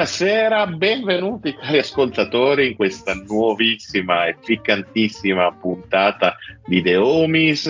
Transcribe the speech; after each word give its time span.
Buonasera, 0.00 0.66
benvenuti 0.66 1.54
cari 1.54 1.76
ascoltatori 1.76 2.68
in 2.68 2.74
questa 2.74 3.12
nuovissima 3.12 4.24
e 4.24 4.36
piccantissima 4.42 5.52
puntata 5.52 6.36
di 6.64 6.80
The 6.80 6.96
Homies. 6.96 7.64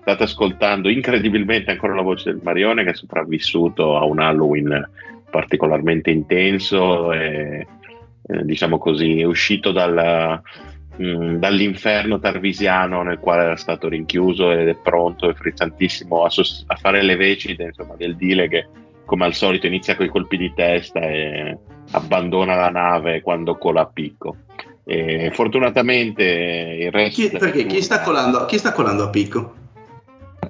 State 0.00 0.22
ascoltando 0.22 0.88
incredibilmente 0.88 1.72
ancora 1.72 1.96
la 1.96 2.02
voce 2.02 2.30
del 2.30 2.40
Marione 2.44 2.84
che 2.84 2.90
è 2.90 2.94
sopravvissuto 2.94 3.96
a 3.96 4.04
un 4.04 4.20
Halloween 4.20 4.88
particolarmente 5.28 6.12
intenso 6.12 7.12
e 7.12 7.66
eh, 8.22 8.44
diciamo 8.44 8.78
così 8.78 9.18
è 9.18 9.24
uscito 9.24 9.72
dal, 9.72 10.40
mh, 10.96 11.04
mm, 11.04 11.36
dall'inferno 11.38 12.20
tarvisiano 12.20 13.02
nel 13.02 13.18
quale 13.18 13.42
era 13.42 13.56
stato 13.56 13.88
rinchiuso 13.88 14.52
ed 14.52 14.68
è 14.68 14.76
pronto 14.76 15.28
e 15.28 15.34
frizzantissimo 15.34 16.22
a, 16.22 16.30
sost- 16.30 16.62
a 16.68 16.76
fare 16.76 17.02
le 17.02 17.16
veci 17.16 17.56
del 17.56 18.14
dile 18.14 18.46
che 18.46 18.68
come 19.04 19.24
al 19.24 19.34
solito 19.34 19.66
inizia 19.66 19.96
con 19.96 20.06
i 20.06 20.10
colpi 20.10 20.36
di 20.36 20.52
testa 20.54 21.00
e 21.00 21.58
abbandona 21.92 22.54
la 22.54 22.70
nave 22.70 23.22
quando 23.22 23.56
cola 23.56 23.82
a 23.82 23.86
picco. 23.86 24.36
E 24.84 25.30
fortunatamente 25.32 26.22
il 26.22 26.90
resto... 26.90 27.22
Chi, 27.22 27.30
perché 27.30 27.66
chi 27.66 27.82
sta, 27.82 28.00
colando, 28.00 28.44
chi 28.44 28.58
sta 28.58 28.72
colando 28.72 29.04
a 29.04 29.10
picco? 29.10 29.54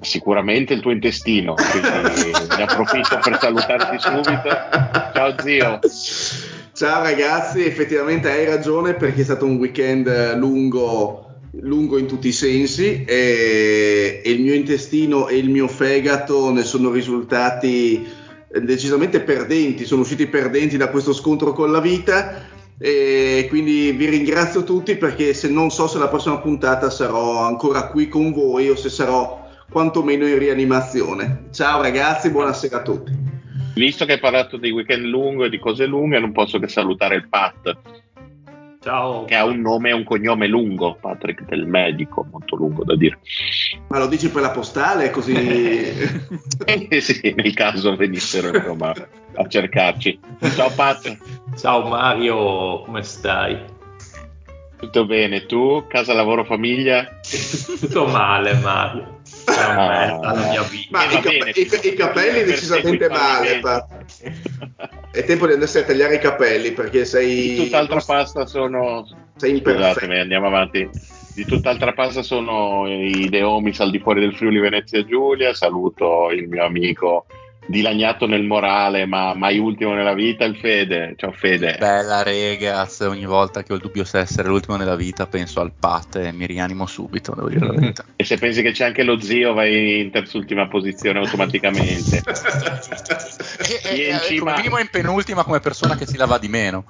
Sicuramente 0.01 0.73
il 0.73 0.81
tuo 0.81 0.91
intestino, 0.91 1.53
quindi 1.53 1.87
ne 2.57 2.63
approfitto 2.63 3.19
per 3.23 3.37
salutarti 3.39 3.99
subito. 3.99 4.49
Ciao 5.13 5.35
zio. 5.39 5.79
Ciao 6.73 7.01
ragazzi, 7.01 7.65
effettivamente 7.65 8.29
hai 8.29 8.45
ragione 8.45 8.95
perché 8.95 9.21
è 9.21 9.23
stato 9.23 9.45
un 9.45 9.55
weekend 9.55 10.35
lungo, 10.35 11.37
lungo 11.61 11.97
in 11.97 12.05
tutti 12.05 12.27
i 12.27 12.33
sensi 12.33 13.05
e, 13.05 14.21
e 14.23 14.29
il 14.29 14.41
mio 14.41 14.53
intestino 14.53 15.29
e 15.29 15.37
il 15.37 15.49
mio 15.49 15.69
fegato 15.69 16.51
ne 16.51 16.63
sono 16.63 16.91
risultati 16.91 18.05
decisamente 18.61 19.21
perdenti, 19.21 19.85
sono 19.85 20.01
usciti 20.01 20.27
perdenti 20.27 20.77
da 20.77 20.89
questo 20.89 21.13
scontro 21.13 21.53
con 21.53 21.71
la 21.71 21.79
vita 21.79 22.53
e 22.77 23.45
quindi 23.49 23.91
vi 23.91 24.09
ringrazio 24.09 24.63
tutti 24.63 24.97
perché 24.97 25.33
se 25.33 25.49
non 25.49 25.71
so 25.71 25.87
se 25.87 25.97
la 25.97 26.09
prossima 26.09 26.39
puntata 26.39 26.89
sarò 26.89 27.45
ancora 27.45 27.87
qui 27.87 28.07
con 28.09 28.33
voi 28.33 28.69
o 28.69 28.75
se 28.75 28.89
sarò 28.89 29.47
quantomeno 29.69 30.27
in 30.27 30.37
rianimazione. 30.37 31.45
Ciao 31.51 31.81
ragazzi, 31.81 32.29
buonasera 32.29 32.77
a 32.77 32.81
tutti. 32.81 33.11
Visto 33.75 34.05
che 34.05 34.13
hai 34.13 34.19
parlato 34.19 34.57
di 34.57 34.71
weekend 34.71 35.05
lungo 35.05 35.45
e 35.45 35.49
di 35.49 35.59
cose 35.59 35.85
lunghe, 35.85 36.19
non 36.19 36.31
posso 36.31 36.59
che 36.59 36.67
salutare 36.67 37.15
il 37.15 37.27
Pat 37.27 38.03
Ciao. 38.85 39.25
Che 39.25 39.33
ha 39.33 39.45
un 39.45 39.61
nome 39.61 39.89
e 39.89 39.93
un 39.93 40.03
cognome 40.03 40.45
lungo, 40.45 40.95
Patrick 41.01 41.43
del 41.45 41.65
medico, 41.65 42.23
molto 42.29 42.55
lungo 42.55 42.83
da 42.83 42.95
dire. 42.95 43.17
Ma 43.87 43.97
lo 43.97 44.05
dici 44.05 44.29
per 44.29 44.43
la 44.43 44.51
postale 44.51 45.09
così? 45.09 45.33
eh 46.63 47.01
sì, 47.01 47.33
nel 47.35 47.55
caso 47.55 47.95
venissero 47.95 48.55
insomma, 48.55 48.93
a 49.33 49.47
cercarci. 49.47 50.19
Ciao 50.53 50.69
Pat. 50.69 51.17
Ciao 51.57 51.87
Mario, 51.87 52.83
come 52.83 53.01
stai? 53.01 53.57
Tutto 54.77 55.05
bene, 55.07 55.47
tu? 55.47 55.83
Casa, 55.87 56.13
lavoro, 56.13 56.43
famiglia? 56.43 57.09
Tutto 57.79 58.05
male 58.05 58.53
Mario. 58.53 59.14
Ah, 59.45 60.19
la 60.21 60.47
mia 60.49 60.63
vita. 60.63 60.89
Ma 60.91 61.11
i, 61.11 61.19
bene, 61.19 61.51
i, 61.51 61.87
i, 61.87 61.93
capelli 61.93 62.43
decisamente 62.43 63.09
male. 63.09 63.61
È 65.11 65.23
tempo 65.23 65.47
di 65.47 65.53
andarsi 65.53 65.79
a 65.79 65.83
tagliare 65.83 66.15
i 66.15 66.19
capelli 66.19 66.71
perché 66.71 67.05
sei. 67.05 67.55
Di 67.55 67.63
tutt'altra 67.63 68.01
pasta 68.05 68.45
sono. 68.45 69.07
Sei 69.35 69.61
Scusatemi, 69.61 70.19
andiamo 70.19 70.47
avanti. 70.47 70.89
Di 71.33 71.45
tutt'altra 71.45 71.91
pasta 71.93 72.21
sono 72.23 72.85
i 72.87 73.27
Deomis 73.27 73.79
al 73.81 73.91
di 73.91 73.99
fuori 73.99 74.21
del 74.21 74.35
Friuli 74.35 74.59
Venezia 74.59 75.03
Giulia. 75.03 75.53
Saluto 75.53 76.29
il 76.31 76.47
mio 76.47 76.63
amico 76.63 77.25
dilaniato 77.67 78.27
nel 78.27 78.43
morale, 78.43 79.05
ma 79.05 79.33
mai 79.33 79.57
ultimo 79.57 79.93
nella 79.93 80.13
vita, 80.13 80.45
il 80.45 80.57
Fede. 80.57 81.15
Ciao 81.17 81.31
Fede. 81.31 81.77
Bella 81.79 82.23
regaz, 82.23 82.99
ogni 83.01 83.25
volta 83.25 83.63
che 83.63 83.73
ho 83.73 83.75
il 83.75 83.81
dubbio 83.81 84.03
se 84.03 84.19
essere 84.19 84.47
l'ultimo 84.47 84.77
nella 84.77 84.95
vita 84.95 85.27
penso 85.27 85.61
al 85.61 85.71
Pat 85.77 86.17
e 86.17 86.31
mi 86.31 86.45
rianimo 86.45 86.85
subito, 86.85 87.33
devo 87.33 87.49
dire 87.49 87.65
la 87.65 87.73
verità. 87.73 88.05
e 88.15 88.23
se 88.23 88.37
pensi 88.37 88.61
che 88.61 88.71
c'è 88.71 88.85
anche 88.85 89.03
lo 89.03 89.19
zio 89.19 89.53
vai 89.53 90.01
in 90.01 90.11
terzultima 90.11 90.67
posizione 90.67 91.19
automaticamente. 91.19 92.21
e, 93.83 93.97
e, 93.97 94.19
e, 94.29 94.39
come 94.39 94.55
minimo 94.55 94.79
in 94.79 94.89
penultima 94.89 95.43
come 95.43 95.59
persona 95.59 95.95
che 95.95 96.05
si 96.05 96.17
lava 96.17 96.37
di 96.37 96.47
meno. 96.47 96.85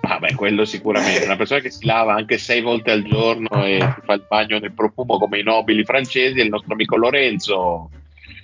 Vabbè, 0.00 0.34
quello 0.34 0.64
sicuramente. 0.64 1.24
Una 1.24 1.36
persona 1.36 1.60
che 1.60 1.70
si 1.70 1.84
lava 1.84 2.14
anche 2.14 2.38
sei 2.38 2.62
volte 2.62 2.90
al 2.90 3.02
giorno 3.02 3.64
e 3.64 3.78
si 3.80 4.00
fa 4.04 4.14
il 4.14 4.24
bagno 4.26 4.58
nel 4.58 4.72
profumo 4.72 5.18
come 5.18 5.38
i 5.38 5.42
nobili 5.42 5.84
francesi 5.84 6.40
è 6.40 6.42
il 6.42 6.48
nostro 6.48 6.72
amico 6.72 6.96
Lorenzo. 6.96 7.90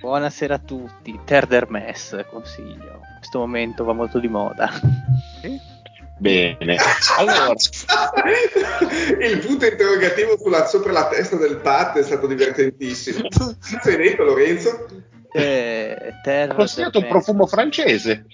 Buonasera 0.06 0.54
a 0.54 0.58
tutti, 0.58 1.18
Terder 1.24 1.68
Mess 1.68 2.26
consiglio, 2.30 3.00
in 3.02 3.16
questo 3.18 3.40
momento 3.40 3.82
va 3.82 3.92
molto 3.92 4.20
di 4.20 4.28
moda. 4.28 4.70
Bene, 6.18 6.76
allora 7.18 7.50
il 9.20 9.38
punto 9.44 9.66
interrogativo 9.66 10.38
sulla, 10.38 10.64
sopra 10.66 10.92
la 10.92 11.08
testa 11.08 11.34
del 11.34 11.56
Pat 11.56 11.98
è 11.98 12.04
stato 12.04 12.28
divertentissimo. 12.28 13.26
Sei 13.58 13.96
detto 13.96 14.22
Lorenzo? 14.22 14.86
Eh, 15.32 16.14
Ho 16.50 16.54
consigliato 16.54 17.00
un 17.00 17.08
profumo 17.08 17.48
francese. 17.48 18.26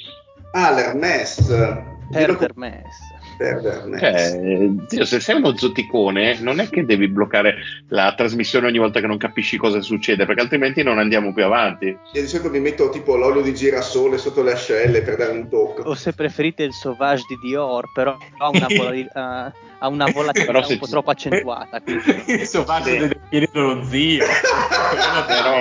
Ah, 0.53 0.73
l'Hermès. 0.73 1.87
Terder 2.11 2.53
Mess 2.55 3.12
perderne. 3.37 3.99
Cioè, 3.99 4.71
zio, 4.87 5.05
se 5.05 5.21
sei 5.21 5.37
uno 5.37 5.57
zoticone, 5.57 6.39
non 6.41 6.61
è 6.61 6.69
che 6.69 6.85
devi 6.85 7.09
bloccare 7.09 7.57
la 7.89 8.15
trasmissione 8.15 8.67
ogni 8.67 8.79
volta 8.79 9.01
che 9.01 9.07
non 9.07 9.19
capisci 9.19 9.57
cosa 9.57 9.81
succede, 9.81 10.27
perché 10.27 10.43
altrimenti 10.43 10.83
non 10.83 10.99
andiamo 10.99 11.33
più 11.33 11.45
avanti. 11.45 11.87
Io 11.87 12.21
di 12.21 12.27
solito 12.27 12.51
mi 12.51 12.61
metto 12.61 12.91
tipo 12.91 13.17
l'olio 13.17 13.43
di 13.43 13.55
girasole 13.55 14.19
sotto 14.19 14.43
le 14.43 14.53
ascelle 14.53 15.03
per 15.03 15.17
dare 15.17 15.33
un 15.33 15.49
tocco. 15.49 15.83
O 15.83 15.95
se 15.95 16.13
preferite 16.13 16.63
il 16.63 16.73
Sauvage 16.73 17.25
di 17.29 17.39
Dior, 17.43 17.91
però 17.93 18.17
ha 18.39 18.49
una, 18.49 18.67
vol- 18.69 19.11
uh, 19.13 19.53
ha 19.83 19.89
una 19.89 20.11
volatilità 20.11 20.67
un 20.67 20.79
po' 20.79 20.87
troppo 20.87 21.11
accentuata. 21.11 21.81
Quindi... 21.81 22.25
il 22.41 22.47
Sauvage 22.47 22.91
deve 22.91 23.09
definire 23.09 23.49
lo 23.53 23.85
zio. 23.85 24.25
però 25.27 25.61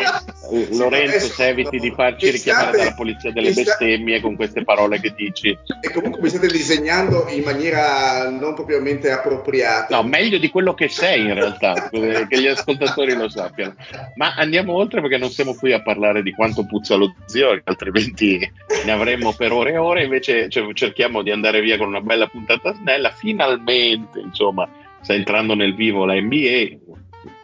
Lorenzo, 0.71 1.27
se 1.27 1.47
eviti 1.47 1.79
di 1.79 1.91
farci 1.91 2.29
richiamare 2.29 2.77
dalla 2.77 2.93
polizia 2.93 3.31
delle 3.31 3.51
bestemmie 3.51 4.21
con 4.21 4.35
queste 4.35 4.63
parole 4.63 4.99
che 4.99 5.13
dici. 5.15 5.57
E 5.81 5.91
comunque 5.91 6.21
mi 6.21 6.29
state 6.29 6.47
disegnando 6.47 7.27
in 7.29 7.43
maniera 7.43 7.60
maniera 7.61 8.29
non 8.29 8.53
propriamente 8.55 9.11
appropriata. 9.11 9.95
No, 9.95 10.03
meglio 10.03 10.37
di 10.39 10.49
quello 10.49 10.73
che 10.73 10.89
sei 10.89 11.21
in 11.21 11.33
realtà, 11.33 11.89
che 11.89 12.39
gli 12.39 12.47
ascoltatori 12.47 13.13
lo 13.15 13.29
sappiano. 13.29 13.75
Ma 14.15 14.33
andiamo 14.35 14.73
oltre 14.73 15.01
perché 15.01 15.17
non 15.17 15.29
siamo 15.29 15.53
qui 15.53 15.71
a 15.71 15.81
parlare 15.81 16.23
di 16.23 16.33
quanto 16.33 16.65
puzza 16.65 16.95
lo 16.95 17.13
zio, 17.25 17.61
altrimenti 17.63 18.39
ne 18.85 18.91
avremmo 18.91 19.33
per 19.33 19.51
ore 19.51 19.73
e 19.73 19.77
ore, 19.77 20.03
invece 20.03 20.49
cioè, 20.49 20.73
cerchiamo 20.73 21.21
di 21.21 21.31
andare 21.31 21.61
via 21.61 21.77
con 21.77 21.87
una 21.87 22.01
bella 22.01 22.27
puntata 22.27 22.73
snella. 22.73 23.11
Finalmente, 23.11 24.19
insomma, 24.19 24.67
sta 25.01 25.13
entrando 25.13 25.53
nel 25.53 25.75
vivo 25.75 26.05
la 26.05 26.19
NBA, 26.19 26.77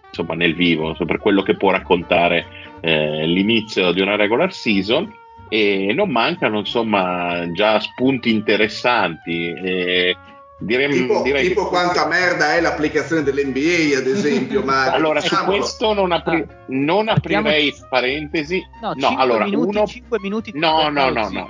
insomma 0.07 0.33
nel 0.33 0.55
vivo, 0.55 0.95
per 1.05 1.19
quello 1.19 1.43
che 1.43 1.55
può 1.55 1.69
raccontare 1.69 2.45
eh, 2.81 3.25
l'inizio 3.25 3.91
di 3.91 4.01
una 4.01 4.15
regular 4.15 4.51
season 4.51 5.25
e 5.49 5.91
non 5.93 6.09
mancano 6.09 6.59
insomma 6.59 7.49
già 7.51 7.79
spunti 7.79 8.31
interessanti. 8.31 9.51
E 9.53 10.15
direi, 10.59 10.89
tipo, 10.91 11.21
direi 11.23 11.47
tipo 11.47 11.63
che... 11.63 11.69
quanta 11.69 12.07
merda 12.07 12.55
è 12.55 12.61
l'applicazione 12.61 13.23
dell'NBA, 13.23 13.97
ad 13.97 14.07
esempio. 14.07 14.63
Mario. 14.63 14.93
allora, 14.97 15.19
su 15.21 15.29
Diciamolo. 15.29 15.57
questo 15.57 15.93
non, 15.93 16.11
apri- 16.11 16.45
Ah. 16.47 16.55
non 16.67 17.07
aprirei 17.09 17.41
Mettiamoci- 17.65 17.83
parentesi. 17.89 18.61
No, 18.81 18.93
No, 18.95 19.07
5 19.07 19.23
allora, 19.23 19.43
minuti, 19.45 19.77
uno... 19.77 19.85
5 19.87 20.19
minuti 20.19 20.51
No, 20.55 20.89
no, 20.89 21.09
no, 21.09 21.29
no. 21.29 21.47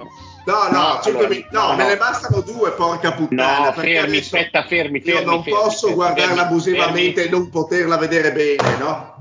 No, 0.48 0.54
no, 0.72 0.80
No, 0.80 1.00
cinque 1.04 1.26
allora, 1.26 1.28
mi- 1.28 1.46
no, 1.52 1.68
no, 1.72 1.76
me 1.76 1.86
ne 1.88 1.98
bastano 1.98 2.40
due, 2.40 2.72
porca 2.72 3.12
puttana. 3.12 3.66
No, 3.66 3.74
perché 3.74 3.96
fermi, 4.00 4.18
aspetta, 4.18 4.64
fermi, 4.64 5.02
fermi. 5.02 5.20
Io 5.20 5.26
non 5.26 5.44
fermi, 5.44 5.60
posso 5.60 5.80
fermi, 5.88 5.96
guardarla 5.96 6.26
fermi, 6.36 6.40
abusivamente 6.48 7.22
fermi. 7.22 7.36
e 7.36 7.38
non 7.38 7.50
poterla 7.50 7.98
vedere 7.98 8.32
bene, 8.32 8.78
no? 8.80 9.16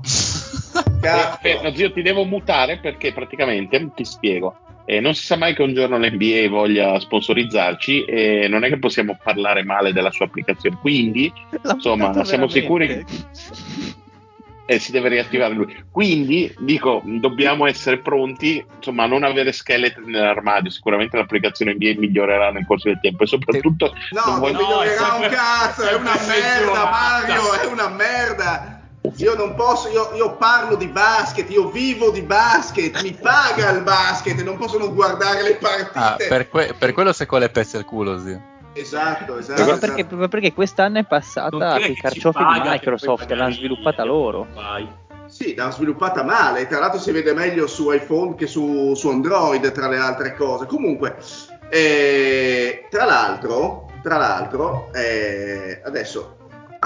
Cazzo. 1.01 1.39
Eh, 1.47 1.59
no, 1.61 1.73
zio, 1.75 1.91
ti 1.91 2.01
devo 2.01 2.23
mutare 2.23 2.79
perché 2.79 3.11
praticamente 3.13 3.91
ti 3.93 4.03
spiego. 4.05 4.55
Eh, 4.89 5.01
non 5.01 5.13
si 5.13 5.25
sa 5.25 5.35
mai 5.35 5.53
che 5.53 5.61
un 5.63 5.73
giorno 5.73 5.97
l'NBA 5.97 6.47
voglia 6.49 6.97
sponsorizzarci 6.97 8.05
e 8.05 8.47
non 8.47 8.63
è 8.63 8.69
che 8.69 8.79
possiamo 8.79 9.19
parlare 9.21 9.63
male 9.63 9.91
della 9.91 10.11
sua 10.11 10.25
applicazione. 10.25 10.77
Quindi, 10.79 11.29
L'ha 11.61 11.73
insomma, 11.73 12.13
siamo 12.23 12.47
veramente. 12.47 13.05
sicuri 13.05 13.05
eh, 14.69 14.79
si 14.79 14.91
deve 14.91 15.07
riattivare 15.09 15.53
lui. 15.53 15.83
Quindi, 15.91 16.53
dico, 16.59 17.01
dobbiamo 17.05 17.65
essere 17.67 17.99
pronti 17.99 18.63
insomma, 18.77 19.03
a 19.03 19.07
non 19.07 19.23
avere 19.23 19.51
scheletri 19.53 20.03
nell'armadio. 20.05 20.69
Sicuramente 20.69 21.15
l'applicazione 21.17 21.73
NBA 21.73 21.93
migliorerà 21.97 22.51
nel 22.51 22.65
corso 22.65 22.89
del 22.89 22.99
tempo 23.01 23.23
e 23.23 23.27
soprattutto 23.27 23.93
No, 24.11 24.21
non 24.25 24.31
non 24.31 24.39
voglio- 24.39 24.57
migliorerà 24.59 25.15
è 25.15 25.25
un 25.25 25.29
cazzo, 25.33 25.83
è 25.83 25.93
una 25.95 26.15
merda. 26.27 26.89
Mario, 26.89 27.53
è 27.61 27.65
una 27.65 27.87
merda. 27.89 28.76
Io 29.15 29.35
non 29.35 29.55
posso, 29.55 29.89
io, 29.89 30.13
io 30.15 30.35
parlo 30.35 30.75
di 30.75 30.87
basket, 30.87 31.49
io 31.49 31.69
vivo 31.69 32.11
di 32.11 32.21
basket, 32.21 33.01
mi 33.01 33.13
paga 33.13 33.71
il 33.71 33.81
basket, 33.81 34.41
non 34.41 34.57
posso 34.57 34.77
non 34.77 34.93
guardare 34.93 35.43
le 35.43 35.55
partite. 35.55 35.99
Ah, 35.99 36.15
per, 36.27 36.49
que- 36.49 36.75
per 36.77 36.93
quello 36.93 37.13
sei 37.13 37.25
con 37.25 37.39
le 37.39 37.49
pezze 37.49 37.77
al 37.77 37.85
culo, 37.85 38.19
zio. 38.19 38.55
Esatto, 38.73 39.37
esatto. 39.37 39.63
Ma 39.63 39.73
esatto. 39.73 39.93
perché, 39.93 40.27
perché 40.27 40.53
quest'anno 40.53 40.99
è 40.99 41.03
passata 41.05 41.75
è 41.75 41.81
con 41.81 41.91
i 41.91 41.93
che 41.95 42.01
carciofi 42.01 42.43
ci 42.43 42.61
di 42.61 42.69
Microsoft, 42.69 43.31
l'hanno 43.31 43.53
sviluppata 43.53 44.03
loro. 44.03 44.47
Vai. 44.53 44.87
Sì, 45.25 45.55
l'hanno 45.55 45.71
sviluppata 45.71 46.23
male, 46.23 46.67
tra 46.67 46.79
l'altro 46.79 46.99
si 46.99 47.11
vede 47.11 47.33
meglio 47.33 47.67
su 47.67 47.91
iPhone 47.91 48.35
che 48.35 48.47
su, 48.47 48.93
su 48.95 49.09
Android, 49.09 49.71
tra 49.71 49.87
le 49.87 49.97
altre 49.97 50.35
cose. 50.35 50.65
Comunque, 50.67 51.17
eh, 51.69 52.87
tra 52.89 53.05
l'altro, 53.05 53.89
tra 54.01 54.17
l'altro 54.17 54.89
eh, 54.93 55.81
adesso, 55.83 56.36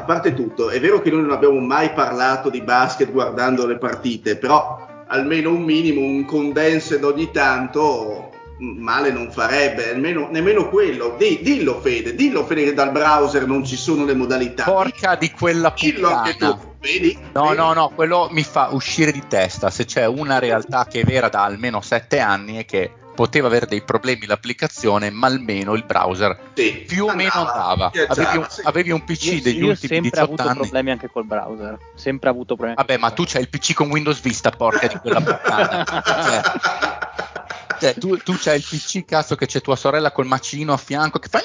a 0.01 0.03
parte 0.03 0.33
tutto, 0.33 0.69
è 0.69 0.79
vero 0.79 1.01
che 1.01 1.09
noi 1.11 1.21
non 1.21 1.31
abbiamo 1.31 1.59
mai 1.59 1.91
parlato 1.93 2.49
di 2.49 2.61
basket 2.61 3.11
guardando 3.11 3.65
le 3.65 3.77
partite, 3.77 4.35
però 4.35 4.87
almeno 5.07 5.51
un 5.51 5.61
minimo, 5.63 6.01
un 6.01 6.25
condensed 6.25 7.03
ogni 7.03 7.29
tanto 7.31 8.29
m- 8.57 8.81
male 8.81 9.11
non 9.11 9.31
farebbe, 9.31 9.91
almeno, 9.91 10.27
nemmeno 10.31 10.69
quello. 10.69 11.15
Di- 11.17 11.39
dillo 11.41 11.79
Fede, 11.81 12.15
dillo 12.15 12.45
Fede 12.45 12.63
che 12.63 12.73
dal 12.73 12.91
browser 12.91 13.45
non 13.45 13.63
ci 13.63 13.75
sono 13.75 14.05
le 14.05 14.15
modalità. 14.15 14.63
Porca 14.63 15.15
di 15.15 15.31
quella 15.31 15.71
puttana. 15.71 16.33
tu, 16.37 16.57
vedi? 16.79 17.17
No, 17.33 17.43
Vedi? 17.49 17.55
no, 17.57 17.73
no, 17.73 17.91
quello 17.93 18.27
mi 18.31 18.43
fa 18.43 18.69
uscire 18.71 19.11
di 19.11 19.23
testa. 19.27 19.69
Se 19.69 19.85
c'è 19.85 20.05
una 20.05 20.39
realtà 20.39 20.85
che 20.89 21.01
è 21.01 21.03
vera 21.03 21.29
da 21.29 21.43
almeno 21.43 21.81
sette 21.81 22.19
anni 22.19 22.57
è 22.57 22.65
che 22.65 22.91
poteva 23.21 23.45
avere 23.45 23.67
dei 23.67 23.83
problemi 23.83 24.25
l'applicazione, 24.25 25.11
ma 25.11 25.27
almeno 25.27 25.75
il 25.75 25.83
browser 25.85 26.35
Sì, 26.55 26.83
più 26.87 27.05
o 27.05 27.13
meno 27.13 27.29
andava. 27.33 27.91
viaggiava, 27.93 28.13
Avevi 28.21 28.37
un, 28.37 28.45
sì. 28.49 28.61
avevi 28.63 28.89
un 28.91 29.03
PC 29.03 29.23
Io, 29.25 29.41
degli 29.43 29.57
io 29.59 29.67
ho 29.67 29.69
ultimi 29.69 29.87
sempre 29.93 30.09
18 30.09 30.23
avuto 30.23 30.41
anni. 30.41 30.55
problemi 30.55 30.89
anche 30.89 31.07
col 31.07 31.25
browser. 31.25 31.77
Sempre 31.93 32.29
avuto 32.29 32.55
problemi. 32.55 32.77
Vabbè, 32.77 32.97
ma 32.97 33.11
tu 33.11 33.23
c'hai 33.27 33.41
il 33.41 33.49
PC 33.49 33.73
con 33.75 33.91
Windows 33.91 34.19
Vista, 34.21 34.49
porca 34.49 34.87
di 34.87 34.95
quella 34.95 35.21
puttana. 35.21 35.85
Cioè, 35.85 36.41
cioè, 37.79 37.93
tu, 37.93 38.17
tu 38.17 38.35
c'hai 38.39 38.57
il 38.57 38.65
PC, 38.67 39.05
cazzo, 39.05 39.35
che 39.35 39.45
c'è 39.45 39.61
tua 39.61 39.75
sorella 39.75 40.11
col 40.11 40.25
macino 40.25 40.73
a 40.73 40.77
fianco 40.77 41.19
che 41.19 41.29
fa 41.29 41.41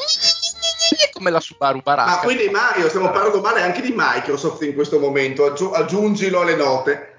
come 1.12 1.30
la 1.30 1.40
Subaru 1.40 1.82
Baracca. 1.82 2.10
Ma 2.10 2.16
quindi 2.18 2.48
Mario, 2.48 2.88
stiamo 2.88 3.10
parlando 3.10 3.40
male 3.42 3.60
anche 3.60 3.82
di 3.82 3.92
Microsoft 3.94 4.62
in 4.62 4.74
questo 4.74 4.98
momento, 4.98 5.44
aggiu- 5.44 5.74
aggiungilo 5.74 6.40
alle 6.40 6.56
note. 6.56 7.10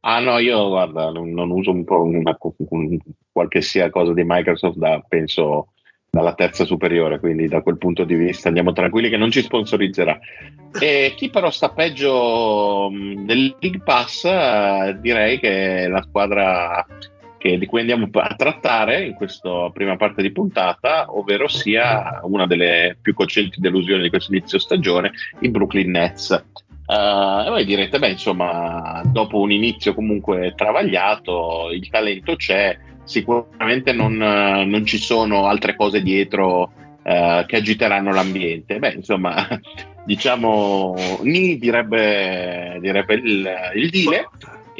Ah 0.00 0.20
no, 0.20 0.38
io 0.38 0.68
guarda, 0.68 1.10
non, 1.10 1.30
non 1.32 1.50
uso 1.50 1.70
un 1.72 1.84
po' 1.84 2.02
una, 2.02 2.36
un- 2.68 2.98
qualche 3.32 3.60
sia 3.60 3.90
cosa 3.90 4.12
di 4.12 4.22
Microsoft 4.24 4.76
da, 4.76 5.02
penso, 5.06 5.72
dalla 6.08 6.34
terza 6.34 6.64
superiore, 6.64 7.18
quindi 7.18 7.48
da 7.48 7.62
quel 7.62 7.78
punto 7.78 8.04
di 8.04 8.14
vista 8.14 8.48
andiamo 8.48 8.72
tranquilli 8.72 9.08
che 9.08 9.16
non 9.16 9.30
ci 9.30 9.42
sponsorizzerà. 9.42 10.18
E 10.80 11.14
chi 11.16 11.30
però 11.30 11.50
sta 11.50 11.70
peggio 11.70 12.90
del 12.92 13.56
League 13.58 13.80
Pass, 13.84 14.24
eh, 14.24 14.96
direi 15.00 15.40
che 15.40 15.84
è 15.84 15.88
la 15.88 16.02
squadra 16.02 16.86
che- 17.36 17.58
di 17.58 17.66
cui 17.66 17.80
andiamo 17.80 18.08
a 18.12 18.34
trattare 18.36 19.04
in 19.04 19.14
questa 19.14 19.70
prima 19.72 19.96
parte 19.96 20.22
di 20.22 20.32
puntata, 20.32 21.06
ovvero 21.08 21.48
sia 21.48 22.20
una 22.22 22.46
delle 22.46 22.96
più 23.00 23.14
cocenti 23.14 23.60
delusioni 23.60 24.02
di 24.02 24.10
questo 24.10 24.32
inizio 24.32 24.58
stagione, 24.58 25.10
i 25.40 25.48
Brooklyn 25.48 25.90
Nets. 25.90 26.44
Uh, 26.88 27.46
e 27.46 27.50
voi 27.50 27.64
direte, 27.66 27.98
beh, 27.98 28.10
insomma, 28.10 29.02
dopo 29.04 29.38
un 29.38 29.52
inizio 29.52 29.92
comunque 29.94 30.54
travagliato, 30.56 31.68
il 31.70 31.88
talento 31.90 32.34
c'è, 32.34 32.78
sicuramente 33.04 33.92
non, 33.92 34.16
non 34.16 34.84
ci 34.86 34.98
sono 34.98 35.46
altre 35.46 35.76
cose 35.76 36.02
dietro 36.02 36.72
eh, 37.08 37.44
che 37.46 37.56
agiteranno 37.56 38.12
l'ambiente. 38.12 38.78
Beh, 38.78 38.92
insomma, 38.92 39.46
diciamo, 40.04 40.94
Ni 41.22 41.58
direbbe, 41.58 42.76
direbbe 42.80 43.14
il, 43.14 43.50
il 43.76 43.90
Dile. 43.90 44.28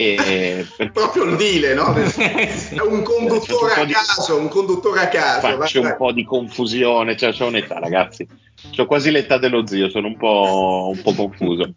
E 0.00 0.64
Proprio 0.92 1.24
il 1.24 1.34
dile, 1.34 1.74
no? 1.74 1.92
È 1.98 2.80
un 2.88 3.02
conduttore 3.02 3.72
un 3.74 3.80
a 3.80 3.84
di- 3.84 3.92
caso, 3.92 4.38
un 4.38 4.46
conduttore 4.46 5.00
a 5.00 5.08
caso. 5.08 5.58
faccio 5.58 5.80
vai, 5.80 5.90
un 5.90 5.96
po' 5.96 6.12
di 6.12 6.22
confusione, 6.22 7.16
cioè 7.16 7.34
ho 7.36 7.46
un'età 7.48 7.80
ragazzi, 7.80 8.24
ho 8.76 8.86
quasi 8.86 9.10
l'età 9.10 9.38
dello 9.38 9.66
zio, 9.66 9.88
sono 9.88 10.06
un 10.06 10.16
po', 10.16 10.92
un 10.94 11.02
po' 11.02 11.14
confuso. 11.14 11.74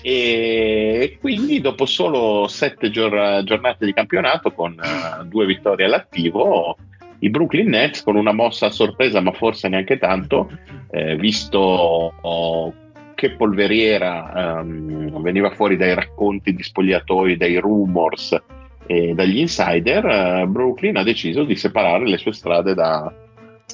E 0.00 1.18
quindi 1.20 1.60
dopo 1.60 1.84
solo 1.84 2.48
sette 2.48 2.88
gior- 2.90 3.42
giornate 3.42 3.84
di 3.84 3.92
campionato 3.92 4.50
con 4.52 4.72
eh, 4.72 5.26
due 5.26 5.44
vittorie 5.44 5.84
all'attivo, 5.84 6.74
i 7.18 7.28
Brooklyn 7.28 7.68
Nets 7.68 8.02
con 8.02 8.16
una 8.16 8.32
mossa 8.32 8.66
a 8.66 8.70
sorpresa, 8.70 9.20
ma 9.20 9.32
forse 9.32 9.68
neanche 9.68 9.98
tanto, 9.98 10.50
eh, 10.90 11.16
visto 11.16 11.58
oh, 11.58 12.72
che 13.18 13.32
polveriera 13.32 14.60
ehm, 14.60 15.20
veniva 15.20 15.50
fuori 15.50 15.76
dai 15.76 15.92
racconti 15.92 16.54
di 16.54 16.62
spogliatoi, 16.62 17.36
dai 17.36 17.58
rumors 17.58 18.40
e 18.86 19.12
dagli 19.12 19.38
insider, 19.38 20.06
eh, 20.06 20.46
Brooklyn 20.46 20.96
ha 20.96 21.02
deciso 21.02 21.42
di 21.42 21.56
separare 21.56 22.06
le 22.06 22.16
sue 22.16 22.32
strade 22.32 22.74
da 22.74 23.12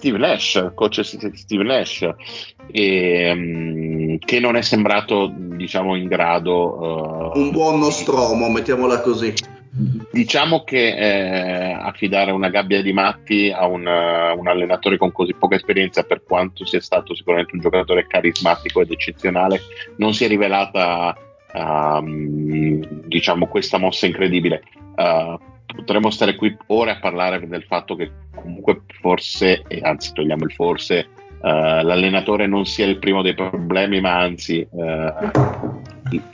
Steve 0.05 0.19
Nash, 0.19 0.73
coach 0.75 1.01
Steve 1.01 1.65
Nash, 1.65 2.07
e, 2.71 3.33
mm, 3.35 4.17
che 4.19 4.39
non 4.39 4.55
è 4.55 4.61
sembrato 4.61 5.33
diciamo 5.35 5.97
in 5.97 6.09
grado 6.09 7.33
eh, 7.33 7.39
Un 7.39 7.51
buon 7.51 7.79
nostromo, 7.79 8.51
mettiamola 8.51 9.01
così. 9.01 9.33
Diciamo 10.13 10.63
che 10.63 10.95
eh, 10.95 11.73
affidare 11.73 12.33
una 12.33 12.51
gabbia 12.51 12.83
di 12.83 12.93
matti 12.93 13.51
a 13.51 13.67
un, 13.67 13.87
eh, 13.87 14.33
un 14.33 14.47
allenatore 14.47 14.99
con 14.99 15.11
così 15.11 15.33
poca 15.33 15.55
esperienza, 15.55 16.03
per 16.03 16.23
quanto 16.23 16.67
sia 16.67 16.83
stato 16.83 17.15
sicuramente 17.15 17.55
un 17.55 17.63
giocatore 17.63 18.07
carismatico 18.07 18.83
ed 18.83 18.91
eccezionale, 18.91 19.63
non 19.97 20.13
si 20.13 20.27
è 20.27 20.29
rivelata 20.29 21.17
ehm, 21.51 23.07
diciamo 23.07 23.47
questa 23.47 23.79
mossa 23.79 24.05
incredibile. 24.05 24.65
Eh, 24.97 25.39
potremmo 25.67 26.11
stare 26.11 26.35
qui 26.35 26.57
ore 26.67 26.93
a 26.93 26.99
parlare 26.99 27.47
del 27.47 27.65
fatto 27.65 27.97
che 27.97 28.11
comunque 28.35 28.83
forse, 29.01 29.63
e 29.67 29.81
anzi 29.83 30.13
togliamo 30.13 30.45
il 30.45 30.53
forse, 30.53 30.99
eh, 30.99 31.09
l'allenatore 31.83 32.47
non 32.47 32.65
sia 32.65 32.87
il 32.87 32.99
primo 32.99 33.23
dei 33.23 33.35
problemi, 33.35 34.01
ma 34.01 34.19
anzi 34.19 34.61
eh, 34.61 35.13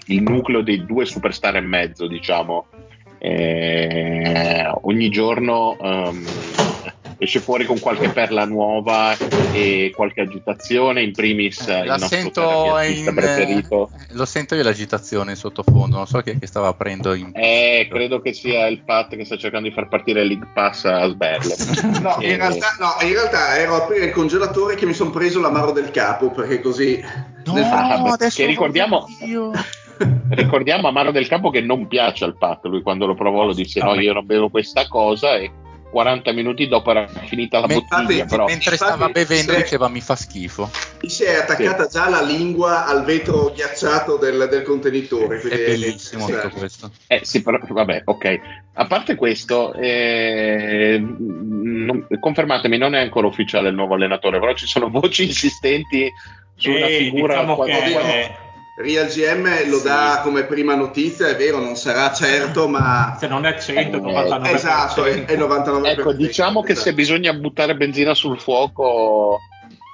il, 0.06 0.22
nucleo 0.22 0.62
dei 0.62 0.84
due 0.84 1.04
superstar 1.04 1.56
e 1.56 1.60
mezzo, 1.60 2.06
diciamo, 2.06 2.66
eh, 3.18 4.70
ogni 4.82 5.10
giorno 5.10 5.76
ehm, 5.78 6.24
esce 7.20 7.38
fuori 7.38 7.66
con 7.66 7.78
qualche 7.78 8.08
perla 8.08 8.44
nuova 8.46 9.14
e 9.52 9.92
qualche 9.94 10.22
agitazione, 10.22 11.02
in 11.02 11.12
primis 11.12 11.60
Eh, 11.68 11.80
il 11.80 11.86
la 11.86 11.96
nostro 11.96 12.80
in, 12.82 13.12
preferito. 13.14 13.90
eh, 13.94 14.14
lo 14.14 14.24
sento 14.24 14.54
io 14.54 14.62
l'agitazione 14.62 15.32
in 15.32 15.36
sottofondo, 15.36 15.96
non 15.98 16.06
so 16.06 16.18
chi 16.20 16.30
è 16.30 16.38
che 16.38 16.46
stava 16.46 16.68
aprendo 16.68 17.12
in 17.12 17.30
Eh, 17.34 17.86
credo 17.90 18.20
che 18.20 18.32
sia 18.32 18.66
il 18.66 18.82
Pat 18.84 19.14
che 19.14 19.24
sta 19.26 19.36
cercando 19.36 19.68
di 19.68 19.74
far 19.74 19.88
partire 19.88 20.22
il 20.22 20.28
League 20.28 20.48
Pass 20.54 20.84
a 20.86 21.06
sberle. 21.08 21.54
No, 22.00 22.18
Eh, 22.20 22.30
in 22.30 22.36
realtà, 22.38 22.68
no, 22.78 23.06
in 23.06 23.12
realtà 23.12 23.56
ero 23.58 23.74
a 23.74 23.82
aprire 23.84 24.06
il 24.06 24.12
congelatore 24.12 24.74
che 24.74 24.86
mi 24.86 24.94
sono 24.94 25.10
preso 25.10 25.40
l'amaro 25.40 25.72
del 25.72 25.90
capo, 25.90 26.30
perché 26.30 26.60
così... 26.60 26.98
No, 27.44 27.52
nel- 27.52 27.64
Ah, 27.64 28.16
che 28.16 28.46
ricordiamo- 28.46 29.06
io. 29.26 29.50
Ricordiamo 30.30 30.88
Amaro 30.88 31.10
del 31.10 31.28
Capo 31.28 31.50
che 31.50 31.60
non 31.60 31.86
piace 31.86 32.24
al 32.24 32.38
Pat, 32.38 32.64
lui 32.64 32.80
quando 32.80 33.04
lo 33.04 33.14
provò 33.14 33.44
lo 33.44 33.52
disse 33.52 33.80
no 33.80 33.94
io 34.00 34.14
non 34.14 34.24
bevo 34.24 34.48
questa 34.48 34.88
cosa 34.88 35.36
e 35.36 35.50
40 35.90 36.32
minuti 36.32 36.68
dopo 36.68 36.90
era 36.92 37.06
finita 37.08 37.58
la 37.60 37.66
Men- 37.66 37.84
bottiglia, 37.88 38.24
però 38.24 38.46
Mentre 38.46 38.76
stava 38.76 39.08
bevendo 39.08 39.54
diceva 39.54 39.88
mi 39.88 40.00
fa 40.00 40.14
schifo. 40.16 40.70
Mi 41.02 41.08
si 41.10 41.24
è 41.24 41.34
attaccata 41.34 41.86
già 41.88 42.08
la 42.08 42.22
lingua 42.22 42.86
al 42.86 43.04
vetro 43.04 43.52
ghiacciato 43.54 44.16
del, 44.16 44.46
del 44.50 44.62
contenitore. 44.62 45.40
È 45.40 45.48
bellissimo 45.48 46.26
sì. 46.26 46.32
tutto 46.32 46.50
questo. 46.50 46.90
Eh 47.06 47.20
sì, 47.24 47.42
però 47.42 47.58
vabbè, 47.68 48.02
ok. 48.04 48.40
A 48.74 48.86
parte 48.86 49.16
questo, 49.16 49.74
eh, 49.74 50.98
non- 51.00 52.06
confermatemi, 52.20 52.78
non 52.78 52.94
è 52.94 53.00
ancora 53.00 53.26
ufficiale 53.26 53.68
il 53.68 53.74
nuovo 53.74 53.94
allenatore, 53.94 54.38
però 54.38 54.54
ci 54.54 54.66
sono 54.66 54.88
voci 54.90 55.24
insistenti 55.24 56.10
su 56.54 56.70
una 56.70 56.86
E 56.86 56.98
figura 56.98 57.34
diciamo 57.34 57.56
quasi- 57.56 57.72
che 57.72 58.48
Real 58.82 59.06
GM 59.08 59.68
lo 59.68 59.76
Sì. 59.78 59.84
dà 59.84 60.20
come 60.22 60.44
prima 60.44 60.74
notizia, 60.74 61.28
è 61.28 61.36
vero, 61.36 61.58
non 61.58 61.76
sarà 61.76 62.12
certo, 62.12 62.66
ma 62.68 63.16
se 63.18 63.26
non 63.28 63.44
è 63.44 63.58
100, 63.58 63.98
99%. 63.98 64.54
esatto, 64.54 65.04
è, 65.04 65.24
è 65.26 65.36
99%. 65.36 65.86
Ecco, 65.86 66.12
diciamo 66.12 66.62
che 66.62 66.74
se 66.74 66.94
bisogna 66.94 67.32
buttare 67.34 67.74
benzina 67.76 68.14
sul 68.14 68.40
fuoco, 68.40 69.38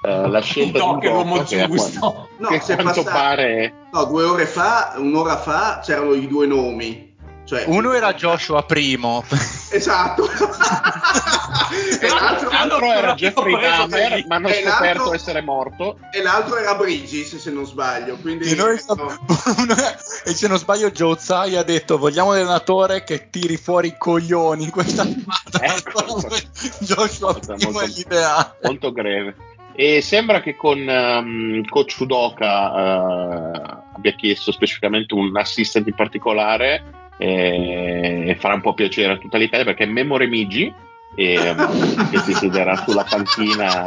eh, 0.05 0.27
la 0.29 0.39
scelta 0.41 0.79
No, 0.79 0.93
di 0.95 0.99
che 1.01 1.07
l'uomo 1.09 1.33
Udoka, 1.35 1.49
che 1.49 1.65
giusto. 1.67 1.99
quanto- 1.99 2.29
No, 2.37 2.47
che 2.49 2.59
quanto 2.59 2.83
passa- 3.03 3.11
pare 3.11 3.73
No, 3.91 4.03
due 4.05 4.23
ore 4.23 4.45
fa, 4.45 4.93
un'ora 4.97 5.37
fa 5.37 5.81
c'erano 5.83 6.13
i 6.13 6.27
due 6.27 6.45
nomi. 6.47 7.06
Cioè, 7.47 7.63
Uno 7.67 7.93
era 7.93 8.13
Joshua 8.13 8.63
primo. 8.63 9.23
Esatto. 9.71 10.27
e, 12.01 12.07
l'altro, 12.09 12.49
l'altro 12.49 12.91
era 12.91 13.13
Jeffrey 13.15 13.57
Dahmer, 13.59 14.25
ma 14.27 14.35
hanno 14.35 14.47
E 14.49 14.63
scoperto 14.65 15.13
essere 15.13 15.41
morto. 15.41 15.97
e 16.11 16.21
l'altro 16.21 16.57
era 16.57 16.75
Bridges, 16.75 17.37
se 17.37 17.51
non 17.51 17.65
sbaglio. 17.65 18.17
Quindi, 18.17 18.49
E, 18.51 18.55
noi- 18.55 18.77
no. 18.95 19.17
e 20.25 20.33
se 20.33 20.47
non 20.49 20.57
sbaglio 20.57 20.91
Joe 20.91 21.15
Tsai 21.15 21.55
ha 21.55 21.63
detto 21.63 21.97
vogliamo 21.97 22.29
un 22.31 22.35
allenatore 22.35 23.03
che 23.05 23.29
tiri 23.29 23.55
fuori 23.55 23.87
i 23.87 23.95
coglioni 23.97 24.63
in 24.65 24.69
questa 24.71 25.03
squadra. 25.05 25.73
Ecco. 25.75 26.27
Joshua 26.83 27.31
Molto- 27.31 27.55
primo 27.55 27.79
è 27.79 27.87
l'ideale. 27.87 28.57
molto 28.63 28.91
greve. 28.91 29.35
E 29.79 30.01
sembra 30.01 30.41
che 30.41 30.55
con 30.55 30.77
ehm, 30.79 31.63
coach 31.67 31.97
Udoka 31.99 32.45
eh, 32.47 33.61
abbia 33.95 34.11
chiesto 34.17 34.51
specificamente 34.51 35.13
un 35.13 35.31
assistant 35.37 35.85
in 35.87 35.93
particolare 35.93 36.96
eh, 37.17 38.23
e 38.27 38.35
farà 38.35 38.53
un 38.55 38.61
po' 38.61 38.73
piacere 38.73 39.13
a 39.13 39.17
tutta 39.17 39.37
l'Italia 39.37 39.65
perché 39.65 39.83
è 39.83 39.87
Memo 39.87 40.17
Remigi 40.17 40.71
ehm, 41.15 42.09
che 42.11 42.19
si 42.19 42.33
siederà 42.33 42.75
sulla 42.77 43.03
panchina 43.03 43.85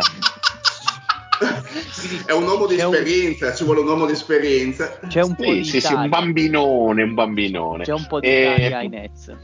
È 2.27 2.33
un 2.33 2.43
uomo 2.45 2.67
di 2.67 2.77
C'è 2.77 2.85
un- 2.85 2.95
esperienza, 2.95 3.55
ci 3.55 3.65
vuole 3.65 3.81
un 3.81 3.89
uomo 3.89 4.07
di 4.07 4.13
esperienza. 4.13 4.99
C'è 5.09 5.23
un 5.23 5.35
po' 5.35 5.45
sì, 5.45 5.53
di 5.53 5.65
sì, 5.65 5.81
sì, 5.81 5.93
un 5.95 6.09
bambinone 6.09 7.03
un 7.03 7.15
bambinone 7.15 7.85
C'è 7.85 7.93
un 7.93 8.07
po' 8.07 8.21
di 8.21 8.27
E- 8.27 8.41
Italia 8.57 8.79
ai 8.79 8.89
Nets. 8.89 9.37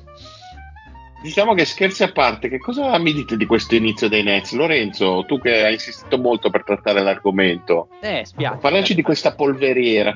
Diciamo 1.22 1.54
che 1.54 1.64
scherzi 1.64 2.02
a 2.02 2.12
parte, 2.12 2.48
che 2.48 2.58
cosa 2.58 2.96
mi 2.98 3.12
dite 3.12 3.36
di 3.36 3.46
questo 3.46 3.74
inizio 3.74 4.08
dei 4.08 4.22
Nets? 4.22 4.52
Lorenzo, 4.52 5.24
tu 5.26 5.40
che 5.40 5.64
hai 5.64 5.72
insistito 5.72 6.18
molto 6.18 6.50
per 6.50 6.62
trattare 6.62 7.02
l'argomento, 7.02 7.88
Eh, 8.00 8.22
spiace. 8.24 8.58
parlaci 8.60 8.94
di 8.94 9.02
questa 9.02 9.34
polveriera. 9.34 10.14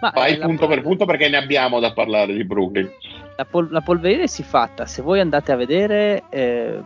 Ma, 0.00 0.10
Vai 0.14 0.38
punto 0.38 0.66
pol- 0.66 0.74
per 0.74 0.82
punto 0.82 1.04
perché 1.04 1.28
ne 1.28 1.36
abbiamo 1.36 1.80
da 1.80 1.92
parlare 1.92 2.34
di 2.34 2.44
Brooklyn. 2.44 2.90
La, 3.36 3.44
pol- 3.44 3.70
la 3.70 3.80
polveriera 3.80 4.26
si 4.26 4.42
fatta. 4.42 4.86
Se 4.86 5.02
voi 5.02 5.20
andate 5.20 5.52
a 5.52 5.56
vedere, 5.56 6.24
eh, 6.28 6.80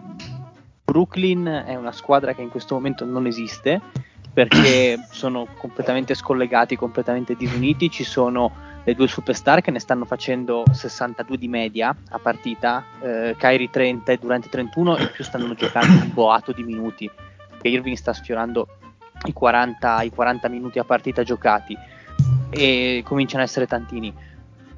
Brooklyn 0.85 1.65
è 1.67 1.75
una 1.75 1.93
squadra 1.93 2.35
che 2.35 2.43
in 2.43 2.49
questo 2.49 2.75
momento 2.75 3.05
non 3.05 3.27
esiste 3.27 3.81
perché 4.33 4.99
sono 5.11 5.47
completamente 5.57 6.15
scollegati, 6.15 6.77
completamente 6.77 7.35
disuniti. 7.35 7.91
Ci 7.91 8.05
sono 8.05 8.67
le 8.85 8.95
due 8.95 9.09
superstar 9.09 9.61
che 9.61 9.71
ne 9.71 9.81
stanno 9.81 10.05
facendo 10.05 10.65
62 10.71 11.37
di 11.37 11.49
media 11.49 11.95
a 12.11 12.19
partita, 12.19 12.85
eh, 13.03 13.35
Kyrie 13.37 13.69
30 13.69 14.12
e 14.12 14.17
Durante 14.17 14.49
31 14.49 14.97
e 14.97 15.09
più 15.09 15.25
stanno 15.25 15.53
giocando 15.55 16.03
un 16.05 16.11
boato 16.12 16.53
di 16.53 16.62
minuti. 16.62 17.11
Irving 17.62 17.97
sta 17.97 18.12
sfiorando 18.12 18.69
i 19.27 19.33
40, 19.33 20.03
i 20.03 20.11
40 20.11 20.49
minuti 20.49 20.79
a 20.79 20.85
partita 20.85 21.23
giocati 21.23 21.77
e 22.50 23.02
cominciano 23.05 23.43
a 23.43 23.47
essere 23.47 23.67
tantini. 23.67 24.12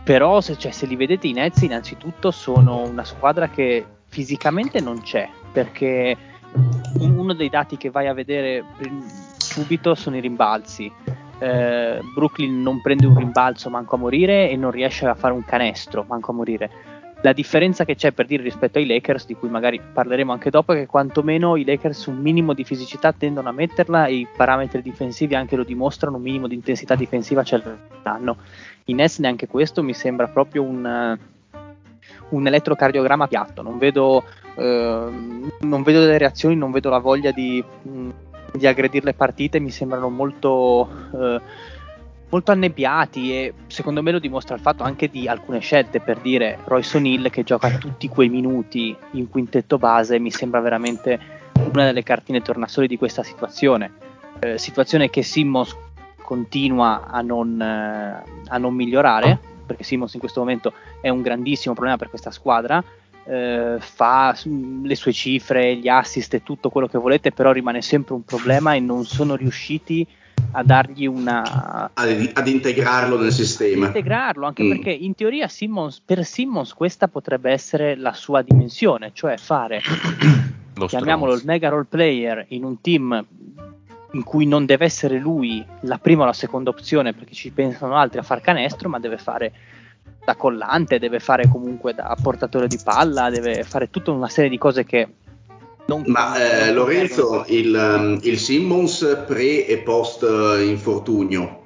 Però 0.02 0.40
se, 0.40 0.56
cioè, 0.56 0.70
se 0.72 0.86
li 0.86 0.96
vedete 0.96 1.26
i 1.26 1.32
Nets 1.32 1.62
innanzitutto 1.62 2.30
sono 2.30 2.82
una 2.82 3.04
squadra 3.04 3.48
che 3.48 3.84
fisicamente 4.08 4.80
non 4.80 5.02
c'è 5.02 5.28
perché 5.52 6.16
un- 6.52 7.18
uno 7.18 7.32
dei 7.34 7.48
dati 7.48 7.76
che 7.76 7.90
vai 7.90 8.08
a 8.08 8.14
vedere 8.14 8.64
subito 9.36 9.94
sono 9.94 10.16
i 10.16 10.20
rimbalzi. 10.20 10.90
Eh, 11.38 12.00
Brooklyn 12.14 12.60
non 12.60 12.80
prende 12.82 13.06
un 13.06 13.16
rimbalzo 13.16 13.70
manco 13.70 13.94
a 13.94 13.98
morire 13.98 14.50
e 14.50 14.56
non 14.56 14.70
riesce 14.70 15.06
a 15.06 15.14
fare 15.14 15.32
un 15.32 15.44
canestro 15.44 16.04
manco 16.08 16.32
a 16.32 16.34
morire. 16.34 16.70
La 17.22 17.34
differenza 17.34 17.84
che 17.84 17.96
c'è 17.96 18.12
per 18.12 18.24
dire 18.24 18.42
rispetto 18.42 18.78
ai 18.78 18.86
Lakers, 18.86 19.26
di 19.26 19.34
cui 19.34 19.50
magari 19.50 19.78
parleremo 19.78 20.32
anche 20.32 20.48
dopo, 20.48 20.72
è 20.72 20.76
che 20.76 20.86
quantomeno 20.86 21.56
i 21.56 21.66
Lakers 21.66 22.06
un 22.06 22.16
minimo 22.16 22.54
di 22.54 22.64
fisicità 22.64 23.12
tendono 23.12 23.50
a 23.50 23.52
metterla 23.52 24.06
e 24.06 24.14
i 24.14 24.26
parametri 24.34 24.80
difensivi 24.80 25.34
anche 25.34 25.54
lo 25.54 25.64
dimostrano, 25.64 26.16
un 26.16 26.22
minimo 26.22 26.46
di 26.46 26.54
intensità 26.54 26.94
difensiva 26.94 27.42
ce 27.42 27.62
l'hanno. 28.02 28.36
I 28.86 28.94
Nets 28.94 29.18
neanche 29.18 29.46
questo 29.48 29.82
mi 29.82 29.92
sembra 29.92 30.28
proprio 30.28 30.62
un, 30.62 30.86
eh, 30.86 31.58
un 32.30 32.46
elettrocardiogramma 32.46 33.28
piatto, 33.28 33.60
non 33.60 33.76
vedo, 33.76 34.24
ehm, 34.54 35.52
non 35.60 35.82
vedo 35.82 36.00
delle 36.00 36.16
reazioni, 36.16 36.56
non 36.56 36.70
vedo 36.70 36.88
la 36.88 36.98
voglia 36.98 37.32
di, 37.32 37.62
di 38.52 38.66
aggredire 38.66 39.04
le 39.04 39.14
partite, 39.14 39.60
mi 39.60 39.70
sembrano 39.70 40.08
molto, 40.08 40.88
eh, 41.12 41.40
molto 42.30 42.52
annebbiati 42.52 43.32
e 43.32 43.54
secondo 43.66 44.02
me 44.02 44.12
lo 44.12 44.18
dimostra 44.18 44.54
il 44.54 44.60
fatto 44.60 44.82
anche 44.82 45.08
di 45.08 45.28
alcune 45.28 45.60
scelte, 45.60 46.00
per 46.00 46.18
dire 46.18 46.58
Royce 46.64 46.96
O'Neill 46.96 47.30
che 47.30 47.42
gioca 47.42 47.70
tutti 47.70 48.08
quei 48.08 48.28
minuti 48.28 48.96
in 49.12 49.28
quintetto 49.28 49.78
base, 49.78 50.18
mi 50.18 50.30
sembra 50.30 50.60
veramente 50.60 51.18
una 51.72 51.84
delle 51.84 52.02
cartine 52.02 52.40
tornasole 52.40 52.86
di 52.86 52.96
questa 52.96 53.22
situazione, 53.22 54.08
Eh, 54.42 54.56
situazione 54.56 55.10
che 55.10 55.22
Simmons 55.22 55.76
continua 56.22 57.08
a 57.10 57.20
non, 57.20 57.60
eh, 57.60 58.22
a 58.48 58.56
non 58.58 58.74
migliorare, 58.74 59.38
perché 59.66 59.84
Simmons 59.84 60.14
in 60.14 60.20
questo 60.20 60.40
momento 60.40 60.72
è 61.02 61.10
un 61.10 61.20
grandissimo 61.20 61.74
problema 61.74 61.98
per 61.98 62.08
questa 62.08 62.30
squadra. 62.30 62.82
eh, 63.26 63.76
fa 63.78 64.34
le 64.82 64.94
sue 64.94 65.12
cifre, 65.12 65.76
gli 65.76 65.88
assist 65.88 66.32
e 66.34 66.42
tutto 66.42 66.70
quello 66.70 66.88
che 66.88 66.98
volete, 66.98 67.32
però 67.32 67.52
rimane 67.52 67.82
sempre 67.82 68.14
un 68.14 68.24
problema 68.24 68.72
e 68.74 68.80
non 68.80 69.04
sono 69.04 69.36
riusciti 69.36 70.06
a 70.08 70.14
dargli 70.64 71.06
una 71.06 71.90
Ad, 71.94 72.30
ad 72.34 72.46
integrarlo 72.48 73.18
nel 73.18 73.32
sistema. 73.32 73.86
integrarlo 73.86 74.46
anche 74.46 74.62
Mm. 74.62 74.68
perché 74.68 74.90
in 74.90 75.14
teoria 75.14 75.48
Simmons, 75.48 76.00
per 76.04 76.24
Simmons 76.24 76.72
questa 76.74 77.08
potrebbe 77.08 77.50
essere 77.50 77.96
la 77.96 78.12
sua 78.12 78.42
dimensione, 78.42 79.10
cioè 79.12 79.36
fare 79.36 79.80
Lo 80.74 80.86
chiamiamolo 80.86 81.34
il 81.34 81.42
mega 81.44 81.68
role 81.68 81.86
player 81.88 82.44
in 82.48 82.64
un 82.64 82.80
team 82.80 83.24
in 84.12 84.24
cui 84.24 84.46
non 84.46 84.66
deve 84.66 84.84
essere 84.86 85.18
lui 85.18 85.64
la 85.82 85.98
prima 85.98 86.22
o 86.22 86.26
la 86.26 86.32
seconda 86.32 86.70
opzione 86.70 87.12
perché 87.12 87.34
ci 87.34 87.50
pensano 87.50 87.96
altri 87.96 88.18
a 88.18 88.22
far 88.22 88.40
canestro, 88.40 88.88
ma 88.88 88.98
deve 88.98 89.18
fare 89.18 89.52
da 90.24 90.34
collante, 90.34 90.98
deve 90.98 91.20
fare 91.20 91.48
comunque 91.48 91.94
da 91.94 92.16
portatore 92.20 92.66
di 92.66 92.78
palla, 92.82 93.30
deve 93.30 93.62
fare 93.64 93.90
tutta 93.90 94.10
una 94.10 94.28
serie 94.28 94.50
di 94.50 94.58
cose 94.58 94.84
che 94.84 95.06
non 95.90 96.04
Ma 96.06 96.36
eh, 96.36 96.72
Lorenzo, 96.72 97.44
il, 97.48 97.74
um, 97.74 98.20
il 98.22 98.38
Simmons 98.38 99.24
pre 99.26 99.66
e 99.66 99.78
post 99.78 100.22
eh, 100.22 100.64
infortunio. 100.64 101.58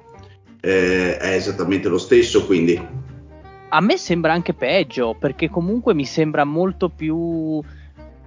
Eh, 0.59 1.17
è 1.17 1.33
esattamente 1.33 1.87
lo 1.87 1.99
stesso, 1.99 2.43
quindi. 2.47 3.03
A 3.69 3.81
me 3.81 3.97
sembra 3.97 4.33
anche 4.33 4.55
peggio, 4.55 5.15
perché 5.19 5.47
comunque 5.49 5.93
mi 5.93 6.05
sembra 6.05 6.43
molto 6.43 6.89
più 6.89 7.61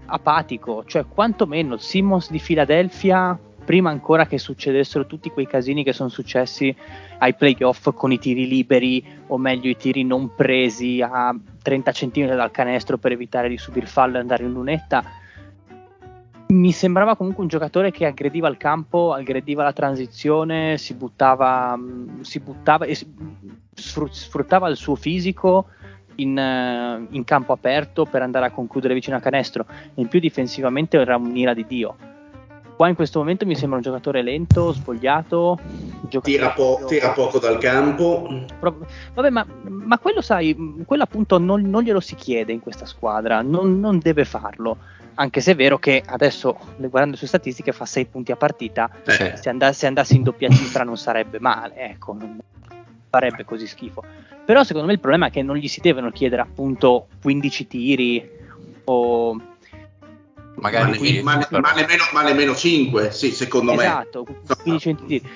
apatico, 0.07 0.85
cioè 0.87 1.05
quantomeno 1.07 1.75
il 1.75 1.81
Simmons 1.81 2.31
di 2.31 2.39
Philadelphia, 2.39 3.37
prima 3.65 3.91
ancora 3.91 4.27
che 4.27 4.39
succedessero 4.39 5.05
tutti 5.07 5.31
quei 5.31 5.47
casini 5.47 5.83
che 5.83 5.93
sono 5.93 6.09
successi 6.09 6.75
ai 7.19 7.35
playoff 7.35 7.91
con 7.93 8.13
i 8.13 8.19
tiri 8.19 8.47
liberi, 8.47 9.05
o 9.27 9.37
meglio 9.37 9.69
i 9.69 9.77
tiri 9.77 10.05
non 10.05 10.35
presi 10.35 11.03
a 11.03 11.35
30 11.61 11.91
cm 11.91 12.27
dal 12.37 12.53
canestro 12.53 12.99
per 12.99 13.13
evitare 13.13 13.49
di 13.49 13.59
subire 13.59 13.87
fallo 13.87 14.17
e 14.17 14.21
andare 14.21 14.45
in 14.45 14.53
lunetta. 14.53 15.27
Mi 16.51 16.73
sembrava 16.73 17.15
comunque 17.15 17.43
un 17.43 17.49
giocatore 17.49 17.91
che 17.91 18.07
aggrediva 18.07 18.49
il 18.49 18.57
campo, 18.57 19.13
aggrediva 19.13 19.63
la 19.63 19.75
transizione, 19.75 20.79
si 20.79 20.95
buttava, 20.95 21.77
mh, 21.77 22.23
si 22.23 22.41
buttava 22.41 22.87
e 22.87 22.99
sfruttava 23.75 24.69
il 24.69 24.77
suo 24.77 24.95
fisico 24.95 25.67
in, 26.17 26.39
eh, 26.39 27.07
in 27.11 27.25
campo 27.25 27.53
aperto 27.53 28.07
per 28.07 28.23
andare 28.23 28.47
a 28.47 28.51
concludere 28.51 28.95
vicino 28.95 29.17
a 29.17 29.21
canestro. 29.21 29.67
In 29.97 30.09
più 30.09 30.21
difensivamente 30.21 30.97
era 30.97 31.17
un'ira 31.17 31.53
di 31.53 31.67
Dio. 31.67 31.97
Qua 32.77 32.89
in 32.89 32.95
questo 32.95 33.19
momento 33.19 33.45
mi 33.45 33.55
sembra 33.55 33.77
un 33.77 33.83
giocatore 33.83 34.23
lento, 34.23 34.73
giocatore 36.09 36.21
tira, 36.23 36.51
po- 36.51 36.85
tira 36.87 37.11
poco 37.11 37.39
dal 37.39 37.59
campo. 37.59 38.27
Vabbè, 39.15 39.29
ma, 39.29 39.45
ma 39.65 39.99
quello 39.99 40.23
sai, 40.23 40.57
quello 40.87 41.03
appunto 41.03 41.39
non, 41.39 41.61
non 41.69 41.83
glielo 41.83 42.01
si 42.01 42.15
chiede 42.15 42.53
in 42.53 42.61
questa 42.61 42.87
squadra, 42.87 43.43
non, 43.43 43.81
non 43.81 43.99
deve 43.99 44.25
farlo. 44.25 44.79
Anche 45.21 45.41
se 45.41 45.53
è 45.53 45.57
vero 45.57 45.79
che 45.79 46.01
adesso, 46.07 46.57
guardando 46.77 47.11
le 47.11 47.17
sue 47.17 47.27
statistiche, 47.27 47.73
fa 47.73 47.85
6 47.85 48.07
punti 48.07 48.31
a 48.31 48.37
partita. 48.37 48.89
Eh, 49.05 49.37
Se, 49.37 49.49
andasse, 49.49 49.79
se 49.81 49.87
andasse 49.89 50.15
in 50.15 50.23
doppia 50.23 50.49
cifra 50.49 50.85
non 50.85 50.97
sarebbe 50.97 51.41
male, 51.41 51.75
ecco, 51.77 52.13
non 52.13 52.39
farebbe 53.11 53.45
così 53.45 53.67
schifo. 53.67 54.05
Però 54.45 54.63
secondo 54.63 54.87
me 54.87 54.93
il 54.93 55.01
problema 55.01 55.27
è 55.27 55.31
che 55.31 55.43
non 55.43 55.57
gli 55.57 55.67
si 55.67 55.81
devono 55.81 56.11
chiedere 56.13 56.43
appunto 56.43 57.09
15 57.21 57.67
tiri 57.67 58.31
o 58.85 59.43
Magari 60.55 60.85
ma, 60.85 60.91
ne- 60.91 60.99
dieci, 60.99 61.23
ma 61.23 61.47
ma 61.51 61.73
nemmeno, 61.73 62.03
ma 62.13 62.23
nemmeno 62.23 62.55
5, 62.55 63.11
sì, 63.11 63.31
secondo 63.33 63.73
Esatto, 63.73 64.25
me. 64.27 64.57
15 64.63 64.95
tiri. 65.07 65.29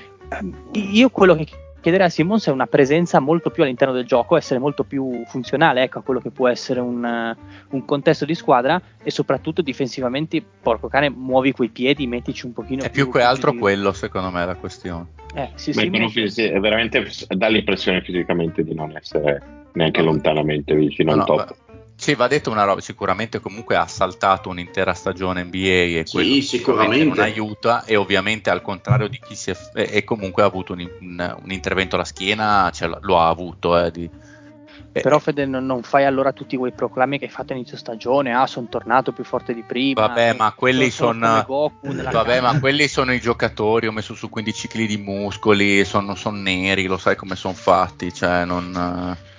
Io 0.92 1.10
quello 1.10 1.34
che 1.34 1.46
chiederei 1.82 2.06
a 2.06 2.10
Simmons 2.10 2.46
è 2.46 2.50
una 2.50 2.66
presenza 2.66 3.18
molto 3.20 3.50
più 3.50 3.62
all'interno 3.64 3.92
del 3.92 4.06
gioco, 4.06 4.36
essere 4.36 4.58
molto 4.58 4.84
più 4.84 5.22
funzionale 5.26 5.82
ecco, 5.82 5.98
a 5.98 6.02
quello 6.02 6.20
che 6.20 6.30
può 6.30 6.48
essere 6.48 6.80
un, 6.80 7.04
eh, 7.04 7.36
un 7.70 7.84
contesto 7.84 8.24
di 8.24 8.34
squadra 8.34 8.80
e 9.02 9.10
soprattutto 9.10 9.60
difensivamente, 9.60 10.42
porco 10.62 10.88
cane, 10.88 11.10
muovi 11.10 11.52
quei 11.52 11.68
piedi, 11.68 12.06
mettici 12.06 12.46
un 12.46 12.52
pochino 12.54 12.84
È 12.84 12.90
più 12.90 13.06
che 13.06 13.18
più 13.18 13.26
altro 13.26 13.50
di- 13.50 13.58
quello, 13.58 13.92
secondo 13.92 14.30
me, 14.30 14.46
la 14.46 14.54
questione. 14.54 15.06
Eh, 15.34 15.50
sì, 15.54 15.72
Beh, 15.72 15.80
sì, 15.80 15.90
ma- 15.90 16.08
fisi- 16.08 16.44
è 16.44 16.60
veramente 16.60 17.06
dà 17.28 17.48
l'impressione 17.48 18.00
fisicamente 18.02 18.62
di 18.62 18.74
non 18.74 18.94
essere 18.96 19.42
neanche 19.72 20.02
lontanamente 20.02 20.74
vicino 20.74 21.14
No, 21.14 21.20
al 21.20 21.26
top. 21.26 21.36
va- 21.36 21.56
Sì, 22.02 22.16
va 22.16 22.26
detto 22.26 22.50
una 22.50 22.64
roba, 22.64 22.80
sicuramente 22.80 23.38
comunque 23.38 23.76
ha 23.76 23.87
saltato 23.87 24.49
un'intera 24.49 24.92
stagione 24.92 25.44
NBA 25.44 26.00
e 26.00 26.02
Sì, 26.04 26.11
quello 26.11 26.42
sicuramente. 26.42 27.04
non 27.04 27.21
aiuta 27.21 27.85
e 27.85 27.94
ovviamente 27.94 28.50
al 28.50 28.61
contrario 28.61 29.06
di 29.06 29.21
chi 29.25 29.37
si 29.37 29.50
è, 29.52 29.56
e 29.73 30.02
comunque 30.02 30.42
ha 30.42 30.47
avuto 30.47 30.73
un, 30.73 30.80
un- 31.00 31.37
un 31.44 31.50
intervento 31.52 31.94
alla 31.94 32.04
schiena, 32.04 32.73
l'ha- 32.76 32.99
lo 33.02 33.21
ha 33.21 33.28
avuto. 33.28 33.78
eh, 33.78 33.92
di- 33.92 34.11
eh, 34.94 35.00
Però 35.00 35.21
Fede 35.21 35.47
non, 35.47 35.64
non 35.64 35.85
fai 35.85 36.04
allora 36.04 36.32
tutti 36.32 36.56
quei 36.56 36.73
proclami 36.73 37.18
che 37.18 37.26
hai 37.26 37.30
fatto 37.30 37.52
a 37.52 37.56
inizio 37.56 37.76
stagione, 37.76 38.35
ah 38.35 38.49
sono 38.49 38.66
tornato 38.68 39.12
più 39.12 39.23
forte 39.23 39.54
di 39.54 39.62
prima. 39.62 40.09
Vabbè, 40.09 40.35
ma 40.35 40.52
quelli 40.56 40.90
sono 40.90 41.71
nella 41.82 42.11
Vabbè, 42.11 42.40
ma 42.40 42.59
quelli 42.59 42.88
sono 42.88 43.12
i 43.12 43.21
giocatori, 43.21 43.87
ho 43.87 43.92
messo 43.92 44.14
su 44.16 44.28
15 44.28 44.66
kg 44.66 44.87
di 44.87 44.97
muscoli, 44.97 45.85
sono, 45.85 46.16
sono 46.16 46.38
neri, 46.38 46.87
lo 46.87 46.99
sai 46.99 47.14
come 47.14 47.37
sono 47.37 47.54
fatti, 47.54 48.12
cioè 48.12 48.44
non, 48.44 48.75
eh, 48.75 49.30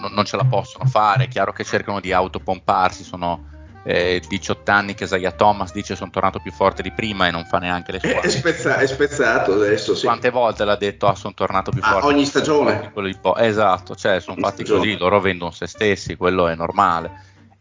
non- 0.00 0.12
non 0.12 0.24
ce 0.24 0.36
la 0.36 0.44
possono 0.44 0.84
fare. 0.86 1.24
È 1.24 1.28
chiaro 1.28 1.52
che 1.52 1.64
cercano 1.64 2.00
di 2.00 2.12
autopomparsi, 2.12 3.04
sono 3.04 3.46
eh, 3.84 4.20
18 4.28 4.70
anni 4.70 4.94
che 4.94 5.04
Isaiah 5.04 5.30
Thomas 5.30 5.72
dice 5.72 5.96
sono 5.96 6.10
tornato 6.10 6.40
più 6.40 6.52
forte 6.52 6.82
di 6.82 6.90
prima 6.92 7.26
e 7.26 7.30
non 7.30 7.44
fa 7.46 7.58
neanche 7.58 7.92
le 7.92 7.98
squadre. 8.00 8.20
è 8.20 8.28
spezza- 8.28 8.76
è 8.76 8.86
spezzato 8.86 9.54
adesso, 9.54 9.94
sì. 9.94 10.04
Quante 10.04 10.28
volte 10.30 10.64
l'ha 10.66 10.76
detto 10.76 11.06
ah 11.06 11.14
sono 11.14 11.32
tornato 11.32 11.70
più 11.70 11.80
Ah, 11.82 11.92
forte 11.92 12.06
ogni 12.08 12.18
di 12.20 12.26
stagione. 12.26 12.90
quello 12.92 13.08
di 13.08 13.16
po-". 13.18 13.36
esatto 13.36 13.94
cioè 13.94 14.20
sono 14.20 14.34
Ogni 14.34 14.42
fatti 14.44 14.64
stagione. 14.64 14.78
così 14.80 14.96
loro 14.98 15.20
vendono 15.20 15.52
se 15.52 15.66
stessi 15.66 16.16
quello 16.16 16.48
è 16.48 16.54
normale 16.54 17.10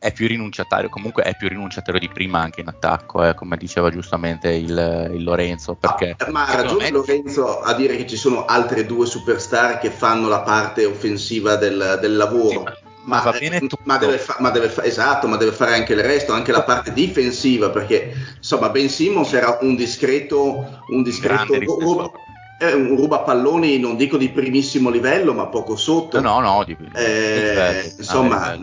è 0.07 0.13
più 0.13 0.27
rinunciatario 0.27 0.87
comunque 0.89 1.23
è 1.23 1.35
più 1.35 1.49
rinunciatario 1.49 1.99
di 1.99 2.07
prima 2.07 2.39
anche 2.39 2.61
in 2.61 2.67
attacco 2.69 3.25
eh, 3.25 3.33
come 3.35 3.57
diceva 3.57 3.89
giustamente 3.89 4.49
il, 4.49 5.11
il 5.13 5.23
Lorenzo 5.23 5.75
perché 5.75 6.15
Ah, 6.17 6.31
ma 6.31 6.45
ha 6.47 6.55
ragione 6.55 6.85
me- 6.85 6.91
Lorenzo 6.91 7.59
a 7.61 7.73
dire 7.73 7.97
che 7.97 8.07
ci 8.07 8.15
sono 8.15 8.45
altre 8.45 8.85
due 8.85 9.05
superstar 9.05 9.79
che 9.79 9.89
fanno 9.89 10.27
la 10.29 10.41
parte 10.41 10.85
offensiva 10.85 11.55
del, 11.57 11.97
del 11.99 12.15
lavoro. 12.15 12.49
Sì, 12.49 12.57
ma- 12.57 12.77
ma 13.03 13.21
va 13.21 13.31
bene 13.31 13.59
tutto. 13.59 13.77
ma 13.83 13.97
deve 13.97 14.17
fa- 14.17 14.35
ma 14.39 14.49
deve 14.49 14.67
fa- 14.69 14.83
esatto, 14.83 15.27
ma 15.27 15.37
deve 15.37 15.51
fare 15.51 15.73
anche 15.73 15.93
il 15.93 16.01
resto, 16.03 16.33
anche 16.33 16.51
la 16.51 16.63
parte 16.63 16.91
difensiva, 16.93 17.69
perché 17.69 18.13
insomma 18.37 18.69
Ben 18.69 18.89
Simmons 18.89 19.31
era 19.33 19.57
un 19.61 19.75
discreto, 19.75 20.83
un 20.89 21.03
discreto 21.03 21.57
ruba, 21.57 22.11
è 22.59 22.73
un 22.73 22.95
rubapalloni, 22.97 23.77
non 23.79 23.95
dico 23.95 24.17
di 24.17 24.29
primissimo 24.29 24.89
livello, 24.89 25.33
ma 25.33 25.47
poco 25.47 25.75
sotto. 25.77 26.19
no 26.19 26.39
no 26.39 26.63
di, 26.65 26.75
Eh, 26.95 27.39
ripeto, 27.39 27.95
insomma, 27.97 28.57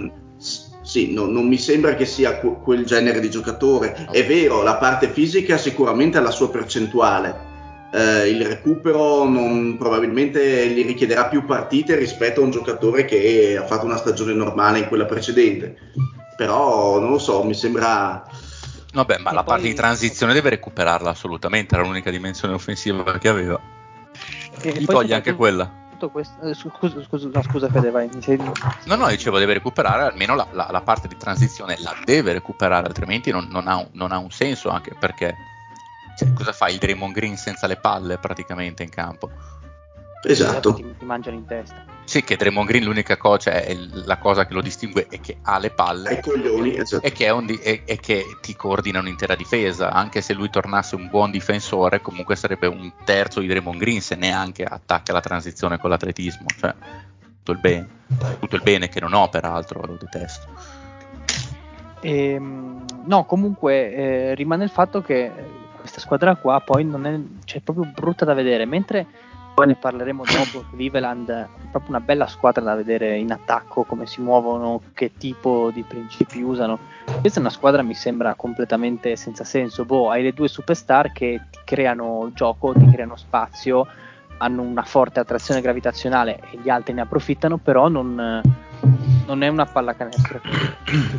sì, 0.94 1.12
no- 1.12 1.26
non 1.26 1.48
mi 1.48 1.58
sembra 1.58 1.96
che 1.96 2.06
sia 2.06 2.38
que- 2.38 2.58
quel 2.62 2.84
genere 2.84 3.18
di 3.18 3.28
giocatore. 3.28 4.06
È 4.12 4.24
vero, 4.24 4.62
la 4.62 4.76
parte 4.76 5.08
fisica 5.08 5.56
sicuramente 5.58 6.18
ha 6.18 6.20
la 6.20 6.30
sua 6.30 6.48
percentuale. 6.50 7.52
Eh, 7.92 8.28
il 8.30 8.46
recupero 8.46 9.24
non- 9.24 9.76
probabilmente 9.76 10.68
gli 10.68 10.86
richiederà 10.86 11.24
più 11.26 11.44
partite 11.46 11.96
rispetto 11.96 12.40
a 12.40 12.44
un 12.44 12.52
giocatore 12.52 13.04
che 13.06 13.56
ha 13.60 13.66
fatto 13.66 13.86
una 13.86 13.96
stagione 13.96 14.34
normale 14.34 14.78
in 14.78 14.86
quella 14.86 15.04
precedente. 15.04 15.76
Però 16.36 17.00
non 17.00 17.10
lo 17.10 17.18
so, 17.18 17.42
mi 17.42 17.54
sembra. 17.54 18.24
Vabbè, 18.92 19.18
ma 19.18 19.30
E 19.30 19.34
la 19.34 19.42
poi- 19.42 19.54
parte 19.54 19.66
di 19.66 19.74
transizione 19.74 20.32
deve 20.32 20.50
recuperarla 20.50 21.10
assolutamente, 21.10 21.74
era 21.74 21.82
l'unica 21.82 22.12
dimensione 22.12 22.54
offensiva 22.54 23.18
che 23.18 23.28
aveva. 23.28 23.60
E 24.62 24.70
Gli 24.70 24.84
poi 24.84 24.94
toglie 24.94 25.14
anche 25.14 25.30
soprattutto 25.30 25.42
quella. 25.96 26.10
questo- 26.10 26.40
eh, 26.42 26.54
scusa, 26.54 27.02
scusa, 27.02 27.28
no, 27.32 27.42
scusa 27.42 27.68
Fede, 27.68 27.90
vai. 27.90 28.08
No, 28.84 28.96
no, 28.96 29.08
dicevo, 29.08 29.38
deve 29.38 29.54
recuperare 29.54 30.02
almeno 30.04 30.34
la, 30.34 30.46
la- 30.52 30.68
la 30.70 30.80
parte 30.80 31.08
di 31.08 31.16
transizione, 31.16 31.76
la 31.80 31.94
deve 32.04 32.32
recuperare, 32.32 32.86
altrimenti 32.86 33.30
non, 33.30 33.46
non 33.50 33.66
ha, 33.68 33.76
un, 33.76 33.88
non 33.92 34.12
ha 34.12 34.18
un 34.18 34.30
senso, 34.30 34.68
anche 34.70 34.94
perché 34.94 35.36
cioè, 36.16 36.32
cosa 36.32 36.52
fa 36.52 36.68
il 36.68 36.78
Draymond 36.78 37.12
Green 37.12 37.36
senza 37.36 37.66
le 37.66 37.76
palle 37.76 38.18
praticamente 38.18 38.82
in 38.82 38.90
campo? 38.90 39.30
Esatto. 40.24 40.74
Ti, 40.74 40.84
ti 40.98 41.04
mangiano 41.04 41.36
in 41.36 41.44
testa. 41.46 41.84
Sì, 42.04 42.22
che 42.22 42.36
Draymond 42.36 42.68
Green 42.68 42.84
l'unica 42.84 43.16
cosa, 43.16 43.50
cioè, 43.50 43.64
è 43.64 43.74
la 44.04 44.18
cosa 44.18 44.46
che 44.46 44.52
lo 44.52 44.60
distingue 44.60 45.06
è 45.08 45.20
che 45.20 45.38
ha 45.42 45.58
le 45.58 45.70
palle 45.70 46.08
Ai 46.10 46.20
coglioni, 46.20 46.76
esatto. 46.76 47.04
e 47.04 47.12
che, 47.12 47.26
è 47.26 47.30
un 47.30 47.46
di- 47.46 47.58
e- 47.62 47.82
e 47.84 47.98
che 47.98 48.24
ti 48.42 48.54
coordina 48.54 48.98
un'intera 48.98 49.34
difesa. 49.34 49.90
Anche 49.90 50.20
se 50.20 50.34
lui 50.34 50.50
tornasse 50.50 50.96
un 50.96 51.08
buon 51.08 51.30
difensore, 51.30 52.00
comunque 52.02 52.36
sarebbe 52.36 52.66
un 52.66 52.92
terzo 53.04 53.40
di 53.40 53.46
Draymond 53.46 53.78
Green 53.78 54.00
se 54.00 54.16
neanche 54.16 54.64
attacca 54.64 55.12
la 55.12 55.20
transizione 55.20 55.78
con 55.78 55.88
l'atletismo. 55.90 56.46
Cioè, 56.58 56.74
tutto 57.36 57.52
il 57.52 57.58
bene. 57.58 57.88
Tutto 58.38 58.56
il 58.56 58.62
bene 58.62 58.88
che 58.88 59.00
non 59.00 59.14
ho, 59.14 59.28
peraltro, 59.28 59.80
lo 59.86 59.96
detesto. 59.98 60.46
Ehm, 62.00 62.84
no, 63.06 63.24
comunque 63.24 63.92
eh, 63.94 64.34
rimane 64.34 64.64
il 64.64 64.70
fatto 64.70 65.00
che 65.00 65.30
questa 65.78 66.00
squadra 66.00 66.36
qua 66.36 66.60
poi 66.60 66.84
non 66.84 67.06
è 67.06 67.18
cioè, 67.44 67.60
proprio 67.60 67.90
brutta 67.90 68.24
da 68.24 68.34
vedere, 68.34 68.66
mentre 68.66 69.06
poi 69.54 69.68
ne 69.68 69.76
parleremo 69.76 70.24
dopo. 70.24 70.64
Cleveland 70.70 71.28
è 71.30 71.46
proprio 71.70 71.90
una 71.90 72.00
bella 72.00 72.26
squadra 72.26 72.62
da 72.62 72.74
vedere 72.74 73.16
in 73.16 73.30
attacco, 73.30 73.84
come 73.84 74.04
si 74.06 74.20
muovono, 74.20 74.80
che 74.92 75.12
tipo 75.16 75.70
di 75.72 75.82
principi 75.82 76.42
usano. 76.42 76.78
Questa 77.20 77.38
è 77.38 77.42
una 77.42 77.50
squadra 77.50 77.82
mi 77.82 77.94
sembra 77.94 78.34
completamente 78.34 79.14
senza 79.16 79.44
senso. 79.44 79.84
Boh, 79.84 80.10
hai 80.10 80.24
le 80.24 80.32
due 80.32 80.48
superstar 80.48 81.12
che 81.12 81.40
ti 81.50 81.60
creano 81.64 82.30
gioco, 82.34 82.72
ti 82.72 82.90
creano 82.90 83.16
spazio, 83.16 83.86
hanno 84.38 84.62
una 84.62 84.82
forte 84.82 85.20
attrazione 85.20 85.60
gravitazionale 85.60 86.40
e 86.50 86.58
gli 86.60 86.68
altri 86.68 86.92
ne 86.92 87.02
approfittano, 87.02 87.58
però 87.58 87.88
non, 87.88 88.42
non 89.26 89.42
è 89.42 89.48
una 89.48 89.66
pallacanestro. 89.66 90.40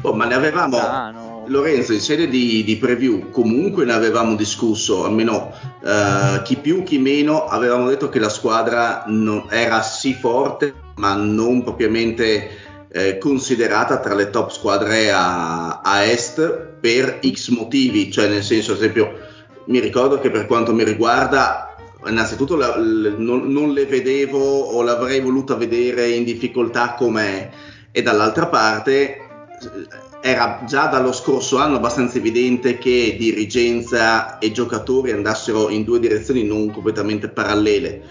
Oh, 0.02 0.14
ma 0.14 0.26
ne 0.26 0.34
avevamo. 0.34 0.78
Ah, 0.78 1.12
no. 1.12 1.44
Lorenzo, 1.48 1.94
in 1.94 2.00
sede 2.00 2.28
di, 2.28 2.64
di 2.64 2.78
preview, 2.78 3.30
comunque 3.30 3.86
ne 3.86 3.94
avevamo 3.94 4.36
discusso, 4.36 5.06
almeno 5.06 5.52
eh, 5.84 6.42
chi 6.44 6.56
più 6.58 6.84
chi 6.84 6.98
meno, 6.98 7.46
avevamo 7.46 7.88
detto 7.88 8.10
che 8.10 8.20
la 8.20 8.30
squadra 8.30 9.04
non- 9.08 9.46
era 9.50 9.82
sì 9.82 10.14
forte, 10.14 10.74
ma 10.96 11.14
non 11.16 11.64
propriamente 11.64 12.50
eh, 12.92 13.18
considerata 13.18 14.00
tra 14.00 14.16
le 14.16 14.30
top 14.30 14.50
squadre 14.50 15.12
a, 15.12 15.82
a 15.82 16.04
est 16.06 16.74
per 16.80 17.20
X 17.24 17.50
motivi, 17.50 18.12
cioè 18.12 18.28
nel 18.28 18.44
senso, 18.44 18.72
ad 18.72 18.78
esempio, 18.78 19.12
mi 19.66 19.80
ricordo 19.80 20.20
che 20.20 20.32
per 20.32 20.46
quanto 20.46 20.74
mi 20.74 20.84
riguarda, 20.84 21.75
innanzitutto 22.08 22.56
la- 22.56 22.78
l- 22.78 23.16
non, 23.18 23.52
non 23.52 23.74
le 23.74 23.86
vedevo 23.86 24.40
o 24.40 24.82
l'avrei 24.84 25.20
voluta 25.20 25.56
vedere 25.56 26.10
in 26.10 26.24
difficoltà 26.24 26.94
come 26.94 27.52
e 27.92 28.02
dall'altra 28.02 28.48
parte 28.48 29.20
era 30.22 30.64
già 30.68 30.88
dallo 30.88 31.14
scorso 31.14 31.58
anno 31.58 31.76
abbastanza 31.76 32.18
evidente 32.18 32.78
che 32.78 33.16
dirigenza 33.18 34.40
e 34.40 34.52
giocatori 34.52 35.12
andassero 35.12 35.70
in 35.70 35.84
due 35.84 36.00
direzioni 36.00 36.44
non 36.44 36.72
completamente 36.72 37.28
parallele, 37.30 38.02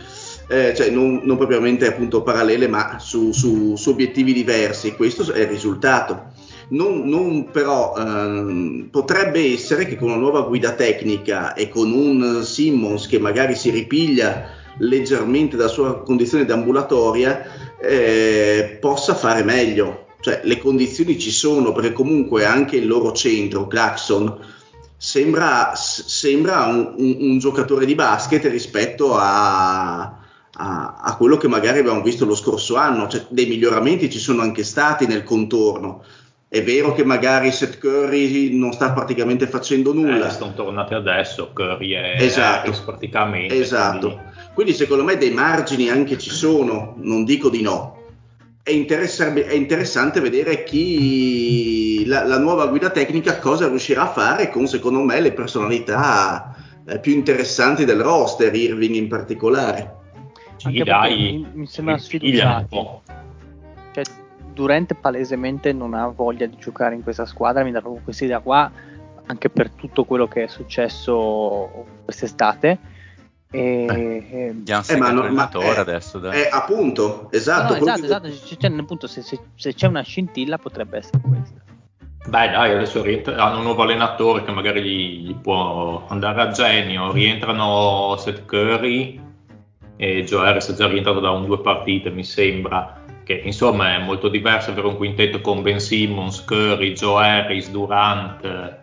eh, 0.48 0.72
cioè 0.76 0.90
non, 0.90 1.20
non 1.24 1.36
propriamente 1.36 1.86
appunto 1.88 2.22
parallele 2.22 2.68
ma 2.68 2.98
su, 3.00 3.32
su- 3.32 3.74
su 3.76 3.90
obiettivi 3.90 4.32
diversi. 4.32 4.94
Questo 4.94 5.32
è 5.32 5.40
il 5.40 5.48
risultato. 5.48 6.32
Non, 6.68 7.06
non 7.08 7.50
però 7.50 7.94
ehm, 7.96 8.88
potrebbe 8.90 9.52
essere 9.52 9.86
che 9.86 9.96
con 9.96 10.08
una 10.08 10.18
nuova 10.18 10.42
guida 10.42 10.72
tecnica 10.72 11.52
e 11.54 11.68
con 11.68 11.92
un 11.92 12.42
Simmons 12.42 13.06
che 13.06 13.18
magari 13.18 13.54
si 13.54 13.70
ripiglia 13.70 14.48
leggermente 14.78 15.56
dalla 15.56 15.68
sua 15.68 16.02
condizione 16.02 16.44
d'ambulatoria 16.44 17.76
eh, 17.78 18.78
possa 18.80 19.14
fare 19.14 19.42
meglio. 19.44 20.06
Cioè, 20.20 20.40
le 20.44 20.58
condizioni 20.58 21.18
ci 21.18 21.30
sono 21.30 21.72
perché 21.72 21.92
comunque 21.92 22.46
anche 22.46 22.76
il 22.76 22.86
loro 22.86 23.12
centro, 23.12 23.66
Claxon, 23.66 24.34
sembra, 24.96 25.72
sembra 25.76 26.64
un, 26.66 26.94
un- 26.96 27.16
un 27.20 27.38
giocatore 27.38 27.84
di 27.84 27.94
basket 27.94 28.44
rispetto 28.46 29.14
a, 29.16 30.00
a- 30.02 30.94
a 31.02 31.16
quello 31.18 31.36
che 31.36 31.48
magari 31.48 31.80
abbiamo 31.80 32.00
visto 32.02 32.24
lo 32.24 32.34
scorso 32.34 32.76
anno. 32.76 33.06
Cioè, 33.06 33.26
dei 33.28 33.46
miglioramenti 33.46 34.10
ci 34.10 34.18
sono 34.18 34.40
anche 34.42 34.64
stati 34.64 35.06
nel 35.06 35.24
contorno. 35.24 36.02
È 36.54 36.62
vero 36.62 36.92
che 36.92 37.04
magari 37.04 37.50
Seth 37.50 37.78
Curry 37.80 38.56
non 38.56 38.72
sta 38.72 38.92
praticamente 38.92 39.48
facendo 39.48 39.92
nulla. 39.92 40.28
Eh, 40.28 40.30
sono 40.30 40.54
tornati 40.54 40.94
adesso 40.94 41.50
Curry 41.52 41.94
e 41.96 42.14
Esatto. 42.24 42.60
Harris 42.68 42.78
praticamente. 42.78 43.58
Esatto. 43.58 44.06
quindi- 44.08 44.32
Quindi 44.54 44.72
secondo 44.74 45.02
me 45.02 45.16
dei 45.16 45.32
margini 45.32 45.88
anche 45.90 46.16
ci 46.16 46.30
sono, 46.30 46.94
non 46.98 47.24
dico 47.24 47.48
di 47.50 47.60
no. 47.60 48.02
È, 48.62 48.70
interessante, 48.70 49.46
è 49.46 49.52
interessante 49.54 50.20
vedere 50.20 50.62
chi 50.62 52.04
la, 52.06 52.22
la 52.24 52.38
nuova 52.38 52.68
guida 52.68 52.90
tecnica 52.90 53.40
cosa 53.40 53.66
riuscirà 53.66 54.02
a 54.02 54.12
fare 54.12 54.48
con 54.48 54.68
secondo 54.68 55.00
me 55.00 55.20
le 55.20 55.32
personalità 55.32 56.54
eh, 56.86 57.00
più 57.00 57.14
interessanti 57.14 57.84
del 57.84 58.00
roster, 58.00 58.54
Irving 58.54 58.94
in 58.94 59.08
particolare. 59.08 59.92
Sì, 60.58 60.82
dai, 60.84 61.16
mi- 61.16 61.46
mi 61.52 61.66
sembra 61.66 61.96
ripigliano 61.96 63.02
Durant 64.54 64.94
palesemente 64.94 65.72
non 65.72 65.92
ha 65.94 66.06
voglia 66.06 66.46
di 66.46 66.56
giocare 66.56 66.94
in 66.94 67.02
questa 67.02 67.26
squadra, 67.26 67.64
mi 67.64 67.72
dà 67.72 67.80
proprio 67.80 68.02
questa 68.02 68.24
idea 68.24 68.38
qua. 68.40 68.70
anche 69.26 69.48
per 69.48 69.70
tutto 69.70 70.04
quello 70.04 70.28
che 70.28 70.44
è 70.44 70.46
successo 70.48 71.86
quest'estate. 72.04 72.78
E, 73.50 74.26
eh, 74.30 74.54
gli 74.62 74.70
hanno 74.70 74.84
Eh, 74.86 74.96
ma 74.96 75.10
no- 75.12 75.22
allenatore 75.22 75.66
ma- 75.66 75.74
eh, 75.74 75.78
adesso, 75.78 76.18
dai. 76.18 76.42
Eh, 76.42 76.48
appunto, 76.52 77.28
esatto. 77.30 77.72
No, 77.72 77.78
no, 77.78 77.84
esatto, 77.86 78.04
esatto, 78.04 78.28
c- 78.28 78.56
cioè, 78.58 78.70
appunto, 78.78 79.06
se, 79.06 79.22
se- 79.22 79.40
se 79.54 79.72
c'è 79.72 79.86
una 79.86 80.02
scintilla 80.02 80.58
potrebbe 80.58 80.98
essere 80.98 81.20
questa. 81.26 81.62
Beh, 82.26 82.50
dai, 82.50 82.72
adesso 82.72 83.00
rientra- 83.02 83.36
hanno 83.42 83.58
un 83.58 83.62
nuovo 83.64 83.82
allenatore 83.82 84.44
che 84.44 84.50
magari 84.52 84.82
gli, 84.82 85.26
gli 85.28 85.34
può 85.36 86.04
andare 86.08 86.42
a 86.42 86.48
genio. 86.50 87.10
Rientrano 87.12 88.16
Seth 88.18 88.44
Curry 88.44 89.18
e 89.96 90.24
Joe 90.24 90.46
Harris 90.48 90.70
è 90.70 90.74
già 90.74 90.86
rientrato 90.86 91.20
da 91.20 91.30
un 91.30 91.46
due 91.46 91.60
partite, 91.60 92.10
mi 92.10 92.24
sembra. 92.24 93.03
Che 93.24 93.40
insomma 93.44 93.94
è 93.94 93.98
molto 93.98 94.28
diverso 94.28 94.70
avere 94.70 94.86
un 94.86 94.96
quintetto 94.96 95.40
con 95.40 95.62
Ben 95.62 95.80
Simmons, 95.80 96.44
Curry, 96.44 96.92
Joe 96.92 97.26
Harris, 97.26 97.70
Durant, 97.70 98.44
eh, 98.44 98.82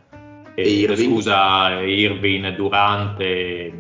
E 0.56 0.68
Irving. 0.68 1.10
scusa, 1.12 1.80
Irving, 1.82 2.56
Durant, 2.56 3.20
e, 3.20 3.72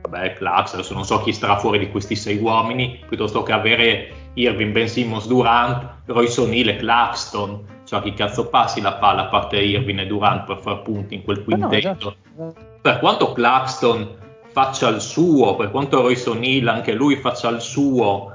vabbè, 0.00 0.34
Clax, 0.34 0.74
adesso 0.74 0.94
non 0.94 1.04
so 1.04 1.20
chi 1.20 1.32
starà 1.32 1.58
fuori 1.58 1.78
di 1.78 1.90
questi 1.90 2.16
sei 2.16 2.38
uomini, 2.38 2.98
piuttosto 3.06 3.42
che 3.42 3.52
avere 3.52 4.12
Irving, 4.34 4.72
Ben 4.72 4.88
Simmons, 4.88 5.26
Durant, 5.26 5.88
Royce 6.06 6.40
O'Neal 6.40 6.68
e 6.68 6.76
Claxton, 6.76 7.64
cioè 7.84 8.00
chi 8.02 8.14
cazzo 8.14 8.48
passi 8.48 8.80
la 8.80 8.94
palla 8.94 9.22
a 9.22 9.26
parte 9.26 9.58
Irving 9.60 10.00
e 10.00 10.06
Durant 10.06 10.44
per 10.44 10.58
far 10.58 10.82
punti 10.82 11.14
in 11.16 11.22
quel 11.22 11.44
no, 11.46 11.68
quintetto? 11.68 12.16
esatto. 12.34 12.54
per 12.80 12.98
quanto 12.98 13.32
Claxton 13.32 14.08
faccia 14.50 14.88
il 14.88 15.00
suo, 15.00 15.54
per 15.56 15.70
quanto 15.70 16.00
Royce 16.00 16.30
O'Neal 16.30 16.68
anche 16.68 16.92
lui 16.92 17.16
faccia 17.16 17.48
il 17.50 17.60
suo, 17.60 18.31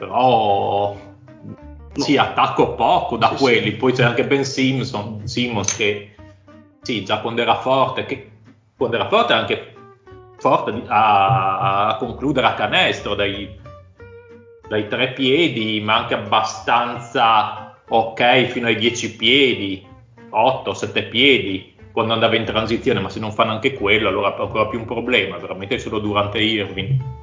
però 0.00 0.96
sì, 1.92 2.16
attacco 2.16 2.74
poco 2.74 3.18
da 3.18 3.28
Sì, 3.28 3.36
sì. 3.36 3.42
quelli. 3.42 3.72
Poi 3.72 3.92
c'è 3.92 4.04
anche 4.04 4.24
Ben 4.24 4.44
Simpson, 4.44 5.26
Simmons 5.28 5.76
che 5.76 6.14
sì, 6.80 7.04
già 7.04 7.18
quando 7.20 7.42
era 7.42 7.56
forte, 7.56 8.06
che 8.06 8.30
quando 8.76 8.96
era 8.96 9.08
forte 9.08 9.34
anche 9.34 9.74
forte 10.38 10.72
a, 10.86 11.88
a 11.88 11.96
concludere 11.96 12.46
a 12.46 12.54
canestro 12.54 13.14
dai, 13.14 13.54
dai 14.66 14.88
tre 14.88 15.12
piedi, 15.12 15.82
ma 15.82 15.96
anche 15.96 16.14
abbastanza 16.14 17.76
ok 17.86 18.44
fino 18.46 18.68
ai 18.68 18.76
10 18.76 19.16
piedi, 19.16 19.86
8, 20.30 20.72
7 20.72 21.02
piedi 21.04 21.74
quando 21.92 22.14
andava 22.14 22.36
in 22.36 22.44
transizione, 22.44 23.00
ma 23.00 23.10
se 23.10 23.20
non 23.20 23.32
fanno 23.32 23.50
anche 23.50 23.74
quello, 23.74 24.08
allora 24.08 24.34
è 24.34 24.40
ancora 24.40 24.66
più 24.66 24.78
un 24.78 24.86
problema, 24.86 25.36
veramente 25.36 25.78
solo 25.78 25.98
durante 25.98 26.38
Irving. 26.38 27.19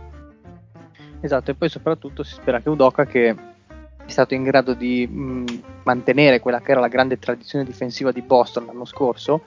Esatto, 1.20 1.52
e 1.52 1.56
poi 1.56 1.70
soprattutto 1.70 2.24
si 2.24 2.34
spera 2.36 2.60
che 2.62 2.70
Udoka, 2.70 3.06
che 3.06 3.30
è 3.30 4.10
stato 4.10 4.34
in 4.34 4.44
grado 4.44 4.74
di 4.74 5.06
mh, 5.08 5.62
mantenere 5.84 6.40
quella 6.40 6.62
che 6.62 6.72
era 6.72 6.80
la 6.80 6.88
grande 6.88 7.18
tradizione 7.20 7.66
difensiva 7.66 8.12
di 8.12 8.22
Boston 8.22 8.66
l'anno 8.66 8.86
scorso, 8.86 9.42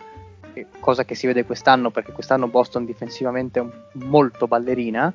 che- 0.52 0.66
cosa 0.80 1.04
che 1.04 1.14
si 1.14 1.26
vede 1.26 1.44
quest'anno 1.44 1.90
perché 1.90 2.12
quest'anno 2.12 2.48
Boston 2.48 2.84
difensivamente 2.84 3.58
è 3.58 3.62
un- 3.62 3.72
molto 4.08 4.46
ballerina, 4.46 5.12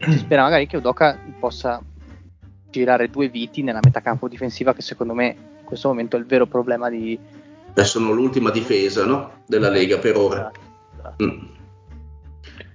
si 0.00 0.18
spera 0.18 0.42
magari 0.42 0.66
che 0.66 0.76
Udoka 0.76 1.18
possa 1.38 1.80
girare 2.70 3.08
due 3.08 3.28
viti 3.28 3.62
nella 3.62 3.80
metacampo 3.82 4.26
difensiva 4.28 4.74
che 4.74 4.82
secondo 4.82 5.14
me 5.14 5.26
in 5.60 5.64
questo 5.64 5.88
momento 5.88 6.16
è 6.16 6.18
il 6.18 6.26
vero 6.26 6.46
problema 6.46 6.90
di... 6.90 7.18
Beh, 7.72 7.84
sono 7.84 8.10
l'ultima 8.12 8.50
difesa 8.50 9.04
no? 9.06 9.42
della 9.46 9.68
Lega 9.68 9.98
per 9.98 10.16
ora. 10.16 10.50
Mm. 11.22 11.46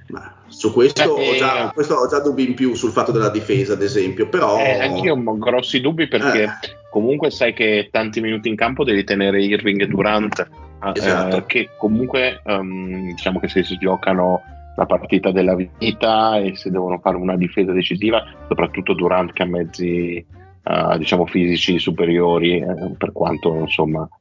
Ma 0.08 0.34
su 0.60 0.74
questo 0.74 1.18
Eh, 1.18 1.30
ho, 1.30 1.36
già, 1.38 1.72
questo 1.74 1.94
ho 1.94 2.06
già 2.10 2.20
dubbi 2.20 2.46
in 2.46 2.54
più 2.54 2.74
sul 2.74 2.92
fatto 2.92 3.14
della 3.14 3.30
difesa, 3.30 3.74
ad 3.74 3.82
esempio. 3.82 4.28
Però 4.28 4.58
Eh, 4.58 4.82
anch'io 4.82 5.16
ho 5.16 5.38
grossi 5.38 5.80
dubbi 5.80 6.10
perché 6.10 6.44
Eh. 6.44 6.50
comunque 6.92 7.32
sai 7.32 7.54
che 7.54 7.88
tanti 7.90 8.20
minuti 8.20 8.50
in 8.50 8.58
campo 8.58 8.84
devi 8.84 9.06
tenere 9.06 9.42
Irving 9.42 9.80
e 9.82 9.88
Durant, 9.88 10.38
eh, 10.84 10.92
Esatto. 10.96 11.46
che 11.46 11.70
comunque 11.78 12.42
ehm, 12.46 13.06
diciamo 13.12 13.40
che 13.40 13.48
se 13.48 13.64
si 13.64 13.78
giocano 13.78 14.42
la 14.76 14.86
partita 14.86 15.32
della 15.32 15.56
vita 15.56 16.38
e 16.40 16.58
se 16.58 16.70
devono 16.70 17.00
fare 17.00 17.16
una 17.16 17.38
difesa 17.38 17.72
decisiva, 17.72 18.22
soprattutto 18.50 18.94
Durant 18.94 19.32
che 19.32 19.44
ha 19.44 19.46
mezzi 19.46 20.18
eh, 20.18 20.98
diciamo 20.98 21.26
fisici 21.26 21.80
superiori, 21.80 22.60
eh, 22.60 22.66
per 22.98 23.14
quanto 23.14 23.56
insomma 23.56 24.06
eh, 24.06 24.19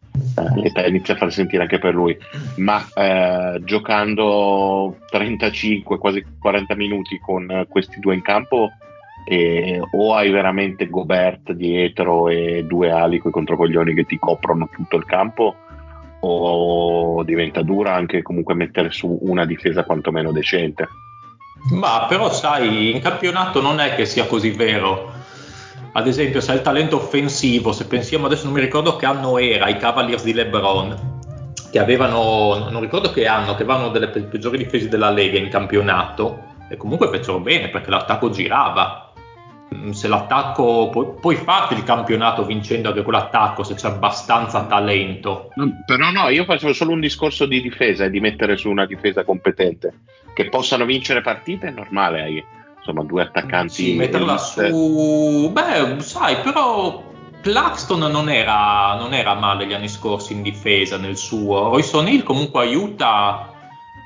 l'età 0.56 0.86
inizia 0.86 1.14
a 1.14 1.16
far 1.16 1.32
sentire 1.32 1.62
anche 1.62 1.78
per 1.78 1.94
lui, 1.94 2.16
ma 2.56 2.86
eh, 2.94 3.60
giocando 3.64 4.98
35, 5.10 5.98
quasi 5.98 6.24
40 6.38 6.74
minuti 6.74 7.18
con 7.18 7.50
eh, 7.50 7.66
questi 7.68 7.98
due 8.00 8.14
in 8.14 8.22
campo 8.22 8.70
e 9.30 9.80
o 9.92 10.14
hai 10.14 10.30
veramente 10.30 10.88
Gobert 10.88 11.52
dietro 11.52 12.28
e 12.28 12.64
due 12.66 12.90
ali 12.90 13.18
con 13.18 13.30
i 13.30 13.34
controcoglioni 13.34 13.92
che 13.92 14.04
ti 14.04 14.18
coprono 14.18 14.70
tutto 14.72 14.96
il 14.96 15.04
campo 15.04 15.54
o 16.20 17.22
diventa 17.24 17.62
dura 17.62 17.94
anche 17.94 18.22
comunque 18.22 18.54
mettere 18.54 18.90
su 18.90 19.18
una 19.22 19.44
difesa 19.44 19.84
quantomeno 19.84 20.32
decente. 20.32 20.88
Ma 21.70 22.06
però 22.08 22.32
sai, 22.32 22.94
in 22.94 23.00
campionato 23.00 23.60
non 23.60 23.80
è 23.80 23.94
che 23.94 24.06
sia 24.06 24.26
così 24.26 24.50
vero. 24.50 25.12
Ad 25.92 26.06
esempio, 26.06 26.40
se 26.40 26.50
hai 26.50 26.56
il 26.58 26.62
talento 26.62 26.96
offensivo, 26.96 27.72
se 27.72 27.86
pensiamo 27.86 28.26
adesso 28.26 28.44
non 28.44 28.54
mi 28.54 28.60
ricordo 28.60 28.96
che 28.96 29.06
anno 29.06 29.38
era, 29.38 29.68
i 29.68 29.76
Cavaliers 29.76 30.22
di 30.22 30.32
LeBron, 30.32 31.16
che 31.70 31.78
avevano, 31.78 32.68
non 32.70 32.80
ricordo 32.80 33.10
che 33.10 33.26
anno, 33.26 33.54
che 33.54 33.62
avevano 33.62 33.88
delle 33.90 34.08
pe- 34.08 34.22
peggiori 34.22 34.58
difese 34.58 34.88
della 34.88 35.10
Lega 35.10 35.38
in 35.38 35.48
campionato, 35.48 36.44
e 36.68 36.76
comunque 36.76 37.08
fecero 37.08 37.40
bene 37.40 37.68
perché 37.68 37.90
l'attacco 37.90 38.30
girava. 38.30 39.12
Mm, 39.74 39.90
Se 39.90 40.08
l'attacco, 40.08 40.88
puoi, 40.90 41.08
puoi 41.20 41.36
farti 41.36 41.74
il 41.74 41.82
campionato 41.82 42.44
vincendo 42.44 42.88
anche 42.88 43.02
quell'attacco 43.02 43.62
se 43.62 43.74
c'è 43.74 43.88
abbastanza 43.88 44.64
talento. 44.64 45.50
Però 45.84 46.10
no, 46.10 46.28
io 46.28 46.44
facevo 46.44 46.72
solo 46.72 46.92
un 46.92 47.00
discorso 47.00 47.44
di 47.44 47.60
difesa 47.60 48.04
e 48.04 48.10
di 48.10 48.20
mettere 48.20 48.56
su 48.56 48.70
una 48.70 48.86
difesa 48.86 49.24
competente. 49.24 50.00
Che 50.32 50.48
possano 50.48 50.84
vincere 50.84 51.20
partite 51.20 51.68
è 51.68 51.70
normale, 51.70 52.44
insomma 52.88 53.04
due 53.04 53.22
attaccanti. 53.22 53.72
Sì, 53.74 53.94
metterla 53.94 54.32
elite. 54.32 54.70
su. 54.70 55.50
Beh, 55.52 56.00
sai, 56.00 56.36
però 56.36 57.02
Claxton 57.42 58.10
non 58.10 58.28
era, 58.28 58.96
non 58.98 59.12
era 59.14 59.34
male 59.34 59.66
gli 59.66 59.74
anni 59.74 59.88
scorsi 59.88 60.32
in 60.32 60.42
difesa 60.42 60.96
nel 60.96 61.16
suo. 61.16 61.68
Royce 61.68 61.96
O'Neal 61.96 62.22
comunque 62.22 62.62
aiuta. 62.62 63.52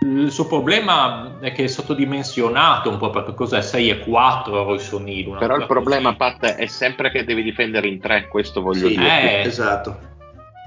Il 0.04 0.32
suo 0.32 0.48
problema 0.48 1.38
è 1.40 1.52
che 1.52 1.64
è 1.64 1.66
sottodimensionato 1.68 2.90
un 2.90 2.96
po' 2.96 3.10
perché 3.10 3.34
cos'è 3.34 3.62
6 3.62 3.88
e 3.88 3.98
4 4.00 4.64
Royce 4.64 4.94
O'Neal. 4.96 5.28
una 5.28 5.38
Però 5.38 5.56
il 5.56 5.66
problema. 5.66 6.14
Pat, 6.16 6.56
è 6.56 6.66
sempre 6.66 7.10
che 7.12 7.24
devi 7.24 7.42
difendere 7.42 7.86
in 7.86 8.00
tre, 8.00 8.26
questo 8.28 8.60
voglio 8.62 8.88
sì, 8.88 8.96
dire. 8.96 9.42
Eh. 9.42 9.46
esatto. 9.46 10.10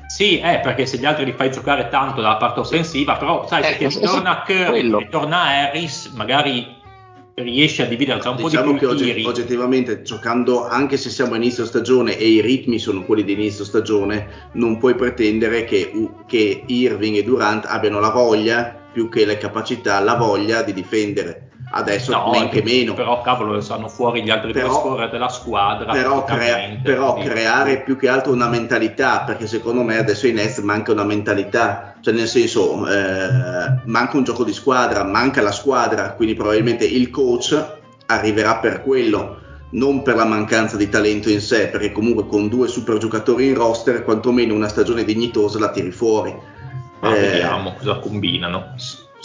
Sì, 0.08 0.38
è 0.38 0.60
perché 0.62 0.86
se 0.86 0.98
gli 0.98 1.06
altri 1.06 1.26
li 1.26 1.34
fai 1.34 1.52
giocare 1.52 1.90
tanto 1.90 2.22
dalla 2.22 2.36
parte 2.38 2.60
offensiva, 2.62 3.16
però 3.16 3.46
sai, 3.48 3.76
Eh, 3.78 3.90
se 3.90 4.00
torna 4.00 4.44
Curry 4.46 4.70
quello. 4.70 5.00
e 5.00 5.10
torna 5.10 5.42
Harris, 5.42 6.14
magari 6.16 6.74
riesci 7.36 7.82
a 7.82 7.86
dividere 7.86 8.20
già 8.20 8.30
un 8.30 8.38
Diciamo 8.38 8.64
po' 8.64 8.72
che 8.72 8.74
di 8.74 8.78
più 8.80 8.88
ogge- 8.90 9.04
tiri. 9.14 9.26
oggettivamente 9.26 10.02
giocando 10.04 10.66
anche 10.66 10.96
se 10.96 11.10
siamo 11.10 11.34
a 11.34 11.38
inizio 11.38 11.66
stagione 11.66 12.18
e 12.18 12.28
i 12.30 12.42
ritmi 12.42 12.80
sono 12.80 13.04
quelli 13.04 13.24
di 13.26 13.34
inizio 13.34 13.66
stagione 13.66 14.50
non 14.54 14.78
puoi 14.78 14.96
pretendere 14.96 15.66
che, 15.66 15.92
che 16.28 16.64
Irving 16.66 17.18
e 17.18 17.24
Durant 17.24 17.66
abbiano 17.66 18.00
la 18.00 18.10
voglia 18.12 18.84
più 18.92 19.10
che 19.10 19.26
le 19.26 19.38
capacità 19.38 20.00
la 20.00 20.16
voglia 20.16 20.62
di 20.62 20.72
difendere 20.72 21.45
adesso 21.72 22.12
No, 22.12 22.30
men 22.32 22.50
che 22.50 22.62
meno 22.64 22.94
Però 22.94 23.22
cavolo, 23.22 23.60
stanno 23.62 23.88
fuori 23.88 24.24
gli 24.24 24.30
altri 24.30 24.52
Però- 24.54 24.96
della 25.10 25.30
squadra. 25.30 25.92
però, 25.94 26.24
crea- 26.24 26.78
però 26.82 27.16
creare 27.16 27.82
più 27.82 27.98
che 27.98 28.08
altro 28.08 28.32
una 28.32 28.48
mentalità 28.48 29.22
perché 29.22 29.48
secondo 29.48 29.82
me 29.84 29.98
adesso 29.98 30.26
ai 30.28 30.34
Nets 30.34 30.60
manca 30.60 30.92
una 30.92 31.04
mentalità 31.04 31.96
cioè 32.02 32.14
nel 32.14 32.28
senso 32.28 32.88
eh, 32.88 33.80
manca 33.86 34.18
un 34.18 34.24
gioco 34.24 34.44
di 34.44 34.54
squadra 34.54 35.04
manca 35.04 35.42
la 35.42 35.52
squadra 35.52 36.12
quindi 36.14 36.36
probabilmente 36.36 36.86
il 36.86 37.10
coach 37.10 37.78
arriverà 38.08 38.58
per 38.58 38.82
quello 38.84 39.38
non 39.72 40.04
per 40.04 40.16
la 40.16 40.26
mancanza 40.26 40.78
di 40.78 40.88
talento 40.88 41.30
in 41.30 41.42
sé 41.42 41.68
perché 41.68 41.92
comunque 41.92 42.28
con 42.28 42.48
due 42.48 42.68
super 42.68 42.98
giocatori 42.98 43.48
in 43.48 43.56
roster 43.56 44.04
quantomeno 44.04 44.54
una 44.54 44.68
stagione 44.68 45.04
dignitosa 45.04 45.58
la 45.60 45.72
tiri 45.72 45.92
fuori 45.92 46.34
Ma 47.02 47.14
Eh, 47.16 47.20
vediamo 47.20 47.74
cosa 47.74 47.96
combinano. 48.00 48.74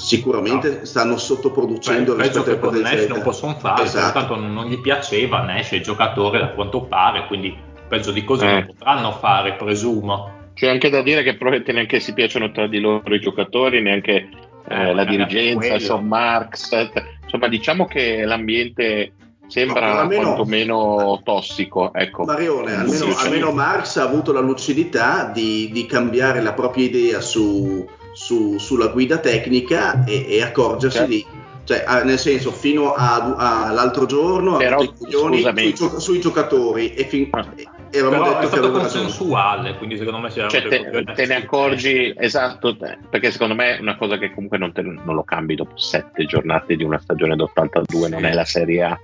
Sicuramente 0.00 0.86
stanno 0.86 1.18
sottoproducendo 1.18 2.12
Cioè, 2.14 2.22
rispetto 2.22 2.42
che 2.44 2.58
con 2.58 2.74
Nash 2.76 3.06
non 3.06 3.20
possono 3.22 3.54
fare, 3.54 3.82
Esatto. 3.82 4.18
tanto 4.18 4.36
non 4.36 4.66
gli 4.66 4.78
piaceva 4.80 5.42
Nash 5.42 5.70
è 5.72 5.76
il 5.76 5.82
giocatore 5.82 6.38
da 6.38 6.48
quanto 6.50 6.82
pare, 6.82 7.26
quindi 7.26 7.54
peggio 7.86 8.10
di 8.10 8.24
così 8.24 8.44
Eh. 8.46 8.52
non 8.52 8.66
potranno 8.66 9.12
fare, 9.12 9.54
presumo. 9.54 10.38
C'è 10.54 10.68
anche 10.68 10.90
da 10.90 11.02
dire 11.02 11.22
che 11.22 11.32
probabilmente 11.36 11.72
neanche 11.72 12.00
si 12.00 12.12
piacciono 12.14 12.50
tra 12.50 12.66
di 12.66 12.80
loro 12.80 13.14
i 13.14 13.20
giocatori, 13.20 13.80
neanche 13.82 14.28
eh, 14.68 14.88
Eh, 14.88 14.94
la 14.94 15.04
dirigenza, 15.04 15.74
insomma, 15.74 16.16
Marx. 16.16 16.90
Insomma, 17.22 17.48
diciamo 17.48 17.86
che 17.86 18.24
l'ambiente 18.24 19.12
sembra 19.46 19.92
No, 19.92 19.98
almeno- 20.00 20.22
quantomeno 20.22 21.20
tossico. 21.24 21.92
Ecco. 21.94 22.24
Marione, 22.24 22.74
almeno, 22.74 23.16
almeno 23.16 23.52
Marx 23.52 23.96
ha 23.96 24.04
avuto 24.04 24.32
la 24.32 24.40
lucidità 24.40 25.30
di, 25.32 25.70
di 25.72 25.86
cambiare 25.86 26.40
la 26.40 26.52
propria 26.52 26.84
idea 26.84 27.20
su, 27.20 27.88
su- 28.20 28.58
sulla 28.58 28.88
guida 28.88 29.16
tecnica 29.18 30.04
e, 30.04 30.26
e 30.28 30.42
accorgersi 30.42 30.96
Certo. 30.98 31.10
di. 31.12 31.26
Cioè, 31.64 31.84
nel 32.04 32.18
senso, 32.18 32.50
fino 32.50 32.94
all'altro 32.94 34.04
giorno 34.04 34.56
Però, 34.56 34.82
scusami. 34.82 35.60
sui, 35.62 35.74
gio- 35.74 36.00
sui 36.00 36.20
giocatori 36.20 36.94
e, 36.94 37.04
fin- 37.04 37.28
Ah. 37.30 37.46
e- 37.54 37.68
e 37.92 37.98
avevamo 38.00 38.22
Però 38.22 38.24
detto 38.24 38.36
è 38.38 38.40
che 38.40 38.46
stato 38.56 38.70
consensuale, 38.72 39.76
quindi 39.76 39.96
secondo 39.96 40.18
me 40.18 40.30
si 40.30 40.38
era 40.40 40.48
Cioè, 40.48 40.62
te, 40.66 41.04
te 41.14 41.26
ne 41.26 41.34
accorgi, 41.36 42.12
esatto, 42.16 42.76
te- 42.76 42.98
perché 43.08 43.30
secondo 43.30 43.54
me 43.54 43.76
è 43.76 43.80
una 43.80 43.96
cosa 43.96 44.18
che 44.18 44.32
comunque 44.34 44.58
non, 44.58 44.72
te- 44.72 44.82
non 44.82 45.14
lo 45.14 45.22
cambi 45.22 45.54
dopo 45.54 45.76
sette 45.76 46.24
giornate 46.24 46.76
di 46.76 46.82
una 46.84 46.98
stagione 46.98 47.36
d'82, 47.36 48.08
non 48.08 48.24
è 48.24 48.32
la 48.32 48.44
Serie 48.44 48.82
A. 48.82 48.98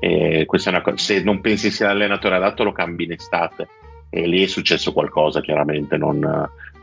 E 0.00 0.44
questa 0.46 0.70
è 0.70 0.72
una 0.72 0.82
co- 0.82 0.96
se 0.96 1.22
non 1.22 1.40
pensi 1.40 1.70
sia 1.70 1.88
l'allenatore 1.88 2.34
adatto 2.36 2.64
lo 2.64 2.72
cambi 2.72 3.04
in 3.04 3.12
estate 3.12 3.68
e 4.08 4.26
lì 4.26 4.42
è 4.42 4.46
successo 4.46 4.92
qualcosa 4.92 5.40
chiaramente, 5.42 5.96
non, 5.96 6.18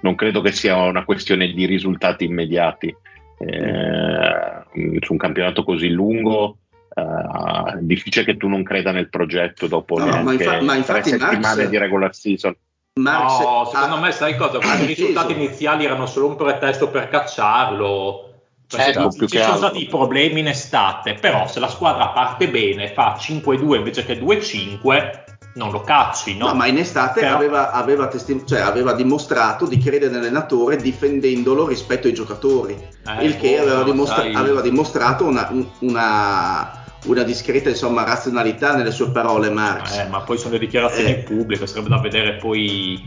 non 0.02 0.16
credo 0.16 0.42
che 0.42 0.52
sia 0.52 0.76
una 0.78 1.04
questione 1.06 1.52
di 1.52 1.66
risultati 1.66 2.26
immediati. 2.26 2.96
Eh, 3.40 4.98
su 5.02 5.12
un 5.12 5.18
campionato 5.18 5.64
così 5.64 5.90
lungo 5.90 6.58
eh, 6.96 7.74
è 7.78 7.82
difficile 7.82 8.26
che 8.26 8.36
tu 8.38 8.48
non 8.48 8.64
creda 8.64 8.92
nel 8.92 9.10
progetto 9.10 9.68
dopo 9.68 10.00
No, 10.00 10.24
ma 10.24 10.34
infa- 10.34 10.60
ma 10.62 10.72
tre 10.72 10.78
infatti 10.78 11.12
Max- 11.12 11.20
settimane 11.30 11.70
di 11.70 11.78
regular 11.78 12.16
season. 12.16 12.56
Marx 13.00 13.40
No, 13.40 13.62
ha- 13.62 13.66
secondo 13.68 13.98
me 14.00 14.12
sai 14.12 14.36
cosa? 14.36 14.58
ha 14.58 14.76
I 14.82 14.86
risultati 14.88 15.34
iniziali 15.34 15.86
erano 15.86 16.08
solo 16.08 16.28
un 16.28 16.36
pretesto 16.36 16.90
per 16.90 17.10
cacciarlo. 17.10 18.24
Perché 18.68 18.92
Certo, 18.92 19.12
ci 19.12 19.28
ci 19.28 19.38
sono 19.38 19.54
altro. 19.54 19.68
stati 19.70 19.86
problemi 19.86 20.40
in 20.42 20.48
estate, 20.48 21.14
però 21.14 21.48
se 21.48 21.60
la 21.62 21.70
squadra 21.70 22.08
parte 22.10 22.50
bene, 22.50 22.90
fa 22.90 23.16
5-2 23.18 23.76
invece 23.78 24.04
che 24.04 24.20
2-5, 24.20 25.24
non 25.58 25.72
lo 25.72 25.82
cacci, 25.82 26.38
no? 26.38 26.48
No, 26.48 26.54
ma 26.54 26.68
in 26.68 26.78
estate 26.78 27.20
Però- 27.22 27.36
aveva, 27.36 27.72
aveva 27.72 28.08
testi- 28.08 28.44
cioè, 28.46 28.60
aveva 28.60 28.94
dimostrato 28.94 29.66
di 29.66 29.78
credere 29.80 30.12
nell'allenatore 30.12 30.78
difendendolo 30.78 31.68
rispetto 31.68 32.08
ai 32.08 32.14
giocatori, 32.14 32.74
Eh, 33.20 33.26
il 33.26 33.38
che 33.38 33.58
boh, 33.58 33.64
aveva, 33.64 33.84
dimostra- 33.84 34.24
aveva 34.34 34.62
dimostrato 34.62 35.26
una, 35.26 35.48
un- 35.52 35.68
una- 35.80 36.84
una 37.06 37.24
discreta 37.24 37.70
insomma, 37.70 38.04
razionalità 38.04 38.76
nelle 38.76 38.92
sue 38.92 39.10
parole 39.10 39.50
Marx. 39.50 39.98
Eh, 39.98 40.08
ma 40.08 40.20
poi 40.22 40.38
sono 40.38 40.54
le 40.54 40.60
dichiarazioni 40.60 41.10
Eh. 41.12 41.16
pubbliche, 41.24 41.66
sarebbe 41.68 41.90
da 41.90 42.00
vedere 42.00 42.36
poi 42.36 43.04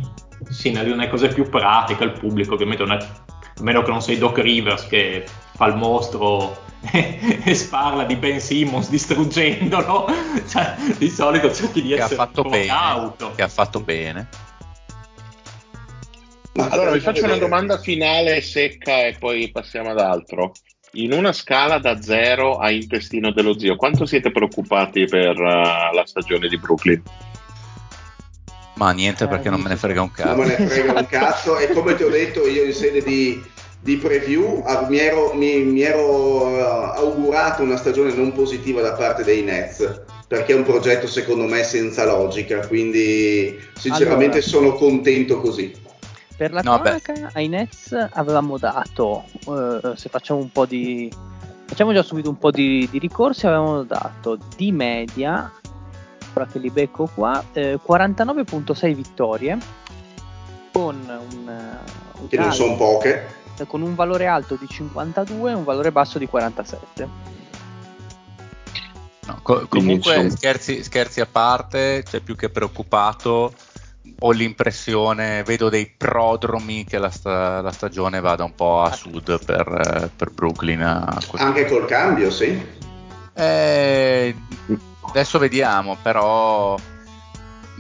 sì, 0.49 0.71
nelle 0.71 0.89
nelle 0.95 1.09
cose 1.11 1.29
più 1.29 1.49
pratiche 1.51 2.03
il 2.05 2.13
pubblico 2.13 2.55
ovviamente 2.55 2.83
non 2.85 2.97
è 2.97 2.99
a 3.03 3.63
meno 3.63 3.83
che 3.83 3.91
non 3.91 4.01
sei 4.01 4.17
Doc 4.17 4.39
Rivers 4.39 4.87
che 4.87 5.25
fa 5.55 5.67
il 5.67 5.77
mostro 5.77 6.57
e 7.45 7.55
sparla 7.55 8.05
di 8.05 8.17
Ben 8.17 8.41
Simmons 8.41 8.89
distruggendolo 8.89 10.07
cioè, 10.49 10.75
di 10.97 11.09
solito 11.11 11.53
cerchi 11.53 11.83
di 11.83 11.89
che 11.89 12.01
ha 12.01 12.05
essere 12.05 12.17
fatto 12.17 12.41
un 12.43 12.45
po' 12.45 12.51
bene, 12.51 12.67
cauto 12.67 13.33
che 13.35 13.43
ha 13.43 13.49
fatto 13.49 13.81
bene. 13.81 14.29
Ma 16.55 16.69
Allora 16.69 16.91
vi 16.91 17.01
faccio 17.01 17.25
una 17.25 17.37
domanda 17.37 17.79
finale 17.79 18.41
secca 18.41 19.07
e 19.07 19.17
poi 19.19 19.51
passiamo 19.51 19.91
ad 19.91 19.99
altro. 19.99 20.53
In 20.95 21.13
una 21.13 21.33
scala 21.33 21.79
da 21.79 22.03
0 22.03 22.57
a 22.57 22.71
intestino 22.73 23.31
dello 23.31 23.57
zio, 23.57 23.77
quanto 23.77 24.05
siete 24.07 24.33
preoccupati 24.33 25.05
per 25.05 25.39
eh, 25.41 25.95
la 25.95 26.03
stagione 26.05 26.49
di 26.49 26.59
Brooklyn? 26.59 27.01
Ma 28.75 28.91
niente 28.93 29.29
perché 29.29 29.51
non 29.51 29.61
me 29.61 29.69
ne 29.69 29.77
frega 29.77 30.03
un 30.03 30.11
Non 30.25 30.39
me 30.39 30.47
cazzo. 30.47 30.63
ne 30.63 30.69
frega 30.69 30.93
un 30.99 31.07
cazzo 31.07 31.59
e 31.59 31.69
come 31.69 31.95
ti 31.95 32.03
ho 32.03 32.09
detto 32.09 32.47
io 32.47 32.65
in 32.65 32.73
sede 32.73 33.03
di, 33.03 33.41
di 33.81 33.97
preview. 33.97 34.63
Ah, 34.65 34.87
mi 34.89 34.99
ero, 34.99 35.33
mi- 35.35 35.63
mi 35.63 35.81
ero, 35.83 36.49
eh, 36.49 36.61
augurato 36.99 37.63
una 37.63 37.77
stagione 37.77 38.13
non 38.13 38.33
positiva 38.33 38.81
da 38.83 38.93
parte 38.93 39.25
dei 39.25 39.43
Nets 39.43 40.03
perché 40.29 40.53
è 40.53 40.57
un 40.57 40.63
progetto 40.65 41.07
secondo 41.07 41.47
me 41.47 41.63
senza 41.65 42.05
logica. 42.05 42.67
Quindi 42.67 43.59
sinceramente 43.77 44.39
Allora. 44.39 44.43
sono 44.43 44.73
contento 44.75 45.41
così. 45.41 45.75
Per 46.37 46.53
la 46.53 46.61
No, 46.63 46.79
cronaca 46.81 47.31
ai 47.35 47.49
Nets 47.49 47.93
avevamo 48.13 48.57
dato, 48.57 49.25
eh, 49.47 49.93
se 49.97 50.09
facciamo 50.09 50.41
un 50.41 50.51
po' 50.51 50.65
di... 50.67 51.11
Facciamo 51.67 51.93
già 51.93 52.03
subito 52.03 52.29
un 52.31 52.39
po' 52.39 52.51
di, 52.51 52.89
di 52.91 52.99
ricorsi, 52.99 53.47
avevamo 53.47 53.83
dato 53.85 54.39
di 54.57 54.73
media, 54.73 55.53
ora 56.35 56.47
che 56.47 56.59
li 56.59 56.71
becco 56.71 57.09
qua, 57.15 57.45
eh, 57.53 57.79
49.6 57.87 58.95
vittorie 58.95 59.59
con 60.73 60.97
un, 61.07 61.69
un 62.21 62.29
che 62.29 62.37
non 62.39 62.53
sono 62.53 62.75
poche 62.77 63.27
con 63.67 63.83
un 63.83 63.95
valore 63.95 64.27
alto 64.27 64.57
di 64.57 64.67
52 64.69 65.51
e 65.51 65.55
un 65.55 65.65
valore 65.65 65.93
basso 65.93 66.19
di 66.19 66.27
47. 66.27 67.09
No, 69.27 69.39
co- 69.43 69.67
comunque, 69.69 70.31
scherzi, 70.31 70.83
scherzi 70.83 71.21
a 71.21 71.27
parte, 71.27 72.03
cioè 72.05 72.21
più 72.21 72.37
che 72.37 72.49
preoccupato, 72.49 73.53
ho 74.19 74.31
l'impressione, 74.33 75.43
vedo 75.43 75.69
dei 75.69 75.87
prodromi 75.87 76.85
che 76.85 76.99
la, 76.99 77.11
sta- 77.11 77.61
la 77.61 77.73
stagione 77.73 78.21
vada 78.21 78.45
un 78.45 78.55
po' 78.55 78.83
a 78.83 78.93
sud 78.93 79.45
per, 79.45 80.11
per 80.17 80.31
Brooklyn. 80.31 80.83
anche 81.35 81.67
col 81.67 81.87
cambio 81.87 82.31
sì 82.31 82.79
Eh, 83.35 84.35
adesso 85.09 85.39
vediamo, 85.39 85.97
però 86.03 86.77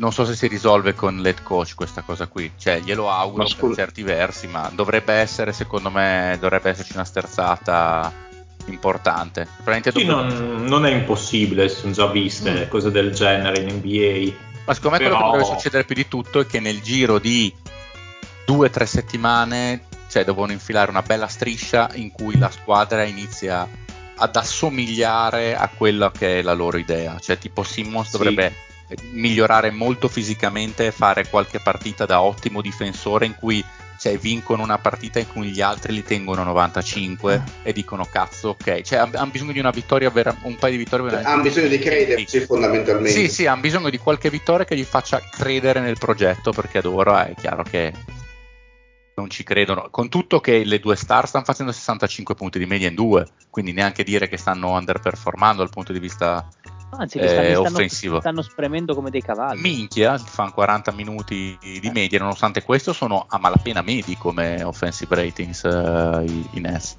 non 0.00 0.12
so 0.12 0.24
se 0.24 0.34
si 0.34 0.46
risolve 0.46 0.94
con 0.94 1.18
l'head 1.18 1.42
coach 1.42 1.74
questa 1.74 2.00
cosa 2.00 2.26
qui. 2.26 2.50
Cioè, 2.58 2.80
glielo 2.80 3.10
auguro 3.10 3.44
Ma 3.44 3.54
per 3.54 3.74
certi 3.74 4.02
versi, 4.02 4.46
ma 4.46 4.70
dovrebbe 4.74 5.12
essere, 5.12 5.52
secondo 5.52 5.90
me, 5.90 6.38
dovrebbe 6.40 6.70
esserci 6.70 6.94
una 6.94 7.04
sterzata 7.04 8.10
importante. 8.66 9.46
Sì, 9.92 10.04
non, 10.04 10.64
non 10.64 10.86
è 10.86 10.90
impossibile, 10.90 11.68
si 11.68 11.76
sono 11.80 11.92
già 11.92 12.06
viste 12.06 12.66
cose 12.68 12.90
del 12.90 13.12
genere 13.12 13.60
in 13.60 13.76
NBA. 13.76 14.32
Ma 14.64 14.74
secondo 14.74 14.96
me 14.96 15.02
quello 15.04 15.16
Però- 15.16 15.30
che 15.32 15.36
dovrebbe 15.38 15.54
succedere 15.54 15.84
più 15.84 15.94
di 15.94 16.08
tutto 16.08 16.40
è 16.40 16.46
che 16.46 16.60
nel 16.60 16.80
giro 16.80 17.18
di 17.18 17.52
due 18.46 18.66
o 18.68 18.70
tre 18.70 18.86
settimane 18.86 19.82
cioè, 20.08 20.24
devono 20.24 20.52
infilare 20.52 20.90
una 20.90 21.02
bella 21.02 21.28
striscia 21.28 21.90
in 21.94 22.10
cui 22.10 22.38
la 22.38 22.50
squadra 22.50 23.04
inizia 23.04 23.68
ad 24.16 24.36
assomigliare 24.36 25.56
a 25.56 25.68
quella 25.68 26.10
che 26.10 26.38
è 26.38 26.42
la 26.42 26.54
loro 26.54 26.78
idea. 26.78 27.18
Cioè, 27.18 27.38
tipo 27.38 27.62
Simmons 27.62 28.08
Sì. 28.08 28.16
dovrebbe 28.16 28.54
migliorare 29.12 29.70
molto 29.70 30.09
fisicamente 30.09 30.87
e 30.87 30.90
fare 30.90 31.29
qualche 31.29 31.61
partita 31.61 32.07
da 32.07 32.22
ottimo 32.22 32.61
difensore 32.61 33.26
in 33.26 33.35
cui 33.35 33.64
cioè, 34.00 34.16
vincono 34.16 34.62
una 34.62 34.79
partita 34.79 35.18
in 35.18 35.29
cui 35.29 35.50
gli 35.50 35.61
altri 35.61 35.92
li 35.92 36.03
tengono 36.03 36.42
95 36.42 37.42
e 37.62 37.72
dicono 37.74 38.07
cazzo 38.11 38.48
ok. 38.50 38.81
Cioè 38.81 38.98
hanno 38.98 39.31
bisogno 39.31 39.53
di 39.53 39.59
una 39.59 39.70
vittoria 39.70 40.09
vera- 40.09 40.35
un 40.44 40.57
paio 40.57 40.72
di 40.72 40.79
vittorie 40.79 41.05
veramente 41.05 41.31
hanno 41.31 41.42
bisogno 41.42 41.68
di 41.68 41.79
crederci 41.79 42.40
fondamentalmente. 42.40 43.11
Sì, 43.11 43.29
sì, 43.29 43.46
hanno 43.46 43.61
bisogno 43.61 43.90
di 43.90 43.98
qualche 43.98 44.31
vittoria 44.31 44.64
che 44.64 44.74
gli 44.74 44.85
faccia 44.85 45.20
credere 45.20 45.81
nel 45.81 45.98
progetto, 45.98 46.50
perché 46.50 46.79
ad 46.79 46.87
ora 46.87 47.26
è 47.26 47.35
chiaro 47.35 47.62
che 47.62 47.92
non 49.16 49.29
ci 49.29 49.44
credono. 49.44 49.88
Con 49.90 50.09
tutto 50.09 50.40
che 50.40 50.64
le 50.64 50.81
due 50.81 50.96
star 50.96 51.29
stanno 51.29 51.44
facendo 51.44 51.70
65 51.70 52.35
punti 52.35 52.59
di 52.59 52.64
media 52.64 52.88
in 52.88 52.94
due, 52.94 53.26
quindi 53.50 53.72
neanche 53.72 54.03
dire 54.03 54.29
che 54.29 54.38
stanno 54.38 54.70
underperformando 54.70 55.62
dal 55.62 55.70
punto 55.70 55.92
di 55.92 55.98
vista 55.98 56.48
Anzi, 56.92 57.18
Eh, 57.18 57.29
stanno, 57.29 57.48
stanno- 57.50 57.68
offensivo. 57.76 58.20
stanno 58.20 58.42
spremendo 58.42 58.94
come 58.94 59.11
dei 59.11 59.22
cavalli. 59.22 59.61
minchia, 59.61 60.18
fanno 60.18 60.50
40 60.53 60.92
minuti 60.92 61.57
di 61.61 61.90
media, 61.92 62.18
nonostante 62.18 62.62
questo 62.62 62.92
sono 62.92 63.26
a 63.29 63.38
malapena 63.38 63.81
medi 63.83 64.16
come 64.16 64.62
offensive 64.62 65.14
ratings 65.14 65.64
eh, 65.64 66.24
i, 66.26 66.48
i 66.53 66.61
Nets. 66.61 66.96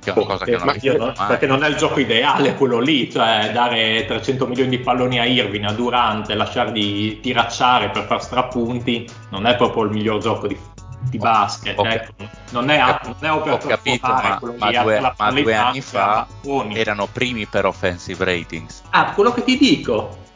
Che 0.00 0.10
è 0.10 0.16
una 0.16 0.26
cosa 0.26 0.44
che 0.44 0.52
non 0.56 0.76
io 0.80 0.96
mai. 0.98 1.26
perché 1.26 1.46
non 1.46 1.64
è 1.64 1.68
il 1.68 1.76
gioco 1.76 1.98
ideale 1.98 2.54
quello 2.54 2.78
lì, 2.78 3.10
cioè 3.10 3.50
dare 3.52 4.04
300 4.06 4.46
milioni 4.46 4.70
di 4.70 4.78
palloni 4.78 5.18
a 5.18 5.24
Irving, 5.26 5.64
a 5.64 5.72
Durante, 5.72 6.34
lasciarli 6.34 7.18
tiracciare 7.20 7.90
per 7.90 8.04
far 8.04 8.22
strapunti, 8.22 9.06
non 9.30 9.46
è 9.46 9.56
proprio 9.56 9.82
il 9.82 9.90
miglior 9.90 10.20
gioco 10.20 10.46
di, 10.46 10.56
di 11.02 11.18
basket. 11.18 11.78
Ecco. 11.78 12.12
Non 12.50 12.70
è, 12.70 13.00
non 13.04 13.16
è 13.20 13.32
Ho 13.32 13.58
capito, 13.58 14.06
ma, 14.08 14.40
ma 14.58 14.82
due, 14.82 15.00
ma 15.16 15.30
due 15.32 15.54
anni 15.54 15.80
fa 15.80 16.26
erano 16.72 17.06
primi 17.06 17.46
per 17.46 17.66
offensive 17.66 18.24
ratings. 18.24 18.82
Ah, 18.90 19.12
quello 19.12 19.32
che 19.32 19.44
ti 19.44 19.56
dico. 19.56 20.26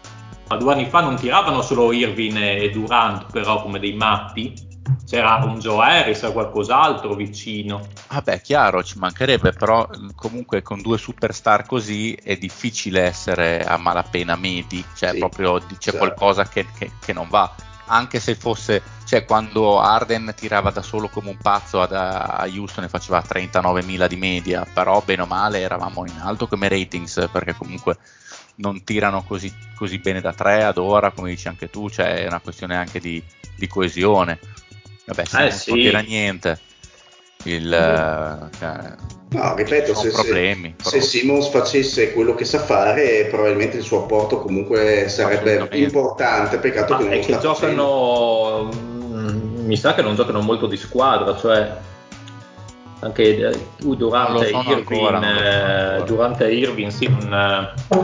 Ma 0.49 0.57
due 0.57 0.73
anni 0.75 0.87
fa 0.87 1.01
non 1.01 1.17
tiravano 1.17 1.63
solo 1.63 1.93
Irving 1.93 2.37
e 2.37 2.71
Durant, 2.71 3.31
però 3.31 3.63
come 3.63 3.79
dei 3.79 3.95
matti. 3.95 4.71
C'era 5.09 5.37
un 5.45 5.59
Joe 5.61 5.85
Harris 5.85 6.23
o 6.23 6.33
qualcos'altro 6.33 7.15
vicino. 7.15 7.87
Vabbè, 8.09 8.41
chiaro, 8.41 8.83
ci 8.83 8.99
mancherebbe, 8.99 9.53
però 9.53 9.87
mh, 9.89 10.15
comunque 10.17 10.63
con 10.63 10.83
due 10.83 10.99
superstar 10.99 11.67
così 11.67 12.13
è 12.15 12.37
difficile 12.37 13.03
essere 13.03 13.65
a 13.65 13.77
malapena 13.77 14.35
medi, 14.37 14.85
cioè 14.97 15.11
Sì, 15.11 15.19
proprio 15.19 15.59
c'è 15.59 15.77
certo. 15.79 15.99
qualcosa 15.99 16.45
che, 16.49 16.67
che- 16.77 16.91
che 16.99 17.13
non 17.13 17.29
va. 17.29 17.55
Anche 17.87 18.21
se 18.21 18.35
fosse, 18.35 18.83
cioè 19.05 19.25
quando 19.25 19.81
Arden 19.81 20.33
tirava 20.37 20.71
da 20.71 20.83
solo 20.83 21.09
come 21.09 21.31
un 21.31 21.37
pazzo 21.37 21.81
ad- 21.83 21.93
a 21.93 22.47
Houston 22.49 22.85
e 22.85 22.89
faceva 22.89 23.23
39.000 23.23 24.07
di 24.07 24.17
media, 24.17 24.65
però 24.73 25.03
bene 25.05 25.23
o 25.23 25.27
male 25.27 25.61
eravamo 25.61 26.07
in 26.07 26.19
alto 26.21 26.47
come 26.47 26.69
ratings, 26.69 27.29
perché 27.31 27.55
comunque 27.55 27.99
non 28.57 28.85
tirano 28.85 29.25
così, 29.25 29.53
così 29.75 29.99
bene 29.99 30.21
da 30.21 30.33
tre 30.33 30.63
ad 30.63 30.79
ora, 30.79 31.11
come 31.11 31.31
dici 31.31 31.49
anche 31.49 31.71
tu, 31.71 31.91
cioè 31.91 32.23
è 32.23 32.27
una 32.27 32.41
questione 32.41 32.77
anche 32.77 33.01
di, 33.01 33.23
di 33.57 33.67
coesione. 33.67 34.39
Vabbè, 35.07 35.25
se 35.25 35.45
Eh, 35.45 35.49
non 35.49 35.59
sì. 35.59 35.73
dire 35.73 36.03
niente. 36.03 36.61
Il, 37.45 37.73
eh, 37.73 38.57
cioè, 38.59 38.95
No, 39.33 39.55
ripeto, 39.55 39.95
se, 39.95 40.11
se- 40.11 40.23
problemi. 40.23 40.75
se 40.79 40.91
però- 40.91 41.03
Simons 41.05 41.49
facesse 41.49 42.13
quello 42.13 42.35
che 42.35 42.45
sa 42.45 42.59
fare, 42.61 43.27
probabilmente 43.31 43.77
il 43.79 43.83
suo 43.83 44.03
apporto 44.03 44.39
comunque 44.41 45.07
sarebbe 45.09 45.69
importante. 45.77 46.59
Peccato 46.59 46.97
che 46.97 47.03
Ma 47.05 47.09
non 47.09 47.19
è 47.19 47.21
che 47.25 47.39
giocano. 47.39 48.69
mm, 48.75 49.65
Mi 49.67 49.77
sa 49.77 49.95
che 49.95 50.03
non 50.03 50.15
giocano 50.15 50.41
molto 50.41 50.67
di 50.67 50.77
squadra, 50.77 51.37
cioè 51.37 51.71
anche 53.01 53.37
eh, 53.37 53.67
tu 53.79 53.95
durante 53.97 54.33
lo 54.33 54.43
sono 54.45 54.63
Irving, 54.79 54.91
eh, 54.93 55.55
ancora. 55.55 56.01
durante 56.05 56.53
Irving 56.53 56.91
sì, 56.91 57.09
non, 57.09 57.33
eh, 57.33 57.99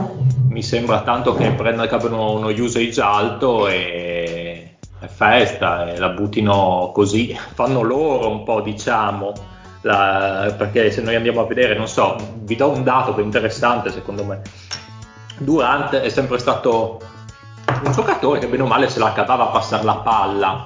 mi 0.49 0.63
sembra 0.63 1.03
tanto 1.03 1.35
che 1.35 1.51
prendano 1.51 1.87
che 1.89 1.95
abbiano 1.95 2.33
uno 2.33 2.49
usage 2.49 3.01
alto 3.01 3.69
e 3.69 4.77
è 5.01 5.07
festa 5.07 5.93
e 5.93 5.99
la 5.99 6.09
buttino 6.09 6.91
così, 6.93 7.37
fanno 7.55 7.83
loro 7.83 8.29
un 8.31 8.43
po' 8.45 8.61
diciamo, 8.61 9.33
la- 9.89 10.55
perché 10.57 10.91
se 10.91 11.01
noi 11.01 11.17
andiamo 11.17 11.41
a 11.41 11.47
vedere, 11.47 11.75
non 11.75 11.89
so, 11.89 12.17
vi 12.43 12.55
do 12.57 12.69
un 12.69 12.85
dato 12.85 13.17
è 13.17 13.23
interessante 13.23 13.91
secondo 13.91 14.25
me. 14.25 14.43
Durant 15.39 15.95
è 15.95 16.09
sempre 16.11 16.39
stato 16.39 17.01
un 17.85 17.93
giocatore 17.93 18.39
che 18.41 18.49
bene 18.49 18.63
o 18.63 18.67
male 18.67 18.89
se 18.89 18.99
la 18.99 19.13
cavava 19.13 19.45
a 19.45 19.49
passare 19.49 19.85
la 19.85 19.97
palla 19.97 20.65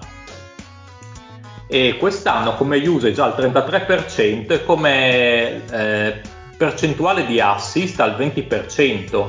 e 1.66 1.96
quest'anno 1.98 2.54
come 2.54 2.76
usage 2.86 3.20
al 3.20 3.34
33% 3.36 4.52
e 4.52 4.64
come 4.64 5.64
eh, 5.70 6.20
percentuale 6.56 7.26
di 7.26 7.40
assist 7.40 8.00
al 8.00 8.16
20% 8.18 9.24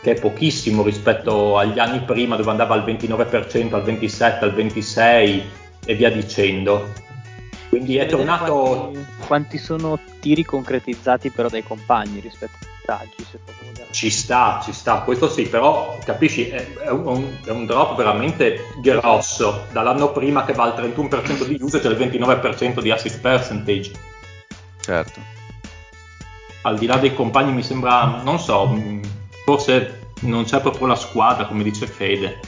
che 0.00 0.12
è 0.12 0.20
pochissimo 0.20 0.82
rispetto 0.82 1.58
agli 1.58 1.78
anni 1.78 2.00
prima 2.00 2.36
dove 2.36 2.50
andava 2.50 2.74
al 2.74 2.84
29%, 2.84 3.74
al 3.74 3.82
27%, 3.82 4.44
al 4.44 4.54
26% 4.54 5.42
e 5.84 5.94
via 5.94 6.10
dicendo 6.10 7.06
quindi 7.68 7.96
è 7.96 8.06
tornato 8.06 8.54
Quanti, 8.54 9.06
quanti 9.26 9.58
sono 9.58 9.98
tiri 10.20 10.44
concretizzati 10.44 11.30
però 11.30 11.48
dai 11.48 11.62
compagni 11.62 12.20
rispetto 12.20 12.56
ai 12.86 13.08
vogliamo. 13.44 13.90
Ci 13.90 14.10
sta, 14.10 14.60
ci 14.62 14.72
sta, 14.72 15.00
questo 15.00 15.28
sì, 15.28 15.46
però 15.46 15.98
capisci, 16.04 16.48
è, 16.48 16.74
è 16.74 16.90
un, 16.90 17.26
è 17.44 17.50
un 17.50 17.66
drop 17.66 17.96
veramente 17.96 18.60
grosso. 18.80 19.66
Dall'anno 19.72 20.12
prima 20.12 20.44
che 20.44 20.52
va 20.52 20.64
al 20.64 20.82
31% 20.82 21.44
di 21.44 21.58
usage 21.60 21.88
al 21.88 21.96
29% 21.96 22.80
di 22.80 22.90
assist 22.90 23.20
percentage. 23.20 23.92
Certo. 24.80 25.20
Al 26.62 26.78
di 26.78 26.86
là 26.86 26.96
dei 26.96 27.14
compagni 27.14 27.52
mi 27.52 27.62
sembra, 27.62 28.20
non 28.22 28.38
so, 28.38 28.74
forse 29.44 30.12
non 30.20 30.44
c'è 30.44 30.60
proprio 30.60 30.86
la 30.86 30.96
squadra, 30.96 31.46
come 31.46 31.62
dice 31.62 31.86
Fede. 31.86 32.40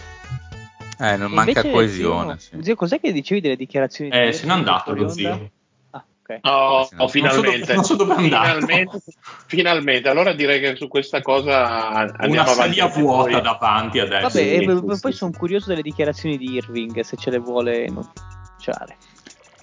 Eh, 1.00 1.16
non 1.16 1.30
E 1.30 1.34
manca 1.34 1.50
invece, 1.50 1.70
coesione. 1.70 2.38
Zio, 2.38 2.58
sì. 2.58 2.62
zio, 2.64 2.74
cos'è 2.76 3.00
che 3.00 3.12
dicevi 3.12 3.40
delle 3.40 3.56
dichiarazioni? 3.56 4.10
Eh, 4.10 4.26
di 4.26 4.32
se 4.34 4.46
n'è 4.46 4.52
andato 4.52 4.94
lo 4.94 5.08
zio. 5.08 5.50
Ah. 5.90 6.04
Oh, 6.42 6.88
oh, 6.98 7.08
finalmente, 7.08 7.74
Non 7.74 7.82
so 7.82 7.96
dove- 7.96 8.14
non 8.14 8.22
so 8.22 8.22
dove 8.22 8.22
finalmente, 8.22 9.02
finalmente. 9.46 10.08
Allora 10.08 10.32
direi 10.32 10.60
che 10.60 10.76
su 10.76 10.86
questa 10.86 11.22
cosa 11.22 11.88
andiamo 11.88 12.32
Una 12.32 12.46
sedia 12.46 12.86
vuota 12.86 13.40
davanti 13.40 13.98
adesso. 13.98 14.28
Vabbè, 14.28 14.38
sì, 14.38 14.54
e 14.54 14.58
sì, 14.60 15.00
poi 15.00 15.10
sì, 15.12 15.18
sono 15.18 15.32
curioso 15.36 15.68
delle 15.70 15.82
dichiarazioni 15.82 16.36
di 16.38 16.52
Irving, 16.52 17.00
se 17.00 17.16
ce 17.16 17.30
le 17.30 17.38
vuole 17.38 17.86
enunciare. 17.86 18.96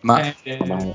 Ma, 0.01 0.21
Eh, 0.43 0.57
non 0.65 0.93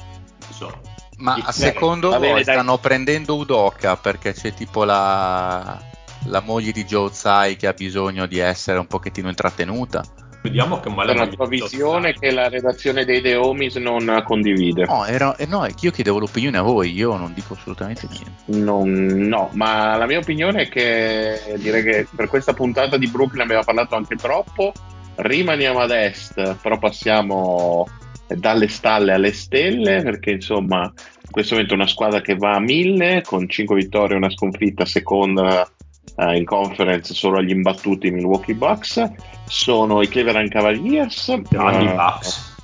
so. 0.50 0.78
ma 1.18 1.36
Eh, 1.36 1.52
secondo 1.52 2.10
bene, 2.10 2.32
voi 2.32 2.44
dai. 2.44 2.54
stanno 2.54 2.76
prendendo 2.76 3.36
Udoka 3.36 3.96
perché 3.96 4.34
c'è 4.34 4.52
tipo 4.52 4.84
la, 4.84 5.80
la 6.26 6.40
moglie 6.40 6.72
di 6.72 6.84
Joe 6.84 7.08
Tsai 7.08 7.56
che 7.56 7.66
ha 7.66 7.72
bisogno 7.72 8.26
di 8.26 8.38
essere 8.38 8.78
un 8.78 8.86
pochettino 8.86 9.28
intrattenuta? 9.28 10.02
Vediamo 10.42 10.80
che 10.80 10.90
male 10.90 11.12
È 11.12 11.14
una 11.14 11.28
tua 11.28 11.46
visione 11.46 12.14
che 12.14 12.32
la 12.32 12.48
redazione 12.48 13.04
dei 13.04 13.22
The 13.22 13.36
Homies 13.36 13.76
non 13.76 14.22
condivide. 14.24 14.86
No, 14.86 15.04
era, 15.04 15.36
eh 15.36 15.46
no, 15.46 15.64
io 15.80 15.90
chiedevo 15.92 16.18
l'opinione 16.18 16.58
a 16.58 16.62
voi, 16.62 16.92
io 16.92 17.16
non 17.16 17.32
dico 17.32 17.54
assolutamente 17.54 18.08
niente. 18.10 18.60
Non- 18.60 19.28
no, 19.28 19.50
ma 19.52 19.96
la 19.96 20.06
mia 20.06 20.18
opinione 20.18 20.62
è 20.62 20.68
che 20.68 21.38
direi 21.58 21.84
che 21.84 22.06
per 22.14 22.26
questa 22.26 22.54
puntata 22.54 22.96
di 22.96 23.06
Brooklyn 23.06 23.42
abbiamo 23.42 23.62
parlato 23.62 23.94
anche 23.94 24.16
troppo. 24.16 24.72
Rimaniamo 25.14 25.78
ad 25.78 25.92
est, 25.92 26.56
però 26.60 26.76
passiamo 26.76 27.86
dalle 28.26 28.66
stalle 28.66 29.12
alle 29.12 29.32
stelle, 29.32 30.02
perché 30.02 30.32
insomma 30.32 30.82
in 30.84 31.30
questo 31.30 31.54
momento 31.54 31.74
è 31.74 31.76
una 31.76 31.86
squadra 31.86 32.20
che 32.20 32.34
va 32.34 32.54
a 32.54 32.60
mille 32.60 33.22
con 33.24 33.48
5 33.48 33.76
vittorie 33.76 34.14
e 34.14 34.18
una 34.18 34.30
sconfitta, 34.30 34.84
seconda 34.84 35.70
eh, 36.16 36.36
in 36.36 36.44
conference 36.44 37.14
solo 37.14 37.38
agli 37.38 37.50
imbattuti 37.50 38.10
Milwaukee 38.10 38.54
Bucks. 38.54 39.10
Sono 39.46 40.02
i 40.02 40.08
Cleveland 40.08 40.48
Cavaliers, 40.48 41.40
Grandi 41.48 41.86
eh, 41.86 41.94
Bucks. 41.94 42.54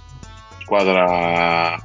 squadra 0.63 1.77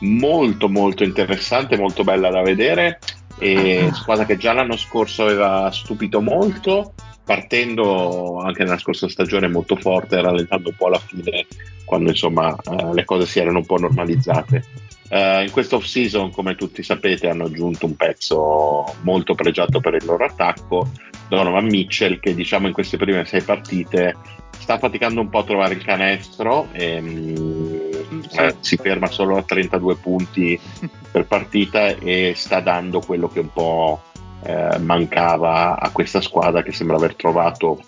molto 0.00 0.68
molto 0.68 1.04
interessante, 1.04 1.76
molto 1.76 2.04
bella 2.04 2.30
da 2.30 2.42
vedere 2.42 2.98
e 3.38 3.88
squadra 3.92 4.24
che 4.24 4.36
già 4.36 4.52
l'anno 4.52 4.76
scorso 4.76 5.22
aveva 5.22 5.70
stupito 5.70 6.20
molto 6.20 6.94
partendo 7.24 8.40
anche 8.40 8.64
nella 8.64 8.78
scorsa 8.78 9.08
stagione 9.08 9.48
molto 9.48 9.76
forte 9.76 10.20
rallentando 10.20 10.70
un 10.70 10.74
po' 10.76 10.86
alla 10.86 10.98
fine 10.98 11.46
quando 11.84 12.10
insomma 12.10 12.56
eh, 12.56 12.94
le 12.94 13.04
cose 13.04 13.26
si 13.26 13.38
erano 13.38 13.58
un 13.58 13.66
po' 13.66 13.76
normalizzate 13.76 14.86
Eh, 15.10 15.44
in 15.44 15.50
questa 15.52 15.76
off 15.76 15.86
season 15.86 16.30
come 16.30 16.54
tutti 16.54 16.82
sapete 16.82 17.30
hanno 17.30 17.44
aggiunto 17.44 17.86
un 17.86 17.96
pezzo 17.96 18.84
molto 19.02 19.34
pregiato 19.34 19.80
per 19.80 19.94
il 19.94 20.04
loro 20.04 20.26
attacco 20.26 20.90
Donovan 21.28 21.66
Mitchell 21.66 22.20
che 22.20 22.34
diciamo 22.34 22.66
in 22.66 22.72
queste 22.72 22.96
prime 22.96 23.24
sei 23.24 23.42
partite 23.42 24.16
sta 24.58 24.78
faticando 24.78 25.20
un 25.20 25.28
po' 25.28 25.38
a 25.38 25.44
trovare 25.44 25.74
il 25.74 25.84
canestro 25.84 26.68
ehm, 26.72 28.26
Sì. 28.28 28.40
eh, 28.40 28.54
si 28.60 28.76
ferma 28.76 29.06
solo 29.08 29.36
a 29.36 29.42
32 29.42 29.96
punti 29.96 30.58
per 31.10 31.26
partita 31.26 31.88
e 31.88 32.32
sta 32.34 32.60
dando 32.60 33.00
quello 33.00 33.28
che 33.28 33.40
un 33.40 33.52
po' 33.52 34.02
eh, 34.44 34.78
mancava 34.78 35.78
a 35.78 35.90
questa 35.90 36.20
squadra 36.20 36.62
che 36.62 36.72
sembra 36.72 36.96
aver 36.96 37.14
trovato 37.14 37.82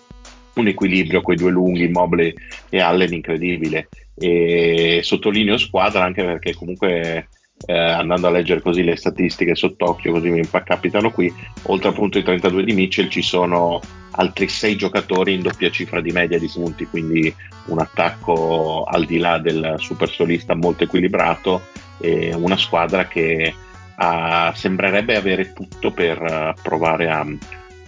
un 0.53 0.67
equilibrio 0.67 1.21
con 1.21 1.33
i 1.33 1.37
due 1.37 1.51
lunghi, 1.51 1.87
Mobley 1.87 2.33
e 2.69 2.79
Allen 2.79 3.13
incredibile 3.13 3.89
e 4.15 4.99
sottolineo 5.01 5.57
squadra 5.57 6.03
anche 6.03 6.23
perché 6.23 6.53
comunque 6.53 7.29
eh, 7.65 7.77
andando 7.77 8.27
a 8.27 8.31
leggere 8.31 8.61
così 8.61 8.83
le 8.83 8.95
statistiche 8.95 9.55
sott'occhio 9.55 10.11
così 10.11 10.29
mi 10.29 10.47
capitano 10.63 11.11
qui 11.11 11.33
oltre 11.63 11.89
appunto 11.89 12.17
i 12.17 12.23
32 12.23 12.63
di 12.63 12.73
Mitchell 12.73 13.09
ci 13.09 13.21
sono 13.21 13.79
altri 14.11 14.47
6 14.47 14.75
giocatori 14.75 15.33
in 15.33 15.41
doppia 15.41 15.69
cifra 15.69 16.01
di 16.01 16.11
media 16.11 16.39
di 16.39 16.49
punti 16.51 16.85
quindi 16.85 17.33
un 17.67 17.79
attacco 17.79 18.83
al 18.83 19.05
di 19.05 19.17
là 19.17 19.37
del 19.37 19.75
super 19.77 20.09
solista 20.09 20.55
molto 20.55 20.83
equilibrato 20.83 21.61
e 21.99 22.33
una 22.33 22.57
squadra 22.57 23.07
che 23.07 23.53
ha- 23.95 24.51
sembrerebbe 24.55 25.15
avere 25.15 25.53
tutto 25.53 25.91
per 25.91 26.21
eh, 26.21 26.53
provare 26.61 27.09
a, 27.09 27.25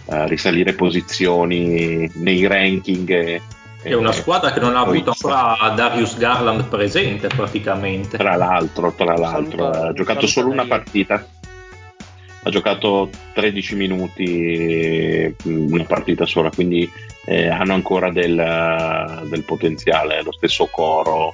a 0.08 0.24
risalire 0.26 0.74
posizioni 0.74 2.08
nei 2.14 2.46
ranking 2.46 3.10
e- 3.10 3.42
È 3.84 3.92
una 3.92 4.10
e- 4.10 4.14
squadra 4.14 4.50
che 4.50 4.60
non 4.60 4.76
ha 4.76 4.80
avuto 4.80 5.10
ancora 5.10 5.68
Darius 5.74 6.16
Garland 6.16 6.68
presente 6.68 7.26
praticamente. 7.28 8.16
tra 8.16 8.34
l'altro, 8.34 8.92
tra 8.92 9.14
l'altro 9.14 9.72
saluto- 9.72 9.82
ha 9.82 9.92
giocato 9.92 10.26
solo 10.26 10.48
una 10.48 10.64
partita. 10.64 11.26
Ha 12.46 12.50
giocato 12.50 13.10
13 13.34 13.76
minuti 13.76 15.34
una 15.44 15.84
partita 15.84 16.24
sola 16.26 16.50
quindi 16.50 16.90
eh, 17.26 17.48
hanno 17.48 17.74
ancora 17.74 18.10
del, 18.10 19.22
del 19.28 19.42
potenziale. 19.42 20.22
Lo 20.22 20.32
stesso 20.32 20.66
Coro 20.66 21.32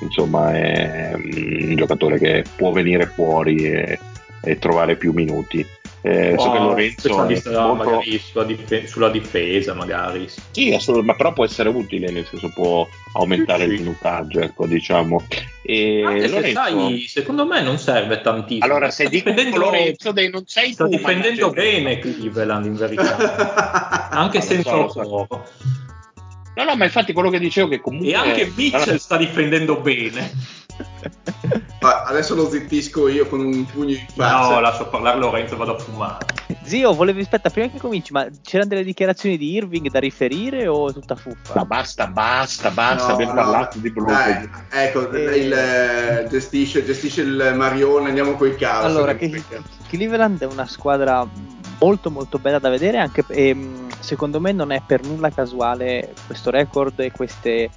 insomma 0.00 0.54
è 0.54 1.12
mm, 1.16 1.68
un 1.70 1.76
giocatore 1.76 2.18
che 2.18 2.44
può 2.56 2.72
venire 2.72 3.06
fuori 3.06 3.56
e, 3.56 3.98
e 4.42 4.58
trovare 4.58 4.96
più 4.96 5.12
minuti 5.12 5.66
Eh, 6.06 6.34
so 6.38 6.50
che 6.50 6.58
Oh, 6.58 6.64
Lorenzo 6.64 7.08
è 7.26 7.36
molto- 7.50 7.74
magari 7.90 8.18
sulla, 8.18 8.44
dife- 8.44 8.86
sulla 8.86 9.08
difesa, 9.08 9.72
magari. 9.72 10.28
sì, 10.50 10.74
assolutamente, 10.74 11.02
ma 11.12 11.14
però 11.16 11.32
può 11.32 11.44
essere 11.46 11.70
utile, 11.70 12.10
nel 12.10 12.26
senso 12.26 12.50
può 12.52 12.86
aumentare 13.14 13.64
Sì, 13.64 13.70
il 13.70 13.76
sì. 13.78 13.82
minutaggio, 13.84 14.40
ecco, 14.40 14.66
diciamo. 14.66 15.22
E 15.62 16.02
Anche 16.04 16.28
se 16.28 16.34
Lorenzo- 16.34 16.60
sai, 16.60 17.04
secondo 17.08 17.46
me 17.46 17.62
non 17.62 17.78
serve 17.78 18.20
tantissimo. 18.20 18.66
allora, 18.66 18.90
se 18.90 19.08
dico 19.08 19.30
difendendo- 19.30 19.58
Lorenzo, 19.64 20.12
dei 20.12 20.28
non 20.28 20.42
sei 20.44 20.72
sta 20.74 20.84
tu, 20.84 20.90
difendendo 20.90 21.48
bene 21.50 21.98
Cleveland 21.98 22.66
in 22.66 22.74
verità, 22.76 24.10
anche 24.10 24.40
so, 24.42 24.46
senza 24.46 24.76
lo 24.76 24.88
so. 24.90 25.26
No, 26.56 26.64
no, 26.64 26.76
ma 26.76 26.84
infatti 26.84 27.12
quello 27.12 27.30
che 27.30 27.38
dicevo 27.38 27.68
che 27.68 27.80
comunque... 27.80 28.10
E 28.10 28.14
anche 28.14 28.52
Mitchell 28.54 28.96
sta 28.96 29.16
difendendo 29.16 29.76
bene. 29.80 30.32
Adesso 31.80 32.34
lo 32.34 32.48
zittisco 32.48 33.08
io 33.08 33.26
con 33.26 33.40
un 33.40 33.66
pugno 33.66 33.90
in 33.90 34.06
faccia. 34.14 34.54
No, 34.54 34.60
lascio 34.60 34.88
parlare 34.88 35.18
Lorenzo, 35.18 35.56
vado 35.56 35.74
a 35.74 35.78
fumare. 35.78 36.26
Zio, 36.62 36.94
volevi 36.94 37.20
aspetta 37.20 37.50
prima 37.50 37.68
che 37.68 37.78
cominci, 37.78 38.12
ma 38.12 38.26
c'erano 38.42 38.70
delle 38.70 38.84
dichiarazioni 38.84 39.36
di 39.36 39.52
Irving 39.52 39.90
da 39.90 39.98
riferire 39.98 40.66
o 40.66 40.88
è 40.88 40.92
tutta 40.94 41.14
fuffa? 41.14 41.52
Ma 41.56 41.64
basta, 41.66 42.06
basta, 42.06 42.70
basta, 42.70 43.08
No, 43.08 43.12
abbiamo 43.12 43.34
no, 43.34 43.42
parlato 43.42 43.78
di 43.78 43.90
Brooklyn. 43.90 44.50
dai, 44.70 44.86
ecco, 44.86 45.10
Eh. 45.12 45.36
il, 45.36 45.52
eh, 45.52 46.26
gestisce, 46.30 46.84
gestisce 46.84 47.20
il 47.20 47.52
Marione, 47.54 48.08
andiamo 48.08 48.34
coi 48.36 48.56
caos. 48.56 48.84
Allora, 48.86 49.14
che. 49.14 49.42
Cleveland 49.88 50.40
è 50.40 50.46
una 50.46 50.66
squadra 50.66 51.28
molto 51.80 52.10
molto 52.10 52.38
bella 52.38 52.58
da 52.58 52.70
vedere 52.70 52.98
anche 52.98 53.24
e 53.28 53.52
mh, 53.52 53.83
secondo 54.04 54.38
me 54.38 54.52
non 54.52 54.70
è 54.70 54.82
per 54.86 55.02
nulla 55.02 55.30
casuale 55.30 56.14
questo 56.26 56.50
record 56.50 57.00
e 57.00 57.10
queste- 57.10 57.70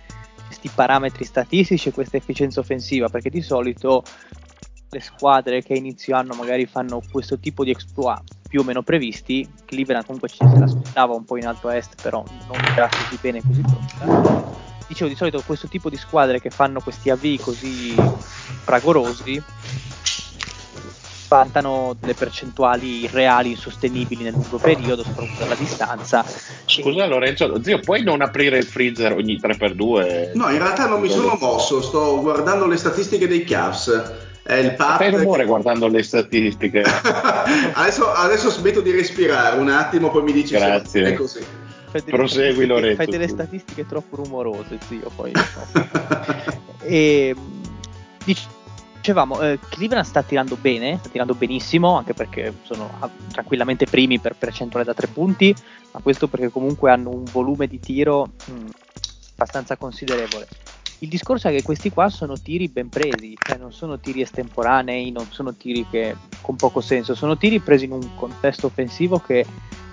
questi 0.46 0.70
parametri 0.74 1.24
statistici 1.24 1.90
e 1.90 1.92
questa 1.94 2.18
efficienza 2.18 2.60
offensiva 2.60 3.08
perché 3.10 3.30
di 3.30 3.42
solito 3.42 4.04
le 4.90 5.00
squadre 5.00 5.64
che 5.64 5.74
a 5.74 5.78
inizio 5.78 6.16
anno 6.16 6.36
magari 6.36 6.66
fanno 6.66 7.02
questo 7.12 7.40
tipo 7.40 7.64
di 7.64 7.72
exploit 7.72 8.22
più 8.48 8.62
o 8.62 8.64
meno 8.64 8.84
previsti 8.84 9.50
Cleveland 9.66 10.06
comunque 10.06 10.30
ci 10.30 10.38
se 10.38 10.58
l'aspettava 10.58 11.14
un 11.14 11.26
po' 11.26 11.38
in 11.38 11.48
alto 11.48 11.70
est 11.70 12.02
però 12.02 12.24
non 12.48 12.60
era 12.74 12.90
così 12.90 13.18
bene 13.20 13.42
così 13.42 13.62
pronta. 13.62 14.46
Dicevo 14.88 15.10
di 15.10 15.16
solito 15.16 15.42
questo 15.42 15.68
tipo 15.68 15.90
di 15.90 15.98
squadre 15.98 16.40
che 16.40 16.50
fanno 16.50 16.80
questi 16.80 17.10
AV 17.10 17.40
così 17.42 17.96
fragorosi 18.64 19.44
vantano 21.28 21.96
delle 22.00 22.14
percentuali 22.14 23.08
reali 23.08 23.52
insostenibili 23.52 24.24
nel 24.24 24.34
lungo 24.34 24.58
periodo, 24.58 25.04
soprattutto 25.04 25.40
dalla 25.40 25.56
distanza. 25.56 26.26
Scusa 26.66 27.06
Lorenzo, 27.06 27.62
zio, 27.62 27.80
puoi 27.80 28.04
non 28.04 28.22
aprire 28.22 28.58
il 28.58 28.66
freezer 28.66 29.14
ogni 29.14 29.40
3x2? 29.42 30.32
No, 30.36 30.50
in 30.50 30.58
realtà 30.58 30.88
non 30.88 31.02
mi 31.02 31.10
sono 31.10 31.38
mosso, 31.40 31.82
sto 31.82 32.22
guardando 32.22 32.66
le 32.68 32.78
statistiche 32.78 33.28
dei 33.28 33.44
Cavs. 33.44 34.26
È 34.44 34.54
il 34.54 34.76
Pat 34.76 34.98
Fai 34.98 35.12
rumore 35.12 35.44
guardando 35.44 35.88
le 35.88 36.02
statistiche. 36.04 36.82
adesso, 37.74 38.10
adesso 38.14 38.50
smetto 38.50 38.80
di 38.80 38.92
respirare 38.92 39.58
un 39.60 39.70
attimo, 39.70 40.10
poi 40.10 40.24
mi 40.24 40.32
dici 40.32 40.54
Grazie. 40.54 41.06
se 41.06 41.12
è 41.12 41.14
così. 41.14 41.46
Fai 41.90 42.02
delle 42.04 42.18
Prosegui, 42.18 42.66
Lorenzo, 42.66 42.96
Fai 42.96 43.08
delle 43.08 43.28
statistiche 43.28 43.86
troppo 43.86 44.16
rumorose, 44.16 44.78
zio. 44.88 45.12
Poi, 45.14 45.34
e, 46.84 47.36
dic- 48.24 48.56
dicevamo, 49.08 49.40
eh, 49.40 49.58
Cleveland 49.70 50.06
sta 50.06 50.22
tirando 50.22 50.58
bene, 50.60 50.98
sta 50.98 51.08
tirando 51.08 51.34
benissimo, 51.34 51.96
anche 51.96 52.14
perché 52.14 52.54
sono 52.64 52.90
ah, 53.00 53.10
tranquillamente 53.32 53.86
primi 53.86 54.20
per 54.20 54.36
percentuale 54.36 54.86
da 54.86 54.94
tre 54.94 55.08
punti, 55.08 55.56
ma 55.94 56.02
questo 56.02 56.28
perché 56.28 56.50
comunque 56.50 56.92
hanno 56.92 57.12
un 57.12 57.24
volume 57.32 57.68
di 57.68 57.80
tiro 57.80 58.32
mh, 58.46 58.66
abbastanza 59.36 59.78
considerevole. 59.78 60.48
Il 61.00 61.08
discorso 61.08 61.48
è 61.48 61.52
che 61.52 61.62
questi 61.62 61.90
qua 61.90 62.10
sono 62.10 62.38
tiri 62.38 62.68
ben 62.68 62.90
presi, 62.90 63.34
cioè 63.38 63.58
non 63.58 63.72
sono 63.72 63.98
tiri 63.98 64.22
estemporanei, 64.22 65.12
non 65.12 65.28
sono 65.30 65.54
tiri 65.54 65.86
che 65.90 66.16
con 66.42 66.58
poco 66.58 66.82
senso, 66.82 67.16
sono 67.16 67.38
tiri 67.38 67.60
presi 67.60 67.86
in 67.86 67.94
un 67.94 68.16
contesto 68.16 68.68
offensivo 68.68 69.20
che 69.20 69.46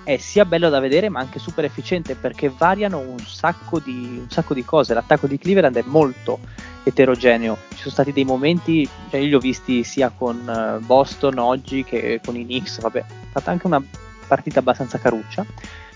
è 0.02 0.16
sia 0.16 0.44
bello 0.44 0.68
da 0.68 0.80
vedere 0.80 1.08
ma 1.08 1.20
anche 1.20 1.38
super 1.38 1.64
efficiente 1.64 2.14
perché 2.14 2.50
variano 2.54 2.98
un 2.98 3.18
sacco 3.20 3.78
di, 3.78 4.18
un 4.22 4.26
sacco 4.28 4.54
di 4.54 4.64
cose. 4.64 4.92
L'attacco 4.92 5.28
di 5.28 5.38
Cleveland 5.38 5.76
è 5.76 5.84
molto 5.86 6.40
eterogeneo. 6.84 7.56
Ci 7.70 7.78
sono 7.78 7.90
stati 7.90 8.12
dei 8.12 8.24
momenti, 8.24 8.88
cioè 9.10 9.20
io 9.20 9.26
li 9.26 9.34
ho 9.34 9.40
visti 9.40 9.82
sia 9.82 10.10
con 10.16 10.48
eh, 10.48 10.84
Boston 10.84 11.38
oggi 11.38 11.82
che 11.82 12.20
con 12.24 12.36
i 12.36 12.44
Knicks, 12.44 12.80
vabbè, 12.80 13.00
è 13.00 13.04
stata 13.30 13.50
anche 13.50 13.66
una 13.66 13.82
partita 14.26 14.60
abbastanza 14.60 14.98
caruccia, 14.98 15.44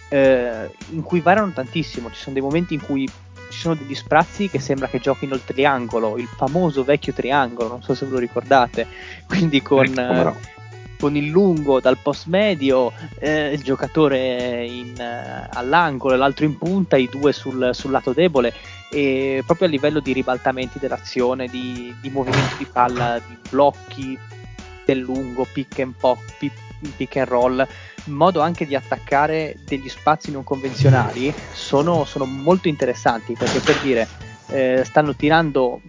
eh, 0.09 0.71
in 0.91 1.03
cui 1.03 1.21
variano 1.21 1.53
tantissimo. 1.53 2.11
Ci 2.11 2.17
sono 2.17 2.35
dei 2.35 2.43
momenti 2.43 2.75
in 2.75 2.81
cui 2.81 3.09
ci 3.51 3.59
sono 3.59 3.75
degli 3.75 3.95
sprazzi 3.95 4.49
che 4.49 4.59
sembra 4.59 4.89
che 4.89 4.99
giochino 4.99 5.35
il 5.35 5.45
triangolo, 5.45 6.17
il 6.19 6.27
famoso 6.27 6.85
vecchio 6.85 7.13
triangolo, 7.13 7.69
non 7.69 7.83
so 7.83 7.95
se 7.95 8.05
ve 8.07 8.13
lo 8.13 8.19
ricordate, 8.19 8.87
quindi 9.27 9.63
con... 9.63 9.87
Eh, 9.87 10.57
con 10.99 11.17
il 11.17 11.27
lungo 11.29 11.81
dal 11.81 11.99
post 11.99 12.27
medio, 12.27 12.93
eh, 13.19 13.53
il 13.53 13.63
giocatore 13.63 14.67
in, 14.67 14.99
eh, 14.99 15.49
all'angolo 15.53 16.15
e 16.15 16.17
l'altro 16.17 16.45
in 16.45 16.59
punta, 16.59 16.97
i 16.97 17.09
due 17.11 17.33
sul, 17.33 17.71
sul 17.73 17.91
lato 17.91 18.13
debole, 18.13 18.53
e 18.91 19.43
proprio 19.47 19.69
a 19.69 19.71
livello 19.71 20.01
di 20.01 20.13
ribaltamenti 20.13 20.79
dell'azione, 20.79 21.47
di, 21.47 21.95
di 22.01 22.11
movimenti 22.11 22.57
di 22.59 22.67
palla, 22.67 23.21
di 23.27 23.37
blocchi 23.49 24.19
del 24.85 24.99
lungo, 24.99 25.47
pick 25.51 25.79
and 25.81 25.95
pop, 25.99 26.19
pick, 26.39 26.55
pick 26.97 27.17
and 27.17 27.29
roll, 27.29 27.67
modo 28.05 28.41
anche 28.41 28.67
di 28.67 28.75
attaccare 28.75 29.57
degli 29.65 29.89
spazi 29.89 30.31
non 30.31 30.45
convenzionali, 30.45 31.33
sono, 31.53 32.05
sono 32.05 32.25
molto 32.25 32.69
interessanti 32.69 33.35
perché 33.35 33.61
per 33.61 33.79
dire 33.81 34.09
eh, 34.49 34.83
stanno 34.85 35.15
tirando 35.15 35.81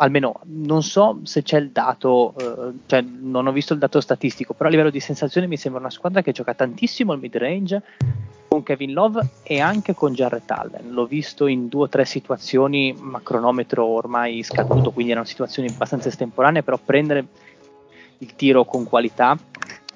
almeno 0.00 0.40
non 0.44 0.82
so 0.82 1.20
se 1.22 1.42
c'è 1.42 1.58
il 1.58 1.70
dato, 1.70 2.34
eh, 2.38 2.72
cioè 2.86 3.00
non 3.02 3.46
ho 3.46 3.52
visto 3.52 3.72
il 3.72 3.78
dato 3.78 4.00
statistico, 4.00 4.54
però 4.54 4.68
a 4.68 4.72
livello 4.72 4.90
di 4.90 5.00
sensazione 5.00 5.46
mi 5.46 5.56
sembra 5.56 5.80
una 5.80 5.90
squadra 5.90 6.22
che 6.22 6.32
gioca 6.32 6.54
tantissimo 6.54 7.12
al 7.12 7.18
mid 7.18 7.36
range 7.36 7.82
con 8.48 8.62
Kevin 8.62 8.92
Love 8.92 9.28
e 9.42 9.60
anche 9.60 9.94
con 9.94 10.12
Jarrett 10.12 10.50
Allen. 10.50 10.90
L'ho 10.90 11.06
visto 11.06 11.46
in 11.46 11.68
due 11.68 11.84
o 11.84 11.88
tre 11.88 12.04
situazioni, 12.04 12.96
ma 12.98 13.20
cronometro 13.22 13.84
ormai 13.84 14.42
scaduto, 14.42 14.90
quindi 14.90 15.12
erano 15.12 15.26
situazioni 15.26 15.68
abbastanza 15.68 16.08
estemporanee, 16.08 16.62
però 16.62 16.78
prendere 16.82 17.26
il 18.18 18.34
tiro 18.34 18.64
con 18.64 18.84
qualità 18.84 19.36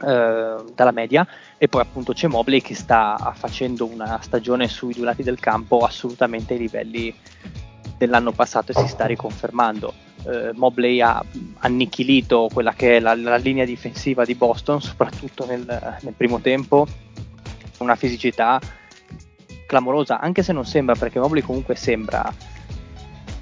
eh, 0.04 0.56
dalla 0.74 0.90
media 0.90 1.26
e 1.58 1.68
poi 1.68 1.80
appunto 1.80 2.12
c'è 2.12 2.26
Mobley 2.26 2.60
che 2.60 2.74
sta 2.74 3.32
facendo 3.36 3.86
una 3.86 4.20
stagione 4.20 4.68
sui 4.68 4.94
due 4.94 5.04
lati 5.04 5.22
del 5.22 5.38
campo 5.38 5.78
assolutamente 5.78 6.54
ai 6.54 6.58
livelli 6.58 7.14
dell'anno 8.04 8.32
passato 8.32 8.72
e 8.72 8.74
si 8.74 8.88
sta 8.88 9.06
riconfermando. 9.06 9.94
Eh, 10.24 10.50
Mobley 10.54 11.00
ha 11.00 11.24
annichilito 11.58 12.48
quella 12.52 12.72
che 12.72 12.96
è 12.96 13.00
la, 13.00 13.14
la 13.14 13.36
linea 13.36 13.64
difensiva 13.64 14.24
di 14.24 14.34
Boston, 14.34 14.80
soprattutto 14.80 15.46
nel, 15.46 15.64
nel 16.00 16.14
primo 16.16 16.40
tempo, 16.40 16.86
una 17.78 17.94
fisicità 17.94 18.60
clamorosa, 19.66 20.18
anche 20.18 20.42
se 20.42 20.52
non 20.52 20.66
sembra, 20.66 20.96
perché 20.96 21.20
Mobley 21.20 21.42
comunque 21.42 21.76
sembra 21.76 22.32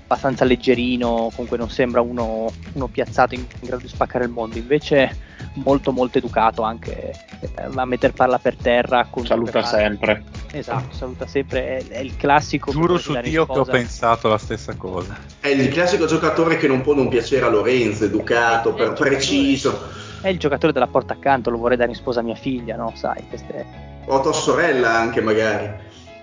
abbastanza 0.02 0.44
leggerino, 0.44 1.30
comunque 1.32 1.56
non 1.56 1.70
sembra 1.70 2.02
uno, 2.02 2.52
uno 2.74 2.86
piazzato 2.88 3.34
in, 3.34 3.40
in 3.40 3.66
grado 3.66 3.82
di 3.82 3.88
spaccare 3.88 4.24
il 4.24 4.30
mondo, 4.30 4.58
invece 4.58 5.28
molto 5.54 5.90
molto 5.92 6.18
educato 6.18 6.62
anche 6.62 7.10
eh, 7.40 7.50
a 7.74 7.84
mettere 7.84 8.12
palla 8.12 8.38
per 8.38 8.54
terra 8.56 9.06
con 9.10 9.26
Saluta 9.26 9.62
sempre. 9.64 10.22
esatto 10.52 10.94
saluta 10.94 11.26
sempre 11.26 11.78
è, 11.78 11.86
è 11.88 11.98
il 11.98 12.16
classico 12.16 12.70
Giuro 12.70 12.94
che 12.94 13.00
su 13.00 13.20
Dio 13.20 13.46
che 13.46 13.58
ho 13.58 13.64
pensato 13.64 14.28
la 14.28 14.38
stessa 14.38 14.74
cosa. 14.76 15.16
È 15.40 15.48
il 15.48 15.68
classico 15.70 16.06
giocatore 16.06 16.56
che 16.56 16.68
non 16.68 16.80
può 16.82 16.94
non 16.94 17.08
piacere 17.08 17.46
a 17.46 17.48
Lorenzo, 17.48 18.04
educato, 18.04 18.72
per- 18.74 18.92
preciso. 18.92 19.88
è 20.20 20.28
il 20.28 20.38
giocatore 20.38 20.72
della 20.72 20.86
porta 20.86 21.14
accanto 21.14 21.50
lo 21.50 21.58
vorrei 21.58 21.76
dare 21.76 21.90
in 21.90 21.96
sposa 21.96 22.20
a 22.20 22.22
mia 22.22 22.34
figlia 22.36 22.76
no 22.76 22.92
sai 22.94 23.24
queste 23.28 23.88
O 24.06 24.18
a 24.18 24.20
tua 24.20 24.32
sorella 24.32 24.92
anche 24.92 25.20
magari. 25.20 25.68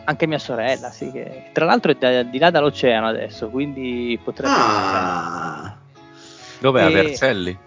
anche 0.05 0.25
mia 0.27 0.39
sorella 0.39 0.89
sì 0.91 1.11
che 1.11 1.49
tra 1.51 1.65
l'altro 1.65 1.91
è 1.91 1.95
da- 1.99 2.23
di 2.23 2.37
là 2.37 2.49
dall'oceano 2.49 3.07
adesso 3.07 3.49
quindi 3.49 4.17
potrebbe 4.23 4.53
Ah. 4.55 5.75
Dov'è 6.59 6.83
a 6.83 6.89
E- 6.89 6.93
Vercelli? 6.93 7.57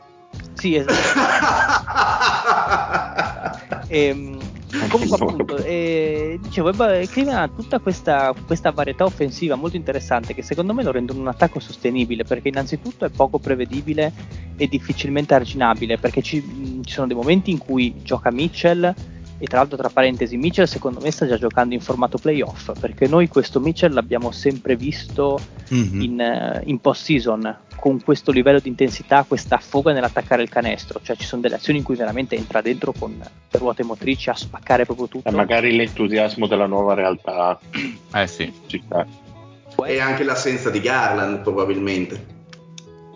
Sì 0.55 0.76
esatto 0.76 0.95
Ehm, 3.93 4.39
comunque 4.89 5.16
appunto 5.16 5.57
eh, 5.64 6.39
dicevo 6.41 6.70
Cleveland 6.70 7.39
ha 7.39 7.49
tutta 7.49 7.81
questa, 7.81 8.33
questa 8.47 8.70
varietà 8.70 9.03
offensiva 9.03 9.57
molto 9.57 9.74
interessante 9.74 10.33
che 10.33 10.43
secondo 10.43 10.72
me 10.72 10.85
lo 10.85 10.93
rendono 10.93 11.18
un 11.18 11.26
attacco 11.26 11.59
sostenibile 11.59 12.22
perché 12.22 12.49
innanzitutto 12.49 13.05
è 13.05 13.09
poco 13.09 13.41
prevedibile 13.41 14.12
e 14.57 14.68
difficilmente 14.68 15.35
arginabile 15.35 15.99
perché 15.99 16.22
ci, 16.22 16.41
ci 16.85 16.93
sono 16.93 17.09
dei 17.09 17.16
momenti 17.16 17.51
in 17.51 17.59
cui 17.59 17.97
gioca 18.05 18.31
Mitchell 18.31 18.95
e 19.43 19.47
tra 19.47 19.57
l'altro 19.59 19.78
tra 19.78 19.88
parentesi 19.88 20.36
Mitchell 20.36 20.66
secondo 20.66 21.01
me 21.01 21.11
sta 21.11 21.26
già 21.26 21.38
giocando 21.38 21.72
in 21.72 21.80
formato 21.80 22.18
playoff 22.18 22.72
perché 22.78 23.09
noi 23.09 23.26
questo 23.26 23.59
Mitchell 23.59 23.91
l'abbiamo 23.95 24.30
sempre 24.32 24.76
visto 24.76 25.41
Mhm. 25.70 26.01
in, 26.03 26.20
eh, 26.20 26.61
in 26.66 26.78
post 26.80 27.05
season 27.05 27.57
con 27.76 28.03
questo 28.03 28.32
livello 28.32 28.59
di 28.59 28.68
intensità, 28.68 29.24
questa 29.26 29.57
foga 29.57 29.95
nell'attaccare 29.95 30.43
il 30.43 30.51
canestro, 30.51 31.01
cioè 31.03 31.16
ci 31.16 31.24
sono 31.24 31.41
delle 31.41 31.55
azioni 31.55 31.78
in 31.78 31.84
cui 31.84 31.97
veramente 31.97 32.36
entra 32.36 32.61
dentro 32.61 32.93
con 32.93 33.16
le 33.18 33.59
ruote 33.59 33.82
motrici 33.82 34.28
a 34.28 34.34
spaccare 34.34 34.84
proprio 34.84 35.09
tutto. 35.09 35.26
E 35.26 35.32
magari 35.32 35.74
l'entusiasmo 35.74 36.47
della 36.47 36.66
nuova 36.66 36.93
realtà 36.93 37.59
Eh 38.12 38.26
sì. 38.26 38.53
ci 38.66 38.82
sta. 38.84 39.07
Può 39.74 39.86
E 39.86 39.99
anche 39.99 40.24
l'assenza 40.24 40.68
di 40.68 40.80
Garland 40.80 41.38
probabilmente. 41.41 42.26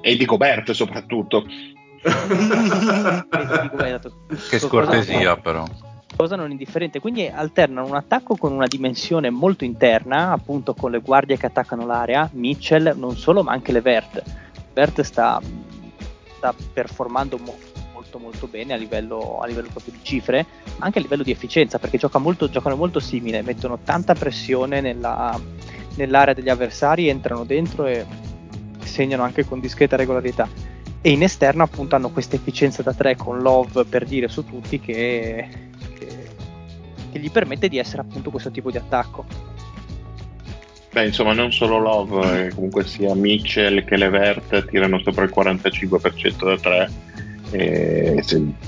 E 0.00 0.16
di 0.16 0.24
Gobert 0.24 0.70
soprattutto. 0.70 1.44
Che 4.48 4.58
scortesia 4.58 5.36
però. 5.36 5.64
Cosa 6.16 6.36
non 6.36 6.52
indifferente, 6.52 7.00
quindi 7.00 7.26
alternano 7.26 7.88
un 7.88 7.96
attacco 7.96 8.36
con 8.36 8.52
una 8.52 8.66
dimensione 8.68 9.30
molto 9.30 9.64
interna, 9.64 10.30
appunto 10.30 10.72
con 10.72 10.92
le 10.92 11.00
guardie 11.00 11.36
che 11.36 11.46
attaccano 11.46 11.84
l'area, 11.86 12.28
Mitchell 12.32 12.94
non 12.96 13.16
solo 13.16 13.42
ma 13.42 13.52
anche 13.52 13.72
Levert. 13.72 14.22
Levert 14.72 15.00
sta, 15.00 15.40
sta 16.36 16.54
performando 16.72 17.38
mo- 17.38 17.56
molto 17.92 18.18
molto 18.20 18.46
bene 18.46 18.74
a 18.74 18.76
livello, 18.76 19.40
a 19.40 19.46
livello 19.46 19.68
proprio 19.72 19.92
di 19.92 20.04
cifre, 20.04 20.46
ma 20.76 20.84
anche 20.86 20.98
a 20.98 21.02
livello 21.02 21.24
di 21.24 21.32
efficienza, 21.32 21.80
perché 21.80 21.98
gioca 21.98 22.18
molto, 22.18 22.48
giocano 22.48 22.76
molto 22.76 23.00
simile, 23.00 23.42
mettono 23.42 23.80
tanta 23.82 24.14
pressione 24.14 24.80
nella- 24.80 25.38
nell'area 25.96 26.32
degli 26.34 26.48
avversari, 26.48 27.08
entrano 27.08 27.44
dentro 27.44 27.86
e 27.86 28.06
segnano 28.84 29.24
anche 29.24 29.44
con 29.44 29.58
discreta 29.58 29.96
regolarità. 29.96 30.48
E 31.00 31.10
in 31.10 31.22
esterno 31.22 31.64
appunto 31.64 31.96
hanno 31.96 32.10
questa 32.10 32.36
efficienza 32.36 32.82
da 32.82 32.94
3 32.94 33.16
con 33.16 33.40
Love 33.40 33.84
per 33.84 34.04
dire 34.06 34.28
su 34.28 34.44
tutti 34.44 34.78
che- 34.78 35.72
che 37.14 37.20
gli 37.20 37.30
permette 37.30 37.68
di 37.68 37.78
essere 37.78 38.02
appunto 38.02 38.30
questo 38.30 38.50
tipo 38.50 38.72
di 38.72 38.76
attacco. 38.76 39.24
Beh, 40.92 41.06
insomma, 41.06 41.32
non 41.32 41.52
solo 41.52 41.78
Love, 41.78 42.46
eh, 42.46 42.54
comunque 42.54 42.84
sia 42.84 43.14
Mitchell 43.14 43.84
che 43.84 43.96
Levert 43.96 44.66
tirano 44.66 44.98
sopra 45.00 45.24
il 45.24 45.32
45% 45.34 46.44
da 46.44 46.58
3. 46.58 46.90
E 47.50 48.22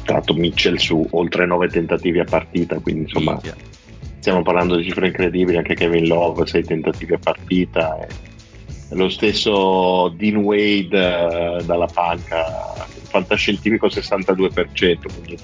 l'altro 0.04 0.34
Mitchell 0.34 0.76
su 0.76 1.04
oltre 1.10 1.44
9 1.44 1.68
tentativi 1.68 2.20
a 2.20 2.24
partita, 2.24 2.78
quindi 2.78 3.00
insomma 3.02 3.40
stiamo 4.20 4.42
parlando 4.42 4.76
di 4.76 4.84
cifre 4.84 5.08
incredibili, 5.08 5.56
anche 5.56 5.74
Kevin 5.74 6.06
Love 6.06 6.46
6 6.46 6.62
tentativi 6.62 7.14
a 7.14 7.18
partita. 7.18 7.96
e 7.98 8.06
lo 8.94 9.08
stesso 9.08 10.08
Dean 10.16 10.36
Wade 10.36 10.90
eh, 10.90 11.64
dalla 11.64 11.86
panca, 11.86 12.74
fantascientifico 13.08 13.88
62%. 13.88 14.98
Quindi 15.12 15.36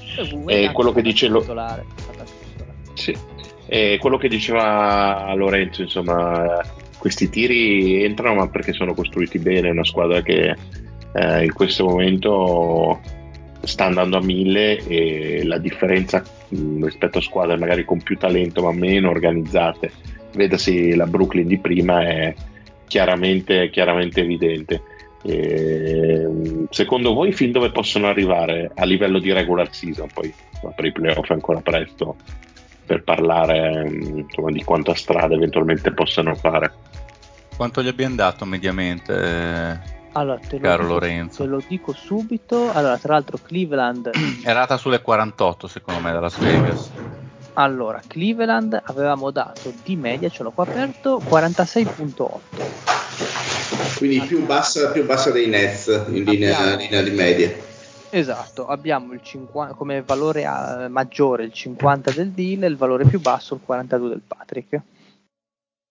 E 0.47 0.71
quello 0.73 0.93
che 0.93 1.03
dice 1.03 1.27
lo-. 1.27 1.45
Sì, 2.95 3.17
e 3.67 3.97
quello 3.99 4.19
che 4.19 4.29
diceva 4.29 5.33
Lorenzo, 5.35 5.83
insomma, 5.83 6.61
questi 6.99 7.31
tiri 7.31 8.05
entrano 8.05 8.37
ma 8.37 8.49
perché 8.49 8.73
sono 8.73 8.95
costruiti 8.95 9.39
bene, 9.39 9.69
è 9.69 9.73
una 9.73 9.85
squadra 9.85 10.21
che 10.23 10.55
eh, 11.15 11.45
in 11.45 11.53
questo 11.53 11.87
momento 11.89 13.01
sta 13.63 13.87
andando 13.87 14.19
a 14.19 14.23
mille 14.23 14.77
e 14.87 15.45
la 15.45 15.59
differenza 15.59 16.23
mh, 16.49 16.85
rispetto 16.85 17.19
a 17.19 17.23
squadre 17.23 17.57
magari 17.57 17.85
con 17.85 18.03
più 18.03 18.17
talento 18.19 18.63
ma 18.63 18.73
meno 18.73 19.11
organizzate, 19.11 19.91
vedasi 20.35 20.95
la 20.95 21.07
Brooklyn 21.07 21.47
di 21.47 21.59
prima, 21.59 22.03
è 22.07 22.35
chiaramente, 22.87 23.71
chiaramente 23.71 24.21
evidente. 24.21 24.83
E, 25.25 26.29
secondo 26.69 27.15
voi 27.15 27.33
fin 27.33 27.53
dove 27.53 27.71
possono 27.71 28.09
arrivare 28.09 28.71
a 28.75 28.85
livello 28.85 29.19
di 29.19 29.33
regular 29.33 29.73
season? 29.73 30.09
Poi 30.13 30.33
per 30.75 30.85
i 30.85 30.93
playoff 30.93 31.31
è 31.31 31.33
ancora 31.33 31.61
presto 31.61 32.17
per 32.85 33.03
parlare 33.03 33.89
insomma, 33.89 34.51
di 34.51 34.63
quanta 34.65 34.95
strada 34.95 35.35
eventualmente 35.35 35.93
possano 35.93 36.35
fare. 36.35 36.73
Quanto 37.57 37.83
gli 37.83 37.89
abbiamo 37.89 38.15
dato 38.17 38.45
mediamente? 38.45 40.01
Allora, 40.13 40.39
te 40.39 40.57
lo, 40.57 40.63
Caro 40.63 40.83
dico, 40.83 40.95
Lorenzo. 40.95 41.43
te 41.43 41.49
lo 41.49 41.63
dico 41.67 41.93
subito. 41.93 42.71
Allora, 42.73 42.99
tra 42.99 43.15
l'altro, 43.15 43.39
Cleveland. 43.43 44.11
Errata 44.45 44.77
sulle 44.77 45.01
48 45.01 45.67
secondo 45.69 46.01
me 46.01 46.13
da 46.13 46.21
Las 46.21 46.39
Vegas. 46.39 46.91
Allora, 47.55 48.01
Cleveland 48.07 48.81
avevamo 48.85 49.31
dato 49.31 49.73
di 49.85 49.97
media, 49.97 50.29
ce 50.31 50.43
l'ho 50.43 50.51
qua 50.51 50.65
aperto, 50.65 51.21
46.8. 51.23 52.39
Quindi 53.97 54.21
più 54.27 54.45
bassa, 54.45 54.91
più 54.91 55.05
bassa 55.05 55.31
dei 55.31 55.49
Nets 55.49 55.87
in 56.09 56.25
linea, 56.25 56.75
linea 56.77 57.03
di 57.03 57.11
media. 57.11 57.53
Esatto, 58.15 58.67
abbiamo 58.67 59.15
il 59.15 59.23
50 59.23 59.73
come 59.73 60.03
valore 60.03 60.43
eh, 60.43 60.89
maggiore 60.89 61.45
il 61.45 61.53
50 61.53 62.11
del 62.11 62.33
deal 62.33 62.63
e 62.63 62.67
il 62.67 62.77
valore 62.77 63.07
più 63.07 63.19
basso 63.19 63.55
il 63.55 63.63
42 63.65 64.09
del 64.11 64.21
Patrick. 64.21 64.81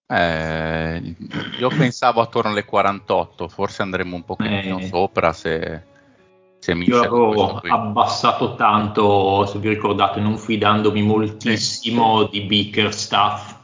Eh, 0.05 1.15
io 1.57 1.69
pensavo 1.69 2.21
attorno 2.21 2.51
alle 2.51 2.63
48, 2.63 3.47
forse 3.47 3.81
andremo 3.81 4.15
un 4.15 4.23
pochettino 4.23 4.77
Eh. 4.77 4.87
sopra 4.87 5.33
se, 5.33 5.83
se 6.59 6.71
Io 6.73 6.77
Michel 6.77 6.99
avevo 6.99 7.55
abbassato 7.57 8.53
tanto, 8.53 9.47
se 9.47 9.57
vi 9.57 9.69
ricordate, 9.69 10.19
non 10.19 10.37
fidandomi 10.37 11.01
moltissimo 11.01 12.25
di 12.25 12.41
Bickerstaff, 12.41 13.60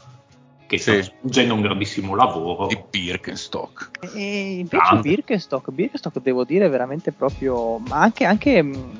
che 0.67 0.77
Sì. 0.77 1.01
sta 1.01 1.13
svolgendo 1.19 1.53
un 1.55 1.61
grandissimo 1.61 2.13
lavoro. 2.13 2.67
di 2.67 2.77
Birkenstock. 2.89 3.89
E 4.13 4.57
invece 4.59 4.77
Tanto. 4.77 5.01
Birkenstock, 5.01 5.71
Birkenstock 5.71 6.19
devo 6.21 6.43
dire 6.43 6.67
veramente 6.69 7.11
proprio, 7.11 7.77
ma 7.79 8.01
anche, 8.01 8.25
anche 8.25 8.61
mh, 8.61 8.91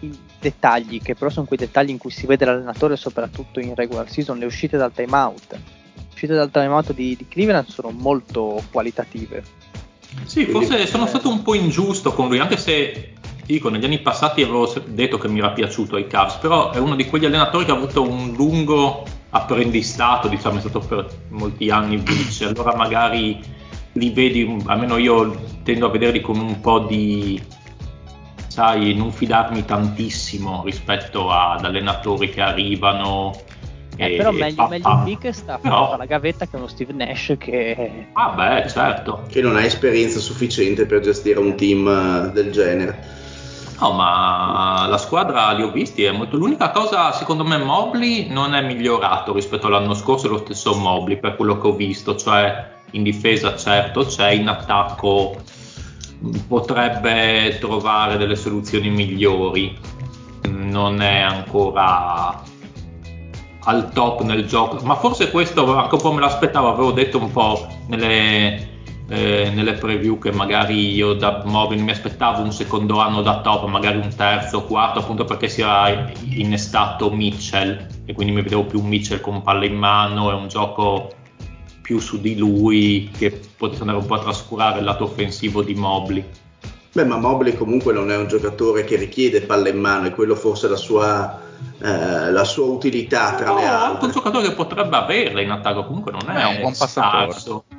i 0.00 0.18
dettagli, 0.38 1.00
che 1.00 1.14
però 1.14 1.30
sono 1.30 1.46
quei 1.46 1.58
dettagli 1.58 1.90
in 1.90 1.98
cui 1.98 2.10
si 2.10 2.26
vede 2.26 2.44
l'allenatore 2.44 2.96
soprattutto 2.96 3.60
in 3.60 3.74
regular 3.74 4.10
season, 4.10 4.38
le 4.38 4.46
uscite 4.46 4.76
dal 4.76 4.92
timeout. 4.92 5.52
Le 5.52 5.60
uscite 6.12 6.34
dal 6.34 6.50
timeout 6.50 6.92
di, 6.92 7.16
di 7.16 7.26
Cleveland 7.28 7.68
sono 7.68 7.90
molto 7.90 8.62
qualitative. 8.70 9.42
Sì, 10.24 10.44
forse 10.46 10.86
sono 10.86 11.06
stato 11.06 11.28
un 11.28 11.42
po' 11.42 11.54
ingiusto 11.54 12.12
con 12.12 12.26
lui, 12.28 12.40
anche 12.40 12.56
se 12.56 13.12
dico, 13.46 13.68
negli 13.68 13.84
anni 13.84 14.00
passati 14.00 14.42
avevo 14.42 14.72
detto 14.86 15.18
che 15.18 15.28
mi 15.28 15.38
era 15.38 15.50
piaciuto 15.50 15.96
ai 15.96 16.06
Cavs, 16.06 16.36
però 16.36 16.70
è 16.70 16.78
uno 16.78 16.94
di 16.96 17.06
quegli 17.06 17.24
allenatori 17.24 17.64
che 17.64 17.70
ha 17.70 17.74
avuto 17.74 18.02
un 18.02 18.32
lungo 18.34 19.04
apprendistato, 19.30 20.28
diciamo, 20.28 20.58
è 20.58 20.60
stato 20.60 20.80
per 20.80 21.08
molti 21.28 21.70
anni 21.70 21.96
vice, 21.96 22.46
allora 22.46 22.74
magari 22.74 23.40
li 23.92 24.10
vedi, 24.10 24.62
almeno 24.66 24.96
io 24.96 25.38
tendo 25.62 25.86
a 25.86 25.90
vederli 25.90 26.20
con 26.20 26.38
un 26.38 26.60
po' 26.60 26.80
di, 26.80 27.40
sai, 28.48 28.94
non 28.94 29.12
fidarmi 29.12 29.64
tantissimo 29.64 30.62
rispetto 30.64 31.30
ad 31.30 31.64
allenatori 31.64 32.30
che 32.30 32.40
arrivano. 32.40 33.32
Eh, 33.96 34.14
e- 34.14 34.16
però 34.16 34.30
meglio, 34.30 34.66
meglio 34.68 34.90
il 34.90 35.02
Birkenstock 35.04 35.60
però- 35.60 35.90
fa 35.90 35.96
la 35.96 36.06
gavetta 36.06 36.46
che 36.46 36.56
uno 36.56 36.68
Steve 36.68 36.92
Nash 36.92 37.34
che 37.38 38.06
Ah 38.14 38.30
beh, 38.30 38.68
certo. 38.68 39.24
Che 39.28 39.42
non 39.42 39.56
ha 39.56 39.64
esperienza 39.64 40.18
sufficiente 40.20 40.86
per 40.86 41.00
gestire 41.00 41.38
un 41.38 41.54
team 41.56 41.86
eh, 41.86 42.30
del 42.32 42.50
genere. 42.50 43.18
No, 43.80 43.92
ma 43.92 44.86
la 44.88 44.98
squadra 44.98 45.52
li 45.52 45.62
ho 45.62 45.70
visti, 45.70 46.04
è 46.04 46.12
molto... 46.12 46.36
l'unica 46.36 46.70
cosa 46.70 47.12
secondo 47.12 47.44
me 47.44 47.56
Mobley 47.56 48.28
non 48.28 48.54
è 48.54 48.60
migliorato 48.60 49.32
rispetto 49.32 49.68
all'anno 49.68 49.94
scorso, 49.94 50.28
lo 50.28 50.38
stesso 50.38 50.74
Mobley 50.74 51.18
per 51.18 51.34
quello 51.34 51.58
che 51.58 51.66
ho 51.66 51.72
visto, 51.72 52.14
cioè 52.14 52.72
in 52.90 53.02
difesa 53.02 53.56
certo 53.56 54.04
c'è, 54.04 54.32
in 54.32 54.48
attacco 54.48 55.34
potrebbe 56.46 57.56
trovare 57.58 58.18
delle 58.18 58.36
soluzioni 58.36 58.90
migliori, 58.90 59.78
non 60.48 61.00
è 61.00 61.20
ancora 61.20 62.42
al 63.64 63.92
top 63.92 64.22
nel 64.22 64.46
gioco, 64.46 64.84
ma 64.84 64.96
forse 64.96 65.30
questo 65.30 65.74
anche 65.74 65.94
un 65.94 66.00
po' 66.02 66.12
me 66.12 66.20
l'aspettavo, 66.20 66.68
avevo 66.68 66.92
detto 66.92 67.16
un 67.16 67.30
po' 67.30 67.66
nelle, 67.86 68.69
eh, 69.10 69.50
nelle 69.52 69.72
preview 69.72 70.18
che 70.18 70.30
magari 70.30 70.94
io 70.94 71.14
da 71.14 71.42
Mobile 71.44 71.82
mi 71.82 71.90
aspettavo 71.90 72.42
un 72.42 72.52
secondo 72.52 73.00
anno 73.00 73.22
da 73.22 73.40
top, 73.40 73.66
magari 73.66 73.98
un 73.98 74.14
terzo, 74.14 74.62
quarto, 74.62 75.00
appunto 75.00 75.24
perché 75.24 75.48
si 75.48 75.62
era 75.62 76.08
innestato 76.28 77.10
Mitchell 77.10 77.86
e 78.04 78.14
quindi 78.14 78.32
mi 78.32 78.42
vedevo 78.42 78.64
più 78.64 78.80
Mitchell 78.80 79.20
con 79.20 79.42
palla 79.42 79.64
in 79.64 79.74
mano 79.74 80.30
e 80.30 80.34
un 80.34 80.46
gioco 80.46 81.10
più 81.82 81.98
su 81.98 82.20
di 82.20 82.36
lui 82.36 83.10
che 83.18 83.40
potesse 83.56 83.80
andare 83.80 83.98
un 83.98 84.06
po' 84.06 84.14
a 84.14 84.20
trascurare 84.20 84.78
il 84.78 84.84
lato 84.84 85.04
offensivo 85.04 85.62
di 85.62 85.74
Mobley. 85.74 86.24
Beh, 86.92 87.04
ma 87.04 87.16
Mobley 87.16 87.56
comunque 87.56 87.92
non 87.92 88.12
è 88.12 88.16
un 88.16 88.28
giocatore 88.28 88.84
che 88.84 88.94
richiede 88.94 89.40
palla 89.40 89.68
in 89.68 89.80
mano, 89.80 90.06
e 90.06 90.10
quello 90.12 90.36
forse 90.36 90.68
è 90.68 90.70
la 90.70 90.76
sua, 90.76 91.40
eh, 91.82 92.30
la 92.30 92.44
sua 92.44 92.66
utilità 92.66 93.34
tra 93.34 93.54
le 93.54 93.60
No, 93.60 93.66
anche 93.66 93.74
un 93.74 93.90
altre. 93.90 94.10
giocatore 94.12 94.48
che 94.48 94.54
potrebbe 94.54 94.96
averla 94.96 95.40
in 95.40 95.50
attacco, 95.50 95.84
comunque 95.84 96.12
non 96.12 96.30
è 96.30 96.40
È 96.40 96.44
un 96.44 96.60
buon 96.60 96.74
passatore. 96.76 97.78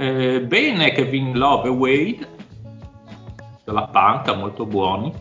Eh, 0.00 0.40
bene 0.40 0.92
Kevin 0.92 1.36
Love 1.36 1.68
e 1.68 1.72
Wade 1.72 2.28
della 3.64 3.86
panca, 3.88 4.34
molto 4.34 4.64
buoni. 4.64 5.12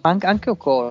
anche, 0.00 0.26
anche 0.26 0.48
Okoro 0.48 0.90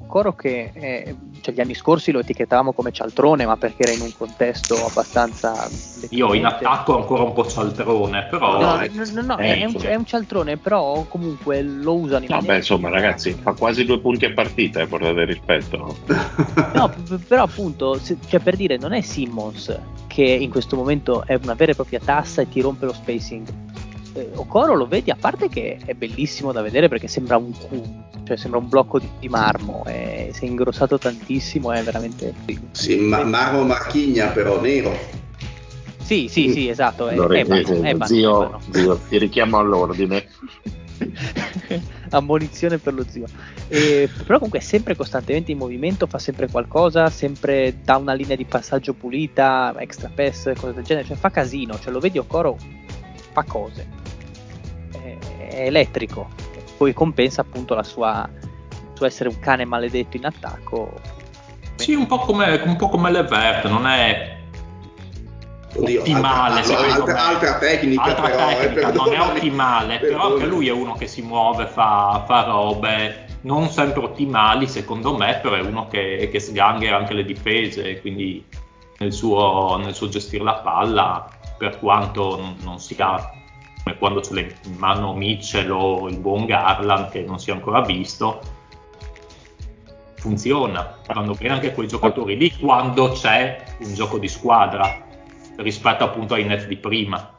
Okoro 0.00 0.34
che 0.34 0.70
eh, 0.72 1.14
cioè, 1.42 1.52
gli 1.54 1.60
anni 1.60 1.74
scorsi 1.74 2.10
lo 2.12 2.20
etichettavamo 2.20 2.72
come 2.72 2.92
cialtrone 2.92 3.44
ma 3.44 3.56
perché 3.56 3.82
era 3.82 3.92
in 3.92 4.00
un 4.00 4.12
contesto 4.16 4.86
abbastanza 4.86 5.68
Io 6.10 6.32
in 6.34 6.44
attacco 6.46 6.96
ancora 6.96 7.24
un 7.24 7.32
po' 7.32 7.46
cialtrone, 7.46 8.26
però 8.30 8.52
No, 8.52 8.58
No, 8.60 8.76
no, 8.76 8.78
è- 8.80 8.88
no, 8.90 9.04
no, 9.12 9.22
no, 9.22 9.38
eh, 9.38 9.58
è, 9.58 9.64
un, 9.64 9.74
è 9.82 9.94
un 9.94 10.04
cialtrone, 10.06 10.56
però 10.56 11.04
comunque 11.08 11.60
lo 11.62 11.94
usano 11.96 12.20
in 12.24 12.28
Vabbè, 12.28 12.34
maniera- 12.36 12.56
insomma, 12.56 12.88
ragazzi, 12.88 13.32
fa 13.34 13.52
quasi 13.54 13.84
due 13.84 13.98
punti 13.98 14.24
a 14.24 14.32
partita, 14.32 14.80
eh, 14.80 14.86
portate 14.86 15.24
rispetto. 15.24 15.96
No, 16.72 16.88
p- 16.88 17.18
però 17.26 17.42
appunto, 17.42 17.98
se- 17.98 18.16
cioè 18.28 18.40
per 18.40 18.56
dire, 18.56 18.78
non 18.78 18.92
è 18.92 19.00
Simmons 19.02 19.78
che 20.06 20.22
in 20.22 20.48
questo 20.50 20.74
momento 20.76 21.22
è 21.26 21.38
una 21.42 21.54
vera 21.54 21.72
e 21.72 21.74
propria 21.74 22.00
tassa 22.02 22.40
e 22.42 22.48
ti 22.48 22.60
rompe 22.62 22.86
lo 22.86 22.92
spacing. 22.94 23.46
Eh, 24.14 24.30
Okoro 24.34 24.74
lo 24.74 24.86
vedi, 24.86 25.10
a 25.10 25.16
parte 25.18 25.48
che 25.48 25.78
è 25.84 25.94
bellissimo 25.94 26.52
da 26.52 26.60
vedere 26.60 26.88
perché 26.88 27.08
sembra 27.08 27.36
un 27.36 27.52
cubo, 27.52 28.04
cioè 28.24 28.36
sembra 28.36 28.60
un 28.60 28.68
blocco 28.68 28.98
di, 28.98 29.08
di 29.18 29.28
marmo, 29.28 29.84
e 29.86 30.30
si 30.32 30.44
è 30.44 30.48
ingrossato 30.48 30.98
tantissimo, 30.98 31.72
è 31.72 31.82
veramente... 31.82 32.34
Sì, 32.72 32.96
ma 32.96 33.24
Marmo 33.24 33.62
Marchigna 33.62 34.28
però 34.28 34.60
nero. 34.60 34.94
Sì, 36.02 36.28
sì, 36.28 36.50
sì, 36.50 36.68
esatto, 36.68 37.08
è, 37.08 37.14
Allora, 37.14 37.38
Eban, 37.38 37.58
eh, 37.58 37.88
Eban, 37.88 38.06
zio, 38.06 38.46
Eban. 38.46 38.60
zio, 38.70 39.00
ti 39.08 39.18
richiamo 39.18 39.58
all'ordine. 39.58 40.26
ammonizione 42.10 42.78
per 42.78 42.94
lo 42.94 43.04
zio. 43.08 43.26
E- 43.68 44.08
però 44.18 44.34
comunque 44.34 44.58
è 44.58 44.62
sempre 44.62 44.94
costantemente 44.94 45.52
in 45.52 45.58
movimento, 45.58 46.06
fa 46.06 46.18
sempre 46.18 46.48
qualcosa, 46.48 47.08
sempre 47.08 47.76
dà 47.82 47.96
una 47.96 48.12
linea 48.12 48.36
di 48.36 48.44
passaggio 48.44 48.92
pulita, 48.92 49.74
extra 49.78 50.10
pass, 50.14 50.52
cose 50.54 50.74
del 50.74 50.84
genere, 50.84 51.06
cioè 51.06 51.16
fa 51.16 51.30
casino, 51.30 51.78
cioè 51.78 51.92
lo 51.92 52.00
vedi 52.00 52.18
Okoro 52.18 52.58
fa 53.32 53.42
cose. 53.44 53.86
È, 54.92 55.16
è 55.48 55.66
elettrico, 55.66 56.28
poi 56.76 56.92
compensa 56.92 57.40
appunto 57.40 57.74
la 57.74 57.82
sua 57.82 58.28
il 58.32 58.98
suo 58.98 59.06
essere 59.06 59.28
un 59.28 59.38
cane 59.40 59.64
maledetto 59.64 60.16
in 60.16 60.26
attacco. 60.26 60.92
sì, 61.76 61.94
un 61.94 62.06
po' 62.06 62.18
come, 62.20 62.60
un 62.64 62.76
po' 62.76 62.88
come 62.88 63.10
Levert, 63.10 63.66
non 63.68 63.86
è 63.86 64.36
Oddio, 65.74 66.00
ottimale, 66.00 66.58
altra, 66.60 66.62
secondo 66.76 66.92
altra- 66.92 67.14
me. 67.14 67.20
altra 67.20 67.58
tecnica 67.58 68.02
Altra 68.02 68.22
però, 68.28 68.50
eh, 68.50 68.54
tecnica, 68.56 68.80
non 68.92 69.06
è 69.06 69.08
perdonami. 69.10 69.36
ottimale, 69.38 69.98
però 69.98 70.14
anche 70.16 70.28
Perdonami. 70.40 70.50
lui 70.50 70.68
è 70.68 70.72
uno 70.72 70.92
che 70.94 71.06
si 71.06 71.22
muove, 71.22 71.66
fa, 71.66 72.24
fa 72.26 72.42
robe 72.44 73.26
non 73.42 73.68
sempre 73.70 74.04
ottimali 74.04 74.68
secondo 74.68 75.16
me, 75.16 75.38
però 75.42 75.56
è 75.56 75.60
uno 75.62 75.88
che, 75.88 76.28
che 76.30 76.38
sganghera 76.38 76.96
anche 76.98 77.14
le 77.14 77.24
difese, 77.24 78.00
quindi 78.02 78.44
nel 78.98 79.12
suo, 79.12 79.78
nel 79.82 79.94
suo 79.94 80.08
gestire 80.08 80.44
la 80.44 80.56
palla, 80.56 81.26
per 81.56 81.78
quanto 81.78 82.36
non, 82.36 82.56
non 82.62 82.78
sia 82.78 83.40
come 83.82 83.98
quando 83.98 84.22
ce 84.22 84.34
l'ha 84.34 84.40
in 84.40 84.76
mano 84.76 85.14
Mitchell 85.14 85.70
o 85.70 86.08
il 86.08 86.18
buon 86.18 86.46
Garland 86.46 87.10
che 87.10 87.22
non 87.22 87.38
si 87.38 87.50
è 87.50 87.52
ancora 87.52 87.80
visto, 87.80 88.40
funziona, 90.16 90.98
vanno 91.06 91.34
bene 91.34 91.54
anche 91.54 91.72
quei 91.72 91.88
giocatori 91.88 92.36
lì 92.36 92.56
quando 92.56 93.10
c'è 93.10 93.64
un 93.80 93.92
gioco 93.94 94.18
di 94.18 94.28
squadra 94.28 95.04
rispetto 95.56 96.04
appunto 96.04 96.34
ai 96.34 96.44
net 96.44 96.66
di 96.66 96.76
prima. 96.76 97.36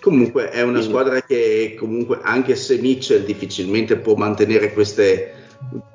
Comunque 0.00 0.50
è 0.50 0.60
una 0.62 0.82
squadra 0.82 1.22
che 1.22 1.76
comunque 1.78 2.20
anche 2.22 2.56
se 2.56 2.78
Mitchell 2.78 3.24
difficilmente 3.24 3.96
può 3.96 4.14
mantenere 4.16 4.72
queste 4.72 5.43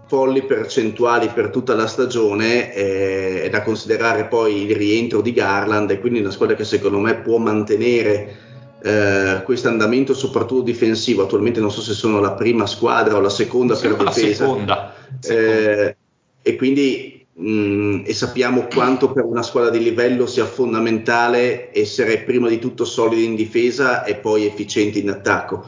folli 0.06 0.44
percentuali 0.44 1.30
per 1.30 1.50
tutta 1.50 1.76
la 1.76 1.86
stagione 1.86 2.74
eh, 2.74 3.44
è 3.44 3.50
da 3.50 3.62
considerare 3.62 4.26
poi 4.26 4.64
il 4.64 4.76
rientro 4.76 5.22
di 5.22 5.34
Garland 5.34 5.92
e 5.92 6.00
quindi 6.00 6.20
una 6.20 6.32
squadra 6.32 6.56
che 6.56 6.64
secondo 6.64 6.98
me 6.98 7.16
può 7.18 7.38
mantenere 7.38 8.36
eh, 8.82 9.42
questo 9.44 9.68
andamento 9.68 10.14
soprattutto 10.14 10.64
difensivo. 10.64 11.24
Attualmente 11.24 11.60
non 11.60 11.72
so 11.72 11.82
se 11.82 11.94
sono 11.94 12.20
la 12.20 12.32
prima 12.32 12.66
squadra 12.66 13.18
o 13.18 13.20
la 13.20 13.30
seconda 13.30 13.76
per 13.76 13.92
la 13.92 14.12
difesa. 14.12 14.46
seconda. 14.46 14.96
seconda. 15.20 15.52
Eh, 15.52 15.96
e 16.42 16.56
quindi 16.56 17.26
mh, 17.34 18.02
e 18.06 18.14
sappiamo 18.14 18.68
quanto 18.74 19.12
per 19.12 19.26
una 19.26 19.44
squadra 19.44 19.70
di 19.70 19.84
livello 19.84 20.26
sia 20.26 20.46
fondamentale 20.46 21.72
essere 21.74 22.20
prima 22.20 22.50
di 22.50 22.60
tutto 22.60 22.86
solidi 22.86 23.26
in 23.26 23.36
difesa 23.36 24.04
e 24.04 24.16
poi 24.16 24.46
efficienti 24.46 25.00
in 25.00 25.10
attacco. 25.10 25.66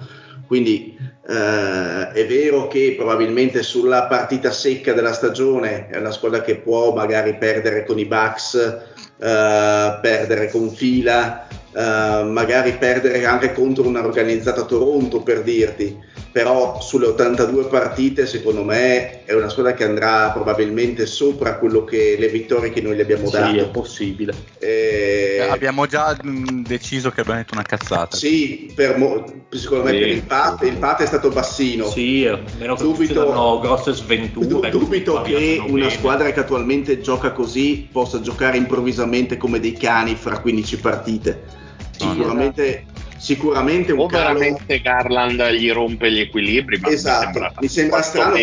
Quindi 0.47 0.97
eh, 1.27 2.11
è 2.11 2.25
vero 2.25 2.67
che 2.67 2.95
probabilmente 2.97 3.61
sulla 3.61 4.05
partita 4.05 4.51
secca 4.51 4.93
della 4.93 5.13
stagione 5.13 5.87
è 5.89 5.97
una 5.97 6.11
squadra 6.11 6.41
che 6.41 6.55
può 6.55 6.93
magari 6.93 7.35
perdere 7.35 7.85
con 7.85 7.99
i 7.99 8.05
Bucks, 8.05 8.55
eh, 8.55 9.99
perdere 10.01 10.49
con 10.49 10.71
fila, 10.71 11.47
eh, 11.47 12.23
magari 12.23 12.73
perdere 12.73 13.25
anche 13.25 13.53
contro 13.53 13.87
un'organizzata 13.87 14.65
Toronto 14.65 15.21
per 15.21 15.43
dirti, 15.43 15.97
però 16.31 16.79
sulle 16.79 17.07
82 17.07 17.65
partite 17.65 18.25
secondo 18.25 18.63
me 18.63 19.25
è 19.25 19.33
una 19.33 19.49
squadra 19.49 19.73
che 19.73 19.83
andrà 19.83 20.29
probabilmente 20.31 21.05
sopra 21.05 21.57
quello 21.57 21.83
che 21.83 22.15
le 22.17 22.29
vittorie 22.29 22.71
che 22.71 22.79
noi 22.81 22.95
le 22.95 23.01
abbiamo 23.01 23.27
Sì, 23.27 23.35
è 23.35 23.39
dato. 23.39 23.69
possibile. 23.71 24.33
Eh, 24.59 25.47
Abbiamo 25.49 25.85
già 25.87 26.17
mh, 26.21 26.63
deciso 26.63 27.09
che 27.11 27.21
abbiamo 27.21 27.39
detto 27.39 27.53
una 27.53 27.63
cazzata. 27.63 28.15
sì, 28.15 28.71
per 28.73 28.97
mo- 28.97 29.25
secondo 29.49 29.83
me 29.83 29.91
Sì. 29.91 29.97
per 29.99 30.07
il 30.07 30.23
Pat, 30.23 30.63
il 30.63 30.77
Pat 30.77 31.01
è 31.01 31.05
stato 31.05 31.29
bassino. 31.29 31.89
Sì, 31.89 32.23
meno 32.57 32.75
che 32.75 32.83
Dubito- 32.83 33.59
grosse 33.61 33.91
sventure. 33.93 34.69
Dubito 34.69 35.21
che 35.23 35.57
una 35.59 35.85
bene. 35.85 35.89
squadra 35.89 36.31
che 36.31 36.39
attualmente 36.39 37.01
gioca 37.01 37.31
così 37.31 37.87
possa 37.91 38.21
giocare 38.21 38.55
improvvisamente 38.57 39.35
come 39.37 39.59
dei 39.59 39.73
cani 39.73 40.15
fra 40.15 40.39
15 40.39 40.77
partite. 40.77 41.59
Sicuramente, 41.97 42.85
sicuramente 43.21 43.91
un 43.91 43.99
O 43.99 44.07
calo. 44.07 44.39
veramente 44.39 44.81
Garland 44.81 45.49
gli 45.51 45.71
rompe 45.71 46.11
gli 46.11 46.19
equilibri, 46.19 46.79
ma 46.79 46.89
Esatto, 46.89 47.27
mi 47.27 47.33
sembra, 47.33 47.53
mi 47.59 47.67
sembra 47.67 48.01
strano, 48.01 48.35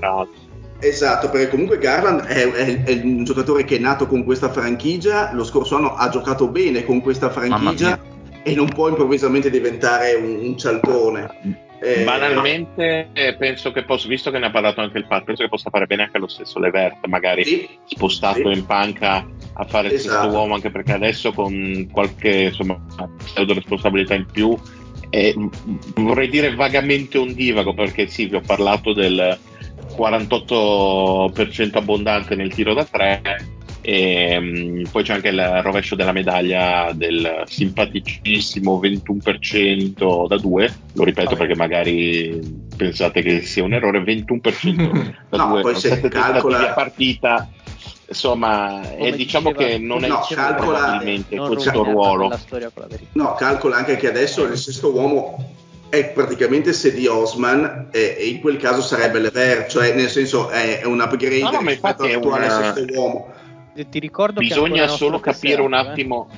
ma-. 0.00 0.26
Esatto, 0.80 1.30
perché 1.30 1.48
comunque 1.48 1.78
Garland 1.78 2.22
è, 2.24 2.50
è- 2.50 2.82
è 2.82 3.00
un 3.04 3.22
giocatore 3.22 3.62
che 3.64 3.76
è 3.76 3.78
nato 3.78 4.06
con 4.06 4.24
questa 4.24 4.50
franchigia, 4.50 5.30
lo 5.32 5.44
scorso 5.44 5.76
anno 5.76 5.94
ha 5.94 6.08
giocato 6.08 6.48
bene 6.48 6.84
con 6.84 7.00
questa 7.00 7.30
franchigia 7.30 8.00
e 8.42 8.54
non 8.56 8.66
può 8.68 8.88
improvvisamente 8.88 9.48
diventare 9.50 10.14
un, 10.14 10.40
un 10.42 10.58
cialtrone. 10.58 11.70
Eh, 11.84 12.04
Banalmente 12.04 13.08
eh, 13.12 13.34
penso 13.34 13.72
che 13.72 13.82
possa, 13.82 14.06
visto 14.06 14.30
che 14.30 14.38
ne 14.38 14.46
ha 14.46 14.50
parlato 14.50 14.80
anche 14.80 14.98
il 14.98 15.06
Pat, 15.06 15.24
penso 15.24 15.42
che 15.42 15.48
possa 15.48 15.68
fare 15.68 15.86
bene 15.86 16.04
anche 16.04 16.18
lo 16.18 16.28
stesso 16.28 16.60
Levert, 16.60 17.04
magari 17.06 17.44
sì, 17.44 17.68
spostato 17.86 18.52
sì. 18.52 18.58
in 18.58 18.64
panca 18.66 19.26
a 19.54 19.64
fare 19.64 19.88
il 19.88 19.94
Esatto. 19.94 20.22
sesto 20.22 20.38
uomo, 20.38 20.54
anche 20.54 20.70
perché 20.70 20.92
adesso 20.92 21.32
con 21.32 21.88
qualche 21.90 22.30
insomma, 22.44 22.80
pseudo 23.24 23.54
responsabilità 23.54 24.14
in 24.14 24.26
più, 24.30 24.50
mh, 24.50 25.48
vorrei 25.96 26.28
dire 26.28 26.54
vagamente 26.54 27.18
ondivago, 27.18 27.74
perché 27.74 28.06
sì, 28.06 28.26
vi 28.26 28.36
ho 28.36 28.42
parlato 28.46 28.92
del 28.92 29.36
48% 29.96 31.76
abbondante 31.76 32.36
nel 32.36 32.54
tiro 32.54 32.74
da 32.74 32.84
tre. 32.84 33.20
E 33.84 34.38
mh, 34.38 34.82
poi 34.92 35.02
c'è 35.02 35.14
anche 35.14 35.28
il 35.28 35.60
rovescio 35.62 35.96
della 35.96 36.12
medaglia 36.12 36.92
del 36.94 37.42
simpaticissimo 37.46 38.80
21% 38.80 40.26
da 40.28 40.36
2 40.38 40.74
lo 40.92 41.04
ripeto 41.04 41.30
Vabbè. 41.30 41.38
perché 41.40 41.56
magari 41.56 42.40
pensate 42.76 43.22
che 43.22 43.42
sia 43.42 43.64
un 43.64 43.72
errore 43.74 44.00
21% 44.04 45.12
da 45.28 45.36
No, 45.36 45.48
2 45.48 45.60
poi 45.62 45.74
se 45.74 46.00
calcola- 46.08 46.70
a 46.70 46.74
partita 46.74 47.48
insomma 48.08 48.88
eh, 48.96 49.10
diciamo 49.16 49.50
diceva- 49.50 49.70
che 49.72 49.78
non 49.78 50.04
è 50.04 50.08
No, 50.08 50.20
calcola- 50.28 50.78
probabilmente 50.78 51.34
Non 51.34 51.46
questo 51.54 51.82
ruolo 51.82 52.28
la 52.28 52.38
la. 52.76 52.86
No, 53.14 53.34
calcola 53.34 53.76
anche 53.76 53.96
che 53.96 54.08
adesso 54.08 54.44
il 54.44 54.56
sesto 54.56 54.92
uomo 54.92 55.54
è 55.88 56.04
praticamente 56.06 56.72
Sedi 56.72 57.06
Osman 57.06 57.88
e, 57.90 58.16
e 58.18 58.26
in 58.26 58.40
quel 58.40 58.56
caso 58.58 58.80
sarebbe 58.80 59.18
Lever, 59.18 59.66
cioè 59.66 59.92
nel 59.94 60.08
senso 60.08 60.48
è, 60.50 60.80
è 60.80 60.86
un 60.86 61.00
upgrade 61.00 61.40
No, 61.40 61.50
no, 61.50 61.60
ma 61.62 61.70
rispetto 61.70 62.04
infatti 62.04 62.08
è 62.08 62.12
all'attuale 62.12 62.46
una- 62.46 62.72
sesto 62.74 62.92
uomo. 62.98 63.32
Ti 63.74 63.98
ricordo 63.98 64.40
che 64.40 64.46
bisogna 64.46 64.86
solo 64.86 65.18
capire 65.18 65.60
un 65.62 65.70
tesserato, 65.70 65.88
eh. 65.88 65.92
attimo 65.92 66.28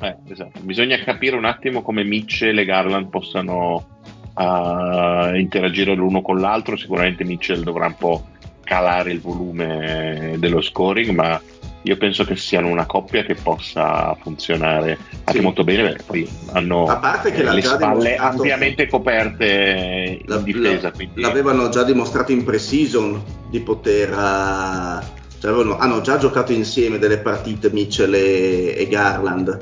eh, 0.00 0.16
esatto. 0.28 0.60
bisogna 0.62 0.96
capire 0.98 1.36
un 1.36 1.44
attimo 1.44 1.82
come 1.82 2.02
Mitchell 2.04 2.56
e 2.58 2.64
Garland 2.64 3.08
possano 3.08 3.86
uh, 4.34 5.34
interagire 5.34 5.94
l'uno 5.94 6.22
con 6.22 6.40
l'altro 6.40 6.76
sicuramente 6.78 7.22
Mitchell 7.24 7.62
dovrà 7.62 7.86
un 7.86 7.96
po' 7.96 8.24
calare 8.64 9.12
il 9.12 9.20
volume 9.20 10.36
dello 10.38 10.62
scoring 10.62 11.10
ma 11.10 11.38
io 11.82 11.96
penso 11.96 12.24
che 12.24 12.36
siano 12.36 12.68
una 12.68 12.86
coppia 12.86 13.24
che 13.24 13.34
possa 13.34 14.14
funzionare 14.20 14.98
anche 15.24 15.32
Sì. 15.38 15.40
molto 15.40 15.64
bene 15.64 15.82
perché 15.82 16.02
poi 16.06 16.28
hanno 16.52 16.84
A 16.84 16.96
parte 16.96 17.30
che 17.32 17.42
eh, 17.42 17.52
le 17.52 17.62
spalle 17.62 18.16
ampiamente 18.16 18.86
coperte 18.88 20.18
in 20.20 20.24
La- 20.26 20.36
difesa 20.38 20.88
la- 20.88 20.92
quindi 20.92 21.20
L'avevano 21.20 21.68
già 21.68 21.82
dimostrato 21.82 22.32
in 22.32 22.42
pre-season 22.44 23.22
di 23.50 23.60
poter. 23.60 24.10
eh, 24.12 25.18
cioè 25.40 25.50
avevano- 25.50 25.78
hanno 25.78 26.02
già 26.02 26.18
giocato 26.18 26.52
insieme 26.52 26.98
delle 26.98 27.18
partite 27.18 27.70
Mitchell 27.72 28.12
e, 28.14 28.74
e 28.76 28.86
Garland. 28.88 29.58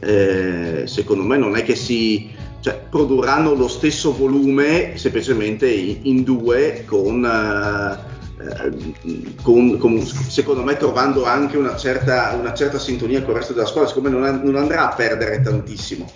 Eh, 0.00 0.84
secondo 0.86 1.22
me 1.22 1.36
non 1.36 1.56
è 1.56 1.62
che 1.62 1.74
si. 1.76 2.30
Cioè, 2.60 2.78
produrranno 2.90 3.54
lo 3.54 3.68
stesso 3.68 4.14
volume 4.16 4.92
semplicemente 4.96 5.70
in, 5.70 5.98
in 6.02 6.22
due 6.24 6.84
con. 6.86 7.24
eh, 7.24 8.18
eh, 8.42 9.34
con- 9.42 9.76
con- 9.76 10.00
secondo 10.00 10.62
me 10.62 10.78
trovando 10.78 11.26
anche 11.26 11.58
una 11.58 11.76
certa, 11.76 12.34
una 12.40 12.54
certa 12.54 12.78
sintonia 12.78 13.20
con 13.20 13.32
il 13.32 13.36
resto 13.36 13.52
della 13.52 13.66
squadra, 13.66 13.90
secondo 13.90 14.18
me 14.18 14.30
non, 14.30 14.40
non 14.42 14.56
andrà 14.56 14.90
a 14.90 14.94
perdere 14.94 15.42
tantissimo. 15.42 16.10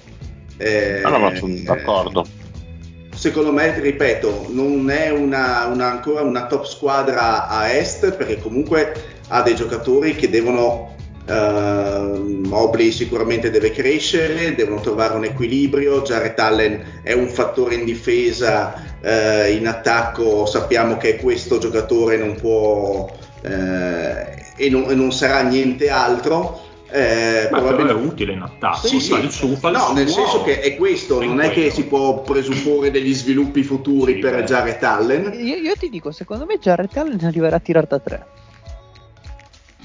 Eh, 0.56 1.02
Ah, 1.02 1.10
no, 1.10 1.18
ma 1.18 1.34
sono 1.34 1.54
d'accordo 1.62 2.26
Secondo 3.24 3.52
me, 3.52 3.80
ripeto, 3.80 4.48
non 4.50 4.90
è 4.90 5.08
una, 5.08 5.64
una- 5.72 5.90
ancora 5.90 6.20
una 6.20 6.44
top 6.44 6.66
squadra 6.66 7.48
a 7.48 7.70
est 7.70 8.12
perché 8.16 8.38
comunque 8.38 8.92
ha 9.28 9.40
dei 9.40 9.54
giocatori 9.54 10.14
che 10.14 10.28
devono. 10.28 10.92
Uh, 11.26 12.42
Mobley 12.44 12.92
sicuramente 12.92 13.50
deve 13.50 13.70
crescere, 13.70 14.54
devono 14.54 14.78
trovare 14.82 15.14
un 15.14 15.24
equilibrio. 15.24 16.02
Jared 16.02 16.38
Allen 16.38 17.00
è 17.02 17.14
un 17.14 17.30
fattore 17.30 17.76
in 17.76 17.86
difesa, 17.86 18.74
eh, 19.00 19.52
in 19.52 19.66
attacco 19.68 20.44
sappiamo 20.44 20.98
che 20.98 21.16
questo 21.16 21.56
giocatore 21.56 22.18
non 22.18 22.34
può 22.34 23.10
eh, 23.40 24.52
e, 24.54 24.68
non, 24.68 24.90
e 24.90 24.94
non 24.94 25.12
sarà 25.12 25.40
niente 25.40 25.88
altro. 25.88 26.60
Eh, 26.96 27.48
però 27.50 27.56
è 27.56 27.74
probabilmente- 27.74 28.06
utile 28.06 28.32
in 28.34 28.40
attacco. 28.42 28.86
sì, 28.86 29.00
fa 29.00 29.18
sì. 29.18 29.24
il 29.24 29.30
suo, 29.32 29.56
fa 29.56 29.68
il 29.70 29.74
no, 29.74 29.80
suo. 29.86 29.94
nel 29.94 30.08
senso 30.08 30.42
che 30.44 30.60
è 30.60 30.76
questo, 30.76 31.20
È 31.20 31.26
non 31.26 31.40
è 31.40 31.48
che 31.48 31.54
quello. 31.54 31.70
si 31.72 31.84
può 31.86 32.20
presupporre 32.22 32.92
degli 32.92 33.12
sviluppi 33.12 33.64
futuri 33.64 34.14
Sì, 34.14 34.18
per 34.20 34.34
beh. 34.36 34.44
Jared 34.44 34.82
Allen. 34.82 35.32
Io, 35.44 35.56
io 35.56 35.74
ti 35.76 35.88
dico, 35.88 36.12
secondo 36.12 36.44
me 36.46 36.58
Jared 36.58 36.96
Allen 36.96 37.18
arriverà 37.24 37.56
a 37.56 37.58
tirare 37.58 37.86
da 37.88 37.98
tre. 37.98 38.26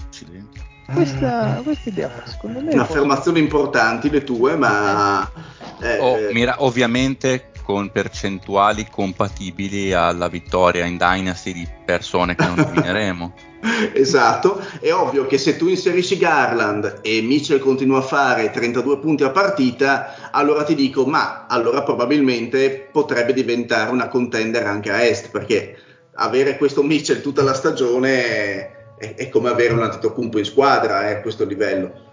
Accidenti. 0.08 0.62
Questa, 0.94 1.62
questa 1.64 1.90
idea 1.90 2.12
secondo 2.26 2.62
me... 2.62 2.74
Affermazioni 2.74 3.40
importanti 3.40 4.10
le 4.10 4.24
tue, 4.24 4.56
ma 4.56 5.28
eh, 5.82 5.98
Oh, 6.00 6.18
mira, 6.32 6.56
ovviamente 6.64 7.52
con 7.70 7.92
percentuali 7.92 8.88
compatibili 8.90 9.94
alla 9.94 10.28
vittoria 10.28 10.86
in 10.86 10.98
Dynasty 10.98 11.54
di 11.54 11.68
persone 11.86 12.34
che 12.34 12.44
non 12.44 12.56
nomineremo. 12.66 13.34
esatto. 13.94 14.60
È 14.80 14.92
ovvio 14.92 15.28
che 15.28 15.38
se 15.38 15.56
tu 15.56 15.68
inserisci 15.68 16.18
Garland 16.18 17.02
e 17.04 17.22
Mitchell 17.22 17.60
continua 17.60 18.00
a 18.00 18.02
fare 18.02 18.50
32 18.50 18.98
punti 18.98 19.24
a 19.24 19.30
partita, 19.30 20.32
allora 20.32 20.64
ti 20.64 20.74
dico, 20.74 21.06
ma 21.06 21.46
allora 21.48 21.84
probabilmente 21.84 22.90
potrebbe 22.92 23.34
diventare 23.34 23.92
una 23.92 24.08
contender 24.08 24.66
anche 24.66 24.90
a 24.90 25.04
est, 25.04 25.30
perché 25.30 25.78
avere 26.16 26.58
questo 26.58 26.82
Mitchell 26.82 27.22
tutta 27.22 27.44
la 27.44 27.54
stagione 27.54 28.96
è, 28.98 29.14
è 29.14 29.30
come 29.30 29.50
avere 29.50 29.74
un 29.74 29.84
Antetokounmpo 29.84 30.40
in 30.40 30.46
squadra 30.46 31.08
eh, 31.08 31.14
a 31.18 31.22
questo 31.22 31.46
livello. 31.46 32.09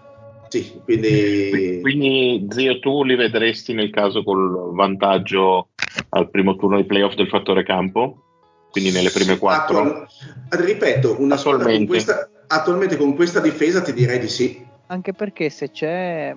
Sì, 0.49 0.81
quindi... 0.83 1.79
Quindi, 1.81 2.47
zio, 2.51 2.79
tu 2.79 3.03
li 3.03 3.15
vedresti 3.15 3.73
nel 3.73 3.89
caso 3.89 4.23
col 4.23 4.73
vantaggio 4.73 5.69
al 6.09 6.29
primo 6.29 6.55
turno 6.55 6.77
di 6.77 6.85
playoff 6.85 7.15
del 7.15 7.29
fattore 7.29 7.63
campo? 7.63 8.23
Quindi 8.71 8.91
nelle 8.91 9.09
prime 9.09 9.37
quattro? 9.37 9.79
Attual- 9.79 10.07
ripeto, 10.49 11.15
una 11.19 11.37
squadra 11.37 11.63
con 11.65 11.73
Attualmente. 11.73 11.85
questa, 11.87 12.29
attualmente 12.47 12.97
con 12.97 13.15
questa 13.15 13.39
difesa 13.39 13.81
ti 13.81 13.93
direi 13.93 14.19
di 14.19 14.27
sì. 14.27 14.65
Anche 14.87 15.13
perché 15.13 15.49
se 15.49 15.71
c'è 15.71 16.35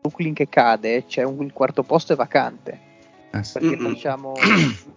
Brooklyn 0.00 0.34
che 0.34 0.48
cade, 0.48 1.04
c'è 1.06 1.24
un, 1.24 1.42
il 1.44 1.52
quarto 1.52 1.82
posto 1.82 2.12
è 2.12 2.16
vacante. 2.16 2.86
Eh 3.32 3.42
sì. 3.42 3.58
Perché 3.58 3.76
Mm-mm. 3.76 3.92
facciamo 3.92 4.34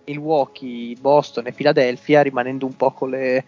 Milwaukee, 0.06 0.96
Boston 1.00 1.48
e 1.48 1.52
Philadelphia, 1.52 2.22
rimanendo 2.22 2.66
un 2.66 2.76
po' 2.76 2.92
con 2.92 3.10
le, 3.10 3.44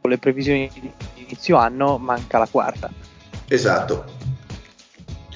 con 0.00 0.10
le 0.10 0.18
previsioni 0.18 0.70
di 0.72 0.92
inizio 1.14 1.56
anno, 1.56 1.98
manca 1.98 2.38
la 2.38 2.46
quarta. 2.46 2.90
Esatto. 3.50 4.04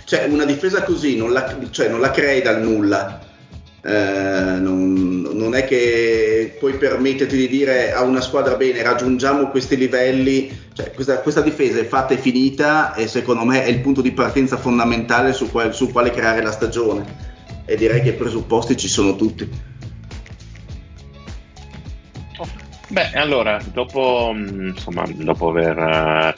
Cioè, 0.05 0.27
una 0.27 0.45
difesa 0.45 0.85
così 0.85 1.17
non 1.17 1.33
la, 1.33 1.59
cioè, 1.71 1.89
non 1.89 2.01
la 2.01 2.13
crei 2.13 2.43
dal 2.43 2.63
nulla. 2.63 3.21
Eh, 3.83 4.59
non, 4.61 5.23
non 5.33 5.55
è 5.57 5.65
che 5.65 6.57
puoi 6.59 6.75
permetterti 6.77 7.37
di 7.37 7.49
dire 7.49 7.93
a 7.93 8.03
una 8.03 8.23
squadra 8.23 8.55
bene 8.55 8.83
raggiungiamo 8.83 9.51
questi 9.51 9.77
livelli 9.77 10.59
cioè, 10.73 10.91
questa, 10.93 11.19
questa 11.19 11.43
difesa 11.43 11.81
è 11.81 11.85
fatta 11.85 12.15
e 12.15 12.17
finita 12.17 12.95
e 12.95 13.09
secondo 13.09 13.45
me 13.45 13.63
è 13.63 13.69
il 13.69 13.81
punto 13.81 14.01
di 14.01 14.13
partenza 14.13 14.57
fondamentale 14.57 15.35
su 15.35 15.51
quale, 15.51 15.73
sul 15.73 15.93
quale 15.93 16.13
creare 16.13 16.41
la 16.41 16.51
stagione 16.51 17.05
e 17.67 17.77
direi 17.77 18.01
che 18.01 18.11
i 18.11 18.15
presupposti 18.15 18.75
ci 18.75 18.89
sono 18.89 19.17
tutti. 19.17 19.47
Beh, 22.89 23.11
allora, 23.15 23.61
dopo, 23.73 24.31
mm, 24.33 24.69
insomma, 24.69 25.05
dopo 25.15 25.49
aver 25.49 25.79
eh, 25.79 26.35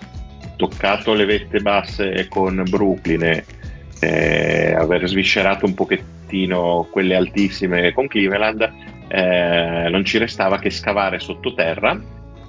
toccato 0.57 1.13
le 1.13 1.25
vette 1.25 1.61
basse 1.61 2.27
con 2.29 2.63
Brooklyn 2.69 3.23
e 3.23 3.45
eh, 4.01 4.75
aver 4.75 5.07
sviscerato 5.07 5.67
un 5.67 5.75
pochettino 5.75 6.87
quelle 6.91 7.15
altissime 7.15 7.93
con 7.93 8.07
Cleveland, 8.07 8.73
eh, 9.09 9.89
non 9.91 10.05
ci 10.05 10.19
restava 10.19 10.59
che 10.59 10.71
scavare 10.71 11.19
sottoterra 11.19 11.99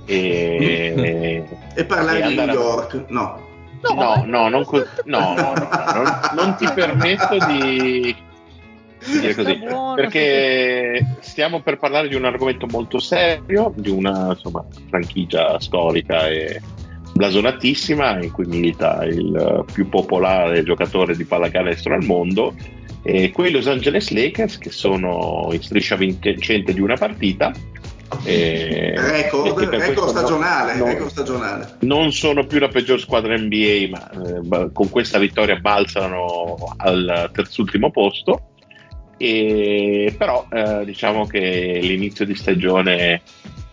e, 0.05 1.43
e 1.75 1.85
parlare 1.85 2.23
e 2.23 2.27
di 2.27 2.35
New 2.35 2.47
York. 2.47 2.93
A... 2.93 3.05
No. 3.09 3.45
No, 3.79 3.93
no, 3.93 4.23
no, 4.25 4.49
non, 4.49 4.65
co- 4.65 4.87
no, 5.05 5.35
no, 5.35 5.53
no 5.53 5.69
non, 5.93 6.19
non 6.33 6.55
ti 6.57 6.67
permetto 6.73 7.37
di 7.45 8.15
dire 9.05 9.35
così, 9.35 9.55
buono, 9.57 9.93
perché 9.93 11.17
stiamo 11.19 11.61
per 11.61 11.77
parlare 11.77 12.07
di 12.07 12.15
un 12.15 12.25
argomento 12.25 12.65
molto 12.65 12.97
serio, 12.97 13.71
di 13.75 13.91
una 13.91 14.29
insomma, 14.29 14.65
franchigia 14.89 15.59
storica 15.59 16.27
e 16.27 16.59
blasonatissima 17.17 18.23
in 18.23 18.31
cui 18.31 18.45
milita 18.45 19.03
il 19.03 19.65
più 19.71 19.89
popolare 19.89 20.63
giocatore 20.63 21.15
di 21.15 21.25
pallacanestro 21.25 21.93
al 21.93 22.05
mondo 22.05 22.55
e 23.01 23.31
quei 23.31 23.51
Los 23.51 23.67
Angeles 23.67 24.11
Lakers 24.11 24.57
che 24.57 24.69
sono 24.69 25.49
in 25.51 25.61
striscia 25.61 25.95
vincente 25.95 26.73
di 26.73 26.79
una 26.79 26.95
partita 26.95 27.51
e, 28.23 28.93
record, 28.95 29.59
record, 29.59 30.09
stagionale, 30.09 30.75
non, 30.75 30.87
record, 30.87 31.09
stagionale, 31.09 31.75
non, 31.81 32.13
sono 32.13 32.45
più 32.45 32.59
la 32.59 32.69
peggior 32.69 32.99
squadra 32.99 33.37
NBA 33.37 33.87
ma 33.89 34.09
eh, 34.09 34.71
con 34.71 34.89
questa 34.89 35.19
vittoria 35.19 35.57
balzano 35.57 36.55
al 36.77 37.29
terzultimo 37.33 37.91
posto. 37.91 38.51
E, 39.17 40.13
però 40.17 40.45
eh, 40.51 40.85
diciamo 40.85 41.25
che 41.25 41.79
l'inizio 41.81 42.23
di 42.23 42.35
stagione 42.35 43.21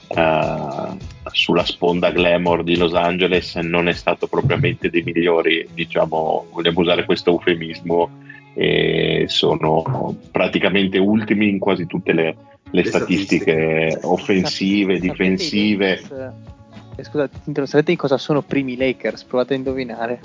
eh, 0.08 0.96
sulla 1.32 1.64
sponda 1.64 2.10
glamour 2.10 2.62
di 2.62 2.76
Los 2.76 2.94
Angeles 2.94 3.54
non 3.56 3.88
è 3.88 3.92
stato 3.92 4.26
propriamente 4.26 4.90
dei 4.90 5.02
migliori, 5.02 5.66
diciamo, 5.72 6.46
vogliamo 6.50 6.80
usare 6.80 7.04
questo 7.04 7.30
eufemismo, 7.30 8.22
e 8.54 9.24
sono 9.28 10.16
praticamente 10.30 10.98
ultimi 10.98 11.48
in 11.48 11.58
quasi 11.58 11.86
tutte 11.86 12.12
le, 12.12 12.22
le, 12.22 12.36
le 12.70 12.84
statistiche, 12.84 13.90
statistiche, 13.90 14.06
offensive, 14.06 14.94
sapete, 14.94 15.08
difensive. 15.08 16.02
Eh, 16.96 17.02
scusate, 17.04 17.66
sapete 17.66 17.90
di 17.90 17.96
cosa 17.96 18.18
sono 18.18 18.42
primi 18.42 18.76
Lakers? 18.76 19.24
Provate 19.24 19.54
a 19.54 19.56
indovinare 19.56 20.20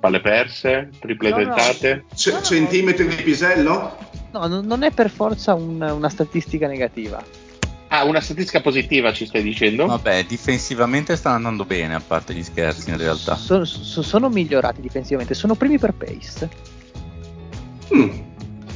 palle 0.00 0.20
perse, 0.20 0.88
triple 0.98 1.28
no, 1.28 1.36
tentate. 1.36 1.94
No. 1.94 2.16
C- 2.16 2.40
centimetri 2.40 3.06
di 3.06 3.22
pisello? 3.22 3.96
No, 4.32 4.46
non 4.46 4.82
è 4.82 4.90
per 4.90 5.10
forza 5.10 5.54
un, 5.54 5.80
una 5.80 6.08
statistica 6.08 6.66
negativa. 6.66 7.22
Ah, 7.92 8.04
una 8.04 8.20
statistica 8.20 8.60
positiva 8.60 9.12
ci 9.12 9.26
stai 9.26 9.42
dicendo? 9.42 9.86
Vabbè, 9.86 10.24
difensivamente 10.24 11.16
stanno 11.16 11.34
andando 11.34 11.64
bene, 11.64 11.96
a 11.96 12.00
parte 12.04 12.32
gli 12.32 12.42
scherzi 12.44 12.90
in 12.90 12.96
realtà. 12.96 13.34
So, 13.34 13.64
so, 13.64 14.02
sono 14.02 14.28
migliorati 14.28 14.80
difensivamente, 14.80 15.34
sono 15.34 15.56
primi 15.56 15.76
per 15.76 15.94
pace. 15.94 16.48
Mm. 17.92 18.08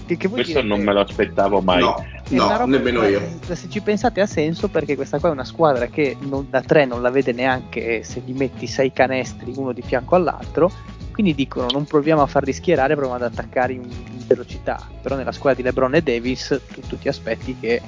Che, 0.07 0.17
che 0.17 0.29
Questo 0.29 0.61
dire? 0.61 0.67
non 0.67 0.83
me 0.83 0.93
lo 0.93 1.03
aspettavo 1.03 1.61
mai. 1.61 1.83
No, 1.83 2.05
no 2.31 2.67
nemmeno 2.67 3.07
io. 3.07 3.23
Se 3.49 3.69
ci 3.69 3.81
pensate 3.81 4.21
ha 4.21 4.27
senso 4.27 4.67
perché 4.67 4.97
questa 4.97 5.21
qua 5.21 5.29
è 5.29 5.33
una 5.33 5.45
squadra 5.45 5.87
che 5.87 6.17
non, 6.19 6.49
da 6.51 6.61
tre 6.63 6.85
non 6.85 7.01
la 7.01 7.11
vede 7.11 7.31
neanche 7.31 8.03
se 8.03 8.21
gli 8.25 8.33
metti 8.33 8.67
sei 8.67 8.93
canestri 8.93 9.53
uno 9.55 9.73
di 9.73 9.83
fianco 9.83 10.17
all'altro 10.17 10.73
quindi 11.13 11.35
dicono 11.35 11.69
non 11.71 11.85
proviamo 11.85 12.21
a 12.21 12.27
farli 12.27 12.53
schierare, 12.53 12.97
proviamo 12.97 13.25
ad 13.25 13.33
attaccare 13.33 13.75
in, 13.75 13.83
in 13.83 14.27
velocità. 14.27 14.85
Però 15.01 15.15
nella 15.15 15.31
squadra 15.31 15.63
di 15.63 15.69
LeBron 15.69 15.95
e 15.95 16.03
Davis 16.03 16.61
tu, 16.73 16.81
tu 16.81 16.99
ti 16.99 17.07
aspetti 17.07 17.57
che 17.59 17.81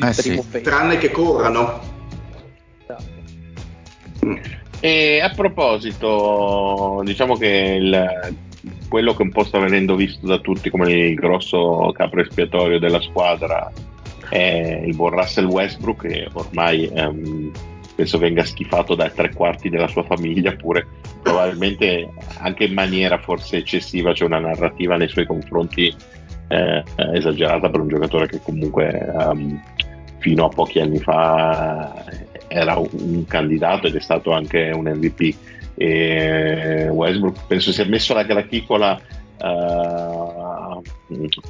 eh 0.00 0.12
primo 0.14 0.44
sì. 0.50 0.60
Tranne 0.60 0.98
che 0.98 1.10
corrano. 1.10 1.80
Esatto. 2.82 3.02
E 4.80 5.20
a 5.20 5.30
proposito, 5.30 7.00
diciamo 7.04 7.36
che 7.36 7.78
il, 7.80 8.34
quello 8.88 9.14
che 9.14 9.22
un 9.22 9.30
po' 9.30 9.44
sta 9.44 9.58
venendo 9.58 9.96
visto 9.96 10.26
da 10.26 10.38
tutti 10.38 10.70
come 10.70 10.92
il 10.92 11.14
grosso 11.14 11.92
capo 11.96 12.20
espiatorio 12.20 12.78
della 12.78 13.00
squadra 13.00 13.72
è 14.28 14.82
il 14.84 14.94
buon 14.94 15.10
Russell 15.10 15.46
Westbrook 15.46 16.06
che 16.06 16.28
ormai 16.32 16.90
um, 16.92 17.50
penso 17.94 18.18
venga 18.18 18.44
schifato 18.44 18.94
dai 18.94 19.12
tre 19.14 19.32
quarti 19.32 19.68
della 19.68 19.88
sua 19.88 20.02
famiglia, 20.02 20.52
pure 20.52 20.86
probabilmente 21.22 22.10
anche 22.38 22.64
in 22.64 22.74
maniera 22.74 23.18
forse 23.18 23.58
eccessiva, 23.58 24.12
c'è 24.12 24.24
una 24.24 24.40
narrativa 24.40 24.96
nei 24.96 25.08
suoi 25.08 25.26
confronti 25.26 25.94
eh, 26.48 26.82
esagerata 27.14 27.70
per 27.70 27.80
un 27.80 27.88
giocatore 27.88 28.26
che 28.26 28.40
comunque 28.42 29.06
um, 29.12 29.60
fino 30.18 30.44
a 30.46 30.48
pochi 30.48 30.80
anni 30.80 30.98
fa 30.98 32.04
era 32.48 32.76
un 32.76 33.24
candidato 33.26 33.86
ed 33.86 33.96
è 33.96 34.00
stato 34.00 34.32
anche 34.32 34.70
un 34.74 34.86
MVP. 34.86 35.36
E 35.76 36.88
Westbrook 36.88 37.46
penso 37.46 37.72
sia 37.72 37.84
messo 37.86 38.14
la 38.14 38.22
graticola 38.22 38.98
uh, 39.40 40.82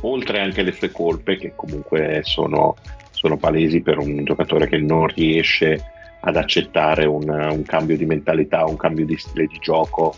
oltre 0.01 0.41
anche 0.41 0.63
le 0.63 0.73
sue 0.73 0.91
colpe 0.91 1.37
che 1.37 1.53
comunque 1.55 2.21
sono, 2.25 2.77
sono 3.11 3.37
palesi 3.37 3.81
per 3.83 3.99
un 3.99 4.25
giocatore 4.25 4.67
che 4.67 4.79
non 4.79 5.07
riesce 5.09 5.93
ad 6.21 6.37
accettare 6.37 7.05
un, 7.05 7.29
un, 7.29 7.63
cambio 7.65 7.97
di 7.97 8.07
mentalità, 8.07 8.65
un 8.65 8.77
cambio 8.77 9.05
di 9.05 9.17
stile 9.19 9.47
di 9.47 9.59
gioco 9.61 10.15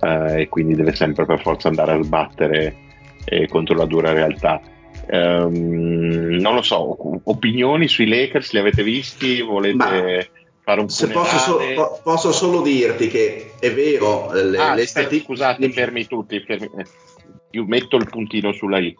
eh, 0.00 0.42
e 0.42 0.48
quindi 0.48 0.74
deve 0.74 0.94
sempre 0.94 1.26
per 1.26 1.40
forza 1.40 1.68
andare 1.68 1.92
a 1.92 2.02
sbattere 2.02 2.74
eh, 3.24 3.48
contro 3.48 3.76
la 3.76 3.84
dura 3.84 4.12
realtà. 4.12 4.60
Um, 5.10 6.36
non 6.40 6.54
lo 6.54 6.62
so, 6.62 7.20
opinioni 7.24 7.88
sui 7.88 8.06
Lakers 8.06 8.52
li 8.52 8.58
avete 8.58 8.82
visti? 8.82 9.40
Volete 9.40 9.76
Ma 9.76 9.90
fare 10.62 10.80
un 10.80 10.88
se 10.88 11.08
posso, 11.08 11.38
so, 11.38 11.58
po- 11.74 12.00
posso, 12.02 12.32
solo 12.32 12.62
dirti 12.62 13.08
che 13.08 13.52
è 13.58 13.72
vero, 13.72 14.30
le, 14.32 14.58
ah, 14.58 14.74
le 14.74 14.86
statistiche... 14.86 15.24
Scusate, 15.24 15.70
fermi 15.70 16.06
tutti, 16.06 16.40
fermi. 16.40 16.70
Eh, 16.76 16.84
io 17.50 17.64
metto 17.66 17.96
il 17.96 18.08
puntino 18.08 18.52
sulla 18.52 18.78
I 18.78 18.94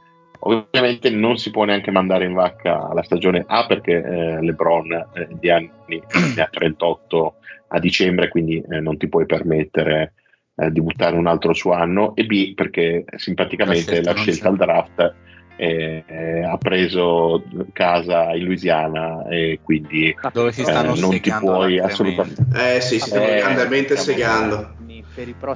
Ovviamente 0.44 1.08
non 1.10 1.36
si 1.36 1.50
può 1.50 1.64
neanche 1.64 1.92
mandare 1.92 2.24
in 2.24 2.32
vacca 2.32 2.90
la 2.92 3.02
stagione 3.04 3.44
A 3.46 3.64
perché 3.66 3.92
eh, 3.92 4.42
LeBron 4.42 4.92
eh, 4.92 5.28
di 5.38 5.50
anni 5.50 5.70
ne 5.86 6.42
ha 6.42 6.48
38 6.50 7.34
a 7.68 7.78
dicembre, 7.78 8.28
quindi 8.28 8.60
eh, 8.68 8.80
non 8.80 8.96
ti 8.96 9.08
puoi 9.08 9.24
permettere 9.24 10.14
eh, 10.54 10.70
di 10.70 10.80
buttare 10.80 11.16
un 11.16 11.26
altro 11.26 11.52
suo 11.54 11.72
anno, 11.72 12.14
e 12.14 12.24
B 12.24 12.54
perché 12.54 13.04
simpaticamente 13.16 14.02
la 14.02 14.12
scelta, 14.12 14.12
la 14.12 14.18
scelta 14.18 14.48
al 14.48 14.56
draft 14.56 15.14
eh, 15.56 16.04
eh, 16.06 16.44
ha 16.44 16.56
preso 16.56 17.42
casa 17.72 18.32
in 18.34 18.44
Louisiana 18.44 19.26
e 19.28 19.60
quindi 19.62 20.14
dove 20.32 20.50
si 20.50 20.62
stanno 20.62 20.94
non 20.94 21.20
ti 21.20 21.30
puoi 21.30 21.78
assolutamente 21.78 22.44
eh 22.54 22.80
sì 22.80 22.98
si 22.98 23.08
stanno 23.08 23.24
grandemente 23.24 23.96
segando. 23.96 24.76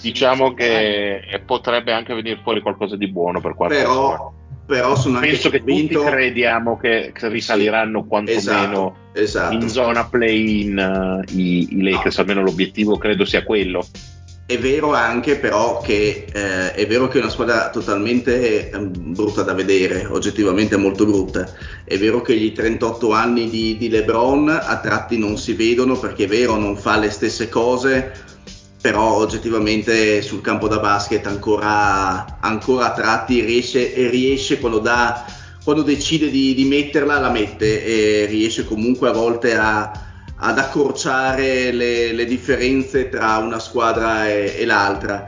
Diciamo 0.02 0.52
che 0.52 1.40
potrebbe 1.46 1.92
anche 1.92 2.12
venire 2.12 2.40
fuori 2.42 2.60
qualcosa 2.60 2.94
di 2.96 3.08
buono 3.08 3.40
per 3.40 3.54
qualche 3.54 3.76
però 3.76 4.34
però 4.66 4.96
sono 4.96 5.20
penso 5.20 5.46
anche 5.46 5.58
che 5.58 5.64
convinto... 5.64 6.00
tutti 6.00 6.10
crediamo 6.10 6.76
che 6.76 7.12
risaliranno 7.14 8.04
quantomeno 8.04 8.96
esatto, 9.12 9.18
esatto. 9.48 9.54
in 9.54 9.68
zona 9.68 10.04
play-in 10.06 10.76
uh, 10.76 11.32
i, 11.32 11.78
i, 11.78 11.82
Lakers, 11.82 12.18
almeno 12.18 12.42
l'obiettivo 12.42 12.98
credo 12.98 13.24
sia 13.24 13.44
quello. 13.44 13.86
È 14.48 14.56
vero 14.60 14.94
anche 14.94 15.38
però 15.38 15.80
che 15.80 16.26
eh, 16.32 16.72
è 16.72 16.86
vero 16.86 17.08
che 17.08 17.18
è 17.18 17.20
una 17.20 17.32
squadra 17.32 17.68
totalmente 17.68 18.70
eh, 18.70 18.78
brutta 18.78 19.42
da 19.42 19.54
vedere, 19.54 20.06
oggettivamente 20.06 20.76
molto 20.76 21.04
brutta. 21.04 21.52
È 21.84 21.98
vero 21.98 22.22
che 22.22 22.36
gli 22.36 22.52
38 22.52 23.10
anni 23.10 23.50
di, 23.50 23.76
di 23.76 23.88
LeBron 23.88 24.48
a 24.48 24.78
tratti 24.78 25.18
non 25.18 25.36
si 25.36 25.54
vedono 25.54 25.98
perché 25.98 26.24
è 26.24 26.28
vero 26.28 26.54
non 26.54 26.76
fa 26.76 26.96
le 26.96 27.10
stesse 27.10 27.48
cose, 27.48 28.12
però 28.80 29.14
oggettivamente 29.14 30.22
sul 30.22 30.42
campo 30.42 30.68
da 30.68 30.78
basket 30.78 31.26
ancora, 31.26 32.38
ancora 32.38 32.92
a 32.92 32.94
tratti 32.94 33.40
riesce, 33.40 33.94
riesce 34.10 34.60
quando, 34.60 34.78
dà, 34.78 35.24
quando 35.64 35.82
decide 35.82 36.30
di, 36.30 36.54
di, 36.54 36.66
metterla 36.66 37.18
la 37.18 37.30
mette 37.30 37.84
e 37.84 38.26
riesce 38.26 38.64
comunque 38.64 39.08
a 39.08 39.12
volte 39.12 39.56
a, 39.56 40.05
ad 40.36 40.58
accorciare 40.58 41.72
le, 41.72 42.12
le, 42.12 42.24
differenze 42.24 43.08
tra 43.08 43.38
una 43.38 43.58
squadra 43.58 44.28
e, 44.28 44.54
e 44.58 44.64
l'altra. 44.64 45.24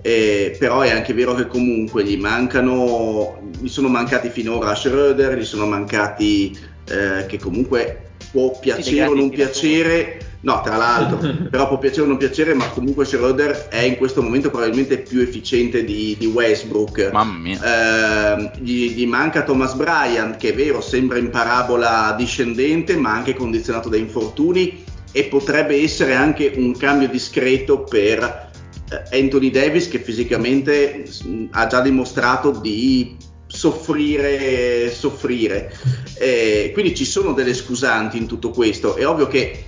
Eh, 0.00 0.56
però 0.58 0.80
è 0.80 0.90
anche 0.90 1.12
vero 1.12 1.34
che 1.34 1.46
comunque 1.46 2.04
gli 2.04 2.16
mancano, 2.16 3.40
gli 3.60 3.68
sono 3.68 3.88
mancati 3.88 4.30
finora 4.30 4.74
Schroeder, 4.74 5.38
gli 5.38 5.44
sono 5.44 5.66
mancati 5.66 6.56
eh, 6.88 7.26
che 7.26 7.38
comunque 7.38 8.10
può 8.30 8.58
piacere 8.58 9.06
o 9.06 9.14
non 9.14 9.30
piacere 9.30 10.31
No, 10.42 10.60
tra 10.62 10.76
l'altro, 10.76 11.18
però 11.50 11.68
può 11.68 11.78
piacere 11.78 12.02
o 12.02 12.06
non 12.06 12.16
piacere, 12.16 12.54
ma 12.54 12.68
comunque 12.68 13.04
Schroeder 13.04 13.68
è 13.68 13.80
in 13.80 13.96
questo 13.96 14.22
momento 14.22 14.50
probabilmente 14.50 14.98
più 14.98 15.20
efficiente 15.20 15.84
di, 15.84 16.16
di 16.18 16.26
Westbrook. 16.26 17.10
Mamma 17.12 17.38
mia. 17.38 18.36
Eh, 18.36 18.50
gli, 18.60 18.94
gli, 18.94 19.06
manca 19.06 19.42
Thomas 19.42 19.74
Bryan, 19.74 20.36
che 20.36 20.50
è 20.50 20.54
vero, 20.54 20.80
sembra 20.80 21.18
in 21.18 21.30
parabola 21.30 22.14
discendente, 22.16 22.96
ma 22.96 23.12
anche 23.12 23.34
condizionato 23.34 23.88
da 23.88 23.96
infortuni 23.96 24.84
e 25.12 25.24
potrebbe 25.24 25.80
essere 25.80 26.14
anche 26.14 26.52
un 26.56 26.76
cambio 26.76 27.08
discreto 27.08 27.84
per 27.84 28.50
eh, 28.90 29.18
Anthony 29.20 29.50
Davis, 29.50 29.88
che 29.88 30.00
fisicamente 30.00 31.04
mh, 31.24 31.44
ha 31.50 31.66
già 31.68 31.80
dimostrato 31.80 32.50
di 32.50 33.16
soffrire, 33.46 34.90
soffrire. 34.90 35.72
Eh, 36.18 36.70
quindi 36.72 36.96
ci 36.96 37.04
sono 37.04 37.32
delle 37.32 37.54
scusanti 37.54 38.16
in 38.16 38.26
tutto 38.26 38.50
questo. 38.50 38.96
È 38.96 39.06
ovvio 39.06 39.28
che 39.28 39.66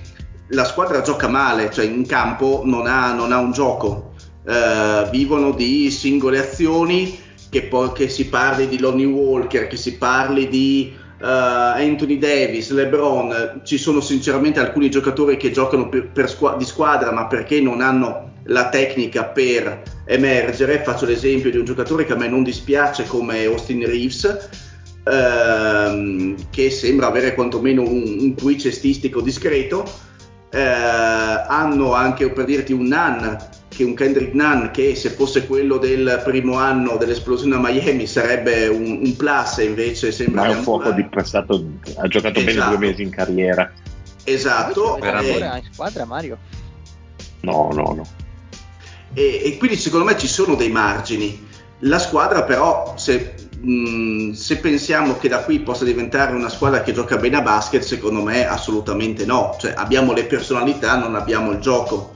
la 0.48 0.64
squadra 0.64 1.00
gioca 1.02 1.28
male, 1.28 1.70
cioè 1.70 1.84
in 1.84 2.06
campo 2.06 2.62
non 2.64 2.86
ha, 2.86 3.12
non 3.12 3.32
ha 3.32 3.38
un 3.38 3.52
gioco, 3.52 4.12
eh, 4.46 5.08
vivono 5.10 5.52
di 5.52 5.90
singole 5.90 6.38
azioni, 6.38 7.18
che, 7.54 7.62
poi, 7.62 7.92
che 7.92 8.08
si 8.08 8.26
parli 8.26 8.66
di 8.66 8.80
Lonnie 8.80 9.06
Walker, 9.06 9.68
che 9.68 9.76
si 9.76 9.96
parli 9.96 10.48
di 10.48 10.92
uh, 11.20 11.24
Anthony 11.24 12.18
Davis, 12.18 12.70
LeBron, 12.70 13.60
ci 13.64 13.78
sono 13.78 14.00
sinceramente 14.00 14.58
alcuni 14.58 14.90
giocatori 14.90 15.36
che 15.36 15.52
giocano 15.52 15.88
per, 15.88 16.08
per 16.08 16.28
squ- 16.28 16.56
di 16.56 16.64
squadra 16.64 17.12
ma 17.12 17.28
perché 17.28 17.60
non 17.60 17.80
hanno 17.80 18.32
la 18.46 18.68
tecnica 18.70 19.26
per 19.26 19.82
emergere. 20.04 20.82
Faccio 20.82 21.06
l'esempio 21.06 21.52
di 21.52 21.58
un 21.58 21.64
giocatore 21.64 22.04
che 22.04 22.12
a 22.12 22.16
me 22.16 22.28
non 22.28 22.42
dispiace 22.42 23.04
come 23.06 23.44
Austin 23.44 23.86
Reeves, 23.86 24.48
ehm, 25.04 26.34
che 26.50 26.70
sembra 26.70 27.06
avere 27.06 27.34
quantomeno 27.34 27.82
un, 27.82 28.16
un 28.18 28.34
qui 28.34 28.58
cestistico 28.58 29.20
discreto. 29.20 30.12
Eh, 30.54 30.60
hanno 30.60 31.94
anche 31.94 32.30
per 32.30 32.44
dirti 32.44 32.72
un 32.72 32.86
Nan 32.86 33.36
che 33.74 33.82
un 33.82 33.94
Kendrick 33.94 34.34
Nunn 34.34 34.70
che 34.70 34.94
se 34.94 35.10
fosse 35.10 35.48
quello 35.48 35.78
del 35.78 36.22
primo 36.22 36.54
anno 36.58 36.96
dell'esplosione 36.96 37.56
a 37.56 37.58
Miami 37.58 38.06
sarebbe 38.06 38.68
un, 38.68 39.00
un 39.02 39.16
plus 39.16 39.58
e 39.58 39.64
invece 39.64 40.12
sembra 40.12 40.42
ma 40.42 40.52
è 40.52 40.56
un 40.56 40.62
fuoco 40.62 40.92
di 40.92 41.04
passato 41.06 41.54
ha 41.96 42.06
giocato 42.06 42.38
esatto. 42.38 42.54
bene 42.54 42.68
due 42.68 42.78
mesi 42.78 43.02
in 43.02 43.10
carriera. 43.10 43.72
Esatto 44.22 44.96
per 45.00 45.14
ancora 45.16 45.56
in 45.56 45.72
squadra 45.72 46.04
Mario? 46.04 46.38
No 47.40 47.70
no 47.72 47.92
no. 47.92 48.06
E, 49.12 49.42
e, 49.44 49.56
quindi 49.58 49.76
secondo 49.76 50.04
me 50.04 50.16
ci 50.16 50.28
sono 50.28 50.54
dei 50.54 50.70
margini. 50.70 51.48
La 51.80 51.98
squadra 51.98 52.44
però 52.44 52.94
se, 52.96 53.34
mh, 53.64 54.32
se 54.32 54.58
pensiamo 54.58 55.16
che 55.16 55.28
da 55.28 55.42
qui 55.42 55.60
possa 55.60 55.84
diventare 55.84 56.34
una 56.34 56.48
squadra 56.48 56.82
che 56.82 56.92
gioca 56.92 57.16
bene 57.16 57.36
a 57.36 57.42
basket 57.42 57.82
secondo 57.82 58.22
me 58.22 58.46
assolutamente 58.46 59.24
no. 59.24 59.56
Cioè 59.58 59.72
abbiamo 59.76 60.12
le 60.12 60.24
personalità 60.24 60.96
non 60.98 61.14
abbiamo 61.14 61.52
il 61.52 61.58
gioco. 61.58 62.14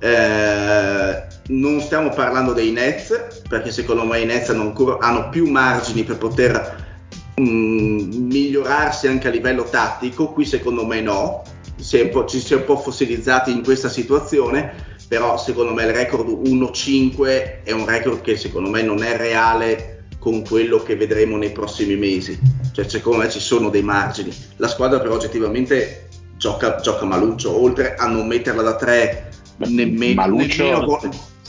Eh, 0.00 1.28
non 1.48 1.80
stiamo 1.80 2.10
parlando 2.10 2.52
dei 2.52 2.70
Nets, 2.70 3.42
perché 3.48 3.70
secondo 3.70 4.04
me 4.04 4.20
i 4.20 4.24
Nets 4.24 4.50
hanno, 4.50 4.62
ancora, 4.62 4.98
hanno 5.00 5.28
più 5.28 5.48
margini 5.50 6.04
per 6.04 6.16
poter 6.16 6.98
mh, 7.36 7.42
mm, 7.42 8.26
migliorarsi 8.26 9.08
anche 9.08 9.28
a 9.28 9.30
livello 9.30 9.64
tattico. 9.64 10.32
Qui 10.32 10.44
secondo 10.44 10.86
me 10.86 11.00
no, 11.00 11.42
si 11.76 12.10
ci 12.26 12.40
si 12.40 12.52
è 12.54 12.56
un 12.56 12.64
po' 12.64 12.76
fossilizzati 12.76 13.50
in 13.50 13.62
questa 13.62 13.88
situazione, 13.88 14.72
però 15.08 15.36
secondo 15.36 15.74
me 15.74 15.84
il 15.84 15.92
record 15.92 16.28
1-5 16.28 17.62
è 17.64 17.72
un 17.72 17.84
record 17.84 18.20
che 18.22 18.36
secondo 18.36 18.70
me 18.70 18.82
non 18.82 19.02
è 19.02 19.16
reale 19.16 19.99
con 20.20 20.44
quello 20.44 20.82
che 20.82 20.94
vedremo 20.94 21.36
nei 21.36 21.50
prossimi 21.50 21.96
mesi. 21.96 22.38
Cioè, 22.72 22.86
secondo 22.86 23.18
me 23.22 23.30
ci 23.30 23.40
sono 23.40 23.70
dei 23.70 23.82
margini. 23.82 24.32
La 24.56 24.68
squadra 24.68 25.00
però 25.00 25.14
oggettivamente 25.14 26.08
gioca, 26.36 26.76
gioca 26.76 27.06
maluccio, 27.06 27.60
oltre 27.60 27.96
a 27.96 28.06
non 28.06 28.28
metterla 28.28 28.62
da 28.62 28.76
3 28.76 29.28
nemmeno, 29.56 30.26
nemmeno, 30.26 31.00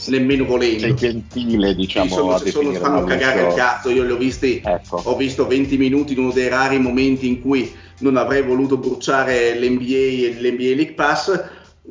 nemmeno 0.06 0.44
volendo. 0.46 0.80
Sei 0.80 0.94
gentile, 0.94 1.74
diciamo. 1.74 2.38
Sì, 2.38 2.50
sono, 2.50 2.70
sono, 2.70 2.72
fanno 2.72 3.04
cagare 3.04 3.48
il 3.48 3.54
cazzo. 3.54 3.90
Io 3.90 4.04
li 4.04 4.10
ho 4.10 4.16
visti, 4.16 4.62
ecco. 4.64 5.02
ho 5.04 5.16
visto 5.16 5.46
20 5.46 5.76
minuti 5.76 6.14
in 6.14 6.20
uno 6.20 6.32
dei 6.32 6.48
rari 6.48 6.78
momenti 6.78 7.28
in 7.28 7.42
cui 7.42 7.70
non 7.98 8.16
avrei 8.16 8.42
voluto 8.42 8.78
bruciare 8.78 9.54
l'NBA 9.54 9.84
e 9.84 10.36
l'NBA 10.40 10.74
League 10.74 10.94
Pass. 10.94 11.44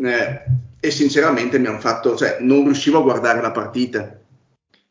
Eh, 0.03 0.41
e 0.83 0.89
sinceramente 0.89 1.59
mi 1.59 1.67
hanno 1.67 1.79
fatto, 1.79 2.15
cioè, 2.15 2.37
non 2.39 2.63
riuscivo 2.63 2.97
a 2.97 3.03
guardare 3.03 3.39
la 3.39 3.51
partita, 3.51 4.19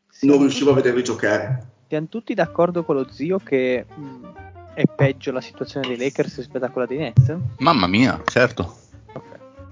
sì, 0.09 0.25
non 0.25 0.39
riuscivo 0.39 0.71
a 0.71 0.75
vederli 0.75 1.03
giocare. 1.03 1.70
Siamo 1.91 2.07
tutti 2.07 2.33
d'accordo 2.33 2.85
con 2.85 2.95
lo 2.95 3.11
zio 3.11 3.37
che 3.37 3.85
mh, 3.85 4.27
è 4.75 4.83
peggio 4.85 5.33
la 5.33 5.41
situazione 5.41 5.89
dei 5.89 5.97
Lakers 5.97 6.37
rispetto 6.37 6.63
a 6.63 6.69
quella 6.69 6.87
dei 6.87 6.99
Nets? 6.99 7.35
Mamma 7.57 7.85
mia, 7.85 8.21
certo. 8.23 8.77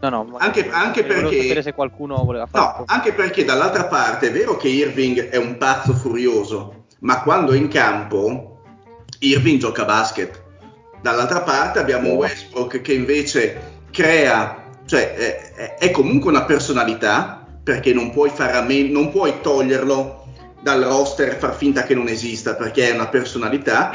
No, 0.02 0.10
no, 0.10 0.36
anche, 0.38 0.70
anche 0.70 1.06
perché 1.06 1.62
se 1.62 1.74
qualcuno 1.74 2.22
voleva 2.26 2.46
fare 2.46 2.80
no, 2.80 2.84
anche 2.88 3.14
perché 3.14 3.46
dall'altra 3.46 3.86
parte 3.86 4.28
è 4.28 4.32
vero 4.34 4.58
che 4.58 4.68
Irving 4.68 5.30
è 5.30 5.38
un 5.38 5.56
pazzo 5.58 5.94
furioso, 5.94 6.88
ma 7.00 7.22
quando 7.22 7.54
è 7.54 7.56
in 7.56 7.70
campo 7.70 8.64
Irving 9.20 9.58
gioca 9.58 9.84
a 9.84 9.86
basket. 9.86 10.44
Dall'altra 11.02 11.40
parte 11.40 11.80
abbiamo 11.80 12.10
Westbrook 12.16 12.82
che 12.82 12.94
invece 12.94 13.84
crea, 13.92 14.72
cioè 14.86 15.14
è, 15.14 15.76
è 15.76 15.92
comunque 15.92 16.32
una 16.32 16.44
personalità, 16.44 17.48
perché 17.64 17.94
non 17.94 18.12
puoi, 18.12 18.30
me- 18.38 18.90
non 18.90 19.10
puoi 19.10 19.40
toglierlo 19.42 20.19
dal 20.62 20.82
roster 20.84 21.30
e 21.30 21.36
far 21.36 21.56
finta 21.56 21.84
che 21.84 21.96
non 21.96 22.08
esista, 22.08 22.56
perché 22.56 22.90
è 22.90 22.94
una 22.94 23.08
personalità. 23.08 23.92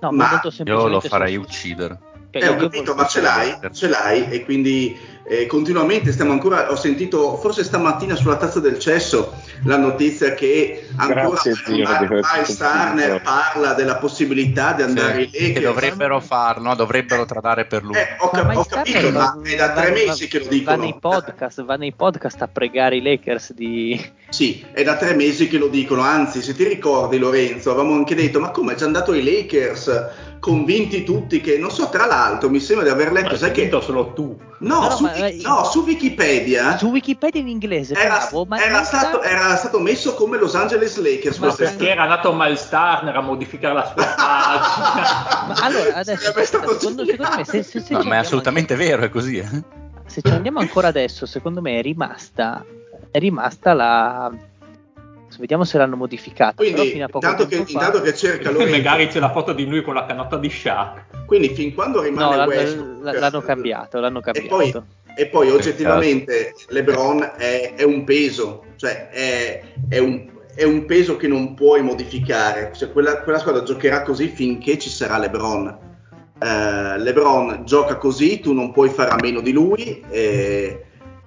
No, 0.00 0.10
ma, 0.10 0.40
io 0.64 0.88
lo 0.88 1.00
farei 1.00 1.36
uccidere. 1.36 1.98
Eh, 2.34 2.48
ho 2.48 2.56
capito, 2.56 2.94
ma 2.94 3.06
ce 3.06 3.20
l'hai, 3.20 3.54
ce 3.72 3.88
l'hai 3.88 4.30
e 4.30 4.42
quindi 4.42 4.98
eh, 5.24 5.44
continuamente 5.44 6.12
stiamo 6.12 6.32
ancora, 6.32 6.70
ho 6.70 6.76
sentito 6.76 7.36
forse 7.36 7.62
stamattina 7.62 8.14
sulla 8.14 8.36
tazza 8.36 8.58
del 8.58 8.78
cesso 8.78 9.34
la 9.64 9.76
notizia 9.76 10.32
che 10.32 10.88
ancora 10.96 11.38
Miles 11.44 12.56
Turner 12.56 13.20
parla 13.20 13.74
della 13.74 13.96
possibilità 13.96 14.72
di 14.72 14.80
andare 14.80 15.28
sì, 15.28 15.40
lì. 15.40 15.52
Che 15.52 15.60
dovrebbero 15.60 16.20
farlo, 16.20 16.74
dovrebbero 16.74 17.26
tradare 17.26 17.66
per 17.66 17.84
lui. 17.84 17.96
Eh, 17.96 18.16
ho, 18.18 18.30
cap- 18.30 18.56
ho 18.56 18.64
capito, 18.64 19.10
ma 19.10 19.38
è 19.42 19.54
da 19.54 19.72
tre 19.72 19.90
mesi 19.90 20.26
che 20.26 20.38
lo 20.38 20.46
dicono. 20.46 20.76
Va 20.76 20.82
nei, 20.82 20.96
podcast, 20.98 21.64
va 21.64 21.76
nei 21.76 21.92
podcast 21.92 22.40
a 22.40 22.48
pregare 22.48 22.96
i 22.96 23.02
Lakers 23.02 23.52
di... 23.52 24.12
Sì, 24.32 24.64
è 24.72 24.82
da 24.82 24.96
tre 24.96 25.14
mesi 25.14 25.46
che 25.46 25.58
lo 25.58 25.68
dicono, 25.68 26.00
anzi 26.00 26.40
se 26.40 26.54
ti 26.54 26.64
ricordi 26.64 27.18
Lorenzo 27.18 27.70
avevamo 27.70 27.94
anche 27.94 28.14
detto 28.14 28.40
ma 28.40 28.50
come 28.50 28.72
è 28.72 28.76
già 28.76 28.86
andato 28.86 29.12
ai 29.12 29.22
Lakers 29.22 30.30
convinti 30.42 31.04
tutti 31.04 31.40
che, 31.40 31.56
non 31.56 31.70
so, 31.70 31.88
tra 31.88 32.06
l'altro 32.06 32.50
mi 32.50 32.58
sembra 32.58 32.84
di 32.84 32.90
aver 32.90 33.12
letto, 33.12 33.36
sai 33.36 33.52
che... 33.52 33.70
solo 33.80 34.12
tu. 34.12 34.36
No, 34.58 34.80
no, 34.80 34.90
su, 34.90 35.04
ma, 35.04 35.12
no, 35.42 35.64
su 35.64 35.82
Wikipedia... 35.82 36.78
Su 36.78 36.88
Wikipedia 36.88 37.40
in 37.40 37.46
inglese, 37.46 37.94
era, 37.94 38.16
bravo, 38.16 38.44
ma 38.46 38.60
era, 38.60 38.82
stato, 38.82 39.22
era, 39.22 39.54
stato, 39.54 39.78
messo 39.78 40.14
come 40.14 40.38
Los 40.38 40.56
Angeles 40.56 40.96
Lakers. 40.96 41.38
Ma 41.38 41.54
perché 41.54 41.90
era 41.90 42.02
andato 42.02 42.34
Miles 42.34 42.68
Turner 42.68 43.14
a 43.14 43.20
modificare 43.20 43.74
la 43.74 43.84
sua 43.84 44.02
pagina. 44.16 45.46
ma 45.46 45.54
allora, 45.60 45.94
adesso, 45.94 46.32
secondo, 46.44 47.04
secondo, 47.04 47.04
me... 47.04 47.44
Se, 47.44 47.62
se, 47.62 47.80
se 47.80 47.92
no, 47.92 48.02
ma 48.02 48.16
è 48.16 48.18
assolutamente 48.18 48.72
anche, 48.72 48.86
vero, 48.86 49.02
è 49.02 49.10
così. 49.10 49.36
Eh? 49.36 49.62
Se 50.06 50.22
ci 50.22 50.32
andiamo 50.32 50.58
ancora 50.58 50.88
adesso, 50.88 51.26
secondo 51.26 51.60
me 51.60 51.78
è 51.78 51.82
rimasta, 51.82 52.64
è 53.12 53.18
rimasta 53.18 53.72
la 53.74 54.32
Vediamo 55.38 55.64
se 55.64 55.78
l'hanno 55.78 55.96
modificato. 55.96 56.56
Quindi, 56.56 57.00
intanto 57.00 57.46
che, 57.46 57.56
fa... 57.56 57.64
intanto 57.66 58.00
che 58.02 58.14
cerca 58.14 58.50
Lorenzo... 58.50 58.76
magari 58.76 59.06
c'è 59.06 59.18
la 59.18 59.30
foto 59.30 59.52
di 59.52 59.66
lui 59.66 59.82
con 59.82 59.94
la 59.94 60.04
canotta 60.04 60.36
di 60.36 60.50
Shaq. 60.50 61.24
Quindi 61.26 61.54
fin 61.54 61.74
quando 61.74 62.02
rimane 62.02 62.30
no, 62.30 62.36
l'hanno, 62.36 62.50
Westbrook... 62.50 63.18
l'hanno 63.18 63.40
cambiato, 63.40 63.98
l'hanno 63.98 64.20
cambiato. 64.20 64.60
E 64.60 64.70
poi, 64.70 64.82
e 65.14 65.26
poi 65.26 65.50
oggettivamente 65.50 66.54
LeBron 66.68 67.32
è, 67.36 67.74
è, 67.76 67.82
un 67.82 68.04
peso, 68.04 68.64
cioè 68.76 69.08
è, 69.08 69.62
è, 69.88 69.98
un, 69.98 70.30
è, 70.54 70.64
un, 70.64 70.84
peso 70.84 71.16
che 71.16 71.28
non 71.28 71.54
puoi 71.54 71.82
modificare. 71.82 72.72
Cioè, 72.74 72.92
quella, 72.92 73.22
quella, 73.22 73.38
squadra 73.38 73.62
giocherà 73.62 74.02
così 74.02 74.28
finché 74.28 74.78
ci 74.78 74.90
sarà 74.90 75.18
LeBron. 75.18 75.90
Uh, 76.42 76.98
LeBron 76.98 77.62
gioca 77.64 77.96
così, 77.96 78.40
tu 78.40 78.52
non 78.52 78.72
puoi 78.72 78.90
fare 78.90 79.10
a 79.10 79.16
meno 79.20 79.40
di 79.40 79.52
lui. 79.52 80.04
E, 80.10 80.86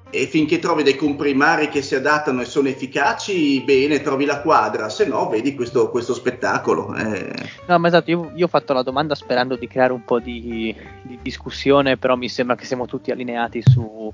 e 0.10 0.28
finché 0.28 0.60
trovi 0.60 0.84
dei 0.84 0.96
comprimari 0.96 1.68
che 1.68 1.82
si 1.82 1.96
adattano 1.96 2.42
e 2.42 2.46
sono 2.46 2.68
efficaci, 2.68 3.62
bene, 3.62 4.02
trovi 4.02 4.26
la 4.26 4.42
quadra, 4.42 4.90
se 4.90 5.06
no 5.06 5.28
vedi 5.28 5.56
questo, 5.56 5.90
questo 5.90 6.14
spettacolo. 6.14 6.96
Eh. 6.96 7.34
No, 7.68 7.80
ma 7.80 7.88
esatto, 7.88 8.10
io, 8.10 8.32
io, 8.36 8.46
ho 8.46 8.50
fatto 8.50 8.74
la 8.74 8.84
domanda 8.84 9.16
sperando 9.16 9.56
di 9.56 9.68
creare 9.68 9.94
un 9.94 10.04
po' 10.06 10.20
di, 10.20 10.74
di, 11.02 11.20
discussione, 11.22 11.98
però 11.98 12.16
mi 12.16 12.30
sembra 12.30 12.56
che 12.56 12.66
siamo 12.66 12.86
tutti 12.86 13.12
allineati 13.12 13.62
su, 13.62 14.14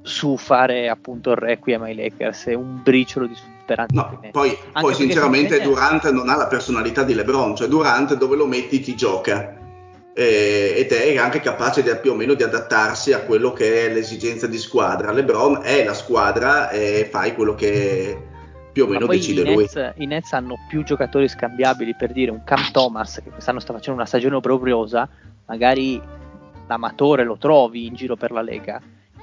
su 0.00 0.36
fare 0.36 0.88
appunto 0.88 1.30
il 1.30 1.36
requiem 1.36 1.82
ai 1.82 1.94
Lakers 1.94 2.46
e 2.46 2.54
un 2.54 2.80
briciolo 2.82 3.26
di 3.26 3.34
speranza. 3.34 3.94
No, 3.94 4.20
poi, 4.30 4.56
poi 4.72 4.94
sinceramente 4.94 5.60
Durant 5.60 6.10
non 6.10 6.28
ha 6.28 6.36
la 6.36 6.46
personalità 6.46 7.02
di 7.02 7.14
LeBron, 7.14 7.56
cioè 7.56 7.68
Durant 7.68 8.14
dove 8.14 8.36
lo 8.36 8.46
metti 8.46 8.80
ti 8.80 8.94
gioca 8.94 9.59
eh, 10.12 10.74
ed 10.76 10.92
è 10.92 11.16
anche 11.16 11.40
capace 11.40 11.82
di, 11.82 11.90
più 12.00 12.12
o 12.12 12.14
meno 12.14 12.34
di 12.34 12.42
adattarsi 12.42 13.12
a 13.12 13.20
quello 13.20 13.52
che 13.52 13.86
è 13.86 13.92
l'esigenza 13.92 14.46
di 14.46 14.58
squadra. 14.58 15.12
LeBron 15.12 15.60
è 15.62 15.84
la 15.84 15.94
squadra 15.94 16.70
e 16.70 17.08
fai 17.10 17.34
quello 17.34 17.54
che 17.54 18.18
più 18.72 18.84
o 18.84 18.86
meno 18.88 19.06
decide 19.06 19.42
i 19.42 19.56
Nets, 19.56 19.74
lui. 19.74 19.92
I 19.96 20.06
Nets 20.06 20.32
hanno 20.32 20.56
più 20.68 20.82
giocatori 20.82 21.28
scambiabili 21.28 21.94
per 21.94 22.12
dire 22.12 22.30
un 22.30 22.42
Cam 22.44 22.70
Thomas 22.72 23.20
che 23.22 23.30
quest'anno 23.30 23.60
sta 23.60 23.72
facendo 23.72 23.98
una 23.98 24.08
stagione 24.08 24.36
obbrobriosa, 24.36 25.08
magari 25.46 26.00
l'amatore 26.66 27.24
lo 27.24 27.36
trovi 27.36 27.86
in 27.86 27.94
giro 27.94 28.16
per 28.16 28.30
la 28.30 28.42
Lega. 28.42 28.80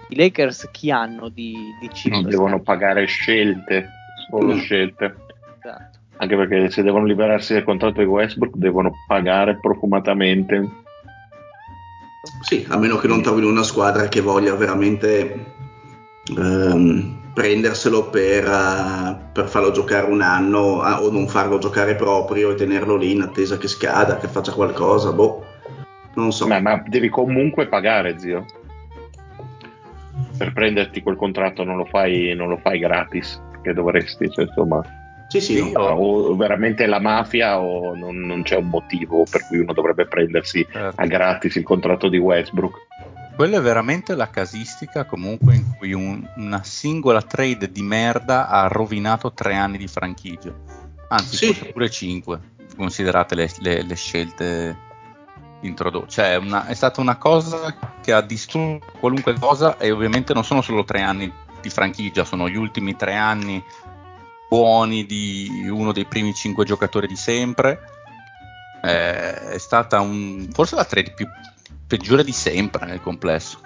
I 0.09 0.15
Lakers 0.15 0.69
chi 0.71 0.89
hanno 0.89 1.27
di, 1.27 1.53
di 1.81 2.09
Non 2.09 2.23
devono 2.23 2.61
pagare 2.61 3.05
scelte, 3.05 3.89
solo 4.29 4.53
mm. 4.53 4.59
scelte. 4.59 5.15
Esatto 5.59 5.96
anche 6.17 6.35
perché 6.35 6.69
se 6.69 6.83
devono 6.83 7.05
liberarsi 7.05 7.53
del 7.53 7.63
contratto 7.63 7.99
di 7.99 8.07
Westbrook 8.07 8.55
devono 8.55 8.91
pagare 9.07 9.57
profumatamente. 9.59 10.85
Sì, 12.41 12.65
a 12.69 12.77
meno 12.77 12.97
che 12.97 13.07
non 13.07 13.21
trovino 13.21 13.47
una 13.47 13.63
squadra 13.63 14.07
che 14.07 14.21
voglia 14.21 14.55
veramente 14.55 15.45
ehm, 16.35 17.31
prenderselo 17.33 18.09
per, 18.09 18.47
uh, 18.47 19.31
per, 19.31 19.47
farlo 19.47 19.71
giocare 19.71 20.09
un 20.09 20.21
anno 20.21 20.81
uh, 20.81 21.03
o 21.03 21.11
non 21.11 21.27
farlo 21.27 21.59
giocare 21.59 21.95
proprio 21.95 22.51
e 22.51 22.55
tenerlo 22.55 22.95
lì 22.95 23.11
in 23.11 23.21
attesa 23.21 23.57
che 23.57 23.67
scada, 23.67 24.17
che 24.17 24.27
faccia 24.27 24.51
qualcosa, 24.51 25.13
boh, 25.13 25.45
non 26.15 26.31
so. 26.31 26.47
Ma, 26.47 26.59
ma 26.59 26.83
devi 26.87 27.09
comunque 27.09 27.67
pagare, 27.67 28.17
zio. 28.17 28.45
Per 30.37 30.51
prenderti 30.51 31.01
quel 31.01 31.15
contratto 31.15 31.63
non 31.63 31.77
lo 31.77 31.85
fai, 31.85 32.33
non 32.35 32.49
lo 32.49 32.57
fai 32.57 32.79
gratis, 32.79 33.39
che 33.61 33.73
dovresti, 33.73 34.29
cioè, 34.31 34.45
insomma. 34.45 34.83
Sì, 35.27 35.41
sì, 35.41 35.71
no. 35.71 35.81
o 35.81 36.35
veramente 36.35 36.85
la 36.85 36.99
mafia 36.99 37.59
o 37.59 37.95
non, 37.95 38.17
non, 38.17 38.43
c'è 38.43 38.55
un 38.55 38.69
motivo 38.69 39.25
per 39.29 39.45
cui 39.45 39.59
uno 39.59 39.73
dovrebbe 39.73 40.05
prendersi 40.07 40.65
certo. 40.71 41.01
a 41.01 41.05
gratis 41.05 41.55
il 41.55 41.63
contratto 41.63 42.07
di 42.07 42.17
Westbrook. 42.17 42.85
Quella 43.35 43.57
è 43.57 43.61
veramente 43.61 44.15
la 44.15 44.29
casistica 44.29 45.05
comunque 45.05 45.55
in 45.55 45.75
cui 45.77 45.93
un, 45.93 46.25
una 46.37 46.63
singola 46.63 47.21
trade 47.21 47.71
di 47.71 47.81
merda 47.83 48.47
ha 48.47 48.67
rovinato 48.67 49.33
tre 49.33 49.55
anni 49.55 49.77
di 49.77 49.87
franchigia. 49.87 50.53
Anzi, 51.09 51.35
sì. 51.35 51.45
forse 51.47 51.71
pure 51.71 51.89
cinque, 51.89 52.39
considerate 52.75 53.35
le, 53.35 53.51
le, 53.59 53.83
le 53.83 53.95
scelte 53.95 54.77
introdotte. 55.61 56.09
Cioè, 56.09 56.35
una, 56.37 56.67
è 56.67 56.73
stata 56.73 57.01
una 57.01 57.17
cosa 57.17 57.75
che 58.01 58.13
ha 58.13 58.21
distrutto 58.21 58.85
qualunque 58.99 59.37
cosa 59.37 59.77
e 59.77 59.91
ovviamente 59.91 60.33
non 60.33 60.43
sono 60.43 60.61
solo 60.61 60.83
tre 60.83 61.01
anni 61.01 61.31
di 61.61 61.69
franchigia, 61.69 62.23
sono 62.23 62.47
gli 62.47 62.55
ultimi 62.55 62.95
tre 62.95 63.15
anni 63.15 63.63
buoni 64.49 65.05
di 65.05 65.67
uno 65.69 65.91
dei 65.91 66.05
primi 66.05 66.33
cinque 66.33 66.65
giocatori 66.65 67.07
di 67.07 67.15
sempre. 67.15 67.79
Eh, 68.83 69.51
è 69.51 69.57
stata 69.57 69.99
un, 69.99 70.47
forse 70.53 70.75
la 70.75 70.85
trade 70.85 71.11
più 71.15 71.27
peggiore 71.87 72.23
di 72.23 72.31
sempre 72.31 72.85
nel 72.85 73.01
complesso. 73.01 73.59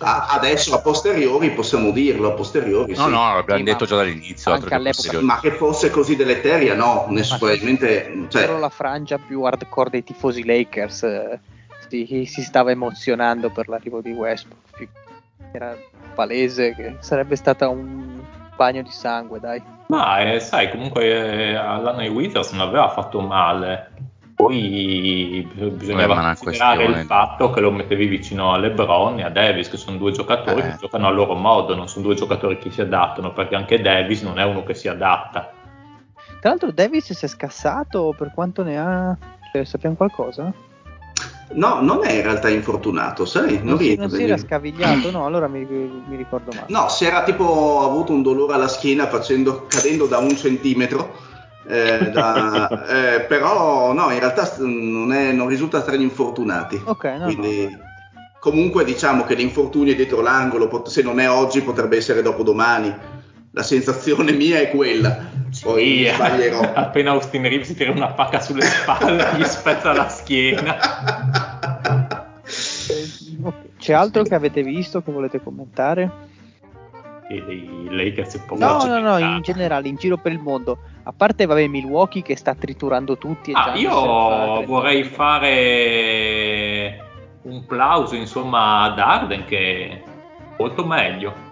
Ah, 0.00 0.26
adesso 0.28 0.74
a 0.74 0.80
posteriori 0.80 1.50
possiamo 1.52 1.90
dirlo, 1.90 2.28
a 2.28 2.32
posteriori. 2.32 2.94
No, 2.94 3.04
sì. 3.04 3.10
no, 3.10 3.34
l'abbiamo 3.34 3.60
sì, 3.60 3.64
detto 3.64 3.86
già 3.86 3.96
dall'inizio. 3.96 4.52
Anche 4.52 4.74
all'epoca. 4.74 5.20
Ma 5.22 5.40
che 5.40 5.52
fosse 5.52 5.88
così 5.88 6.16
deleteria, 6.16 6.74
no, 6.74 7.06
nessun, 7.08 7.38
probabilmente. 7.38 8.26
Cioè... 8.28 8.44
Solo 8.44 8.58
la 8.58 8.68
frangia 8.68 9.16
più 9.16 9.42
hardcore 9.42 9.88
dei 9.88 10.04
tifosi 10.04 10.44
Lakers 10.44 11.02
eh, 11.04 11.40
si, 11.88 12.26
si, 12.26 12.42
stava 12.42 12.72
emozionando 12.72 13.48
per 13.48 13.68
l'arrivo 13.68 14.02
di 14.02 14.12
Westbrook. 14.12 14.88
Era 15.52 15.74
palese 16.14 16.74
che 16.74 16.96
sarebbe 17.00 17.36
stata 17.36 17.68
un 17.68 18.22
bagno 18.56 18.82
di 18.82 18.90
sangue, 18.90 19.40
dai. 19.40 19.62
Ma 19.88 20.20
eh, 20.20 20.40
sai, 20.40 20.70
comunque 20.70 21.04
eh, 21.04 21.54
all'anno 21.54 22.00
di 22.00 22.08
Wizards 22.08 22.52
non 22.52 22.66
aveva 22.66 22.88
fatto 22.88 23.20
male. 23.20 23.90
Poi 24.34 25.48
bisognava 25.54 26.34
considerare 26.34 26.84
il 26.86 26.96
fatto 27.06 27.50
che 27.50 27.60
lo 27.60 27.70
mettevi 27.70 28.06
vicino 28.06 28.52
a 28.52 28.58
LeBron 28.58 29.20
e 29.20 29.22
a 29.22 29.30
Davis, 29.30 29.68
che 29.68 29.76
sono 29.76 29.96
due 29.96 30.10
giocatori 30.10 30.60
eh. 30.60 30.70
che 30.70 30.76
giocano 30.80 31.06
a 31.06 31.10
loro 31.10 31.34
modo, 31.34 31.76
non 31.76 31.86
sono 31.86 32.04
due 32.06 32.16
giocatori 32.16 32.58
che 32.58 32.70
si 32.70 32.80
adattano, 32.80 33.32
perché 33.32 33.54
anche 33.54 33.80
Davis 33.80 34.22
non 34.22 34.40
è 34.40 34.44
uno 34.44 34.64
che 34.64 34.74
si 34.74 34.88
adatta. 34.88 35.52
Tra 36.40 36.50
l'altro 36.50 36.72
Davis 36.72 37.12
si 37.12 37.24
è 37.24 37.28
scassato 37.28 38.12
per 38.16 38.32
quanto 38.34 38.64
ne 38.64 38.78
ha... 38.78 39.16
Cioè, 39.52 39.64
sappiamo 39.64 39.94
qualcosa? 39.94 40.52
No, 41.54 41.80
non 41.80 42.04
è 42.04 42.12
in 42.12 42.22
realtà 42.22 42.48
infortunato, 42.48 43.24
sai? 43.24 43.56
Non, 43.56 43.74
non, 43.74 43.78
si, 43.78 43.94
non 43.96 44.10
si 44.10 44.22
era 44.22 44.36
scavigliato, 44.36 45.10
no, 45.10 45.24
allora 45.24 45.46
mi, 45.46 45.64
mi, 45.64 46.16
ricordo 46.16 46.50
male. 46.52 46.66
No, 46.68 46.88
si 46.88 47.04
era 47.04 47.22
tipo 47.22 47.84
avuto 47.84 48.12
un 48.12 48.22
dolore 48.22 48.54
alla 48.54 48.68
schiena 48.68 49.06
facendo, 49.06 49.66
cadendo 49.68 50.06
da 50.06 50.18
un 50.18 50.36
centimetro. 50.36 51.32
Eh, 51.66 52.10
da, 52.10 52.68
eh, 53.16 53.20
però 53.20 53.92
no, 53.92 54.10
in 54.10 54.18
realtà 54.18 54.52
non, 54.58 55.12
è, 55.12 55.32
non 55.32 55.48
risulta 55.48 55.82
tra 55.82 55.94
gli 55.94 56.02
infortunati. 56.02 56.80
Ok, 56.84 57.04
no, 57.04 57.24
Quindi, 57.24 57.68
no. 57.70 57.92
Comunque 58.40 58.84
diciamo 58.84 59.24
che 59.24 59.34
l'infortunio 59.34 59.94
è 59.94 59.96
dietro 59.96 60.20
l'angolo, 60.20 60.84
se 60.86 61.00
non 61.00 61.18
è 61.18 61.30
oggi 61.30 61.62
potrebbe 61.62 61.96
essere 61.96 62.20
dopodomani. 62.20 62.94
La 63.54 63.62
sensazione 63.62 64.32
mia 64.32 64.58
è 64.58 64.70
quella. 64.70 65.30
Poi 65.62 66.06
sì, 66.06 66.12
sbaglierò. 66.12 66.72
Appena 66.74 67.12
Austin 67.12 67.42
Reeves 67.42 67.68
si 67.68 67.76
tira 67.76 67.92
una 67.92 68.08
pacca 68.08 68.40
sulle 68.40 68.62
spalle, 68.62 69.30
gli 69.38 69.44
spezza 69.44 69.92
la 69.92 70.08
schiena. 70.08 70.76
C'è 73.78 73.92
altro 73.92 74.24
che 74.24 74.34
avete 74.34 74.64
visto 74.64 75.02
che 75.02 75.12
volete 75.12 75.40
commentare? 75.40 76.10
E 77.28 77.36
i 77.36 77.86
Lakers 77.90 78.34
un 78.34 78.44
po' 78.44 78.56
No, 78.58 78.84
no, 78.86 78.98
no, 78.98 79.18
in 79.18 79.40
generale, 79.42 79.86
in 79.86 79.94
giro 79.96 80.16
per 80.16 80.32
il 80.32 80.40
mondo. 80.40 80.78
A 81.04 81.12
parte, 81.12 81.46
vabbè, 81.46 81.68
Milwaukee 81.68 82.22
che 82.22 82.36
sta 82.36 82.56
triturando 82.56 83.16
tutti. 83.16 83.52
Ah, 83.54 83.76
io 83.76 84.64
vorrei 84.64 85.04
fare 85.04 87.02
un 87.42 87.64
plauso, 87.66 88.16
insomma, 88.16 88.82
ad 88.82 88.98
Arden 88.98 89.44
che 89.44 89.88
è 89.88 90.02
molto 90.58 90.84
meglio 90.84 91.43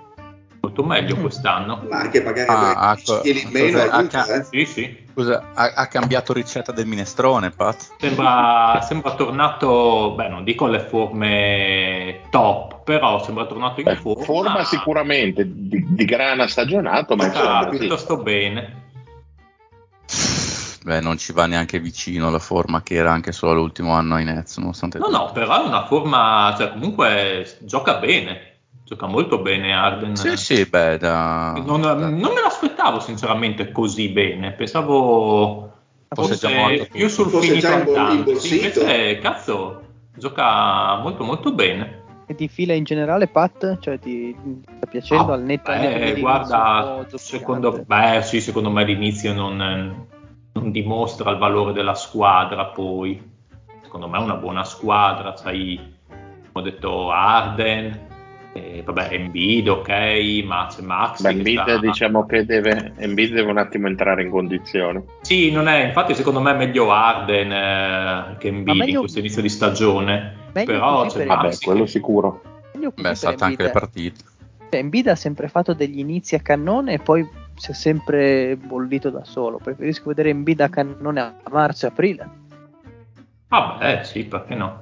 molto 0.62 0.84
meglio 0.84 1.16
mm. 1.16 1.20
quest'anno. 1.20 1.84
Ma 1.88 1.98
anche 1.98 2.22
magari 2.22 2.48
ah, 2.48 2.90
ha, 2.90 2.98
in 3.24 3.48
meno 3.50 3.78
ha, 3.78 3.90
aiuta, 3.90 4.24
ha, 4.24 4.34
eh. 4.36 4.44
sì, 4.44 4.64
sì. 4.64 5.00
Scusa, 5.12 5.50
ha, 5.52 5.72
ha, 5.74 5.86
cambiato 5.88 6.32
ricetta 6.32 6.72
del 6.72 6.86
minestrone, 6.86 7.50
Pat? 7.50 7.96
Sembra, 7.98 8.80
sembra, 8.82 9.14
tornato, 9.14 10.14
beh, 10.16 10.28
non 10.28 10.44
dico 10.44 10.66
le 10.66 10.80
forme 10.80 12.20
top, 12.30 12.84
però 12.84 13.22
sembra 13.22 13.46
tornato 13.46 13.80
in 13.80 13.86
beh, 13.86 13.96
forma. 13.96 14.24
Forma 14.24 14.64
sicuramente 14.64 15.44
di, 15.44 15.84
di 15.88 16.04
grana 16.04 16.46
stagionato, 16.46 17.16
ma 17.16 17.26
insomma, 17.26 17.66
piuttosto 17.66 18.16
sì. 18.16 18.22
bene. 18.22 18.80
Beh, 20.84 21.00
non 21.00 21.16
ci 21.16 21.32
va 21.32 21.46
neanche 21.46 21.78
vicino 21.78 22.28
la 22.30 22.40
forma 22.40 22.82
che 22.82 22.94
era 22.94 23.12
anche 23.12 23.30
solo 23.30 23.54
l'ultimo 23.54 23.92
anno 23.92 24.16
ai 24.16 24.24
Nets, 24.24 24.56
nonostante 24.56 24.98
No, 24.98 25.04
tutto. 25.04 25.16
no, 25.16 25.32
però 25.32 25.62
è 25.62 25.66
una 25.66 25.86
forma, 25.86 26.54
cioè 26.56 26.72
comunque 26.72 27.56
gioca 27.60 27.98
bene 27.98 28.51
gioca 28.84 29.06
molto 29.06 29.38
bene 29.38 29.72
Arden. 29.72 30.16
Sì, 30.16 30.36
sì, 30.36 30.66
beh, 30.66 30.98
da... 30.98 31.52
non, 31.64 31.80
da... 31.80 31.94
non, 31.94 32.12
me 32.12 32.40
l'aspettavo 32.42 33.00
sinceramente 33.00 33.72
così 33.72 34.08
bene, 34.08 34.52
pensavo 34.52 35.72
fosse, 36.08 36.48
fosse 36.48 36.88
più 36.90 37.08
sul 37.08 37.28
fosse 37.28 37.48
finito 37.48 37.66
andante. 37.68 38.30
Invece, 38.30 39.18
cazzo, 39.18 39.82
gioca 40.16 40.96
molto 40.98 41.24
molto 41.24 41.52
bene. 41.52 42.00
E 42.26 42.34
ti 42.34 42.48
fila 42.48 42.72
in 42.72 42.84
generale, 42.84 43.28
Pat? 43.28 43.78
Cioè 43.78 43.98
ti 43.98 44.34
sta 44.76 44.86
piacendo 44.86 45.32
ah, 45.32 45.34
al 45.34 45.42
netto? 45.42 45.70
Eh, 45.72 46.16
guarda, 46.18 47.06
secondo, 47.14 47.82
beh, 47.84 48.22
sì, 48.22 48.40
secondo 48.40 48.70
me 48.70 48.82
all'inizio 48.82 49.32
non, 49.32 50.06
non 50.52 50.70
dimostra 50.70 51.30
il 51.30 51.38
valore 51.38 51.72
della 51.72 51.94
squadra, 51.94 52.66
poi 52.66 53.30
secondo 53.82 54.08
me 54.08 54.18
è 54.18 54.22
una 54.22 54.36
buona 54.36 54.64
squadra, 54.64 55.36
sai, 55.36 55.78
ho 56.52 56.60
detto 56.60 57.10
Arden, 57.10 58.10
eh, 58.52 58.82
vabbè, 58.84 59.08
Embiid, 59.12 59.68
ok, 59.68 59.88
ma 60.44 60.66
c'è 60.68 60.82
Max. 60.82 61.22
Beh, 61.22 61.30
Embiid 61.30 61.62
sta... 61.62 61.78
diciamo 61.78 62.26
che 62.26 62.44
deve, 62.44 62.92
Embiid 62.96 63.32
deve 63.32 63.50
un 63.50 63.58
attimo 63.58 63.86
entrare 63.86 64.22
in 64.22 64.30
condizione. 64.30 65.04
Sì, 65.22 65.50
non 65.50 65.68
è, 65.68 65.86
infatti 65.86 66.14
secondo 66.14 66.40
me 66.40 66.52
è 66.52 66.56
meglio 66.56 66.90
Arden 66.90 67.52
eh, 67.52 68.36
che 68.38 68.48
Embiid 68.48 68.76
meglio... 68.76 68.92
in 68.92 68.98
questo 69.00 69.20
inizio 69.20 69.40
di 69.40 69.48
stagione. 69.48 70.34
Meglio 70.52 70.72
Però 70.72 71.06
c'è 71.06 71.24
Vabbè, 71.24 71.42
Max 71.44 71.60
quello 71.60 71.86
sicuro. 71.86 72.42
Beh, 72.94 73.10
è 73.10 73.14
stata 73.14 73.46
anche 73.46 73.62
le 73.62 73.70
partite. 73.70 74.20
Cioè, 74.68 74.80
Embiid 74.80 75.06
ha 75.08 75.14
sempre 75.14 75.48
fatto 75.48 75.72
degli 75.72 75.98
inizi 75.98 76.34
a 76.34 76.40
cannone 76.40 76.94
e 76.94 76.98
poi 76.98 77.26
si 77.54 77.70
è 77.70 77.74
sempre 77.74 78.56
bollito 78.56 79.08
da 79.08 79.24
solo. 79.24 79.58
Preferisco 79.62 80.08
vedere 80.08 80.30
Embiid 80.30 80.60
a 80.60 80.68
cannone 80.68 81.20
a 81.20 81.34
marzo 81.50 81.86
e 81.86 81.88
aprile. 81.88 82.28
Ah 83.48 83.76
beh, 83.78 84.04
sì, 84.04 84.24
perché 84.24 84.54
no? 84.54 84.80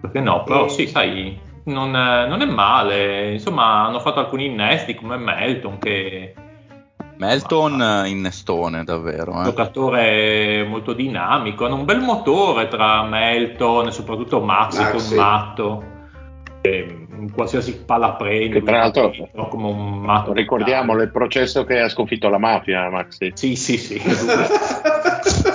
Perché 0.00 0.20
no? 0.20 0.42
Però 0.44 0.66
e... 0.66 0.68
sì, 0.70 0.86
sai, 0.86 1.38
non, 1.64 1.90
non, 1.90 2.40
è 2.40 2.46
male. 2.46 3.32
Insomma, 3.32 3.86
hanno 3.86 4.00
fatto 4.00 4.20
alcuni 4.20 4.46
innesti 4.46 4.94
come 4.94 5.16
Melton 5.16 5.78
che. 5.78 6.34
Melton 7.16 7.76
ma, 7.76 8.06
innestone 8.06 8.84
davvero. 8.84 9.32
Un 9.32 9.40
eh. 9.40 9.44
giocatore 9.44 10.64
molto 10.68 10.92
dinamico. 10.92 11.66
Hanno 11.66 11.76
un 11.76 11.84
bel 11.84 12.00
motore 12.00 12.68
tra 12.68 13.02
Melton 13.02 13.88
e 13.88 13.90
soprattutto 13.90 14.40
Max, 14.40 14.78
Max 14.78 14.90
che 14.90 14.96
è 14.96 15.18
un 15.18 15.24
matto. 15.24 15.84
Che 16.62 17.06
in 17.18 17.32
qualsiasi 17.32 17.84
palla 17.84 18.12
prende. 18.12 18.60
Che 18.60 18.62
tra 18.62 18.78
l'altro, 18.78 19.12
come 19.48 19.66
un 19.66 19.98
matto. 19.98 20.32
Ricordiamolo 20.32 21.02
il 21.02 21.10
processo 21.10 21.64
che 21.64 21.80
ha 21.80 21.88
sconfitto 21.88 22.28
la 22.28 22.38
mafia, 22.38 22.88
Maxi. 22.88 23.32
Sì, 23.34 23.54
sì, 23.56 23.76
sì. 23.76 24.00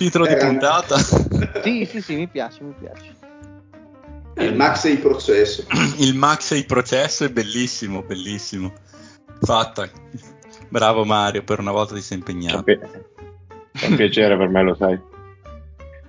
Titolo 0.00 0.26
di 0.26 0.32
eh, 0.32 0.38
puntata. 0.38 0.96
Sì, 1.62 1.84
sì, 1.84 2.00
sì, 2.00 2.14
mi 2.14 2.26
piace, 2.26 2.62
mi 2.62 2.72
piace. 2.72 3.14
Il 4.36 4.56
Max 4.56 4.86
e 4.86 4.92
il 4.92 4.98
processo. 4.98 5.66
Il 5.98 6.14
Max 6.14 6.52
e 6.52 6.56
il 6.56 6.64
processo 6.64 7.24
è 7.24 7.28
bellissimo, 7.28 8.02
bellissimo. 8.02 8.72
Fatta. 9.42 9.90
Bravo 10.70 11.04
Mario, 11.04 11.44
per 11.44 11.58
una 11.58 11.72
volta 11.72 11.94
ti 11.94 12.00
sei 12.00 12.16
impegnato. 12.16 12.64
È 12.64 13.86
un 13.86 13.96
piacere 13.96 14.38
per 14.38 14.48
me, 14.48 14.62
lo 14.62 14.74
sai. 14.74 14.98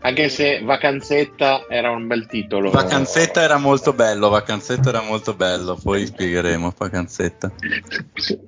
Anche 0.03 0.29
se 0.29 0.61
Vacanzetta 0.63 1.65
era 1.69 1.91
un 1.91 2.07
bel 2.07 2.25
titolo. 2.25 2.71
Vacanzetta 2.71 3.41
era 3.41 3.59
molto 3.59 3.93
bello, 3.93 4.29
Vacanzetta 4.29 4.89
era 4.89 5.01
molto 5.01 5.35
bello, 5.35 5.77
poi 5.81 6.07
spiegheremo 6.07 6.73
Vacanzetta. 6.75 7.51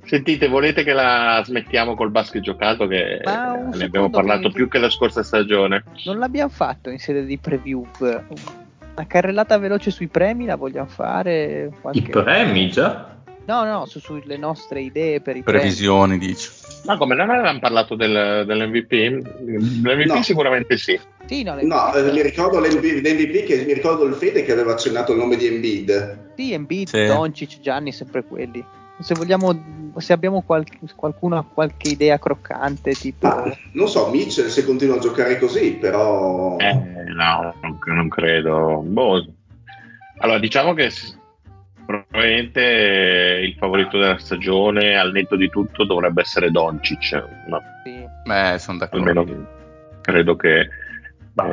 Sentite, 0.04 0.48
volete 0.48 0.84
che 0.84 0.94
la 0.94 1.44
smettiamo 1.46 1.94
col 1.94 2.10
basket 2.10 2.42
giocato 2.42 2.88
che 2.88 3.22
ne 3.24 3.84
abbiamo 3.84 4.10
parlato 4.10 4.50
più 4.50 4.68
che 4.68 4.80
la 4.80 4.90
scorsa 4.90 5.22
stagione? 5.22 5.84
Non 6.06 6.18
l'abbiamo 6.18 6.50
fatto 6.50 6.90
in 6.90 6.98
sede 6.98 7.24
di 7.24 7.38
preview 7.38 7.86
Una 8.00 9.08
carrellata 9.08 9.60
veloce 9.60 9.92
sui 9.92 10.08
premi 10.08 10.46
la 10.46 10.56
vogliamo 10.56 10.88
fare? 10.88 11.72
Qualche... 11.82 12.00
I 12.00 12.10
premi 12.10 12.72
già? 12.72 13.14
No, 13.46 13.64
no, 13.66 13.86
su, 13.86 14.00
sulle 14.00 14.38
nostre 14.38 14.82
idee 14.82 15.20
per 15.20 15.36
i 15.36 15.44
Previsioni, 15.44 16.18
dici. 16.18 16.50
Ma 16.86 16.98
come 16.98 17.16
non 17.16 17.30
avevamo 17.30 17.60
parlato 17.60 17.96
del, 17.96 18.44
dell'MVP? 18.46 18.92
L'MVP 19.42 20.06
No. 20.08 20.22
sicuramente 20.24 20.78
sì. 20.78 21.00
Sì, 21.26 21.44
no, 21.44 21.56
No, 21.62 21.94
eh, 21.96 22.12
mi 22.12 22.22
ricordo 22.22 22.60
l'MV- 22.60 23.02
l'MVP 23.02 23.44
che 23.46 23.64
mi 23.66 23.74
ricordo 23.74 24.04
il 24.04 24.14
Fede 24.16 24.44
che 24.44 24.52
aveva 24.52 24.74
accennato 24.74 25.14
il 25.14 25.18
nome 25.20 25.38
di 25.38 25.48
Embiid. 25.48 26.32
sì, 26.36 26.52
Embiid, 26.52 26.88
Sì. 26.90 27.06
Doncic, 27.06 27.60
Gianni, 27.62 27.92
sempre 27.94 28.24
quelli. 28.26 28.64
Se 29.00 29.16
vogliamo, 29.16 29.92
se 29.98 30.12
abbiamo 30.14 30.42
qual- 30.42 30.66
qualcuno 30.96 31.38
ha 31.38 31.46
qualche 31.46 31.90
idea 31.90 32.20
croccante, 32.20 32.92
tipo... 32.92 33.28
Ma 33.28 33.58
non 33.72 33.88
so, 33.88 34.10
Mitchell 34.10 34.48
se 34.48 34.64
continua 34.66 34.98
a 34.98 35.00
giocare 35.00 35.40
così, 35.40 35.72
però 35.74 36.58
Eh, 36.58 36.74
no, 37.08 37.54
non, 37.86 38.08
credo. 38.10 38.82
Boh. 38.86 39.26
Allora, 40.20 40.38
diciamo 40.40 40.74
che 40.74 40.92
probabilmente 41.86 43.40
il 43.44 43.56
favorito 43.58 43.98
della 43.98 44.18
stagione, 44.18 44.96
al 44.98 45.12
netto 45.12 45.36
di 45.36 45.50
tutto, 45.50 45.86
dovrebbe 45.86 46.22
essere 46.22 46.52
Doncic. 46.52 47.24
Ma 47.48 47.62
Sì. 47.84 48.06
Beh, 48.26 48.58
sono 48.60 48.78
d'accordo. 48.78 49.10
almeno 49.10 49.48
credo 50.02 50.36
che 50.36 50.68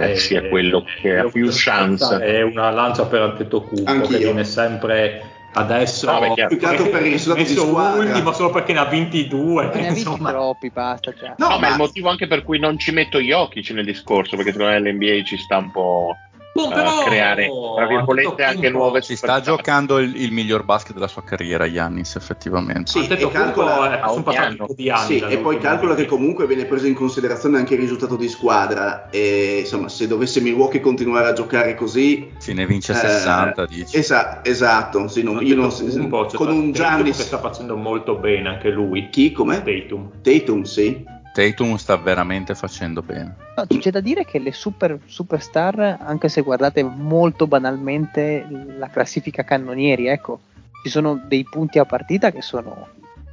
eh, 0.00 0.16
sia 0.16 0.48
quello 0.48 0.84
che 1.00 1.18
ha 1.18 1.24
più 1.28 1.48
chance. 1.50 2.04
saltare 2.04 2.42
una 2.42 2.70
lancia 2.70 3.06
per 3.06 3.22
Antetokounmpo 3.22 3.90
Anch'io. 3.90 4.08
che 4.18 4.24
viene 4.24 4.44
sempre 4.44 5.22
adesso 5.54 6.10
No, 6.10 6.34
beh. 6.34 6.46
Più 6.46 6.58
che 6.58 6.66
altro 6.66 6.88
per 6.90 7.04
il 7.06 7.12
risultato 7.12 7.44
di 7.48 7.54
messo 7.54 7.66
squadra. 7.66 8.04
ultimo 8.04 8.32
solo 8.32 8.50
perché 8.50 8.72
ne 8.72 8.78
ha 8.80 8.84
vinti 8.84 9.26
due. 9.26 9.64
Ma 9.66 9.72
ne 9.74 9.88
ha 9.88 9.92
vinti 9.92 10.22
troppi, 10.22 10.70
basta 10.70 11.12
già. 11.12 11.34
No, 11.38 11.48
No, 11.48 11.54
ma 11.54 11.58
ma- 11.60 11.68
è 11.68 11.70
il 11.72 11.76
motivo 11.78 12.08
anche 12.08 12.26
per 12.26 12.42
cui 12.44 12.58
non 12.58 12.78
ci 12.78 12.92
metto 12.92 13.18
Jokic 13.18 13.70
nel 13.70 13.84
discorso, 13.84 14.36
perché 14.36 14.52
secondo 14.52 14.72
me 14.72 14.80
l'NBA 14.80 15.22
ci 15.24 15.36
sta 15.38 15.56
un 15.56 15.70
po' 15.72 16.14
A 16.52 16.68
però, 16.68 17.04
creare, 17.04 17.48
tra 17.76 17.86
virgolette, 17.86 18.42
anche 18.42 18.70
nuove 18.70 19.02
Si 19.02 19.14
sta 19.16 19.40
giocando 19.40 19.98
il, 19.98 20.20
il 20.20 20.32
miglior 20.32 20.64
basket 20.64 20.94
della 20.94 21.06
sua 21.06 21.22
carriera, 21.22 21.70
Giannis, 21.70 22.16
effettivamente. 22.16 22.90
Sì, 22.90 23.06
e 23.06 23.28
calcola- 23.30 24.00
passati 24.00 24.36
anno. 24.36 24.66
un 24.68 24.74
po' 24.74 24.92
anni. 24.92 25.06
Sì, 25.06 25.18
dal 25.20 25.30
e 25.30 25.38
poi 25.38 25.58
calcola 25.58 25.94
che 25.94 26.06
comunque 26.06 26.46
viene 26.46 26.64
preso 26.64 26.86
in 26.86 26.94
considerazione 26.94 27.56
anche 27.56 27.74
il 27.74 27.80
risultato 27.80 28.16
di 28.16 28.28
squadra 28.28 29.08
e 29.10 29.58
insomma 29.60 29.88
se 29.88 30.06
dovesse 30.08 30.40
Milwaukee 30.40 30.80
continuare 30.80 31.28
a 31.28 31.32
giocare 31.32 31.74
così 31.76 32.32
Se 32.38 32.52
ne 32.52 32.66
vince 32.66 32.92
eh, 32.92 32.96
60, 32.96 33.66
dici. 33.66 33.96
esa- 33.96 34.44
esatto 34.44 35.06
sì, 35.08 35.22
non- 35.22 35.44
io 35.46 35.54
non, 35.54 35.66
Antetokounmpo, 35.66 36.26
c'è 36.26 36.36
con 36.36 36.48
un 36.48 36.72
che 36.72 36.78
Giannis 36.78 37.22
sta 37.22 37.38
facendo 37.38 37.76
molto 37.76 38.16
bene 38.16 38.48
anche 38.48 38.70
lui. 38.70 39.08
chi 39.10 39.30
come? 39.32 39.62
Tatum. 39.62 40.10
Tatum 40.20 40.62
sì 40.62 41.18
Tatum 41.32 41.76
sta 41.76 41.96
veramente 41.96 42.54
facendo 42.54 43.02
bene. 43.02 43.36
No, 43.56 43.64
c'è 43.66 43.90
da 43.90 44.00
dire 44.00 44.24
che 44.24 44.38
le 44.38 44.52
super, 44.52 44.98
superstar, 45.06 45.98
anche 46.04 46.28
se 46.28 46.42
guardate 46.42 46.82
molto 46.82 47.46
banalmente 47.46 48.46
la 48.76 48.88
classifica 48.88 49.44
cannonieri, 49.44 50.06
ecco, 50.08 50.40
ci 50.82 50.90
sono 50.90 51.20
dei 51.26 51.44
punti 51.48 51.78
a 51.78 51.84
partita 51.84 52.30
che 52.32 52.42
sono 52.42 52.88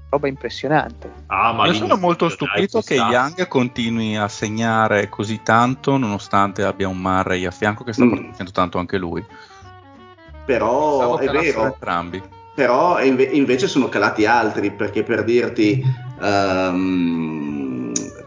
roba 0.10 0.28
impressionante. 0.28 1.12
Ah, 1.28 1.52
ma 1.54 1.66
Io 1.66 1.74
sono 1.74 1.98
molto 1.98 2.30
stupito 2.30 2.82
che. 2.82 2.96
Young 2.96 3.48
continui 3.48 4.16
a 4.16 4.28
segnare 4.30 5.10
così 5.10 5.42
tanto 5.44 5.98
nonostante 5.98 6.64
abbia 6.64 6.88
un 6.88 6.98
Murray 7.00 7.46
a 7.46 7.52
fianco 7.52 7.84
che 7.84 7.94
sta 7.94 8.06
Mm. 8.06 8.12
producendo 8.14 8.52
tanto 8.52 8.78
anche 8.80 8.98
lui. 8.98 9.26
però 10.46 10.98
Pensavo 11.00 11.18
è 11.20 11.30
vero 11.30 11.66
entrambi. 11.66 12.24
però 12.56 13.04
inve- 13.04 13.24
invece 13.26 13.68
sono 13.68 13.90
calati 13.90 14.26
altri 14.26 14.72
perché 14.72 15.04
per 15.04 15.26
dirti 15.26 15.84
ehm, 16.22 17.77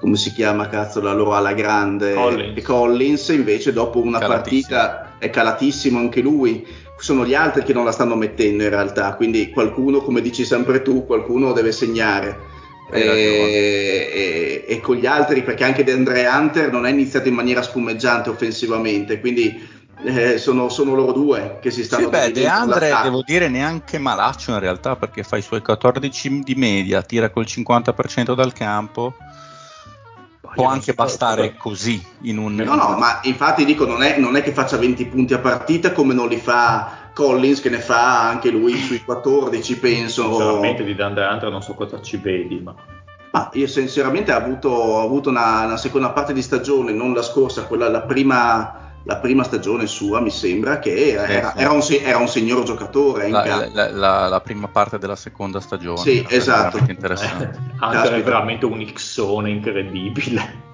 come 0.01 0.17
si 0.17 0.33
chiama 0.33 0.69
cazzo 0.69 1.01
la 1.01 1.13
loro 1.13 1.35
ala 1.35 1.53
grande 1.53 2.15
Collins. 2.15 2.57
E 2.59 2.63
Collins 2.63 3.29
invece 3.29 3.73
dopo 3.73 4.01
una 4.01 4.19
Calatissimo. 4.19 4.77
partita 4.79 5.19
è 5.19 5.31
calatissimo 5.31 5.99
anche 5.99 6.21
lui 6.21 6.67
sono 6.99 7.25
gli 7.25 7.35
altri 7.35 7.63
che 7.63 7.73
non 7.73 7.85
la 7.85 7.93
stanno 7.93 8.15
mettendo 8.17 8.63
in 8.63 8.69
realtà 8.71 9.15
quindi 9.15 9.51
qualcuno 9.51 10.01
come 10.01 10.21
dici 10.21 10.45
sempre 10.45 10.83
tu 10.83 11.07
qualcuno 11.07 11.53
deve 11.53 11.73
segnare 11.73 12.49
e, 12.93 13.01
e- 13.03 14.65
e 14.67 14.81
con 14.81 14.97
gli 14.97 15.07
altri 15.07 15.43
perché 15.43 15.65
anche 15.65 15.85
DeAndre 15.85 16.27
Hunter 16.27 16.71
non 16.73 16.87
è 16.87 16.91
iniziato 16.91 17.29
in 17.29 17.35
maniera 17.35 17.63
spumeggiante 17.63 18.31
offensivamente 18.31 19.21
quindi 19.21 19.79
eh, 20.03 20.39
sono, 20.39 20.69
sono 20.71 20.95
loro 20.95 21.13
due 21.13 21.59
che 21.61 21.71
si 21.71 21.85
stanno 21.85 22.05
Sì, 22.05 22.09
beh, 22.11 22.31
De 22.33 22.47
Andre 22.49 23.01
devo 23.03 23.23
dire 23.23 23.49
neanche 23.49 23.99
malaccio 23.99 24.53
in 24.53 24.59
realtà 24.59 24.97
perché 24.97 25.23
fa 25.23 25.37
i 25.37 25.43
suoi 25.43 25.61
14 25.61 26.41
di 26.43 26.55
media, 26.55 27.03
tira 27.03 27.29
col 27.29 27.45
50% 27.47 28.35
dal 28.35 28.53
campo. 28.55 29.15
Può 30.55 30.67
anche 30.67 30.95
bastare 30.95 31.57
così 31.57 32.05
in 32.23 32.39
un 32.39 32.55
No, 32.55 32.75
no, 32.75 32.97
ma 32.97 33.21
infatti 33.23 33.65
dico, 33.65 33.87
non 33.87 34.03
è, 34.03 34.19
non 34.19 34.37
è 34.37 34.43
che 34.43 34.53
faccia 34.53 34.77
20 34.77 35.07
punti 35.07 35.35
a 35.35 35.39
partita 35.39 35.93
come 35.93 36.13
non 36.15 36.29
li 36.29 36.39
fa 36.39 37.09
Collins, 37.15 37.61
che 37.61 37.71
ne 37.71 37.79
fa 37.79 38.29
anche 38.29 38.51
lui 38.51 38.77
sui 38.77 39.03
14, 39.03 39.79
penso. 39.79 40.25
Sinceramente 40.25 40.85
di 40.85 40.95
Dandre 40.95 41.27
Hunter 41.27 41.51
non 41.51 41.63
so 41.63 41.75
cosa 41.75 42.01
ci 42.01 42.17
vedi, 42.17 42.61
ma 42.61 42.75
Ma 43.33 43.51
io 43.53 43.67
sinceramente 43.67 44.33
ho 44.33 44.37
avuto, 44.37 44.69
ho 44.69 45.05
avuto 45.05 45.31
una, 45.31 45.65
una 45.65 45.77
seconda 45.77 46.11
parte 46.11 46.33
di 46.33 46.43
stagione, 46.43 46.93
non 46.93 47.15
la 47.15 47.23
scorsa, 47.23 47.67
quella 47.67 47.89
la 47.89 48.03
prima, 48.03 48.80
la 49.05 49.17
prima 49.17 49.43
stagione 49.45 49.87
sua, 49.87 50.21
mi 50.21 50.31
sembra, 50.31 50.79
che 50.79 51.11
era, 51.13 51.27
Sì, 51.27 51.33
era- 51.33 51.53
sì. 51.53 51.59
era 51.59 51.71
un, 51.73 51.83
era 52.03 52.19
un 52.19 52.29
signor 52.29 52.63
giocatore. 52.65 53.27
in 53.27 53.33
la, 53.33 53.69
la- 53.73 53.91
la- 53.91 54.29
la 54.29 54.41
prima 54.41 54.69
parte 54.69 54.99
della 54.99 55.17
seconda 55.17 55.61
stagione. 55.61 55.99
Sì, 55.99 56.25
esatto. 56.29 56.77
veramente 56.79 56.93
interessante. 56.93 57.45
eh, 57.45 57.85
Hunter 57.85 58.13
è 58.13 58.23
veramente 58.23 58.67
un 58.67 58.85
Xone 58.93 59.51
incredibile. 59.51 60.69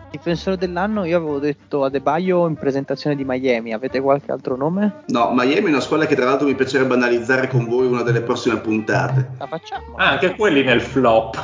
difensore 0.09 0.57
dell'anno, 0.57 1.03
io 1.05 1.17
avevo 1.17 1.39
detto 1.39 1.83
Adebayo 1.83 2.47
in 2.47 2.55
presentazione 2.55 3.15
di 3.15 3.23
Miami, 3.25 3.73
avete 3.73 3.99
qualche 3.99 4.31
altro 4.31 4.55
nome? 4.55 5.03
No, 5.07 5.31
Miami 5.33 5.67
è 5.67 5.69
una 5.69 5.79
squadra 5.79 6.05
che 6.05 6.15
tra 6.15 6.25
l'altro 6.25 6.47
mi 6.47 6.55
piacerebbe 6.55 6.93
analizzare 6.93 7.47
con 7.47 7.65
voi 7.67 7.87
una 7.87 8.03
delle 8.03 8.21
prossime 8.21 8.57
puntate. 8.57 9.29
La 9.37 9.47
facciamo? 9.47 9.95
Ah, 9.95 10.11
anche 10.11 10.35
quelli 10.35 10.63
nel 10.63 10.81
flop. 10.81 11.35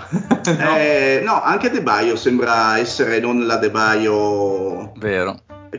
No? 0.45 0.75
Eh, 0.77 1.21
no, 1.23 1.41
anche 1.41 1.69
De 1.69 1.81
Baio 1.81 2.15
sembra 2.15 2.77
essere 2.77 3.19
non 3.19 3.45
la 3.45 3.57
De 3.57 3.71
Baio 3.71 4.91
Vero. 4.97 5.37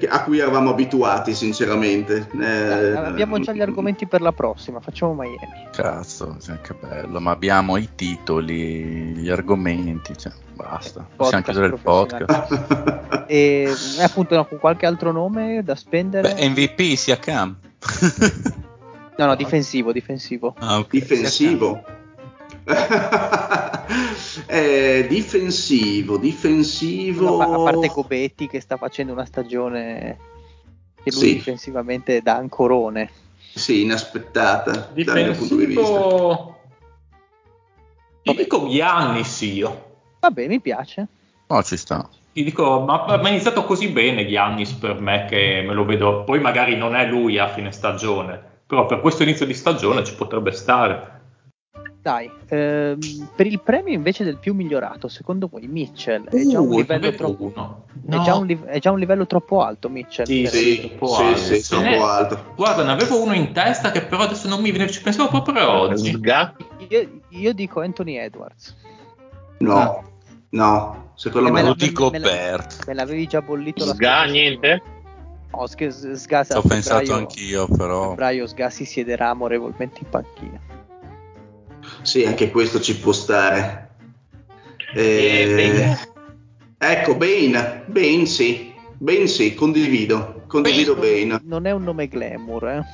A 0.09 0.23
cui 0.25 0.39
eravamo 0.39 0.71
abituati, 0.71 1.35
sinceramente. 1.35 2.29
Eh, 2.41 2.97
abbiamo 2.97 3.39
già 3.39 3.53
gli 3.53 3.61
argomenti 3.61 4.07
per 4.07 4.21
la 4.21 4.33
prossima, 4.33 4.81
facciamo 4.81 5.15
Miami. 5.15 5.69
Cazzo, 5.73 6.37
che 6.63 6.75
bello, 6.81 7.21
ma 7.21 7.31
abbiamo 7.31 7.77
i 7.77 7.89
titoli, 7.95 9.15
gli 9.15 9.29
argomenti, 9.29 10.17
cioè, 10.17 10.33
basta. 10.55 11.07
Possiamo 11.15 11.43
Podcast 11.43 11.45
chiudere 11.45 11.67
il 11.67 11.81
podcast. 11.81 13.03
E 13.27 13.73
eh, 13.99 14.03
appunto 14.03 14.35
no, 14.35 14.45
con 14.45 14.59
qualche 14.59 14.85
altro 14.85 15.11
nome 15.11 15.63
da 15.65 15.75
spendere? 15.75 16.35
Beh, 16.35 16.49
MVP 16.49 16.95
sia 16.95 17.19
Cam. 17.19 17.57
no, 19.17 19.25
no, 19.25 19.35
difensivo, 19.37 19.93
difensivo. 19.93 20.55
Ah, 20.59 20.79
ok, 20.79 20.91
difensivo. 20.91 21.83
Eh, 24.47 25.07
difensivo, 25.09 26.17
difensivo. 26.17 27.37
No, 27.37 27.41
a 27.41 27.71
parte 27.71 27.89
Gobetti 27.89 28.49
che 28.49 28.61
sta 28.61 28.77
facendo 28.77 29.13
una 29.13 29.25
stagione 29.25 30.19
che 31.03 31.11
lui 31.13 31.21
Sì. 31.21 31.35
difensivamente 31.35 32.21
da 32.21 32.37
ancorone. 32.37 33.11
Sì, 33.55 33.83
inaspettata 33.83 34.91
dal 34.93 35.23
mio 35.23 35.33
punto 35.35 35.57
di 35.57 35.67
vista. 35.67 35.83
Difensivo. 35.83 36.59
Ti 38.23 38.35
dico 38.35 38.69
Giannis 38.69 39.41
io. 39.43 39.97
Vabbè, 40.21 40.49
mi 40.49 40.61
piace. 40.61 41.07
No, 41.47 41.63
ci 41.63 41.77
sta. 41.77 42.09
Ti 42.33 42.43
dico, 42.43 42.81
ma, 42.81 43.05
ma 43.07 43.23
è 43.23 43.29
iniziato 43.29 43.65
così 43.65 43.89
bene 43.89 44.27
Giannis 44.27 44.73
per 44.73 44.99
me 44.99 45.27
che 45.29 45.63
me 45.65 45.75
lo 45.75 45.85
vedo. 45.85 46.25
Poi 46.25 46.41
magari 46.41 46.77
non 46.77 46.97
è 46.97 47.07
lui 47.07 47.39
a 47.39 47.49
fine 47.49 47.71
stagione, 47.71 48.43
però 48.67 48.87
per 48.87 49.01
questo 49.01 49.23
inizio 49.23 49.47
di 49.47 49.55
stagione 49.55 50.03
ci 50.03 50.15
potrebbe 50.15 50.51
stare. 50.53 51.13
Dai, 52.05 52.31
ehm, 52.49 52.99
per 53.35 53.47
il 53.47 53.63
premio 53.63 53.95
invece 53.95 54.25
del 54.25 54.37
più 54.37 54.53
migliorato, 54.53 55.09
secondo 55.09 55.49
voi 55.51 55.67
Mitchell 55.69 56.29
è 56.29 56.45
già 56.45 56.61
un 56.61 56.69
Uh, 56.69 56.77
livello 56.77 57.15
troppo. 57.15 57.53
È, 58.07 58.17
No. 58.17 58.23
già 58.23 58.35
un, 58.35 58.45
live- 58.45 58.67
è 58.67 58.79
già 58.79 58.91
un 58.91 58.99
livello 58.99 59.27
troppo 59.27 59.63
alto, 59.63 59.89
Mitchell. 59.89 60.27
Sì, 60.27 60.43
per- 60.43 60.51
Sì, 60.51 60.81
troppo 60.81 61.07
sì, 61.15 61.23
alto. 61.23 61.39
sì, 61.39 61.79
ne- 61.81 61.89
troppo 61.97 62.05
alto. 62.07 62.45
Guarda, 62.57 62.85
ne 62.85 62.91
avevo 62.93 63.23
uno 63.23 63.33
in 63.33 63.53
testa 63.55 63.91
che 63.91 64.03
però 64.03 64.25
adesso 64.25 64.47
non 64.49 64.61
mi 64.61 64.71
viene, 64.71 64.91
ci 64.91 65.01
pensavo 65.01 65.31
proprio 65.31 65.71
oggi. 65.71 66.21
Io, 66.89 67.09
io 67.29 67.53
dico 67.55 67.81
Anthony 67.81 68.17
Edwards. 68.19 68.75
No, 69.61 70.05
no, 70.51 71.11
secondo 71.15 71.49
Eh, 71.49 71.53
me 71.53 71.57
me 71.63 71.63
la- 71.63 71.69
Rudy 71.71 71.87
me- 71.87 72.11
me 72.11 72.19
la- 72.19 72.27
Gobert. 72.29 72.85
Me 72.87 72.93
l'avevi 72.93 73.27
già 73.27 73.41
bollito 73.41 73.83
la 73.87 73.95
Sga 73.95 74.11
scorsa 74.19 74.31
niente? 74.31 74.83
No, 75.53 75.67
Sga, 75.67 75.91
Sga 75.91 76.39
a 76.41 76.45
Ci 76.45 76.53
ho 76.53 76.61
pensato 76.61 76.99
febbraio- 76.99 77.15
anch'io, 77.17 77.63
a 77.63 77.69
però. 77.75 78.09
febbraio 78.11 78.47
Sga 78.47 78.69
si 78.69 78.85
siederà 78.85 79.31
amorevolmente 79.31 80.01
in 80.03 80.11
panchina. 80.11 80.61
Sì, 82.05 82.25
anche 82.25 82.51
questo 82.51 82.81
ci 82.81 82.99
può 82.99 83.13
stare. 83.13 83.89
Eh, 84.95 85.97
ecco, 86.79 87.15
Bane, 87.17 87.83
Bane 87.87 88.27
sì, 88.27 88.73
Bane 88.99 89.27
sì, 89.27 89.55
condivido, 89.55 90.43
condivido 90.47 90.95
Bane. 90.95 91.41
Non 91.45 91.67
è 91.67 91.73
un 91.73 91.83
nome 91.83 92.07
glamour, 92.09 92.69
eh. 92.69 92.85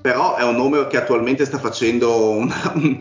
però 0.00 0.36
è 0.36 0.42
un 0.42 0.56
nome 0.56 0.86
che 0.88 0.96
attualmente 0.96 1.44
sta 1.44 1.58
facendo 1.58 2.30
una, 2.30 2.72
un- 2.74 2.98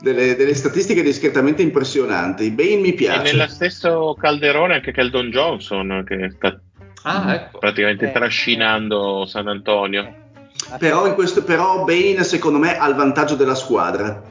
delle, 0.00 0.36
delle 0.36 0.54
statistiche 0.54 1.02
discretamente 1.02 1.62
impressionanti. 1.62 2.50
Bane 2.50 2.76
mi 2.76 2.90
E 2.90 2.94
piace. 2.94 3.32
nello 3.32 3.48
stesso 3.48 4.16
calderone 4.18 4.74
anche 4.74 4.92
Keldon 4.92 5.30
Johnson 5.30 6.04
che 6.06 6.32
sta 6.36 6.60
Ah, 7.04 7.34
ecco. 7.34 7.58
praticamente 7.58 8.08
Eh, 8.10 8.12
trascinando 8.12 9.24
San 9.26 9.48
Antonio. 9.48 10.20
Però, 10.78 11.06
in 11.08 11.14
questo, 11.14 11.42
però 11.42 11.82
Bane 11.84 12.22
secondo 12.22 12.58
me 12.60 12.78
ha 12.78 12.86
il 12.88 12.94
vantaggio 12.94 13.34
della 13.34 13.56
squadra, 13.56 14.22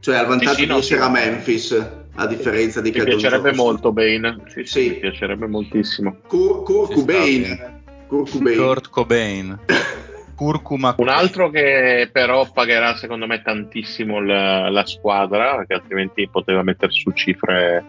cioè 0.00 0.16
ha 0.16 0.20
il 0.22 0.26
vantaggio 0.26 0.50
Sì, 0.50 0.54
sì, 0.56 0.60
di 0.62 0.66
no, 0.72 0.78
essere 0.78 1.00
sì. 1.00 1.06
a 1.06 1.10
Memphis, 1.10 1.88
a 2.14 2.26
differenza 2.26 2.80
di 2.80 2.90
Mi 2.90 2.94
Keldon 2.96 3.18
piacerebbe 3.18 3.48
Johnson. 3.50 3.64
molto 3.66 3.92
Bane. 3.92 4.40
Sì, 4.48 4.64
sì, 4.64 4.66
Sì. 4.82 4.88
mi 4.90 4.94
piacerebbe 4.96 5.46
moltissimo. 5.46 6.16
Cur- 6.26 6.62
Kurt 6.64 6.92
sta 6.92 6.94
Cobain. 7.00 7.82
Kurt 8.08 8.88
Cobain. 8.90 9.58
Curcuma. 10.38 10.94
Un 10.98 11.08
altro 11.08 11.50
che 11.50 12.08
però 12.12 12.48
pagherà 12.52 12.94
secondo 12.96 13.26
me 13.26 13.42
tantissimo 13.42 14.20
la, 14.20 14.70
la 14.70 14.86
squadra, 14.86 15.56
perché 15.56 15.74
altrimenti 15.74 16.28
poteva 16.30 16.62
mettere 16.62 16.92
su 16.92 17.10
cifre 17.10 17.84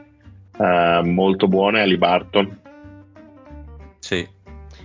eh, 0.58 1.02
molto 1.04 1.48
buone, 1.48 1.78
è 1.80 1.82
Ali 1.84 1.98
Barton. 1.98 2.60
Sì. 4.00 4.28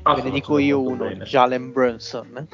Ah, 0.07 0.15
Ve 0.15 0.23
ne 0.23 0.31
dico 0.33 0.59
io 0.59 0.81
uno, 0.83 0.97
bene. 1.07 1.25
Jalen 1.25 1.73
Brunson. 1.73 2.47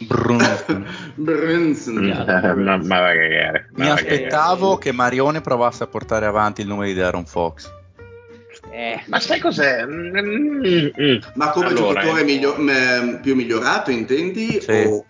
Brunson. 0.00 0.86
Brunson. 1.16 1.94
Mm, 1.94 2.10
ma, 2.62 2.76
ma 2.76 3.00
va 3.00 3.06
cagare, 3.12 3.66
ma 3.72 3.82
Mi 3.84 3.88
va 3.88 3.94
aspettavo 3.94 4.76
che 4.76 4.92
Marione 4.92 5.40
provasse 5.40 5.82
a 5.82 5.86
portare 5.86 6.26
avanti 6.26 6.60
il 6.60 6.66
nome 6.66 6.92
di 6.92 7.00
Aaron 7.00 7.24
Fox. 7.24 7.72
Eh, 8.70 9.00
Ma 9.06 9.18
sai 9.18 9.40
cos'è? 9.40 9.84
Mm, 9.86 10.16
mm, 10.18 10.88
mm. 11.00 11.18
Ma 11.36 11.50
come 11.50 11.66
Allora, 11.68 12.00
giocatore 12.00 12.20
eh, 12.20 12.24
miglio- 12.24 12.56
m- 12.58 13.20
più 13.22 13.34
migliorato, 13.34 13.90
intendi? 13.90 14.60
Sì. 14.60 14.70
O- 14.86 15.04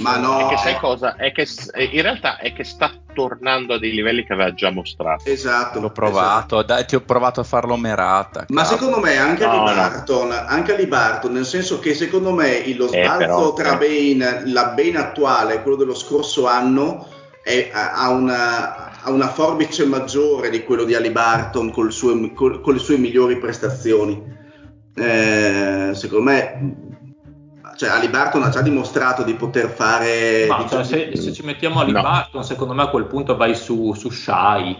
Ma 0.00 0.16
no. 0.18 0.38
È 0.38 0.48
che 0.48 0.56
sai 0.58 0.76
cosa? 0.78 1.16
È 1.16 1.30
che 1.32 1.46
s- 1.46 1.70
in 1.74 2.02
realtà 2.02 2.38
è 2.38 2.52
che 2.52 2.64
sta 2.64 2.90
tornando 3.14 3.74
a 3.74 3.78
dei 3.78 3.92
livelli 3.92 4.24
che 4.24 4.32
aveva 4.32 4.52
già 4.52 4.70
mostrato. 4.70 5.28
Esatto. 5.30 5.78
L'ho 5.80 5.90
provato, 5.90 6.62
dai, 6.62 6.84
ti 6.86 6.96
ho 6.96 7.00
provato 7.00 7.40
a 7.40 7.44
farlo 7.44 7.76
merata. 7.76 8.46
Ma 8.48 8.62
cavolo. 8.62 8.78
secondo 8.78 9.00
me 9.06 9.16
anche 9.16 9.44
No, 9.44 9.50
Ali 9.50 9.58
no. 9.58 9.64
Barton, 9.64 10.32
anche 10.32 10.74
Ali 10.74 10.86
Barton, 10.86 11.32
nel 11.32 11.44
senso 11.46 11.78
che 11.78 11.94
secondo 11.94 12.32
me 12.32 12.74
lo 12.74 12.90
Eh, 12.90 13.04
sbalzo 13.04 13.16
però, 13.18 13.52
tra 13.52 13.78
eh. 13.78 14.14
Bane, 14.16 14.42
la 14.50 14.66
Bane 14.74 14.96
attuale 14.98 15.54
e 15.54 15.62
quello 15.62 15.76
dello 15.76 15.94
scorso 15.94 16.46
anno 16.48 17.06
è- 17.42 17.70
ha, 17.72 18.08
una, 18.10 19.00
ha 19.02 19.10
una 19.10 19.28
forbice 19.28 19.84
maggiore 19.86 20.50
di 20.50 20.64
quello 20.64 20.84
di 20.84 20.94
Ali 20.94 21.10
Barton 21.10 21.70
col 21.70 21.92
suo- 21.92 22.32
col- 22.32 22.60
con 22.60 22.72
le 22.74 22.80
sue 22.80 22.96
migliori 22.96 23.38
prestazioni. 23.38 24.42
Eh, 24.96 25.90
secondo 25.94 26.24
me, 26.24 26.76
cioè, 27.76 27.88
Ali 27.90 28.08
Barton 28.08 28.42
ha 28.42 28.48
già 28.48 28.62
dimostrato 28.62 29.22
di 29.22 29.34
poter 29.34 29.68
fare. 29.68 30.46
Ma 30.48 30.62
di- 30.62 30.68
cioè, 30.68 30.84
se, 30.84 31.08
di- 31.08 31.16
se 31.16 31.32
ci 31.32 31.42
mettiamo 31.44 31.80
a 31.80 31.84
No. 31.84 31.92
Barton, 32.02 32.44
secondo 32.44 32.74
me 32.74 32.82
a 32.82 32.88
quel 32.88 33.04
punto 33.06 33.36
vai 33.36 33.54
su, 33.54 33.92
su 33.94 34.10
Shai, 34.10 34.76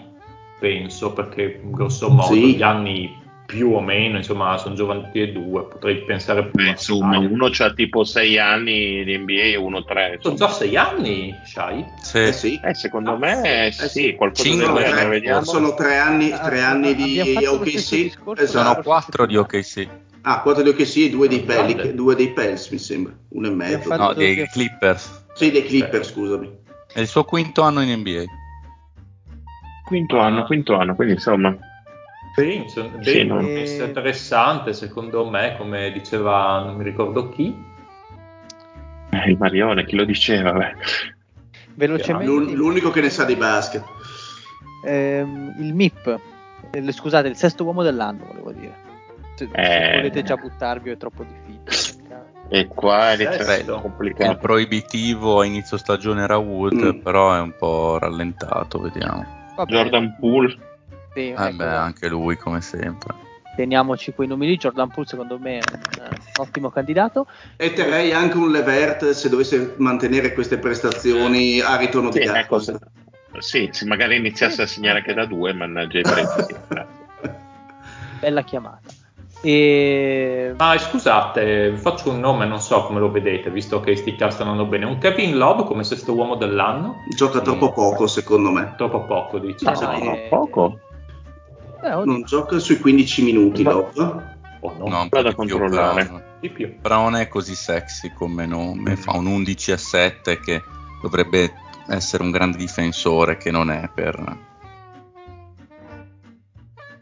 penso, 0.58 1.12
perché 1.12 1.60
grosso 1.64 2.08
modo 2.08 2.34
Sì. 2.34 2.56
gli 2.56 2.62
anni 2.62 3.22
più 3.46 3.72
o 3.72 3.80
meno, 3.80 4.16
insomma, 4.16 4.56
sono 4.56 4.74
giovani 4.74 5.02
tutti 5.02 5.20
e 5.20 5.30
due, 5.30 5.64
potrei 5.66 6.02
pensare 6.04 6.46
più 6.46 6.62
Beh, 6.62 6.70
insomma, 6.70 7.16
Shai. 7.16 7.26
uno 7.26 7.48
c'ha 7.50 7.72
tipo 7.74 8.02
6 8.02 8.38
anni 8.38 9.04
di 9.04 9.18
NBA 9.18 9.32
e 9.42 9.56
uno 9.56 9.84
3. 9.84 10.18
Sono 10.22 10.34
già 10.34 10.48
sei 10.48 10.76
anni, 10.76 11.34
Shai? 11.44 11.84
Sì. 12.00 12.18
Eh 12.18 12.32
sì. 12.32 12.58
Eh, 12.64 12.74
secondo 12.74 13.18
me 13.18 13.68
sì, 13.70 13.88
sì. 13.88 14.14
qualcosa 14.14 14.44
Cinque, 14.44 14.64
del 14.66 14.74
Sono 14.74 14.78
genere, 14.86 15.00
tre, 15.00 15.08
vediamo. 15.10 15.44
sono 15.44 15.74
tre 15.74 15.96
anni, 15.98 16.30
Ah, 16.32 16.38
tre 16.38 16.62
ah, 16.62 16.70
anni 16.70 16.90
abbiamo 16.92 17.32
di 17.34 17.46
OKC. 17.46 17.90
discorso, 18.02 18.46
Sono 18.46 18.62
Esatto. 18.70 18.82
quattro 18.82 19.26
di 19.26 19.36
OKC. 19.36 19.88
Ah, 20.26 20.40
4 20.40 20.62
di 20.62 20.70
OKC 20.70 20.96
e 20.96 21.10
2 21.10 21.28
dei, 21.28 21.44
Grande. 21.44 21.74
Pelic- 21.74 21.94
due 21.94 22.14
dei 22.14 22.30
Pels, 22.32 22.70
mi 22.70 22.78
sembra. 22.78 23.12
Uno 23.28 23.46
e 23.46 23.51
mezzo. 23.51 23.88
No, 23.90 23.96
fatto- 23.96 24.14
dei 24.14 24.46
Clippers. 24.48 25.24
Sì, 25.34 25.51
dei 25.51 25.64
Clipper, 25.64 26.05
scusami. 26.05 26.51
È 26.92 27.01
il 27.01 27.06
suo 27.06 27.24
quinto 27.24 27.60
anno 27.60 27.82
in 27.82 27.90
NBA. 27.98 28.24
Quinto 29.84 30.18
anno, 30.18 30.44
quinto 30.44 30.76
anno, 30.76 30.94
quindi 30.94 31.14
insomma. 31.14 31.55
Sì, 32.34 32.64
Sì, 33.01 33.24
no? 33.24 33.46
essere 33.48 33.88
interessante, 33.88 34.72
secondo 34.72 35.28
me, 35.28 35.56
come 35.59 35.92
diceva, 35.92 36.62
non 36.64 36.76
mi 36.76 36.84
ricordo 36.84 37.28
chi. 37.28 37.55
eh, 39.10 39.30
il 39.30 39.36
Marione, 39.38 39.84
chi 39.84 39.94
lo 39.94 40.05
diceva? 40.05 40.52
Beh. 40.52 40.74
Velocemente, 41.74 42.24
L'un- 42.24 42.52
l'unico 42.55 42.90
che 42.90 43.01
ne 43.02 43.10
sa 43.10 43.24
di 43.24 43.36
basket. 43.36 43.84
ehm, 44.84 45.55
il 45.59 45.74
MIP, 45.74 46.18
eh, 46.72 46.92
scusate, 46.92 47.28
il 47.28 47.36
sesto 47.36 47.62
uomo 47.64 47.82
dell'anno, 47.82 48.24
volevo 48.26 48.51
dire. 48.52 48.92
Se, 49.35 49.48
se 49.52 49.61
Eh. 49.61 49.97
volete 49.97 50.23
già 50.23 50.36
buttarvi 50.36 50.90
è 50.90 50.97
troppo 50.97 51.24
difficile. 51.24 52.02
E 52.48 52.66
qua 52.69 53.09
essere 53.12 53.43
Sesto. 53.43 53.74
Il 53.77 53.81
complicato. 53.81 54.36
proibitivo 54.39 55.40
a 55.40 55.44
inizio 55.44 55.77
stagione 55.77 56.23
era 56.23 56.36
Wood, 56.36 56.74
Mm. 56.74 56.98
però 57.01 57.35
è 57.35 57.40
un 57.40 57.55
po' 57.59 57.98
rallentato, 57.98 58.78
vediamo. 58.81 59.24
Va 59.56 59.65
bene, 59.65 59.81
Jordan 59.82 60.16
Poole, 60.20 60.48
sì, 61.15 61.31
Eh 61.31 61.32
ecco, 61.36 61.56
beh, 61.56 61.65
anche 61.65 62.09
lui 62.09 62.36
come 62.36 62.61
sempre. 62.61 63.15
teniamoci 63.56 64.12
quei 64.12 64.28
numeri 64.28 64.52
lì. 64.52 64.56
Jordan 64.59 64.89
Poole 64.90 65.09
secondo 65.09 65.39
me 65.39 65.59
è 65.59 65.62
un 65.73 66.05
eh, 66.05 66.16
ottimo 66.40 66.70
candidato. 66.70 67.27
E 67.56 67.73
terrei 67.73 68.12
anche 68.12 68.36
un 68.36 68.51
Levert 68.51 69.11
se 69.11 69.28
dovesse 69.28 69.74
mantenere 69.78 70.32
queste 70.35 70.59
prestazioni 70.59 71.61
a 71.61 71.77
ritorno 71.77 72.12
sì, 72.12 72.19
di 72.20 72.27
ecco, 72.27 72.59
se, 72.59 72.77
sì, 73.39 73.69
se 73.73 73.85
magari 73.86 74.16
iniziasse 74.16 74.62
a 74.62 74.66
segnare 74.66 74.98
anche 74.98 75.15
da 75.15 75.24
due, 75.24 75.52
mannaggia 75.55 75.98
i 75.98 76.02
prezzi. 76.02 76.55
Bella 78.20 78.43
chiamata. 78.43 78.90
E... 79.44 80.54
Ma 80.56 80.78
scusate, 80.78 81.70
vi 81.72 81.76
faccio 81.76 82.10
un 82.10 82.18
nome, 82.18 82.46
non 82.46 82.60
so 82.60 82.84
come 82.84 82.98
lo 82.98 83.10
vedete, 83.10 83.50
visto 83.50 83.80
che 83.80 83.94
sti 83.94 84.16
cast 84.16 84.36
stanno 84.36 84.52
andando 84.52 84.70
bene. 84.70 84.86
Un 84.86 84.96
Kevin 84.98 85.36
Love 85.36 85.64
come 85.64 85.84
sesto 85.84 86.14
uomo 86.14 86.36
dell'anno? 86.36 87.02
Gioca 87.14 87.40
troppo 87.40 87.70
poco, 87.72 88.06
secondo 88.06 88.50
me. 88.50 88.72
Troppo 88.76 89.04
poco, 89.04 89.38
dici. 89.38 89.64
No, 89.66 89.72
No, 89.72 89.92
eh, 90.14 90.26
poco. 90.30 90.78
Eh, 91.82 91.88
Non 92.04 92.22
gioca 92.22 92.58
sui 92.58 92.78
15 92.78 93.22
minuti, 93.22 93.62
Ma- 93.62 93.72
Love. 93.72 94.32
Oh, 94.60 94.74
no, 94.78 94.88
No, 94.88 95.06
vado 95.10 95.28
a 95.28 95.34
controllare. 95.34 96.04
però, 96.06 96.20
di 96.40 96.48
più. 96.48 96.80
però 96.80 97.02
non 97.02 97.16
è 97.16 97.28
così 97.28 97.54
sexy 97.54 98.14
come 98.14 98.46
nome, 98.46 98.96
fa 98.96 99.14
un 99.14 99.26
11 99.26 99.72
a 99.72 99.76
7 99.76 100.40
che 100.40 100.62
dovrebbe 101.02 101.52
essere 101.88 102.22
un 102.22 102.30
grande 102.30 102.56
difensore 102.56 103.36
che 103.36 103.50
non 103.50 103.70
è 103.70 103.90
per... 103.92 104.52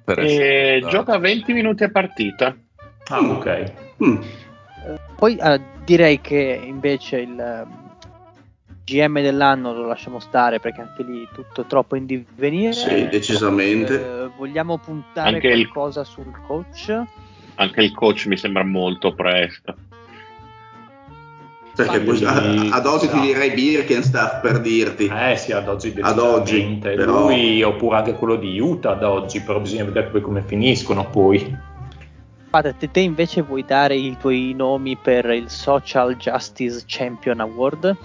per 0.04 0.18
E 0.20 0.84
gioca 0.88 1.18
20 1.18 1.52
minuti 1.52 1.84
a 1.84 1.90
partita. 1.90 2.56
Ah, 3.10 3.20
ok. 3.20 3.72
Mm. 4.04 4.16
Poi 5.16 5.36
eh, 5.36 5.60
direi 5.84 6.20
che 6.20 6.60
invece 6.64 7.20
il 7.20 7.38
eh, 7.38 7.64
GM 8.84 9.20
dell'anno 9.20 9.72
lo 9.72 9.86
lasciamo 9.86 10.18
stare 10.18 10.58
perché 10.58 10.80
anche 10.80 11.02
lì 11.04 11.26
tutto 11.32 11.64
troppo 11.64 11.94
in 11.96 12.06
divenire. 12.06 12.72
Sì, 12.72 13.06
decisamente. 13.08 13.94
Eh, 14.24 14.30
vogliamo 14.36 14.78
puntare 14.78 15.34
Anche 15.34 15.48
il- 15.48 15.68
qualcosa 15.68 16.04
sul 16.04 16.32
coach? 16.46 17.00
Anche 17.56 17.82
il 17.82 17.92
coach 17.92 18.26
mi 18.26 18.36
sembra 18.36 18.64
molto 18.64 19.14
presto. 19.14 19.76
Perché 21.74 22.00
poi 22.00 22.22
a- 22.24 22.68
ad 22.76 22.86
oggi 22.86 23.06
sa. 23.06 23.12
ti 23.12 23.20
direi 23.20 23.50
Birkenstaff 23.52 24.40
per 24.40 24.60
dirti. 24.60 25.06
Eh 25.12 25.36
sì, 25.36 25.52
ad 25.52 25.68
oggi 25.68 25.94
Ad 26.00 26.18
oggi, 26.18 26.78
però- 26.80 27.22
Lui 27.26 27.62
oppure 27.62 27.96
anche 27.96 28.14
quello 28.14 28.36
di 28.36 28.58
Utah 28.60 28.90
ad 28.92 29.02
oggi, 29.04 29.40
però 29.40 29.60
bisogna 29.60 29.84
vedere 29.84 30.08
poi 30.08 30.20
come 30.20 30.42
finiscono 30.42 31.08
poi. 31.08 31.70
Guarda, 32.50 32.72
te, 32.74 32.90
te 32.90 33.00
invece 33.00 33.40
vuoi 33.40 33.64
dare 33.66 33.96
i 33.96 34.14
tuoi 34.20 34.52
nomi 34.54 34.96
per 34.96 35.24
il 35.30 35.48
Social 35.48 36.16
Justice 36.16 36.82
Champion 36.86 37.40
Award? 37.40 37.96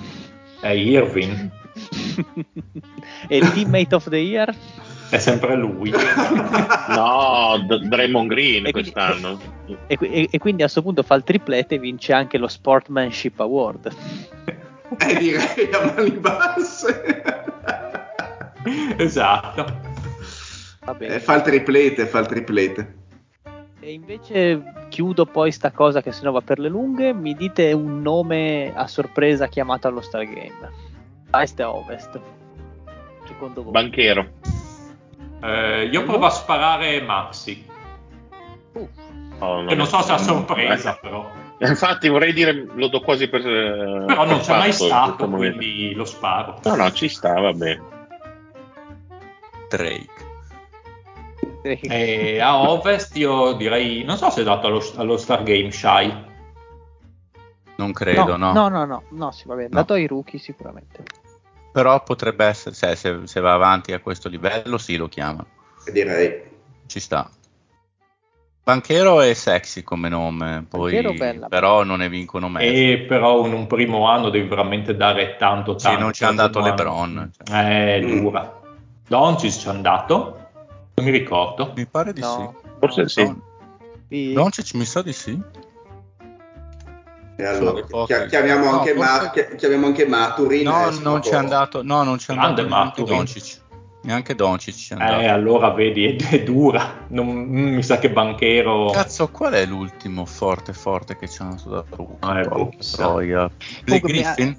È 0.61 0.69
Irving, 0.69 1.49
e 3.27 3.38
il 3.38 3.52
Teammate 3.52 3.94
of 3.95 4.07
the 4.10 4.18
Year? 4.18 4.56
è 5.10 5.18
sempre 5.20 5.56
lui. 5.56 5.92
No, 6.88 7.58
D- 7.68 7.88
Draymond 7.88 8.30
Green 8.30 8.66
E 8.66 8.72
quindi- 8.72 8.92
quest'anno. 8.92 9.40
E, 9.88 9.98
e- 10.00 10.28
e 10.32 10.38
quindi 10.38 10.62
a 10.62 10.66
questo 10.66 10.82
punto 10.82 11.04
fa 11.04 11.16
il 11.16 11.24
triplete 11.24 11.76
e 11.76 11.80
vince 11.80 12.14
anche 12.14 12.38
lo 12.38 12.48
Sportsmanship 12.48 13.40
Award. 13.40 13.96
Eh, 15.00 15.18
direi 15.18 15.70
a 15.74 15.94
mani 15.94 16.12
basse. 16.12 17.22
esatto. 18.98 19.66
Va 20.86 20.94
bene. 20.94 21.16
Eh, 21.16 21.20
fa 21.20 21.36
il 21.36 21.42
triplete, 21.42 22.06
fa 22.06 22.20
il 22.20 22.26
triplete. 22.26 22.96
E 23.82 23.92
invece 23.92 24.64
chiudo 24.88 25.26
poi 25.26 25.52
sta 25.52 25.72
cosa 25.72 26.02
che 26.02 26.14
sennò 26.14 26.32
va 26.32 26.40
per 26.42 26.60
le 26.60 26.70
lunghe. 26.70 27.14
Mi 27.14 27.36
dite 27.36 27.74
un 27.74 28.02
nome 28.02 28.72
a 28.74 28.88
sorpresa 28.88 29.48
chiamato 29.48 29.88
allo 29.90 30.00
Stargame. 30.02 30.72
A 31.32 31.42
est 31.42 31.60
e 31.60 31.64
a 31.64 31.74
ovest. 31.74 32.18
Secondo 33.28 33.64
voi. 33.64 33.72
Banchero. 33.74 34.26
Eh, 35.41 35.85
io 35.91 36.03
provo 36.03 36.26
a 36.26 36.30
sparare 36.30 37.01
Maxi, 37.01 37.65
Uh, 38.73 38.88
Oh, 39.39 39.65
che 39.65 39.76
non 39.76 39.85
so 39.85 40.01
se 40.01 40.11
a 40.11 40.15
è- 40.15 40.19
sorpresa 40.19 40.97
però. 41.01 41.31
Eh, 41.59 41.68
Infatti 41.68 42.07
vorrei 42.09 42.34
dire, 42.34 42.53
lo 42.53 42.88
do 42.88 43.01
quasi 43.01 43.27
per... 43.27 43.41
Però 43.41 44.26
non 44.26 44.39
c'è 44.39 44.57
mai 44.57 44.72
stato, 44.73 45.27
quindi... 45.27 45.93
lo 45.95 46.05
sparo. 46.05 46.59
No, 46.64 46.76
no, 46.76 46.91
ci 46.91 47.07
sta, 47.07 47.39
va 47.39 47.51
bene. 47.53 47.81
Drake. 49.69 50.26
E 51.81 52.39
a 52.39 52.69
ovest 52.69 53.15
io 53.18 53.53
direi, 53.53 54.03
non 54.03 54.18
so 54.18 54.30
se 54.30 54.41
è 54.41 54.43
dato 54.43 54.68
allo, 54.68 54.81
allo 54.95 55.18
Stargame 55.18 55.72
Shy. 55.72 56.26
Non 57.77 57.91
credo, 57.91 58.38
no. 58.38 58.53
no, 58.53 58.69
no, 58.69 58.85
no, 58.85 59.03
no, 59.09 59.31
sì, 59.31 59.47
va 59.47 59.55
bene. 59.55 59.69
No. 59.69 59.76
Dato 59.76 59.93
ai 59.93 60.07
rookie 60.07 60.39
sicuramente. 60.39 61.03
Però 61.78 62.02
potrebbe 62.02 62.44
essere, 62.44 62.74
cioè, 62.74 62.95
se, 62.95 63.20
se 63.26 63.40
va 63.40 63.54
avanti 63.54 63.94
a 63.94 63.99
questo 63.99 64.30
livello, 64.30 64.80
sì, 64.80 64.95
lo 64.95 65.08
chiamano. 65.08 65.45
Direi. 65.91 66.41
Ci 66.88 66.99
sta. 66.99 67.30
Banchero 68.64 69.22
è 69.22 69.32
sexy 69.36 69.84
come 69.84 70.10
nome, 70.10 70.66
poi, 70.68 70.99
bella. 71.16 71.48
però 71.48 71.84
non 71.84 71.99
ne 71.99 72.10
vincono 72.10 72.49
mezzo. 72.49 72.66
E 72.66 73.06
però 73.08 73.45
in 73.45 73.54
un 73.54 73.68
primo 73.68 74.08
anno 74.08 74.32
devi 74.32 74.48
veramente 74.48 74.95
dare 74.95 75.36
tanto 75.38 75.78
Sì, 75.78 75.86
tanto. 75.86 75.99
non 76.02 76.14
ci 76.14 76.24
è 76.24 76.26
andato 76.26 76.62
LeBron. 76.62 77.30
cioè. 77.45 77.95
È 77.95 78.02
Mm. 78.02 78.20
dura. 78.22 78.60
Doncic 79.08 79.52
ci 79.52 79.68
è 79.68 79.70
andato? 79.70 80.48
Non 80.95 81.06
mi 81.06 81.12
ricordo. 81.12 81.74
Mi 81.76 81.86
pare 81.86 82.12
di 82.12 82.22
No. 82.22 82.56
Forse 82.80 83.02
no. 83.04 83.08
sì. 83.08 83.24
sì. 83.24 83.36
Sì. 84.10 84.34
Doncic 84.34 84.74
mi 84.74 84.86
sa 84.86 85.04
di 85.04 85.14
sì. 85.14 85.40
E 87.39 87.45
allora, 87.45 87.84
chiamiamo, 88.27 88.65
No, 88.65 88.80
anche 88.80 88.93
Ma- 88.95 89.05
forse- 89.05 89.30
chia- 89.31 89.55
chiamiamo 89.55 89.85
anche 89.85 90.07
Maturin. 90.07 90.64
No, 90.64 90.89
non 91.01 91.22
ci 91.22 91.30
è 91.30 91.34
poco- 91.34 91.35
andato, 91.38 91.84
no, 91.84 92.01
non 92.03 92.18
ci 92.18 92.31
è 92.31 92.34
Grande 92.34 92.61
andato 92.61 93.03
neanche. 93.03 93.03
Doncic. 93.03 93.61
Neanche 94.01 94.35
Doncic 94.35 94.91
andato. 94.93 95.19
Eh, 95.22 95.27
allora 95.27 95.69
vedi, 95.72 96.05
è, 96.15 96.30
è 96.30 96.43
dura. 96.43 97.05
Non, 97.09 97.27
mm, 97.27 97.76
mi 97.76 97.84
sa 97.84 97.99
che 97.99 98.09
Banchero. 98.09 98.89
Cazzo, 98.89 99.27
qual 99.30 99.53
è 99.53 99.65
l'ultimo 99.68 100.26
forte 100.26 100.73
forte 100.73 101.15
che 101.15 101.27
ci 101.30 101.41
hanno 101.43 101.61
dato? 101.64 102.18
Ah, 102.22 102.39
eh, 102.39 102.47
boh, 102.47 102.72
troia. 102.91 103.49
Blake 103.84 104.07
Griffin? 104.07 104.57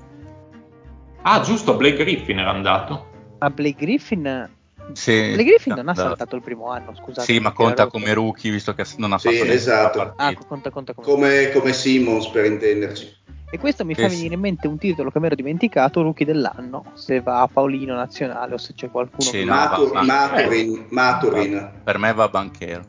Ah, 1.23 1.41
giusto, 1.41 1.75
Blake 1.75 1.97
Griffin 1.97 2.39
era 2.39 2.51
andato. 2.51 3.07
Ma 3.41 3.51
Blake 3.51 3.77
Griffin, 3.85 4.49
Sì, 4.93 5.33
Blake 5.33 5.45
Griffin 5.45 5.75
non 5.75 5.89
ha 5.89 5.95
saltato 5.95 6.35
il 6.37 6.43
primo 6.43 6.71
anno, 6.71 6.95
scusate. 6.95 7.31
Sì, 7.33 7.39
ma 7.41 7.53
conta 7.53 7.83
ero- 7.83 7.91
come 7.91 8.13
rookie 8.15 8.51
visto 8.51 8.73
che 8.75 8.85
non 8.97 9.13
ha 9.13 9.19
Sì, 9.19 9.29
fatto 9.31 9.45
nessuna 9.45 9.53
esatto. 9.53 10.13
Ah, 10.17 10.35
conta, 10.47 10.71
conta 10.71 10.95
come... 10.95 11.07
Come, 11.07 11.51
come 11.53 11.73
Simmons 11.73 12.29
per 12.29 12.47
intenderci. 12.47 13.17
E 13.51 13.59
questo 13.59 13.85
mi 13.85 13.95
Sì, 13.95 14.03
fa 14.03 14.09
sì. 14.09 14.15
venire 14.17 14.35
in 14.35 14.41
mente 14.41 14.67
un 14.67 14.77
titolo 14.79 15.11
che 15.11 15.21
mi 15.21 15.27
ero 15.27 15.35
dimenticato, 15.35 16.03
Rookie 16.03 16.27
dell'anno, 16.27 16.85
se 16.95 17.21
va 17.21 17.41
a 17.43 17.47
Paolino 17.49 17.95
Nazionale 17.95 18.55
o 18.55 18.59
se 18.59 18.75
c'è 18.75 18.91
qualcuno 18.91 19.23
Sì, 19.31 19.39
che... 19.39 19.45
no, 19.45 19.55
Matu- 19.55 19.93
va- 19.93 20.03
Maturin, 20.03 20.87
Maturin. 20.91 21.71
Per 21.85 21.99
me 21.99 22.13
va 22.13 22.29
Banchero. 22.29 22.85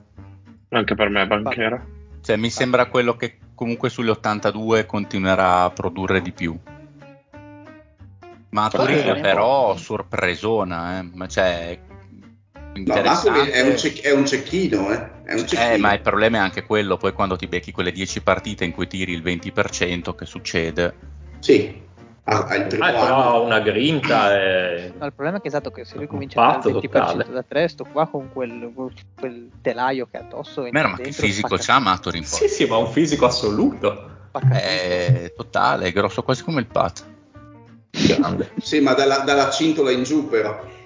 Anche 0.69 0.95
per 0.95 1.09
me 1.09 1.25
Banchero. 1.27 1.81
Cioè, 2.21 2.35
mi 2.35 2.49
sembra 2.49 2.87
quello 2.87 3.15
che 3.15 3.37
comunque 3.55 3.89
sugli 3.89 4.09
82 4.09 4.85
continuerà 4.85 5.63
a 5.63 5.69
produrre 5.69 6.21
di 6.21 6.31
più. 6.31 6.57
Maturin 8.51 9.19
però 9.21 9.75
sorpresona, 9.77 10.99
eh. 10.99 11.09
ma 11.13 11.27
cioè 11.27 11.79
Maturin 12.73 13.49
è 13.51 13.61
un, 13.61 13.77
cec- 13.77 14.01
è 14.01 14.11
un 14.11 14.25
cecchino, 14.25 14.91
eh. 14.91 15.23
È 15.23 15.33
un 15.33 15.47
cecchino. 15.47 15.73
Eh, 15.73 15.77
ma 15.77 15.93
il 15.93 16.01
problema 16.01 16.37
è 16.37 16.39
anche 16.39 16.63
quello, 16.63 16.97
poi 16.97 17.13
quando 17.13 17.35
ti 17.35 17.47
becchi 17.47 17.71
quelle 17.71 17.91
10 17.91 18.21
partite 18.21 18.65
in 18.65 18.71
cui 18.71 18.87
tiri 18.87 19.11
il 19.13 19.21
20%, 19.23 20.15
che 20.15 20.25
succede? 20.25 20.95
Sì, 21.39 21.87
il 22.29 22.65
primo 22.67 22.83
Ah, 22.83 22.91
però 22.91 23.21
ha 23.21 23.39
una 23.39 23.59
grinta. 23.59 24.27
E... 24.39 24.93
No, 24.97 25.05
il 25.05 25.13
problema 25.13 25.37
è 25.37 25.41
che 25.41 25.47
esatto 25.47 25.71
che 25.71 25.83
se 25.85 25.97
lui 25.97 26.07
comincia 26.07 26.41
a 26.41 26.59
fare 26.59 26.69
il 26.69 26.75
20% 26.75 26.81
totale. 26.81 27.25
da 27.29 27.43
3, 27.43 27.67
sto 27.67 27.85
qua 27.91 28.07
con 28.07 28.29
quel, 28.31 28.71
quel 29.17 29.49
telaio 29.61 30.07
che 30.09 30.17
ha 30.17 30.21
addosso. 30.21 30.67
Mero, 30.69 30.89
ma 30.89 30.97
che 30.97 31.11
fisico 31.11 31.55
c'ha 31.57 31.79
Maturin? 31.79 32.23
Sì, 32.23 32.47
sì, 32.47 32.65
ma 32.65 32.77
un 32.77 32.91
fisico 32.91 33.25
assoluto. 33.25 34.17
È 34.51 35.33
totale, 35.35 35.87
è 35.87 35.91
grosso 35.91 36.21
quasi 36.21 36.43
come 36.43 36.59
il 36.59 36.67
Pat. 36.67 37.03
Grande. 37.91 38.51
Sì, 38.61 38.79
ma 38.79 38.93
dalla, 38.93 39.19
dalla 39.19 39.49
cintola 39.49 39.91
in 39.91 40.03
giù 40.03 40.27
però. 40.27 40.77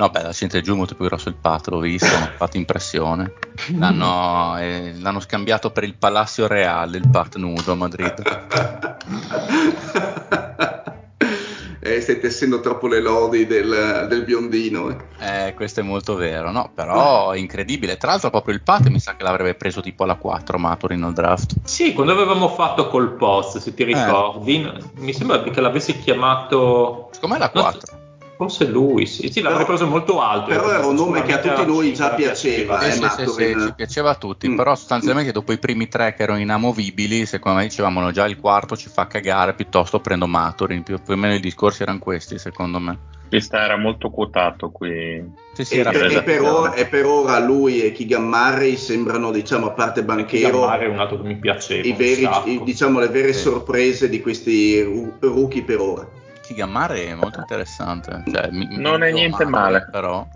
No, 0.00 0.08
beh, 0.08 0.22
la 0.22 0.30
è 0.30 0.60
giù 0.62 0.76
molto 0.76 0.94
più 0.94 1.04
grosso 1.04 1.28
il 1.28 1.34
Pat, 1.34 1.68
l'ho 1.68 1.78
visto, 1.78 2.06
mi 2.06 2.22
ha 2.22 2.32
fatto 2.34 2.56
impressione. 2.56 3.34
L'hanno, 3.76 4.56
eh, 4.56 4.94
l'hanno 4.98 5.20
scambiato 5.20 5.72
per 5.72 5.84
il 5.84 5.94
Palacio 5.94 6.46
Reale, 6.46 6.96
il 6.96 7.06
Pat 7.06 7.36
nudo 7.36 7.72
a 7.72 7.74
Madrid. 7.74 8.14
eh, 11.80 12.00
stai 12.00 12.18
tessendo 12.18 12.60
troppo 12.60 12.86
le 12.86 13.02
lodi 13.02 13.44
del, 13.44 14.06
del 14.08 14.24
biondino. 14.24 14.88
eh. 14.88 15.48
Eh, 15.48 15.52
questo 15.52 15.80
è 15.80 15.82
molto 15.82 16.14
vero, 16.14 16.50
no? 16.50 16.70
Però 16.74 17.32
è 17.32 17.36
incredibile. 17.36 17.98
Tra 17.98 18.12
l'altro 18.12 18.30
proprio 18.30 18.54
il 18.54 18.62
Pat 18.62 18.88
mi 18.88 19.00
sa 19.00 19.16
che 19.16 19.22
l'avrebbe 19.22 19.54
preso 19.54 19.82
tipo 19.82 20.04
alla 20.04 20.14
4 20.14 20.56
Maturin 20.56 21.02
al 21.02 21.12
draft. 21.12 21.56
Sì, 21.64 21.92
quando 21.92 22.14
avevamo 22.14 22.48
fatto 22.48 22.88
col 22.88 23.16
post, 23.16 23.58
se 23.58 23.74
ti 23.74 23.84
ricordi, 23.84 24.66
mi 24.94 25.12
sembra 25.12 25.42
che 25.42 25.60
l'avessi 25.60 25.98
chiamato. 25.98 27.10
Secondo 27.12 27.34
me 27.34 27.40
la 27.42 27.50
Non 27.52 27.64
so- 27.64 27.70
4. 27.78 27.99
Forse 28.40 28.66
lui, 28.68 29.04
sì, 29.04 29.30
sì 29.30 29.42
l'avrei 29.42 29.66
preso 29.66 29.86
molto 29.86 30.18
alto. 30.22 30.48
però 30.48 30.70
era 30.70 30.86
un 30.86 30.94
nome 30.94 31.20
che 31.20 31.34
a 31.34 31.40
tutti 31.40 31.66
noi 31.66 31.92
già 31.92 32.14
piaceva, 32.14 32.80
Sì, 32.80 32.86
eh, 32.86 32.92
sì, 32.92 33.08
sì, 33.10 33.26
sì, 33.26 33.54
ci 33.66 33.72
piaceva 33.76 34.10
a 34.10 34.14
tutti, 34.14 34.48
Mm. 34.48 34.56
però 34.56 34.74
sostanzialmente 34.74 35.30
dopo 35.30 35.52
i 35.52 35.58
primi 35.58 35.88
tre 35.88 36.14
che 36.14 36.22
erano 36.22 36.38
inamovibili, 36.38 37.26
secondo 37.26 37.58
me 37.58 37.64
dicevamo 37.66 38.00
"No, 38.00 38.10
già 38.12 38.26
il 38.26 38.38
quarto 38.40 38.76
ci 38.76 38.88
fa 38.88 39.06
cagare, 39.06 39.52
piuttosto 39.52 40.00
prendo 40.00 40.26
Maturin, 40.26 40.82
più, 40.82 40.98
più 41.02 41.12
o 41.12 41.16
meno 41.18 41.34
i 41.34 41.40
discorsi 41.40 41.82
erano 41.82 41.98
questi 41.98 42.38
secondo 42.38 42.78
me. 42.78 42.98
Questa 43.28 43.62
era 43.62 43.76
molto 43.76 44.08
quotato 44.08 44.70
qui. 44.70 45.22
Sì, 45.52 45.64
sì, 45.64 45.74
E, 45.74 45.78
era 45.80 45.90
e- 45.90 46.22
per 46.22 46.40
ora, 46.40 46.72
e 46.72 46.86
per 46.86 47.04
ora 47.04 47.38
lui 47.40 47.82
e 47.82 47.92
Keegan 47.92 48.24
Murray 48.26 48.76
sembrano, 48.78 49.30
diciamo, 49.32 49.66
a 49.66 49.72
parte 49.72 50.02
Banchero, 50.02 50.60
Chiamare 50.60 50.86
è 50.86 50.88
un 50.88 50.98
altro 50.98 51.20
che 51.20 51.28
mi 51.28 51.36
piaceva. 51.38 51.86
i 51.86 51.90
un 51.90 51.96
veri, 51.98 52.62
diciamo, 52.64 53.00
le 53.00 53.08
vere 53.08 53.34
Sì. 53.34 53.40
sorprese 53.40 54.08
di 54.08 54.22
questi 54.22 54.80
rookie 55.20 55.62
per 55.62 55.80
ora. 55.80 56.18
Kigamare 56.50 57.06
è 57.06 57.14
molto 57.14 57.38
interessante. 57.38 58.24
Cioè, 58.28 58.48
mi- 58.50 58.66
Non 58.76 59.04
è 59.04 59.12
mi- 59.12 59.20
niente 59.20 59.44
Maturin, 59.44 59.50
male. 59.50 59.88
Però. 59.90 60.26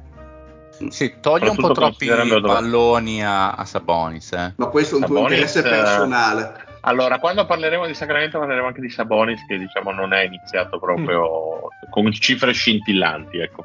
Sì, 0.88 1.14
toglie 1.20 1.48
un 1.48 1.56
po' 1.56 1.72
troppi 1.72 2.06
palloni 2.08 3.24
a, 3.24 3.52
a 3.52 3.64
Sabonis. 3.64 4.32
Eh. 4.32 4.52
Ma 4.56 4.66
questo 4.66 4.94
è 4.96 4.98
un 5.00 5.04
tuo 5.06 5.16
Sabonis, 5.16 5.38
interesse 5.38 5.58
eh, 5.58 5.70
personale. 5.70 6.52
Allora, 6.82 7.18
quando 7.18 7.46
parleremo 7.46 7.86
di 7.86 7.94
Sacramento 7.94 8.38
parleremo 8.38 8.66
anche 8.68 8.80
di 8.80 8.90
Sabonis 8.90 9.44
che 9.46 9.58
diciamo 9.58 9.90
non 9.90 10.12
è 10.12 10.22
iniziato 10.24 10.78
proprio 10.78 11.68
con 11.90 12.12
cifre 12.12 12.52
scintillanti, 12.52 13.38
ecco. 13.38 13.64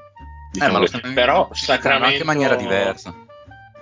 Diciamo 0.51 0.69
Eh, 0.69 0.73
ma 0.73 0.79
lo 0.79 0.85
così. 0.85 0.97
stanno- 0.97 1.13
Però 1.13 1.49
Sacramento 1.51 2.05
anche 2.05 2.17
in 2.19 2.25
maniera 2.25 2.55
diversa. 2.55 3.13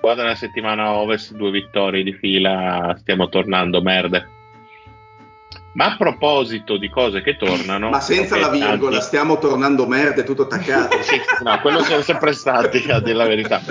Guarda 0.01 0.23
nella 0.23 0.35
settimana 0.35 0.91
ovest, 0.93 1.33
due 1.33 1.51
vittorie 1.51 2.03
di 2.03 2.13
fila, 2.13 2.95
stiamo 2.99 3.29
tornando 3.29 3.81
merde. 3.81 4.35
Ma 5.77 5.93
a 5.93 5.95
proposito 5.95 6.77
di 6.77 6.89
cose 6.89 7.21
che 7.21 7.37
tornano, 7.37 7.89
Ma 7.89 7.99
senza 7.99 8.35
la 8.39 8.49
virgola, 8.49 8.93
tanti- 8.93 9.05
stiamo 9.05 9.37
tornando 9.37 9.85
merde, 9.85 10.23
tutto 10.23 10.43
attaccato. 10.43 10.97
Sì, 11.05 11.21
no, 11.43 11.59
quello 11.61 11.81
siamo 11.83 12.01
sempre 12.01 12.33
stati, 12.33 12.83
a 12.89 12.99
dire 12.99 13.13
la 13.15 13.27
verità. 13.27 13.61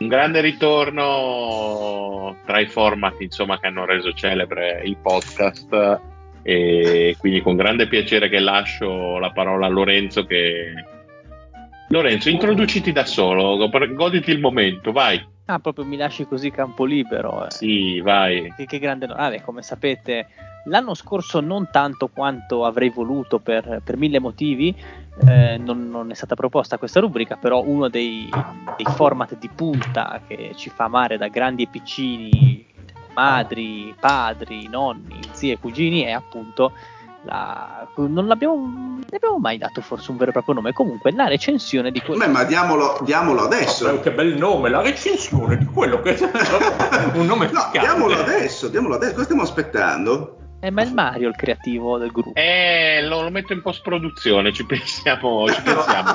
Un 0.00 0.08
grande 0.08 0.40
ritorno 0.40 2.36
tra 2.44 2.58
i 2.58 2.66
format 2.66 3.20
insomma, 3.20 3.60
che 3.60 3.68
hanno 3.68 3.84
reso 3.84 4.12
celebre 4.12 4.82
il 4.84 4.96
podcast 4.96 6.00
e 6.42 7.14
quindi 7.16 7.42
con 7.42 7.54
grande 7.54 7.86
piacere 7.86 8.28
che 8.28 8.40
lascio 8.40 9.18
la 9.18 9.30
parola 9.30 9.66
a 9.66 9.70
Lorenzo 9.70 10.24
che... 10.24 10.72
Lorenzo, 11.90 12.28
introduciti 12.28 12.90
da 12.90 13.04
solo, 13.04 13.68
goditi 13.94 14.32
il 14.32 14.40
momento, 14.40 14.90
vai. 14.90 15.24
Ah, 15.44 15.60
proprio 15.60 15.84
mi 15.84 15.96
lasci 15.96 16.26
così 16.26 16.50
campo 16.50 16.84
libero. 16.84 17.46
eh. 17.46 17.50
Sì, 17.52 18.00
vai. 18.00 18.52
Che, 18.56 18.66
che 18.66 18.78
grande 18.80 19.06
ah, 19.06 19.28
beh, 19.30 19.42
come 19.42 19.62
sapete, 19.62 20.26
l'anno 20.70 20.94
scorso 20.94 21.40
non 21.40 21.68
tanto 21.70 22.08
quanto 22.08 22.64
avrei 22.64 22.88
voluto 22.90 23.40
per, 23.40 23.82
per 23.84 23.96
mille 23.96 24.20
motivi, 24.20 24.74
eh, 25.26 25.58
non, 25.58 25.90
non 25.90 26.10
è 26.10 26.14
stata 26.14 26.34
proposta 26.34 26.78
questa 26.78 27.00
rubrica, 27.00 27.36
però 27.36 27.62
uno 27.62 27.88
dei, 27.88 28.28
dei 28.76 28.86
format 28.94 29.36
di 29.36 29.50
punta 29.54 30.22
che 30.26 30.52
ci 30.54 30.70
fa 30.70 30.84
amare 30.84 31.18
da 31.18 31.28
grandi 31.28 31.64
e 31.64 31.68
piccini, 31.68 32.64
madri, 33.14 33.94
padri, 33.98 34.68
nonni, 34.68 35.18
zii 35.32 35.50
e 35.50 35.58
cugini 35.58 36.02
è 36.02 36.12
appunto 36.12 36.72
la, 37.22 37.86
non 37.96 38.26
l'abbiamo, 38.26 38.54
ne 38.56 39.16
abbiamo 39.16 39.38
mai 39.38 39.58
dato 39.58 39.82
forse 39.82 40.10
un 40.10 40.16
vero 40.16 40.30
e 40.30 40.32
proprio 40.32 40.54
nome, 40.54 40.72
comunque 40.72 41.12
la 41.12 41.26
recensione 41.26 41.90
di 41.90 42.00
quello 42.00 42.24
Beh, 42.24 42.30
ma 42.30 42.44
diamolo, 42.44 42.98
diamolo 43.02 43.42
adesso. 43.42 43.86
Vabbè, 43.86 44.00
che 44.00 44.12
bel 44.12 44.36
nome, 44.36 44.70
la 44.70 44.80
recensione 44.80 45.58
di 45.58 45.66
quello 45.66 46.00
che 46.00 46.16
un 47.12 47.26
nome 47.26 47.50
No, 47.50 47.68
diamolo 47.72 48.18
adesso, 48.18 48.68
diamolo 48.68 48.94
adesso. 48.94 49.12
Cosa 49.12 49.24
stiamo 49.24 49.42
aspettando? 49.42 50.39
Eh, 50.62 50.70
ma 50.70 50.82
è 50.82 50.84
il 50.84 50.92
Mario 50.92 51.28
il 51.28 51.36
creativo 51.36 51.96
del 51.96 52.10
gruppo. 52.10 52.38
Eh, 52.38 53.00
lo, 53.02 53.22
lo 53.22 53.30
metto 53.30 53.54
in 53.54 53.62
post 53.62 53.80
produzione, 53.82 54.52
ci 54.52 54.66
pensiamo, 54.66 55.50
ci 55.50 55.62
pensiamo. 55.62 56.10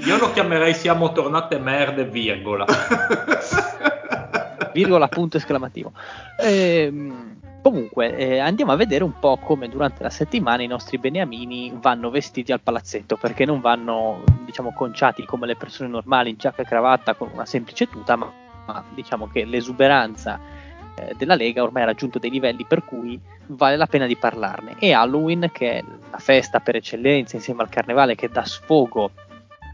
Io 0.00 0.18
lo 0.18 0.30
chiamerei 0.32 0.74
Siamo 0.74 1.12
tornate 1.12 1.58
merde, 1.58 2.04
virgola. 2.04 2.66
virgola 4.74 5.08
punto 5.08 5.38
esclamativo. 5.38 5.92
Ehm, 6.38 7.38
comunque, 7.62 8.14
eh, 8.14 8.38
andiamo 8.38 8.72
a 8.72 8.76
vedere 8.76 9.02
un 9.02 9.18
po' 9.18 9.38
come 9.38 9.66
durante 9.66 10.02
la 10.02 10.10
settimana 10.10 10.62
i 10.62 10.66
nostri 10.66 10.98
beniamini 10.98 11.72
vanno 11.80 12.10
vestiti 12.10 12.52
al 12.52 12.60
palazzetto, 12.60 13.16
perché 13.16 13.46
non 13.46 13.60
vanno, 13.60 14.22
diciamo, 14.44 14.74
conciati 14.74 15.24
come 15.24 15.46
le 15.46 15.56
persone 15.56 15.88
normali 15.88 16.28
in 16.28 16.36
giacca 16.36 16.60
e 16.60 16.66
cravatta 16.66 17.14
con 17.14 17.30
una 17.32 17.46
semplice 17.46 17.88
tuta, 17.88 18.16
ma, 18.16 18.30
ma 18.66 18.84
diciamo 18.94 19.26
che 19.26 19.46
l'esuberanza 19.46 20.65
eh, 20.96 21.14
della 21.16 21.34
Lega 21.34 21.62
ormai 21.62 21.82
ha 21.82 21.86
raggiunto 21.86 22.18
dei 22.18 22.30
livelli 22.30 22.64
per 22.64 22.84
cui 22.84 23.18
vale 23.48 23.76
la 23.76 23.86
pena 23.86 24.06
di 24.06 24.16
parlarne. 24.16 24.76
E 24.78 24.92
Halloween, 24.92 25.50
che 25.52 25.78
è 25.78 25.84
la 26.10 26.18
festa 26.18 26.60
per 26.60 26.76
eccellenza 26.76 27.36
insieme 27.36 27.62
al 27.62 27.68
carnevale 27.68 28.14
che 28.14 28.28
dà 28.28 28.44
sfogo 28.44 29.10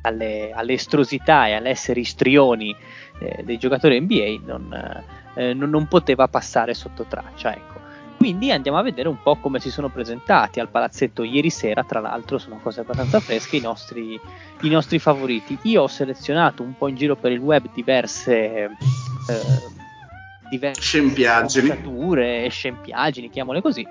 alle, 0.02 0.50
alle 0.52 0.74
estrosità 0.74 1.46
e 1.46 1.52
all'essere 1.52 2.00
istrioni 2.00 2.74
eh, 3.20 3.42
dei 3.44 3.56
giocatori 3.56 4.00
NBA 4.00 4.40
non, 4.44 5.04
eh, 5.34 5.54
non, 5.54 5.70
non 5.70 5.86
poteva 5.86 6.28
passare 6.28 6.74
sotto 6.74 7.04
traccia. 7.04 7.54
Ecco. 7.54 7.80
quindi 8.16 8.50
andiamo 8.50 8.78
a 8.78 8.82
vedere 8.82 9.08
un 9.08 9.22
po' 9.22 9.36
come 9.36 9.60
si 9.60 9.70
sono 9.70 9.88
presentati 9.88 10.60
al 10.60 10.68
palazzetto 10.68 11.22
ieri 11.22 11.50
sera, 11.50 11.84
tra 11.84 12.00
l'altro 12.00 12.38
sono 12.38 12.58
cose 12.60 12.80
abbastanza 12.80 13.20
fresche, 13.20 13.56
i 13.56 13.60
nostri, 13.60 14.20
i 14.62 14.68
nostri 14.68 14.98
favoriti. 14.98 15.58
Io 15.62 15.82
ho 15.82 15.88
selezionato 15.88 16.62
un 16.62 16.76
po' 16.76 16.88
in 16.88 16.96
giro 16.96 17.16
per 17.16 17.32
il 17.32 17.40
web 17.40 17.66
diverse... 17.72 18.70
Eh, 20.52 20.58
diverse 20.58 20.80
scempiaggini. 20.82 22.44
e 22.44 22.48
scempiaggini, 22.50 23.30
chiamole 23.30 23.62
così. 23.62 23.86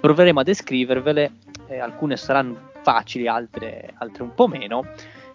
Proveremo 0.00 0.40
a 0.40 0.42
descrivervele, 0.42 1.32
eh, 1.66 1.78
alcune 1.80 2.16
saranno 2.16 2.70
facili, 2.82 3.26
altre, 3.26 3.94
altre 3.98 4.22
un 4.22 4.34
po' 4.34 4.46
meno. 4.46 4.84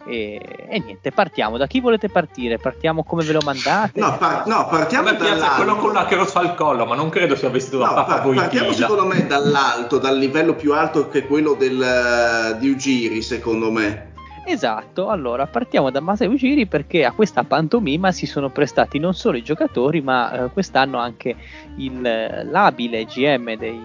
E, 0.08 0.40
e, 0.70 0.80
niente, 0.80 1.12
partiamo. 1.12 1.58
Da 1.58 1.68
chi 1.68 1.82
volete 1.82 2.08
partire? 2.08 2.58
Partiamo 2.58 3.04
come 3.04 3.24
ve 3.24 3.34
lo 3.34 3.42
mandate? 3.44 4.00
No, 4.00 4.18
par- 4.18 4.48
no 4.48 4.68
partiamo 4.70 5.12
dall'alto. 5.12 5.56
quello 5.56 5.76
con 5.76 5.94
la 5.94 6.06
croce 6.06 6.38
al 6.38 6.56
collo, 6.56 6.86
ma 6.86 6.96
non 6.96 7.10
credo 7.10 7.36
sia 7.36 7.50
vestito 7.50 7.80
da 7.80 7.88
no, 7.88 7.94
Papa 7.96 8.20
par- 8.20 8.34
Partiamo 8.34 8.72
secondo 8.72 9.06
me 9.06 9.28
dall'alto, 9.28 9.98
dal 9.98 10.18
livello 10.18 10.56
più 10.56 10.74
alto 10.74 11.10
che 11.10 11.26
quello 11.26 11.54
del, 11.54 12.54
uh, 12.54 12.58
di 12.58 12.70
Ugiri, 12.70 13.22
secondo 13.22 13.72
me. 13.72 14.09
Esatto, 14.46 15.10
allora 15.10 15.46
partiamo 15.48 15.92
da 15.92 16.00
Masai 16.00 16.28
Ujiri 16.28 16.66
perché 16.66 17.06
a 17.06 17.12
questa 17.12 17.44
pantomima 17.44 18.12
si 18.12 18.26
sono 18.26 18.50
prestati 18.50 19.00
non 19.00 19.14
solo 19.14 19.38
i 19.38 19.44
giocatori 19.44 20.02
ma 20.02 20.46
eh, 20.46 20.50
quest'anno 20.50 20.98
anche 20.98 21.36
il, 21.78 22.02
l'abile 22.02 23.06
GM 23.06 23.56
dei, 23.56 23.80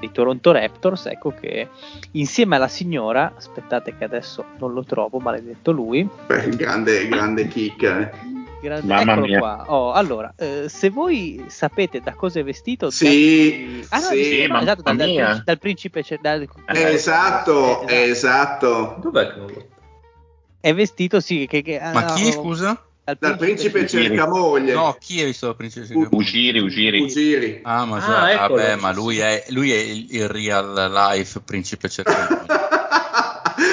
dei 0.00 0.10
Toronto 0.10 0.50
Raptors, 0.50 1.06
ecco 1.06 1.32
che 1.38 1.68
insieme 2.12 2.56
alla 2.56 2.68
signora, 2.68 3.32
aspettate 3.36 3.96
che 3.96 4.04
adesso 4.04 4.44
non 4.58 4.72
lo 4.72 4.82
trovo, 4.82 5.18
maledetto 5.18 5.70
lui. 5.70 6.08
Beh, 6.26 6.48
grande, 6.56 7.06
grande 7.06 7.46
kick. 7.46 7.82
Eh. 7.82 8.38
Grande, 8.60 8.86
Mamma 8.86 9.12
eccolo 9.12 9.26
mia. 9.26 9.38
qua. 9.38 9.64
Oh, 9.68 9.92
allora, 9.92 10.34
eh, 10.36 10.68
se 10.68 10.90
voi 10.90 11.44
sapete 11.46 12.00
da 12.00 12.12
cosa 12.12 12.40
è 12.40 12.44
vestito, 12.44 12.90
sì, 12.90 13.86
da... 13.88 13.96
ah, 13.96 14.00
no, 14.00 14.06
sì, 14.08 14.46
ma 14.48 14.60
esatto, 14.60 14.82
dal, 14.82 14.96
dal, 14.96 15.42
dal, 15.44 15.58
principe. 15.58 16.04
Dal... 16.20 16.46
Eh, 16.66 16.82
esatto, 16.92 17.86
eh, 17.86 18.10
esatto. 18.10 18.96
Dov'è 19.00 19.32
che 19.32 19.38
non 19.38 19.46
lo 19.46 19.64
è 20.60 20.74
vestito, 20.74 21.20
sì. 21.20 21.46
Che, 21.48 21.62
che, 21.62 21.80
Ma 21.80 22.04
chi, 22.14 22.26
oh, 22.26 22.32
scusa? 22.32 22.84
Dal 23.04 23.36
principe, 23.36 23.78
principe 23.78 24.06
cercamoglie. 24.06 24.72
No, 24.72 24.96
chi 25.00 25.20
è 25.20 25.24
visto 25.24 25.46
dal 25.46 25.56
principe 25.56 25.86
cercamoglie? 25.86 26.16
Ugiri, 26.16 26.58
Ugiri. 26.60 27.00
Ugiri. 27.00 27.60
Ah, 27.62 27.84
ma 27.84 27.98
già, 27.98 28.20
ah, 28.20 28.30
ecco, 28.30 28.54
vabbè, 28.54 28.76
ma 28.76 28.92
lui 28.92 29.18
è, 29.18 29.44
lui 29.48 29.72
è 29.72 29.78
il, 29.78 30.06
il, 30.10 30.28
real 30.28 30.90
life 30.92 31.40
principe 31.40 31.88
cercamoglie. 31.88 32.46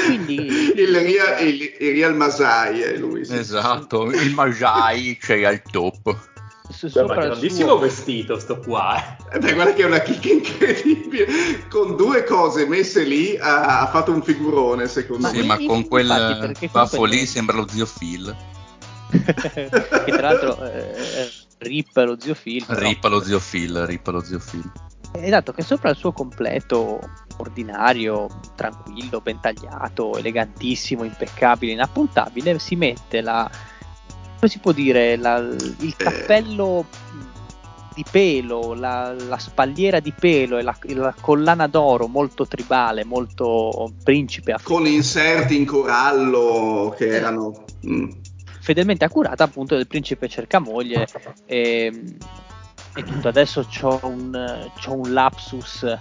Quindi... 0.05 0.72
il, 0.76 0.95
real, 0.95 1.45
il, 1.45 1.76
il 1.80 1.91
real 1.91 2.15
Masai 2.15 2.81
è 2.81 2.97
lui. 2.97 3.26
Sì. 3.26 3.35
Esatto, 3.35 4.09
il 4.11 4.34
Masai 4.34 5.18
c'è 5.19 5.43
al 5.43 5.61
top 5.61 6.35
su, 6.69 6.89
Beh, 6.89 7.03
ma 7.03 7.15
grandissimo 7.15 7.69
suo... 7.69 7.80
vestito 7.80 8.39
sto 8.39 8.60
qua 8.60 9.18
eh. 9.31 9.39
beh 9.39 9.53
guarda 9.53 9.73
che 9.73 9.84
è 9.84 9.85
una 9.85 9.99
chicca 9.99 10.30
incredibile. 10.30 11.26
Con 11.69 11.95
due 11.95 12.23
cose 12.23 12.65
messe 12.68 13.03
lì 13.03 13.38
ha, 13.38 13.81
ha 13.81 13.88
fatto 13.88 14.11
un 14.11 14.22
figurone 14.22 14.88
secondo 14.88 15.27
ma 15.27 15.31
me. 15.31 15.39
sì 15.39 15.45
ma 15.45 15.57
con 15.65 15.88
quel 15.88 16.56
baffo 16.72 17.03
lì 17.06 17.26
sembra 17.26 17.57
lo 17.57 17.68
zio 17.68 17.88
Phil. 17.98 18.35
Che 19.18 19.69
tra 20.11 20.22
l'altro 20.22 20.61
eh, 20.65 21.30
Rip 21.60 21.95
lo 21.95 22.18
zio 22.19 22.35
Phil 22.35 22.65
Rip 22.68 23.03
lo 23.06 23.23
zio 23.23 23.39
Phil 23.39 23.85
Rip 23.85 24.07
lo 24.07 24.22
zio 24.22 24.39
Phil. 24.39 24.72
Esatto 25.14 25.53
che 25.53 25.64
sopra 25.64 25.89
il 25.89 25.95
suo 25.95 26.11
completo 26.11 26.99
ordinario, 27.38 28.27
tranquillo, 28.56 29.22
ben 29.22 29.39
tagliato, 29.39 30.18
elegantissimo, 30.18 31.03
impeccabile, 31.03 31.72
inappuntabile, 31.72 32.60
si 32.60 32.76
mette 32.76 33.22
la, 33.22 33.49
come 34.38 34.51
si 34.51 34.59
può 34.59 34.72
dire, 34.72 35.18
la, 35.18 35.38
il 35.38 35.95
eh. 35.97 36.03
cappello 36.03 36.85
di 37.93 38.05
pelo, 38.09 38.76
la, 38.76 39.11
la, 39.11 39.39
spalliera 39.39 39.99
di 39.99 40.14
pelo 40.14 40.59
e 40.59 40.61
la, 40.61 40.77
la, 40.89 41.15
collana 41.19 41.65
d'oro 41.65 42.05
molto 42.05 42.45
tribale, 42.45 43.03
molto 43.03 43.91
principe 44.03 44.51
africano. 44.51 44.80
Con 44.80 44.88
inserti 44.88 45.57
in 45.57 45.65
corallo 45.65 46.93
che 46.95 47.07
erano... 47.07 47.65
Mm. 47.88 48.11
Fedelmente 48.59 49.05
accurata 49.05 49.45
appunto 49.45 49.76
del 49.76 49.88
principe 49.88 50.27
cercamoglie 50.27 51.07
e, 51.45 52.03
e 52.93 53.03
tutto. 53.03 53.27
Adesso 53.30 53.65
ho 53.81 53.99
un, 54.03 54.69
un 54.88 55.14
lapsus 55.14 55.97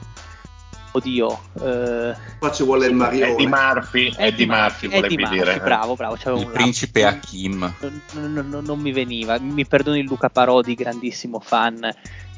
oddio. 0.97 1.39
Eh, 1.61 2.15
Qua 2.39 2.51
ci 2.53 2.65
vuole 2.65 2.87
il 2.87 2.95
Marione. 2.95 3.33
Eddie 3.33 3.47
Murphy, 3.47 4.15
Eddie 4.17 4.47
Murphy, 4.47 4.89
Murphy, 4.89 5.29
dire. 5.29 5.61
bravo, 5.61 5.95
bravo. 5.95 6.17
il 6.37 6.49
principe 6.49 7.05
Hakim. 7.05 7.75
Non, 8.13 8.49
non, 8.49 8.65
non, 8.65 8.79
mi 8.81 8.93
veniva. 8.93 9.39
Mi 9.39 9.67
perdoni 9.67 10.03
Luca 10.03 10.29
Parodi, 10.29 10.75
grandissimo 10.75 11.41
fan 11.41 11.89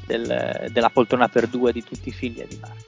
del, 0.05 0.69
della 0.71 0.89
poltrona 0.89 1.27
per 1.27 1.47
due 1.47 1.71
di 1.71 1.83
tutti 1.83 2.09
i 2.09 2.11
film 2.11 2.35
di 2.35 2.59
Murphy. 2.59 2.87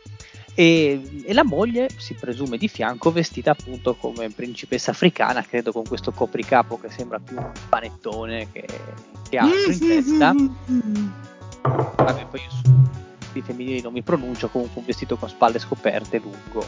E, 0.54 1.24
e, 1.26 1.34
la 1.34 1.46
moglie 1.46 1.90
si 1.96 2.14
presume 2.14 2.58
di 2.58 2.68
fianco 2.68 3.10
vestita 3.12 3.52
appunto 3.52 3.96
come 3.96 4.30
principessa 4.30 4.92
africana, 4.92 5.44
credo 5.44 5.72
con 5.72 5.84
questo 5.88 6.12
copricapo 6.12 6.78
che 6.78 6.90
sembra 6.90 7.20
più 7.20 7.38
un 7.38 7.52
panettone 7.70 8.52
che, 8.52 8.66
che 9.30 9.38
altro 9.38 9.72
in 9.72 9.80
testa. 9.80 10.36
Vabbè, 11.96 12.26
poi 12.26 12.42
io 12.42 12.50
su 12.50 13.10
vestiti 13.32 13.42
femminili 13.42 13.82
non 13.82 13.94
mi 13.94 14.02
pronuncio, 14.02 14.50
comunque 14.50 14.80
un 14.80 14.86
vestito 14.86 15.16
con 15.16 15.30
spalle 15.30 15.60
scoperte 15.60 16.20
lungo. 16.20 16.66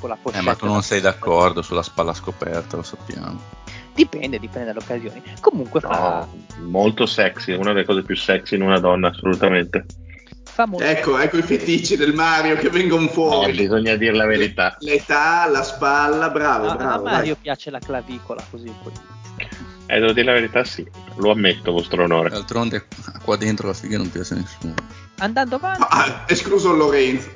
Con 0.00 0.08
la 0.08 0.18
eh, 0.32 0.40
ma 0.42 0.54
tu 0.54 0.66
non 0.66 0.82
sei 0.82 1.00
d'accordo 1.00 1.62
sulla 1.62 1.82
spalla 1.82 2.12
scoperta, 2.12 2.76
lo 2.76 2.82
sappiamo. 2.82 3.40
Dipende, 3.94 4.38
dipende 4.38 4.66
dalle 4.66 4.80
occasioni. 4.80 5.22
Comunque 5.40 5.80
fa... 5.80 6.26
No, 6.58 6.66
molto 6.66 7.06
sexy, 7.06 7.52
una 7.52 7.72
delle 7.72 7.86
cose 7.86 8.02
più 8.02 8.16
sexy 8.16 8.56
in 8.56 8.62
una 8.62 8.80
donna, 8.80 9.08
assolutamente. 9.08 9.86
Ecco, 10.78 11.18
ecco 11.18 11.38
i 11.38 11.42
feticci 11.42 11.96
del 11.96 12.12
Mario 12.12 12.56
che 12.56 12.68
vengono 12.68 13.08
fuori. 13.08 13.50
Eh, 13.50 13.54
bisogna 13.54 13.96
dire 13.96 14.14
la 14.14 14.26
verità. 14.26 14.76
L'età, 14.80 15.48
la 15.48 15.62
spalla, 15.62 16.28
bravo, 16.28 16.68
a, 16.68 16.76
bravo. 16.76 17.06
A 17.06 17.10
Mario 17.10 17.32
dai. 17.32 17.42
piace 17.42 17.70
la 17.70 17.80
clavicola, 17.80 18.44
così 18.50 18.72
poi. 18.82 18.92
Eh, 19.86 20.00
devo 20.00 20.12
dire 20.12 20.26
la 20.26 20.32
verità, 20.32 20.64
sì, 20.64 20.86
lo 21.16 21.30
ammetto, 21.30 21.72
vostro 21.72 22.04
onore. 22.04 22.30
D'altronde, 22.30 22.86
qua 23.22 23.36
dentro 23.36 23.66
la 23.66 23.74
figa 23.74 23.98
non 23.98 24.10
piace 24.10 24.34
a 24.34 24.38
nessuno. 24.38 24.74
Andando 25.18 25.56
avanti, 25.56 25.86
ah, 25.88 26.24
escluso 26.26 26.72
Lorenzo. 26.74 27.28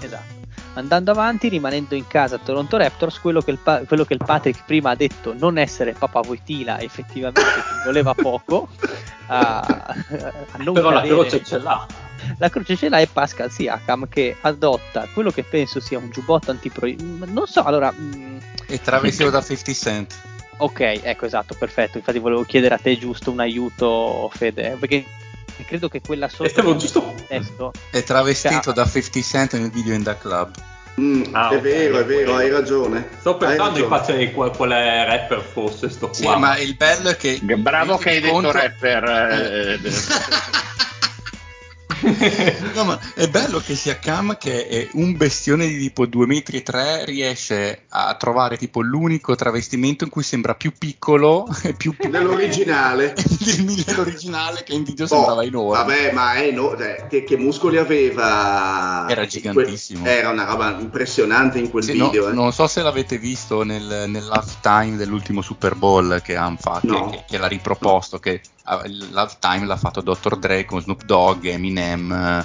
Esatto. 0.00 0.32
Andando 0.74 1.12
avanti, 1.12 1.48
rimanendo 1.48 1.94
in 1.94 2.06
casa 2.08 2.34
a 2.34 2.38
Toronto 2.38 2.76
Raptors, 2.76 3.20
quello 3.20 3.40
che, 3.40 3.52
il, 3.52 3.58
pa- 3.58 3.82
quello 3.86 4.04
che 4.04 4.14
il 4.14 4.20
Patrick 4.24 4.64
prima 4.64 4.90
ha 4.90 4.94
detto 4.96 5.32
non 5.38 5.56
essere 5.56 5.92
Papa 5.92 6.20
Voitila, 6.20 6.80
effettivamente 6.80 7.42
ci 7.42 7.84
voleva 7.84 8.12
poco. 8.14 8.68
A, 9.26 9.60
a 9.60 9.94
non 10.58 10.74
Però 10.74 10.90
cadere. 10.90 11.08
la 11.08 11.14
croce 11.14 11.44
ce 11.44 11.58
l'ha. 11.58 11.86
La 12.38 12.48
croce 12.48 12.76
ce 12.76 12.88
l'ha 12.88 12.98
è 12.98 13.06
Pascal 13.06 13.50
Siakam 13.50 14.08
che 14.08 14.36
adotta 14.40 15.06
quello 15.12 15.30
che 15.30 15.44
penso 15.44 15.78
sia 15.78 15.98
un 15.98 16.10
giubbotto 16.10 16.50
antipro. 16.50 16.88
Non 16.98 17.46
so, 17.46 17.62
allora. 17.62 17.92
Mh... 17.92 18.16
Mm, 18.16 18.38
è 18.66 18.80
travestito 18.80 19.30
da 19.30 19.42
50 19.42 19.72
Cent. 19.72 20.14
Ok, 20.58 21.00
ecco 21.02 21.26
esatto, 21.26 21.54
perfetto. 21.58 21.98
Infatti 21.98 22.18
volevo 22.18 22.42
chiedere 22.44 22.74
a 22.74 22.78
te 22.78 22.96
giusto 22.98 23.30
un 23.30 23.40
aiuto, 23.40 24.30
Fede, 24.32 24.76
perché 24.78 25.04
credo 25.66 25.88
che 25.88 26.00
quella 26.00 26.28
sotto 26.28 26.76
giusto... 26.76 27.14
testo 27.26 27.72
è 27.90 28.02
travestito 28.02 28.72
da 28.72 28.84
50 28.84 29.20
Cent 29.20 29.54
nel 29.54 29.70
video 29.70 29.94
in 29.94 30.02
The 30.02 30.16
Club. 30.18 30.52
Mm, 31.00 31.24
ah, 31.32 31.48
è 31.48 31.56
okay, 31.56 31.60
vero, 31.60 31.98
è 31.98 32.04
vero, 32.04 32.36
hai 32.36 32.48
ragione. 32.50 33.08
Sto 33.18 33.36
pensando 33.36 33.80
in 33.80 33.88
faccia 33.88 34.12
di 34.12 34.30
qual, 34.30 34.56
quale 34.56 35.04
rapper 35.04 35.40
fosse 35.40 35.88
sto 35.88 36.06
qua. 36.06 36.14
Sì, 36.14 36.26
ma 36.38 36.56
il 36.58 36.76
bello 36.76 37.08
è 37.08 37.16
che. 37.16 37.40
Bravo 37.42 37.96
che 37.96 38.10
hai 38.10 38.20
detto 38.20 38.32
conto... 38.32 38.52
rapper. 38.52 39.04
Eh, 39.04 39.72
eh 39.82 39.90
no, 42.74 42.84
ma 42.84 42.98
è 43.14 43.28
bello 43.28 43.58
che 43.58 43.74
sia 43.74 43.98
Cam 43.98 44.36
che 44.36 44.66
è 44.66 44.88
un 44.92 45.16
bestione 45.16 45.66
di 45.66 45.78
tipo 45.78 46.06
2 46.06 46.26
metri 46.26 46.58
e 46.58 46.62
3 46.62 47.04
riesce 47.04 47.84
a 47.88 48.14
trovare 48.14 48.56
tipo 48.56 48.80
l'unico 48.80 49.34
travestimento 49.34 50.04
in 50.04 50.10
cui 50.10 50.22
sembra 50.22 50.54
più 50.54 50.72
piccolo 50.76 51.46
e 51.62 51.74
più 51.74 51.94
piccolo 51.96 52.18
dell'originale 52.18 53.14
dell'originale 53.84 54.62
che 54.64 54.74
in 54.74 54.84
video 54.84 55.04
oh, 55.04 55.08
sembrava 55.08 55.44
enorme 55.44 55.76
vabbè 55.78 56.12
ma 56.12 56.34
è 56.34 56.50
no, 56.50 56.76
cioè, 56.76 57.06
che, 57.08 57.24
che, 57.24 57.36
muscoli 57.36 57.78
aveva 57.78 59.06
era 59.08 59.26
gigantissimo 59.26 60.06
era 60.06 60.30
una 60.30 60.44
roba 60.44 60.76
impressionante 60.78 61.58
in 61.58 61.70
quel 61.70 61.84
sì, 61.84 61.92
video 61.92 62.24
no, 62.24 62.30
eh. 62.30 62.34
non 62.34 62.52
so 62.52 62.66
se 62.66 62.82
l'avete 62.82 63.18
visto 63.18 63.62
nel, 63.62 64.04
nell'halftime 64.08 64.96
dell'ultimo 64.96 65.42
Super 65.42 65.74
Bowl 65.74 66.20
che 66.22 66.36
hanno 66.36 66.58
fatto 66.58 66.86
no. 66.86 67.10
che, 67.10 67.24
che 67.26 67.38
l'ha 67.38 67.46
riproposto 67.46 68.18
che 68.18 68.40
l'halftime 68.64 69.66
l'ha 69.66 69.76
fatto 69.76 70.00
Dr. 70.00 70.38
Dre 70.38 70.64
con 70.64 70.80
Snoop 70.80 71.04
Dogg, 71.04 71.44
Eminem, 71.44 72.44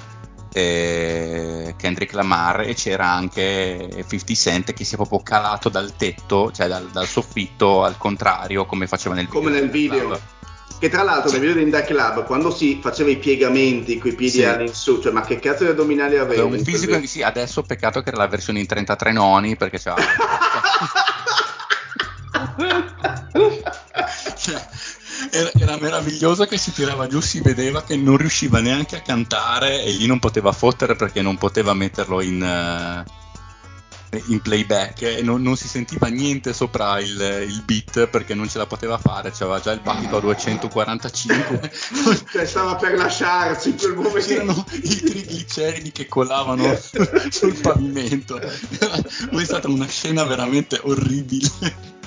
eh, 0.52 1.76
Kendrick 1.78 2.14
Lamar 2.14 2.62
e 2.62 2.74
c'era 2.74 3.08
anche 3.08 3.88
50 4.08 4.34
Cent 4.34 4.74
che 4.74 4.84
si 4.84 4.96
è 4.96 4.98
proprio 4.98 5.22
calato 5.22 5.70
dal 5.70 5.96
tetto, 5.96 6.52
cioè 6.52 6.68
dal, 6.68 6.90
dal 6.90 7.08
soffitto 7.08 7.84
al 7.84 7.98
contrario 7.98 8.66
come 8.66 8.88
faceva 8.88 9.16
nel 9.16 9.28
come 9.28 9.50
video. 9.52 9.60
Nel 9.60 9.70
video. 9.70 10.38
Che 10.80 10.90
tra 10.90 11.04
l'altro 11.04 11.32
nel 11.32 11.42
video 11.42 11.56
di 11.56 11.64
Inda 11.64 11.84
Club, 11.84 12.24
quando 12.24 12.52
si 12.52 12.80
faceva 12.82 13.10
i 13.10 13.18
piegamenti 13.18 13.98
con 13.98 14.12
i 14.12 14.16
piedi 14.16 14.38
sì. 14.38 14.46
all'insù, 14.46 15.02
cioè 15.02 15.12
ma 15.12 15.22
che 15.22 15.38
cazzo 15.38 15.66
di 15.66 15.72
addominali 15.72 16.18
aveva? 16.18 16.46
Un 16.46 16.64
fisico 16.64 16.96
in 16.96 17.06
sì, 17.06 17.22
adesso 17.22 17.64
peccato 17.64 18.02
che 18.02 18.10
era 18.10 18.18
la 18.18 18.28
versione 18.28 18.60
in 18.60 18.66
33 18.66 19.12
noni 19.12 19.58
perché 19.58 19.78
c'era... 19.78 19.96
era, 25.32 25.52
era 25.60 25.78
meraviglioso 25.80 26.46
che 26.46 26.58
si 26.58 26.72
tirava 26.72 27.08
giù, 27.08 27.20
si 27.20 27.42
vedeva 27.42 27.84
che 27.84 27.96
non 27.96 28.18
riusciva 28.18 28.60
neanche 28.60 28.98
a 28.98 29.02
cantare 29.02 29.84
e 29.84 29.92
lì 29.92 30.06
non 30.06 30.20
poteva 30.20 30.52
fottere 30.52 30.96
perché 30.96 31.22
non 31.22 31.38
poteva 31.38 31.74
metterlo 31.74 32.22
in, 32.22 32.42
eh, 32.42 33.04
in 34.28 34.42
playback 34.42 35.02
e 35.02 35.22
non, 35.22 35.42
non 35.42 35.56
si 35.56 35.68
sentiva 35.68 36.08
niente 36.08 36.54
sopra 36.54 37.00
il, 37.00 37.46
il 37.48 37.62
beat 37.64 38.08
perché 38.08 38.34
non 38.34 38.50
ce 38.50 38.58
la 38.58 38.66
poteva 38.66 38.98
fare, 38.98 39.32
c'aveva 39.32 39.60
già 39.60 39.72
il 39.72 39.82
battito 39.82 40.18
a 40.18 40.22
245. 40.22 41.72
Cioè, 42.32 42.46
stava 42.46 42.76
per 42.76 42.96
lasciarci 42.96 43.70
in 43.70 43.78
quel 43.78 43.96
momento. 43.96 44.20
C'erano 44.20 44.66
i 44.72 44.96
trigliceridi 44.96 45.92
che 45.92 46.08
colavano 46.08 46.78
sul 47.30 47.60
pavimento. 47.60 48.40
è 48.40 49.44
stata 49.44 49.68
una 49.68 49.88
scena 49.88 50.24
veramente 50.24 50.80
orribile. 50.84 51.98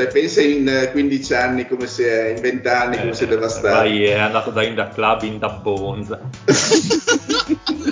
Cioè, 0.00 0.08
pensa 0.08 0.40
in 0.40 0.66
eh, 0.66 0.90
15 0.92 1.34
anni 1.34 1.68
come 1.68 1.86
si 1.86 2.02
è, 2.02 2.28
in 2.28 2.40
20 2.40 2.68
anni 2.68 2.98
come 2.98 3.12
si 3.12 3.24
è 3.24 3.26
devastato. 3.26 3.82
Poi 3.82 4.04
è 4.04 4.18
andato 4.18 4.50
da 4.50 4.62
in 4.62 4.74
the 4.74 4.88
club 4.94 5.22
in 5.24 5.38
the 5.38 5.58
bones. 5.60 6.08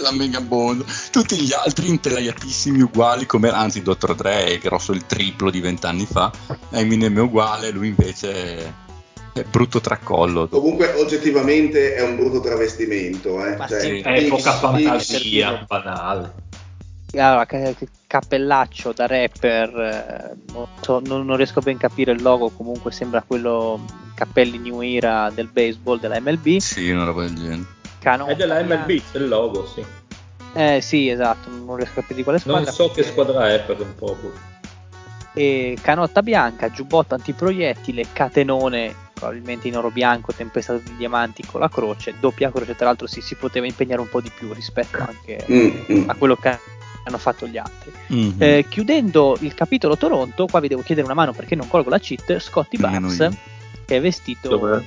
la 0.01 0.13
mega 0.13 0.41
bond 0.41 0.85
tutti 1.11 1.37
gli 1.37 1.53
altri 1.53 1.89
intelaiatissimi 1.89 2.81
uguali 2.83 3.27
come 3.27 3.49
anzi 3.49 3.83
Dr. 3.83 4.15
Dre 4.15 4.47
è 4.47 4.59
grosso 4.59 4.93
il 4.93 5.07
triplo 5.07 5.51
di 5.51 5.61
vent'anni 5.61 6.07
fa 6.07 6.31
Eminem 6.71 7.17
è 7.17 7.21
uguale 7.21 7.71
lui 7.71 7.89
invece 7.89 8.87
è 9.33 9.43
brutto 9.43 9.81
tracollo 9.81 10.47
Comunque, 10.49 10.93
oggettivamente 10.95 11.95
è 11.95 12.03
un 12.03 12.17
brutto 12.17 12.41
travestimento. 12.41 13.45
Eh. 13.45 13.57
Cioè, 13.69 13.81
sì. 13.81 14.01
È 14.01 14.27
poca 14.27 14.53
fantasia, 14.53 15.65
banale. 15.67 16.33
Allora, 17.15 17.47
cappellaccio 18.09 18.93
da 18.93 19.07
rapper, 19.07 19.77
eh, 19.79 20.37
non, 21.07 21.27
non- 21.27 21.37
riesco 21.37 21.59
a 21.61 21.63
ben 21.63 21.77
capire 21.77 22.11
il 22.13 22.23
logo, 22.23 22.49
comunque 22.49 22.91
sembra 22.91 23.23
quello 23.25 23.85
cappelli 24.15 24.59
New 24.59 24.81
Era 24.83 25.31
del 25.33 25.47
baseball 25.53 26.01
della 26.01 26.19
MLB. 26.19 26.57
sì 26.57 26.91
una 26.91 27.05
roba 27.05 27.23
del 27.23 27.35
genere 27.35 27.63
Canotta 28.01 28.33
È 28.33 28.35
della 28.37 28.63
MLB, 28.63 29.01
c'è 29.13 29.19
il 29.19 29.29
logo, 29.29 29.67
sì. 29.67 29.85
Eh 30.55 30.81
sì, 30.81 31.09
esatto, 31.11 31.51
non 31.51 31.77
riesco 31.77 31.93
a 31.93 32.03
capire 32.03 32.15
di 32.17 32.23
quale 32.25 32.39
squadra. 32.39 32.63
Non 32.63 32.73
so 32.73 32.91
che 32.91 33.03
squadra 33.03 33.53
è 33.53 33.61
per 33.63 33.81
un 33.81 33.95
po'. 33.95 34.17
e 35.35 35.77
canotta 35.81 36.23
bianca, 36.23 36.71
giubbotto 36.71 37.15
antiproiettile, 37.15 38.07
catenone, 38.13 38.95
probabilmente 39.13 39.69
in 39.69 39.77
oro 39.77 39.91
bianco, 39.91 40.33
tempestato 40.33 40.79
di 40.83 40.97
diamanti 40.97 41.45
con 41.45 41.61
la 41.61 41.69
croce, 41.69 42.15
doppia 42.19 42.51
croce, 42.51 42.75
tra 42.75 42.87
l'altro 42.87 43.07
sì, 43.07 43.21
si 43.21 43.35
poteva 43.35 43.67
impegnare 43.67 44.01
un 44.01 44.09
po' 44.09 44.21
di 44.23 44.31
più 44.35 44.53
rispetto 44.53 44.97
anche 44.99 45.45
Mm, 45.53 45.69
mm. 45.93 46.09
a 46.09 46.15
quello 46.15 46.37
che 46.37 46.59
hanno 47.09 47.19
fatto 47.19 47.47
gli 47.47 47.59
altri. 47.59 47.93
Mhm. 48.07 48.35
Eh, 48.39 48.67
chiudendo 48.69 49.37
il 49.41 49.55
capitolo 49.55 49.97
Toronto, 49.97 50.47
qua 50.47 50.61
vi 50.61 50.69
devo 50.69 50.83
chiedere 50.83 51.07
una 51.07 51.17
mano 51.17 51.33
perché 51.33 51.55
non 51.55 51.69
colgo 51.69 51.91
la 51.91 51.99
cheat, 51.99 52.39
Scotty 52.39 52.79
Barnes 52.79 53.29
che 53.89 53.97
è 53.97 54.01
vestito 54.03 54.49
Dov'è? 54.51 54.83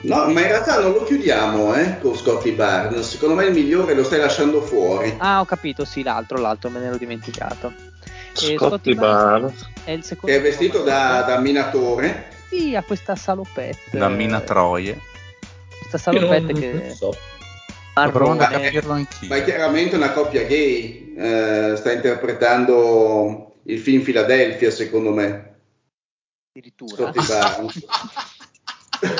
No, 0.00 0.28
ma 0.28 0.40
in 0.42 0.48
realtà 0.48 0.78
non 0.78 0.92
lo 0.92 1.04
chiudiamo 1.04 1.74
eh, 1.76 1.98
con 1.98 2.14
Scotty 2.14 2.52
Barnes. 2.52 3.08
Secondo 3.08 3.34
me 3.34 3.46
il 3.46 3.54
migliore 3.54 3.94
lo 3.94 4.04
stai 4.04 4.18
lasciando 4.18 4.60
fuori. 4.60 5.14
Ah, 5.16 5.40
ho 5.40 5.46
capito, 5.46 5.86
sì, 5.86 6.02
l'altro, 6.02 6.36
l'altro, 6.38 6.68
me 6.68 6.78
ne 6.78 6.86
ero 6.88 6.98
dimenticato. 6.98 7.72
E 8.38 8.54
Scotty 8.58 8.94
Barnes. 8.94 9.66
è 9.84 9.92
il 9.92 10.04
secondo 10.04 10.34
Che 10.34 10.38
è 10.38 10.42
vestito 10.42 10.82
da, 10.82 11.22
da 11.22 11.38
minatore. 11.38 12.26
Sì, 12.50 12.76
ha 12.76 12.82
questa 12.82 13.16
salopette. 13.16 13.96
da 13.96 14.08
Mina 14.08 14.40
Troie 14.40 15.00
Questa 15.78 15.96
salopette 15.96 16.52
che 16.52 16.72
non 16.72 16.94
so. 16.94 17.16
Sto 18.00 18.10
provando 18.10 18.42
a 18.42 18.48
marrone. 18.48 18.64
capirlo 18.64 18.92
anch'io 18.92 19.28
Ma 19.28 19.36
è 19.36 19.44
chiaramente 19.44 19.96
una 19.96 20.12
coppia 20.12 20.44
gay. 20.44 21.14
eh, 21.16 21.74
sta 21.76 21.92
interpretando 21.92 23.60
il 23.64 23.78
film 23.78 24.02
Philadelphia, 24.02 24.70
secondo 24.70 25.10
me. 25.12 25.56
addirittura. 26.50 27.12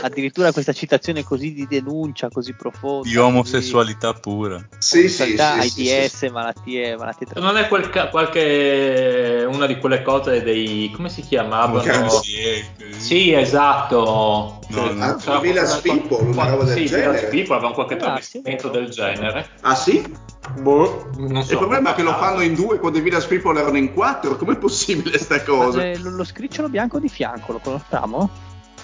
Addirittura 0.03 0.53
questa 0.53 0.73
citazione 0.73 1.23
così 1.25 1.53
di 1.53 1.67
denuncia, 1.67 2.29
così 2.31 2.55
profonda. 2.55 3.09
di 3.09 3.17
omosessualità 3.17 4.13
pura 4.15 4.57
sì, 4.79 5.09
sì, 5.09 5.35
Così, 5.37 5.69
sì, 5.71 5.71
sì, 5.71 5.91
AIDS, 5.93 6.15
sì. 6.17 6.29
malattie, 6.29 6.97
malattie 6.97 7.27
tra- 7.27 7.41
Non 7.41 7.57
è 7.57 7.69
quel 7.69 7.89
ca- 7.91 8.09
qualche 8.09 9.47
una 9.49 9.67
di 9.67 9.79
quelle 9.79 10.03
cose 10.03 10.43
dei 10.43 10.91
come 10.95 11.09
si 11.09 11.23
chiamavano? 11.23 11.83
Grazie. 11.83 12.73
Sì, 12.97 13.33
esatto. 13.33 14.61
No, 14.69 14.93
no. 14.93 15.05
Ah, 15.05 15.17
C'era 15.17 15.39
Villa 15.41 15.63
qualcosa- 15.65 15.81
People, 15.81 16.27
una 16.29 16.47
roba 16.47 16.65
del 16.65 16.77
sì, 16.77 16.87
genere. 16.87 17.07
Village 17.13 17.27
People 17.29 17.55
avevano 17.55 17.75
qualche 17.75 17.95
Ah, 17.95 17.99
travestimento 17.99 18.67
sì, 18.73 18.79
del 18.79 18.89
genere. 18.91 19.49
Ah 19.61 19.75
sì? 19.75 20.17
Boh, 20.59 21.11
non 21.17 21.43
so. 21.43 21.53
il 21.53 21.59
problema 21.59 21.93
è 21.93 21.95
che 21.95 22.03
lo 22.03 22.13
fanno 22.15 22.41
in 22.43 22.55
due 22.55 22.79
quando 22.79 22.99
i 22.99 23.01
Village 23.01 23.27
People 23.27 23.59
erano 23.59 23.77
in 23.79 23.93
quattro. 23.93 24.37
Com'è 24.37 24.57
possibile 24.57 25.19
sta 25.19 25.43
cosa? 25.43 25.83
Lo 25.97 26.25
scricciolo 26.25 26.69
bianco 26.69 26.99
di 26.99 27.09
fianco, 27.09 27.53
lo 27.53 27.59
conosciamo? 27.59 28.31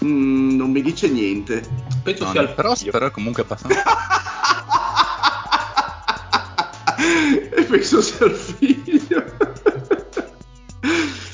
Mm, 0.04 0.56
non 0.56 0.70
mi 0.70 0.82
dice 0.82 1.08
niente. 1.08 1.68
Penso 2.02 2.24
No, 2.24 2.30
sia 2.32 2.40
il 2.42 2.54
però 2.90 3.06
è 3.06 3.10
comunque 3.10 3.42
abbastanza 3.42 3.82
e 7.56 7.64
penso 7.64 8.00
sia 8.02 8.26
il 8.26 8.34
figlio. 8.34 9.24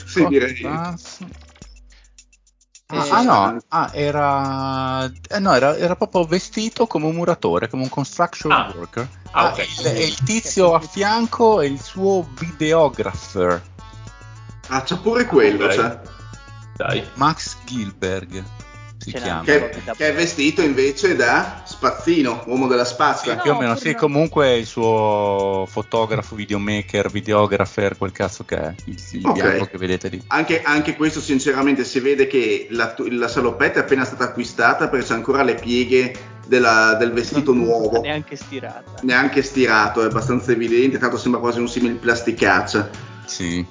sì, 0.06 0.26
direi. 0.28 0.64
Abbastanza. 0.64 1.24
Eh, 2.88 2.97
Ah, 2.98 3.05
ah, 3.10 3.22
no, 3.22 3.59
ah, 3.70 3.90
era, 3.94 5.05
eh, 5.06 5.40
no 5.40 5.52
era, 5.55 5.76
era 5.76 5.97
proprio 5.97 6.24
vestito 6.24 6.86
come 6.86 7.06
un 7.06 7.16
muratore, 7.16 7.68
come 7.68 7.82
un 7.82 7.88
construction 7.88 8.52
Ah. 8.52 8.72
worker. 8.76 9.09
Ah, 9.32 9.47
Ah, 9.47 9.52
ok. 9.52 9.66
il, 9.80 9.86
e 9.86 10.05
il 10.06 10.16
tizio 10.22 10.72
a 10.72 10.78
fianco 10.80 11.60
è 11.60 11.66
il 11.66 11.80
suo 11.80 12.28
videographer, 12.38 13.60
Ah, 14.68 14.82
c'è 14.82 14.97
pure 14.98 15.26
quello, 15.26 15.64
Ok. 15.64 15.74
cioè. 15.74 16.01
Dai. 16.77 17.03
Max 17.15 17.57
Gilberg 17.65 18.43
si 18.98 19.11
Ce 19.12 19.19
chiama. 19.20 19.43
che, 19.43 19.70
che 19.97 20.09
è 20.09 20.15
vestito 20.15 20.62
invece 20.62 21.15
da 21.15 21.62
spazzino, 21.65 22.44
uomo 22.47 22.66
della 22.66 22.85
spazza. 22.85 23.35
No, 23.35 23.43
Più 23.43 23.51
o 23.53 23.55
meno, 23.59 23.74
pure 23.74 23.81
sì, 23.86 23.93
no. 23.93 23.98
comunque 23.98 24.47
è 24.47 24.53
il 24.53 24.66
suo 24.66 25.66
fotografo, 25.70 26.35
videomaker, 26.35 27.11
videographer, 27.11 27.97
quel 27.98 28.12
cazzo 28.12 28.44
che 28.44 28.57
è, 28.57 28.74
il, 28.86 28.98
il 29.12 29.27
Ok. 29.27 29.32
bianco 29.35 29.65
che 29.66 29.78
vedete 29.78 30.09
lì. 30.09 30.23
Anche, 30.28 30.62
anche 30.62 30.97
questo, 30.97 31.20
sinceramente, 31.20 31.85
si 31.85 32.01
vede 32.01 32.27
che 32.27 32.69
la, 32.70 32.94
la 33.11 33.28
salopetta 33.28 33.81
è 33.81 33.82
appena 33.82 34.05
stata 34.05 34.24
acquistata 34.24 34.89
perché 34.89 35.07
c'è 35.07 35.15
ancora 35.15 35.43
le 35.43 35.55
pieghe 35.55 36.12
della- 36.47 36.94
del 36.94 37.12
vestito 37.12 37.53
Non- 37.53 37.65
nuovo. 37.65 38.01
Neanche 38.01 38.35
stirata. 38.35 38.94
Neanche 39.03 39.43
stirato, 39.43 40.03
è 40.03 40.07
abbastanza 40.07 40.53
evidente. 40.53 40.98
Tanto 40.98 41.19
sembra 41.19 41.39
quasi 41.40 41.61
un 41.61 41.69
simile 41.69 41.94
plasticaccia. 41.94 42.89
Sì, 43.27 43.65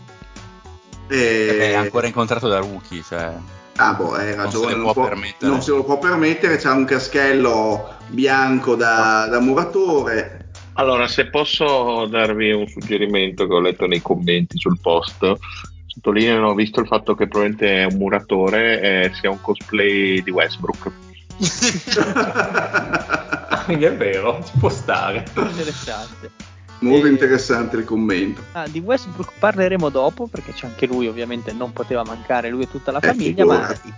E... 1.07 1.71
è 1.71 1.73
ancora 1.73 2.07
incontrato 2.07 2.47
da 2.47 2.59
rookie, 2.59 3.03
cioè... 3.07 3.33
Ah, 3.77 3.93
boh, 3.93 4.13
hai 4.13 4.33
Non 4.35 4.45
ragione. 4.45 4.67
se 4.69 4.73
non, 4.75 4.83
può 4.83 4.93
può- 4.93 5.07
permettere. 5.07 5.51
non 5.51 5.61
se 5.61 5.71
lo 5.71 5.83
può 5.83 5.99
permettere. 5.99 6.55
C'ha 6.57 6.71
un 6.73 6.85
caschello 6.85 7.95
bianco 8.07 8.75
da, 8.75 9.27
da 9.29 9.39
muratore. 9.41 10.49
Allora, 10.73 11.07
se 11.07 11.29
posso 11.29 12.05
darvi 12.09 12.51
un 12.51 12.67
suggerimento 12.67 13.47
che 13.47 13.53
ho 13.53 13.59
letto 13.59 13.85
nei 13.85 14.01
commenti 14.01 14.57
sul 14.57 14.79
post, 14.81 15.33
sottolineano, 15.87 16.53
visto 16.53 16.79
il 16.79 16.87
fatto 16.87 17.15
che 17.15 17.27
probabilmente 17.27 17.81
è 17.81 17.85
un 17.85 17.97
muratore, 17.97 18.81
eh, 18.81 19.11
sia 19.13 19.29
un 19.29 19.41
cosplay 19.41 20.21
di 20.23 20.31
Westbrook. 20.31 20.91
Quindi 23.65 23.85
è 23.85 23.95
vero, 23.95 24.41
ci 24.45 24.51
può 24.59 24.69
stare. 24.69 25.25
Interessante. 25.35 26.31
Molto 26.79 27.07
Eh, 27.07 27.09
interessante 27.09 27.77
il 27.77 27.83
commento. 27.85 28.41
Ah, 28.53 28.67
di 28.67 28.79
Westbrook 28.79 29.33
parleremo 29.39 29.89
dopo 29.89 30.27
perché 30.27 30.53
c'è 30.53 30.65
anche 30.67 30.85
lui, 30.85 31.07
ovviamente 31.07 31.51
non 31.53 31.71
poteva 31.73 32.03
mancare 32.03 32.49
lui 32.49 32.63
e 32.63 32.69
tutta 32.69 32.91
la 32.91 32.99
Eh, 32.99 33.07
famiglia, 33.07 33.45
ma 33.45 33.55
figurati. 33.67 33.93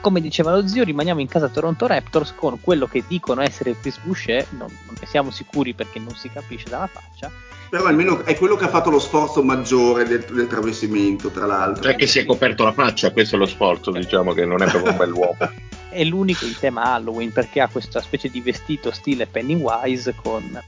come 0.00 0.20
diceva 0.20 0.52
lo 0.54 0.66
zio 0.66 0.84
rimaniamo 0.84 1.20
in 1.20 1.26
casa 1.28 1.48
Toronto 1.48 1.86
Raptors 1.86 2.32
con 2.34 2.58
quello 2.60 2.86
che 2.86 3.02
dicono 3.06 3.42
essere 3.42 3.76
Chris 3.78 3.98
Boucher, 4.02 4.46
non, 4.50 4.68
non 4.86 4.94
ne 4.98 5.06
siamo 5.06 5.30
sicuri 5.30 5.74
perché 5.74 5.98
non 5.98 6.14
si 6.14 6.30
capisce 6.30 6.68
dalla 6.70 6.86
faccia. 6.86 7.30
Però 7.68 7.84
almeno 7.84 8.24
è 8.24 8.36
quello 8.36 8.56
che 8.56 8.64
ha 8.64 8.68
fatto 8.68 8.90
lo 8.90 8.98
sforzo 8.98 9.44
maggiore 9.44 10.04
del, 10.04 10.24
del 10.32 10.46
travestimento, 10.48 11.28
tra 11.28 11.46
l'altro. 11.46 11.82
Cioè 11.84 11.94
che 11.94 12.06
si 12.08 12.18
è 12.18 12.24
coperto 12.24 12.64
la 12.64 12.72
faccia, 12.72 13.12
questo 13.12 13.36
è 13.36 13.38
lo 13.38 13.46
sforzo, 13.46 13.92
diciamo 13.92 14.32
che 14.32 14.44
non 14.44 14.60
è 14.62 14.66
proprio 14.68 14.90
un 14.92 14.96
bell'uomo. 14.98 15.36
È 15.90 16.04
l'unico 16.04 16.44
in 16.44 16.54
tema 16.56 16.84
Halloween 16.94 17.32
perché 17.32 17.60
ha 17.60 17.66
questa 17.66 18.00
specie 18.00 18.28
di 18.28 18.40
vestito 18.40 18.92
stile 18.92 19.26
Pennywise 19.26 20.14
con 20.14 20.60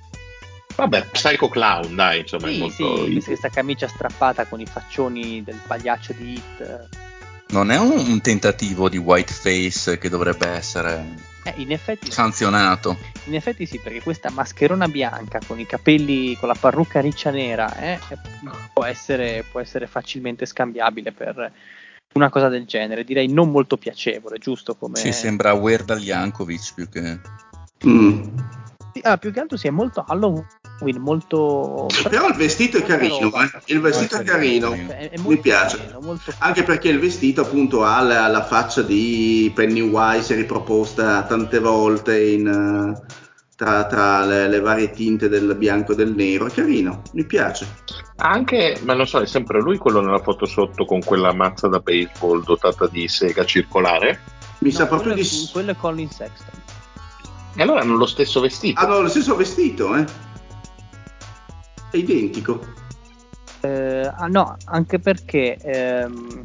Vabbè, 0.75 1.07
Psycho 1.13 1.49
Clown, 1.49 1.95
dai, 1.95 2.21
insomma, 2.21 2.49
è 2.49 2.53
sì, 2.53 2.59
molto... 2.59 3.05
sì, 3.05 3.21
questa 3.23 3.49
camicia 3.49 3.89
strappata 3.89 4.47
con 4.47 4.61
i 4.61 4.67
faccioni 4.67 5.43
del 5.43 5.59
pagliaccio 5.67 6.13
di 6.15 6.33
Hit. 6.33 6.89
Non 7.49 7.71
è 7.71 7.79
un, 7.79 7.91
un 7.91 8.21
tentativo 8.21 8.89
di 8.89 8.97
whiteface 8.97 9.99
che 9.99 10.09
dovrebbe 10.09 10.49
essere 10.49 11.05
Eh, 11.45 11.55
in 11.57 11.73
effetti 11.73 12.11
sanzionato. 12.11 12.97
In 13.25 13.35
effetti 13.35 13.67
sì, 13.67 13.79
perché 13.79 14.01
questa 14.01 14.31
mascherona 14.31 14.89
bianca 14.89 15.39
con 15.47 15.59
i 15.59 15.67
capelli, 15.67 16.35
con 16.37 16.49
la 16.49 16.57
parrucca 16.59 17.01
riccia 17.01 17.31
nera, 17.31 17.77
eh, 17.77 17.99
può, 18.73 18.85
essere, 18.85 19.45
può 19.51 19.61
essere 19.61 19.87
facilmente 19.87 20.47
scambiabile 20.47 21.13
per 21.13 21.53
una 22.15 22.31
cosa 22.31 22.49
del 22.49 22.65
genere. 22.65 23.05
Direi 23.05 23.31
non 23.31 23.51
molto 23.51 23.77
piacevole, 23.77 24.39
giusto? 24.39 24.75
Come... 24.75 24.97
Ci 24.97 25.13
sembra 25.13 25.53
Weird 25.53 25.91
Al 25.91 26.01
Yankovic 26.01 26.75
più 26.75 26.89
che... 26.89 27.21
Mm. 27.87 28.39
Ah, 29.03 29.19
più 29.19 29.33
che 29.33 29.41
altro 29.41 29.57
sì, 29.57 29.67
è 29.67 29.71
molto 29.71 30.05
Halloween 30.07 30.47
quindi 30.83 31.01
molto... 31.01 31.87
Però 32.09 32.29
il 32.29 32.35
vestito 32.35 32.77
è 32.79 32.83
carino, 32.83 33.33
eh. 33.41 33.51
il 33.67 33.81
vestito 33.81 34.17
è 34.17 34.23
carino, 34.23 34.73
È- 34.73 35.11
è 35.11 35.19
mi 35.19 35.39
piace. 35.39 35.79
carino, 35.79 36.19
Anche 36.39 36.63
perché 36.65 36.89
il 36.89 36.99
vestito 36.99 37.41
appunto 37.41 37.85
ha 37.85 38.01
la, 38.03 38.27
la 38.29 38.45
faccia 38.45 38.83
di 38.83 39.51
Pennywise 39.55 40.35
riproposta 40.35 41.23
tante 41.23 41.59
volte 41.59 42.21
in, 42.23 42.47
eh, 42.47 43.13
tra, 43.57 43.87
tra 43.87 44.25
le, 44.25 44.49
le 44.49 44.61
varie 44.61 44.91
tinte 44.91 45.29
del 45.29 45.55
bianco 45.57 45.93
e 45.93 45.95
del 45.95 46.15
nero, 46.15 46.47
è 46.47 46.51
carino, 46.51 47.03
mi 47.13 47.25
piace. 47.25 47.67
Anche, 48.17 48.79
ma 48.85 48.95
non 48.95 49.07
so, 49.07 49.21
è 49.21 49.27
sempre 49.27 49.61
lui 49.61 49.79
quello 49.79 50.01
nella 50.01 50.21
foto 50.21 50.47
sotto 50.47 50.85
con 50.85 51.01
quella 51.03 51.33
mazza 51.33 51.69
da 51.69 51.79
baseball 51.81 52.45
dotata 52.45 52.87
di 52.87 53.09
sega 53.09 53.45
circolare? 53.45 54.21
Mi 54.59 54.71
No, 54.71 54.77
sa 54.77 54.87
proprio 54.87 55.13
quello, 55.15 55.29
di... 55.29 55.45
è- 55.47 55.51
quello 55.51 55.71
è 55.73 55.77
Colin 55.77 56.11
Sexton. 56.11 56.61
E 57.55 57.63
allora 57.63 57.81
hanno 57.81 57.97
lo 57.97 58.07
stesso 58.07 58.41
vestito. 58.41 58.81
Hanno 58.81 59.01
lo 59.03 59.09
stesso 59.09 59.37
vestito, 59.37 59.95
eh? 59.97 60.05
È 61.93 61.99
identico. 61.99 62.59
Eh, 63.61 64.11
ah, 64.17 64.27
no, 64.27 64.57
anche 64.65 64.99
perché 64.99 65.57
ehm, 65.63 66.41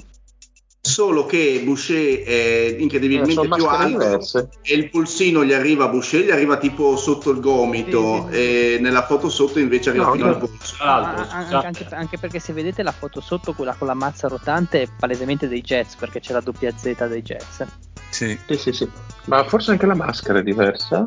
Solo 0.81 1.25
che 1.25 1.61
Boucher 1.65 2.23
è 2.23 2.29
Eh, 2.29 2.75
incredibilmente 2.79 3.33
sono 3.33 3.55
più 3.55 3.65
alto 3.65 3.87
diverse. 3.97 4.49
e 4.61 4.73
il 4.75 4.89
pulsino 4.89 5.43
gli 5.43 5.51
arriva 5.53 5.85
a 5.85 5.87
Boucher, 5.87 6.23
gli 6.25 6.31
arriva 6.31 6.57
tipo 6.57 6.95
sotto 6.97 7.31
il 7.31 7.39
gomito 7.39 8.27
Sì, 8.29 8.33
sì, 8.33 8.37
e 8.75 8.77
nella 8.81 9.05
foto 9.05 9.29
sotto 9.29 9.59
invece 9.59 9.89
arriva 9.89 10.05
No, 10.05 10.11
fino 10.13 10.25
no. 10.25 10.31
al 10.33 10.37
polso. 10.37 10.75
L'altro, 10.83 11.21
Ah, 11.29 11.61
anche, 11.65 11.85
anche- 11.91 12.17
perché 12.17 12.39
se 12.39 12.51
vedete 12.53 12.83
la 12.83 12.91
foto 12.91 13.19
sotto, 13.21 13.53
quella 13.53 13.73
con 13.73 13.87
la 13.87 13.93
mazza 13.95 14.27
rotante 14.27 14.81
è 14.83 14.87
palesemente 14.99 15.47
dei 15.47 15.61
Jets, 15.61 15.95
perché 15.95 16.19
c'è 16.19 16.33
la 16.33 16.41
doppia 16.41 16.71
Z 16.75 17.05
dei 17.07 17.21
Jets. 17.21 17.65
Sì. 18.09 18.37
Sì, 18.47 18.57
sì, 18.57 18.71
sì. 18.73 18.89
Ma 19.25 19.43
forse 19.45 19.71
anche 19.71 19.85
la 19.85 19.95
maschera 19.95 20.39
è 20.39 20.43
diversa? 20.43 21.05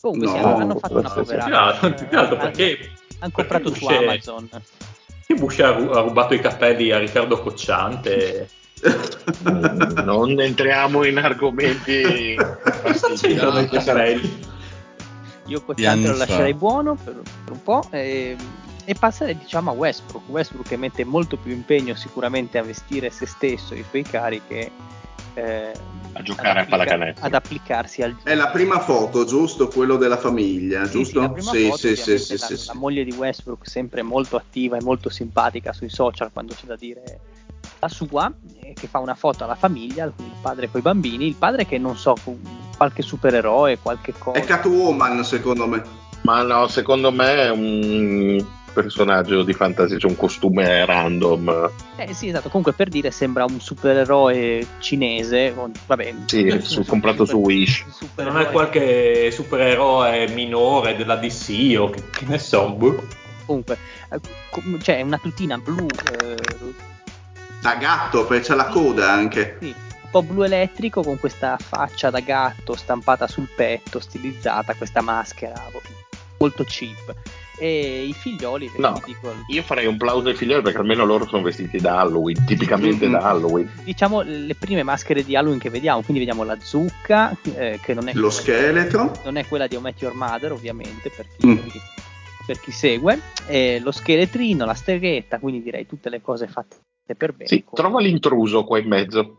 Comunque 0.00 0.26
sì, 0.28 0.34
No, 0.40 0.46
hanno, 0.46 0.56
hanno 0.62 0.78
fatto 0.78 0.98
una 0.98 1.10
più 1.10 1.22
poverata. 1.22 1.90
più 1.90 2.08
che 2.08 2.16
altro 2.16 2.34
Eh, 2.36 2.40
perché- 2.40 2.78
hanno 3.22 3.32
comprato 3.32 3.72
su 3.72 3.80
Boucher- 3.80 4.02
Amazon. 4.02 4.48
che 5.26 5.34
Bush 5.34 5.60
ha, 5.60 5.70
ru- 5.70 5.92
ha 5.94 6.00
rubato 6.00 6.34
i 6.34 6.40
capelli 6.40 6.90
a 6.90 6.98
Riccardo 6.98 7.40
Cocciante. 7.40 8.48
Non 10.02 10.40
entriamo 10.40 11.04
in 11.04 11.16
argomenti 11.18 12.34
Cosa 12.34 13.12
c'entrano 13.14 13.60
i 13.60 13.68
capelli? 13.68 14.44
Io 15.46 15.62
Cocciante 15.62 16.08
lo 16.08 16.16
lascerei 16.16 16.54
buono 16.54 16.96
per, 16.96 17.20
per 17.44 17.52
un 17.52 17.62
po' 17.62 17.86
e, 17.90 18.36
e 18.84 18.94
passerei 18.98 19.38
diciamo 19.38 19.70
a 19.70 19.74
Westbrook. 19.74 20.28
Westbrook 20.28 20.68
che 20.68 20.76
mette 20.76 21.04
molto 21.04 21.36
più 21.36 21.52
impegno 21.52 21.94
sicuramente 21.94 22.58
a 22.58 22.64
vestire 22.64 23.10
se 23.10 23.26
stesso 23.26 23.74
e 23.74 23.78
i 23.78 23.84
suoi 23.88 24.02
cari 24.02 24.42
che 24.48 24.72
eh, 25.34 25.72
A 26.14 26.22
giocare 26.22 26.48
a 26.48 26.52
ad 26.52 26.58
applica- 26.58 26.76
pallacanestro. 26.76 27.26
ad 27.26 27.34
applicarsi 27.34 28.02
al 28.02 28.16
È 28.22 28.34
la 28.34 28.48
prima 28.48 28.78
foto, 28.80 29.24
giusto? 29.24 29.68
Quello 29.68 29.96
della 29.96 30.16
famiglia, 30.18 30.80
Sì, 30.84 30.90
sì, 30.90 30.92
giusto? 30.98 31.20
la 31.20 31.30
prima 31.30 31.50
Sì, 31.52 31.64
foto, 31.64 31.76
sì, 31.76 31.96
sì, 31.96 32.18
sì, 32.18 32.38
la, 32.38 32.46
sì, 32.46 32.56
sì. 32.56 32.66
la 32.66 32.74
moglie 32.74 33.04
di 33.04 33.12
Westbrook 33.12 33.66
sempre 33.68 34.02
molto 34.02 34.36
attiva 34.36 34.76
e 34.76 34.82
molto 34.82 35.08
simpatica 35.08 35.72
sui 35.72 35.88
social 35.88 36.30
quando 36.32 36.54
c'è 36.54 36.66
da 36.66 36.76
dire 36.76 37.20
la 37.80 37.88
sua, 37.88 38.32
eh, 38.60 38.74
che 38.78 38.86
fa 38.86 38.98
una 39.00 39.14
foto 39.14 39.42
alla 39.44 39.56
famiglia, 39.56 40.04
il 40.04 40.12
padre 40.40 40.70
con 40.70 40.78
i 40.80 40.82
bambini, 40.82 41.26
il 41.26 41.34
padre 41.34 41.66
che 41.66 41.78
non 41.78 41.96
so, 41.96 42.14
qualche 42.76 43.02
supereroe, 43.02 43.78
qualche 43.80 44.12
cosa. 44.16 44.38
È 44.38 44.44
Catwoman, 44.44 45.24
secondo 45.24 45.66
me. 45.66 45.82
Ma 46.22 46.42
no, 46.42 46.68
secondo 46.68 47.10
me 47.10 47.34
è 47.34 47.50
un 47.50 48.44
personaggio 48.72 49.42
di 49.42 49.52
fantasia, 49.52 49.96
c'è 49.96 50.06
un 50.06 50.16
costume 50.16 50.84
random. 50.84 51.70
Eh 51.96 52.12
sì, 52.14 52.28
esatto, 52.28 52.48
comunque 52.48 52.72
per 52.72 52.88
dire 52.88 53.10
sembra 53.10 53.44
un 53.44 53.60
supereroe 53.60 54.66
cinese, 54.78 55.54
vabbè, 55.86 56.14
Sì, 56.26 56.58
su- 56.62 56.84
comprato 56.84 57.24
su 57.24 57.36
Wish. 57.38 57.84
Non 58.16 58.38
è 58.40 58.50
qualche 58.50 59.30
supereroe 59.30 60.28
minore 60.28 60.96
della 60.96 61.16
DC 61.16 61.76
o 61.78 61.90
che, 61.90 62.02
che 62.10 62.24
ne 62.26 62.38
so. 62.38 62.70
boh. 62.72 63.04
comunque, 63.46 63.76
eh, 64.10 64.20
com- 64.50 64.80
cioè 64.80 65.00
una 65.02 65.18
tutina 65.18 65.58
blu, 65.58 65.86
eh, 66.20 66.36
Da 67.60 67.74
gatto, 67.76 68.24
perché 68.26 68.46
c'ha 68.48 68.54
la 68.54 68.66
coda 68.66 69.10
anche. 69.12 69.56
sì, 69.60 69.66
un 70.02 70.10
po' 70.10 70.22
blu 70.22 70.42
elettrico 70.42 71.02
con 71.02 71.18
questa 71.18 71.56
faccia 71.60 72.10
da 72.10 72.20
gatto 72.20 72.74
stampata 72.76 73.26
sul 73.28 73.48
petto, 73.54 74.00
stilizzata, 74.00 74.74
questa 74.74 75.00
maschera 75.00 75.54
molto 76.38 76.64
cheap. 76.64 77.14
E 77.62 78.06
i 78.08 78.12
figlioli 78.12 78.72
No. 78.78 79.00
Io 79.46 79.62
farei 79.62 79.86
un 79.86 79.96
plauso 79.96 80.26
ai 80.26 80.34
figlioli 80.34 80.62
perché 80.62 80.78
almeno 80.78 81.04
loro 81.04 81.28
sono 81.28 81.42
vestiti 81.42 81.78
da 81.78 82.00
Halloween, 82.00 82.44
tipicamente 82.44 83.06
Mm. 83.06 83.12
da 83.12 83.20
Halloween. 83.22 83.70
diciamo 83.84 84.22
le 84.22 84.56
prime 84.56 84.82
maschere 84.82 85.22
di 85.22 85.36
Halloween 85.36 85.60
che 85.60 85.70
vediamo, 85.70 86.02
quindi 86.02 86.18
vediamo 86.24 86.42
la 86.42 86.56
zucca, 86.60 87.36
eh, 87.54 87.78
che 87.80 87.94
non 87.94 88.08
è, 88.08 88.14
Lo 88.14 88.30
scheletro. 88.30 89.20
non 89.22 89.36
è 89.36 89.46
quella 89.46 89.68
di 89.68 89.76
Omet 89.76 90.00
Your 90.00 90.14
Mother, 90.16 90.50
ovviamente, 90.50 91.10
per 91.10 91.26
chi, 91.36 91.46
Mm. 91.46 91.58
per 92.44 92.58
chi 92.58 92.72
segue, 92.72 93.20
e 93.46 93.78
lo 93.80 93.92
scheletrino, 93.92 94.64
la 94.64 94.74
streghetta, 94.74 95.38
quindi 95.38 95.62
direi 95.62 95.86
tutte 95.86 96.10
le 96.10 96.20
cose 96.20 96.48
fatte 96.48 96.76
per 97.16 97.30
bene. 97.32 97.46
Sì, 97.46 97.62
trova 97.72 98.00
l'intruso 98.00 98.64
qua 98.64 98.80
in 98.80 98.88
mezzo. 98.88 99.36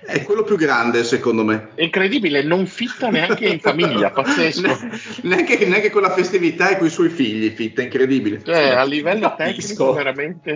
È 0.00 0.22
quello 0.22 0.42
più 0.44 0.56
grande, 0.56 1.02
secondo 1.04 1.44
me. 1.44 1.70
È 1.74 1.82
incredibile, 1.82 2.42
non 2.42 2.66
fitta 2.66 3.10
neanche 3.10 3.46
in 3.46 3.58
famiglia, 3.60 4.10
pazzesco. 4.12 4.60
Ne- 4.66 4.78
neanche, 5.22 5.66
neanche 5.66 5.90
con 5.90 6.02
la 6.02 6.12
festività 6.12 6.70
e 6.70 6.78
con 6.78 6.86
i 6.86 6.90
suoi 6.90 7.08
figli, 7.08 7.50
fitta, 7.50 7.82
incredibile. 7.82 8.42
Cioè, 8.42 8.70
a 8.70 8.84
livello 8.84 9.34
tecnico 9.36 9.92
veramente 9.92 10.54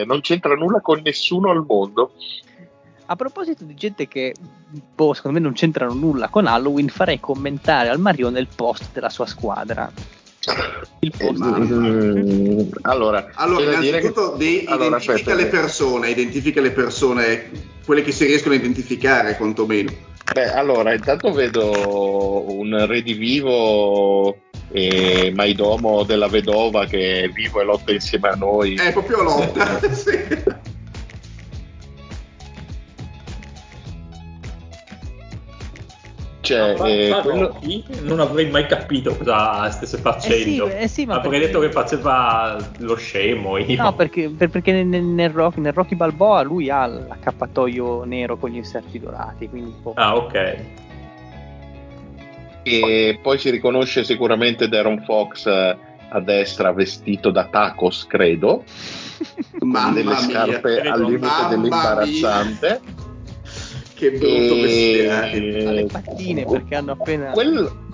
eh, 0.00 0.04
non 0.04 0.20
c'entra 0.20 0.54
nulla 0.54 0.80
con 0.80 1.00
nessuno 1.02 1.50
al 1.50 1.64
mondo. 1.66 2.12
A 3.06 3.16
proposito 3.16 3.64
di 3.64 3.74
gente 3.74 4.08
che, 4.08 4.34
boh, 4.94 5.14
secondo 5.14 5.38
me 5.38 5.42
non 5.44 5.54
c'entrano 5.54 5.94
nulla 5.94 6.28
con 6.28 6.46
Halloween, 6.46 6.88
farei 6.88 7.18
commentare 7.20 7.88
al 7.88 8.00
Marione 8.00 8.40
il 8.40 8.48
post 8.54 8.90
della 8.92 9.10
sua 9.10 9.26
squadra. 9.26 9.90
Il 11.00 11.12
Eh, 11.16 11.24
post 11.24 11.40
ma- 11.40 11.58
Mm, 11.58 12.68
allora, 12.82 13.30
Allora, 13.34 13.64
innanzitutto 13.64 14.36
che- 14.36 14.44
di- 14.44 14.64
allora, 14.66 14.96
identifica 14.96 15.14
aspetta, 15.32 15.34
le 15.34 15.46
persone, 15.46 16.10
identifica 16.10 16.60
le 16.60 16.70
persone, 16.72 17.50
quelle 17.86 18.02
che 18.02 18.12
si 18.12 18.26
riescono 18.26 18.54
a 18.54 18.58
identificare 18.58 19.36
quantomeno. 19.36 19.90
Beh, 20.32 20.52
allora, 20.52 20.92
intanto 20.92 21.32
vedo 21.32 22.52
un 22.52 22.84
redivivo 22.86 24.36
e 24.72 25.32
maidomo 25.32 26.02
della 26.02 26.26
vedova 26.26 26.84
che 26.84 27.22
è 27.22 27.28
vivo 27.28 27.60
e 27.60 27.64
lotta 27.64 27.92
insieme 27.92 28.28
a 28.28 28.34
noi. 28.34 28.74
È 28.74 28.92
proprio 28.92 29.22
lotta. 29.22 29.80
sì. 29.94 30.75
Cioè, 36.46 36.76
Ma- 36.78 36.86
eh, 36.86 37.08
ma 37.10 37.20
quello- 37.22 37.46
Rocky 37.48 37.84
non 38.02 38.20
avrei 38.20 38.48
mai 38.50 38.66
capito 38.66 39.16
cosa 39.16 39.68
stesse 39.70 39.98
facendo. 39.98 40.66
Eh 40.66 40.70
sì, 40.70 40.76
eh 40.76 40.88
sì, 40.88 41.04
ma 41.06 41.14
avrei 41.16 41.30
perché- 41.30 41.46
detto 41.46 41.60
che 41.60 41.70
faceva 41.72 42.56
lo 42.78 42.94
scemo. 42.96 43.56
Io. 43.58 43.82
No, 43.82 43.94
perché, 43.94 44.28
per- 44.30 44.50
perché 44.50 44.72
nel, 44.82 45.02
nel 45.02 45.30
Rocky, 45.30 45.60
nel 45.60 45.72
Rocky 45.72 45.94
Balboa 45.96 46.42
lui 46.42 46.70
ha 46.70 46.86
l'accappatoio 46.86 48.04
nero 48.04 48.36
con 48.36 48.50
gli 48.50 48.56
inserti 48.56 48.98
dorati, 49.00 49.48
quindi 49.48 49.74
boh. 49.82 49.92
Ah, 49.96 50.14
ok. 50.16 50.56
E 52.62 53.18
poi 53.22 53.38
si 53.38 53.50
riconosce 53.50 54.02
sicuramente 54.02 54.68
Darren 54.68 55.02
Fox 55.04 55.46
eh, 55.46 55.76
a 56.08 56.20
destra 56.20 56.72
vestito 56.72 57.30
da 57.30 57.44
tacos, 57.46 58.06
credo, 58.08 58.64
con 59.58 59.68
Mamma 59.68 59.92
delle 59.92 60.10
mia, 60.10 60.18
scarpe 60.18 60.74
Credo. 60.76 60.92
al 60.92 61.00
limite 61.04 61.26
Mamma 61.26 61.48
dell'imbarazzante. 61.48 62.80
Che 63.96 64.10
brutto 64.10 64.54
E- 64.66 65.08
ha 65.08 65.32
le 65.32 65.86
pattine 65.90 66.44
perché 66.44 66.74
hanno 66.74 66.92
appena... 66.92 67.30
Quel- 67.30 67.84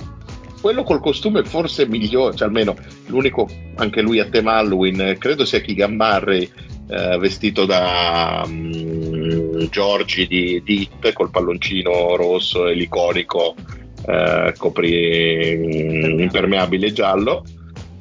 quello 0.60 0.84
col 0.84 1.00
costume 1.00 1.42
forse 1.44 1.86
migliore, 1.86 2.36
cioè 2.36 2.46
almeno 2.46 2.76
l'unico, 3.06 3.48
anche 3.76 4.00
lui 4.00 4.20
a 4.20 4.26
tema 4.26 4.58
Halloween, 4.58 5.16
credo 5.18 5.44
sia 5.44 5.60
Keegan 5.60 5.96
Murray 5.96 6.48
eh, 6.88 7.18
vestito 7.18 7.64
da 7.64 8.44
mm, 8.46 9.64
Giorgi 9.70 10.26
di, 10.28 10.62
di 10.64 10.88
col 11.12 11.30
palloncino 11.30 12.14
rosso 12.14 12.68
e 12.68 12.74
l'iconico 12.74 13.56
eh, 14.06 14.54
copri 14.56 15.56
mm, 15.56 16.20
impermeabile 16.20 16.92
giallo. 16.92 17.44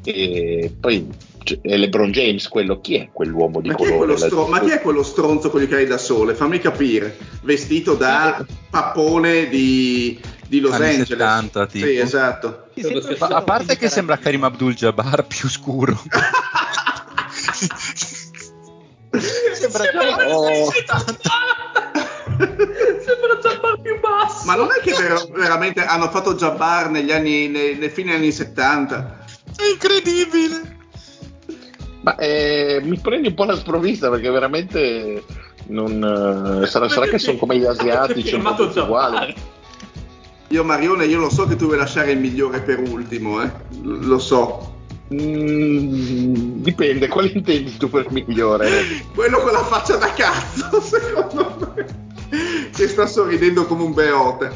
E 0.04 0.72
poi 0.80 1.08
c- 1.44 1.60
è 1.62 1.78
LeBron 1.78 2.12
James 2.12 2.48
quello 2.48 2.80
chi 2.82 2.96
è 2.96 3.10
quell'uomo 3.12 3.62
di 3.62 3.70
Ma 3.70 3.76
colore 3.76 4.18
stro- 4.18 4.48
ma 4.48 4.60
chi 4.60 4.70
è 4.72 4.82
quello 4.82 5.04
stronzo 5.04 5.50
con 5.50 5.60
gli 5.62 5.64
occhiali 5.64 5.86
da 5.86 5.98
sole? 5.98 6.34
Fammi 6.36 6.60
capire. 6.60 7.18
Vestito 7.44 7.96
da 7.96 8.46
pappone 8.70 9.48
di, 9.50 10.20
di 10.48 10.60
Los 10.60 10.74
Anni 10.74 10.86
Angeles. 10.86 11.08
70, 11.08 11.66
tipo. 11.68 11.86
Sì, 11.86 11.98
esatto. 11.98 12.66
Sembra 12.76 13.16
Ma 13.20 13.36
a 13.38 13.42
parte 13.42 13.78
che 13.78 13.90
sembra. 13.90 14.18
Karim 14.18 14.44
Abdul-Jabbar 14.44 15.26
più 15.28 15.50
scuro. 15.50 16.00
sembra 19.54 19.84
Oh. 20.30 20.72
Sembra 22.42 23.36
Jabbar 23.42 23.82
più 23.82 24.00
basso. 24.00 24.46
Ma 24.46 24.56
non 24.56 24.70
è 24.76 24.82
che 24.82 24.94
ver- 24.94 25.30
veramente 25.32 25.84
hanno 25.84 26.10
fatto 26.10 26.34
Jabbar 26.36 26.90
negli 26.90 27.12
anni, 27.12 27.48
nei, 27.48 27.76
nei 27.76 27.90
fine 27.90 28.16
anni 28.16 28.32
70? 28.32 29.26
È 29.56 29.64
incredibile. 29.72 30.80
Ma 32.02 32.16
eh, 32.16 32.82
mi 32.84 33.00
prendi 33.00 33.28
un 33.28 33.34
po' 33.36 33.46
la 33.46 33.56
sprovvista 33.56 34.10
perché 34.10 34.30
veramente 34.30 35.24
non, 35.68 36.62
eh, 36.64 36.68
sarà, 36.68 36.90
sarà 36.90 37.06
che 37.06 37.20
sono 37.20 37.38
come 37.38 37.58
gli 37.58 37.66
asiatici, 37.66 38.36
un 38.36 38.42
po' 38.56 38.64
uguali. 38.64 39.36
Io 40.48 40.64
Marione, 40.64 41.06
io 41.06 41.20
lo 41.20 41.30
so 41.30 41.46
che 41.46 41.56
tu 41.56 41.66
vuoi 41.66 41.78
lasciare 41.78 42.12
il 42.12 42.20
migliore 42.20 42.60
per 42.62 42.80
ultimo, 42.80 43.42
eh. 43.42 43.50
L- 43.84 44.06
lo 44.06 44.20
so. 44.20 44.80
Mm, 45.14 46.62
dipende, 46.62 47.08
quale 47.08 47.30
intendi 47.34 47.78
tu 47.78 47.90
per 47.90 48.12
migliore? 48.12 48.70
Quello 49.14 49.40
con 49.40 49.54
la 49.54 49.64
faccia 49.64 49.96
da 49.96 50.12
cazzo, 50.12 50.82
secondo 50.82 51.74
me. 51.76 52.10
Che 52.74 52.88
sta 52.88 53.06
sorridendo 53.06 53.66
come 53.66 53.84
un 53.84 53.94
beote. 53.94 54.52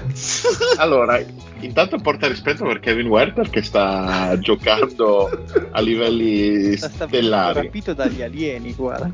Allora, 0.77 1.21
intanto 1.65 1.97
porta 1.97 2.27
rispetto 2.27 2.63
per 2.65 2.79
Kevin 2.79 3.07
Werther 3.07 3.49
che 3.49 3.61
sta 3.61 4.37
giocando 4.39 5.29
a 5.71 5.81
livelli 5.81 6.75
Sta, 6.77 6.89
sta 6.89 7.07
stellari. 7.07 7.63
rapito 7.63 7.93
dagli 7.93 8.21
alieni, 8.21 8.73
guarda. 8.73 9.11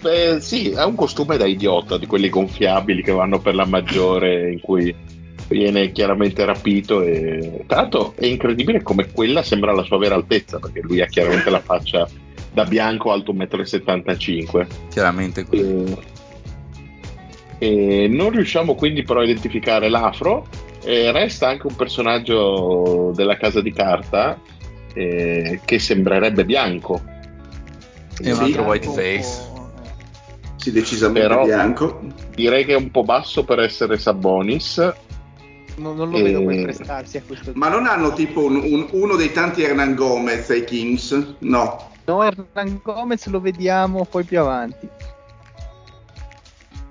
Beh, 0.00 0.38
sì, 0.40 0.74
ha 0.76 0.84
un 0.86 0.94
costume 0.96 1.36
da 1.38 1.46
idiota, 1.46 1.96
di 1.96 2.06
quelli 2.06 2.28
gonfiabili 2.28 3.02
che 3.02 3.12
vanno 3.12 3.40
per 3.40 3.54
la 3.54 3.64
maggiore, 3.64 4.52
in 4.52 4.60
cui 4.60 4.94
viene 5.48 5.92
chiaramente 5.92 6.44
rapito 6.44 7.02
e 7.02 7.64
tra 7.66 7.82
l'altro 7.82 8.14
è 8.16 8.26
incredibile 8.26 8.82
come 8.82 9.10
quella 9.12 9.42
sembra 9.42 9.72
la 9.72 9.82
sua 9.82 9.98
vera 9.98 10.14
altezza, 10.14 10.58
perché 10.58 10.80
lui 10.80 11.00
ha 11.00 11.06
chiaramente 11.06 11.48
la 11.50 11.60
faccia 11.60 12.06
da 12.52 12.64
bianco 12.64 13.12
alto 13.12 13.32
1,75 13.32 14.58
m. 14.60 14.66
Chiaramente 14.90 15.44
così. 15.44 15.96
E, 17.58 18.04
e 18.04 18.08
non 18.08 18.30
riusciamo 18.30 18.74
quindi 18.74 19.02
però 19.02 19.20
a 19.20 19.24
identificare 19.24 19.88
l'afro. 19.88 20.46
E 20.84 21.10
resta 21.12 21.48
anche 21.48 21.66
un 21.66 21.76
personaggio 21.76 23.10
della 23.14 23.36
casa 23.36 23.60
di 23.62 23.72
carta 23.72 24.38
eh, 24.92 25.60
che 25.64 25.78
sembrerebbe 25.78 26.44
bianco. 26.44 27.00
E 28.20 28.30
un 28.30 28.36
Sì. 28.36 28.42
altro 28.42 28.62
white 28.64 28.86
face. 28.88 29.48
po', 29.52 29.70
eh. 29.82 29.90
Sì, 30.56 30.72
decisamente 30.72 31.26
Però- 31.28 31.44
bianco. 31.44 32.00
Direi 32.34 32.64
che 32.64 32.74
è 32.74 32.76
un 32.76 32.90
po' 32.90 33.02
basso 33.02 33.44
per 33.44 33.60
essere 33.60 33.98
Sabonis. 33.98 34.76
Non, 35.76 35.96
non 35.96 36.10
lo 36.10 36.18
Eh, 36.18 36.22
vedo 36.22 36.42
poi 36.44 36.62
prestarsi 36.62 37.16
a 37.16 37.22
questo 37.26 37.50
Ma 37.54 37.68
non 37.68 37.86
hanno 37.86 38.12
tipo 38.12 38.44
un- 38.44 38.62
un- 38.62 38.86
uno 38.92 39.16
dei 39.16 39.32
tanti 39.32 39.62
Hernan 39.64 39.94
Gomez 39.96 40.48
ai 40.50 40.62
Kings? 40.64 41.34
No. 41.40 41.90
No, 42.04 42.22
Hernan 42.22 42.80
Gomez 42.82 43.26
lo 43.26 43.40
vediamo 43.40 44.04
poi 44.08 44.22
più 44.22 44.38
avanti. 44.38 44.88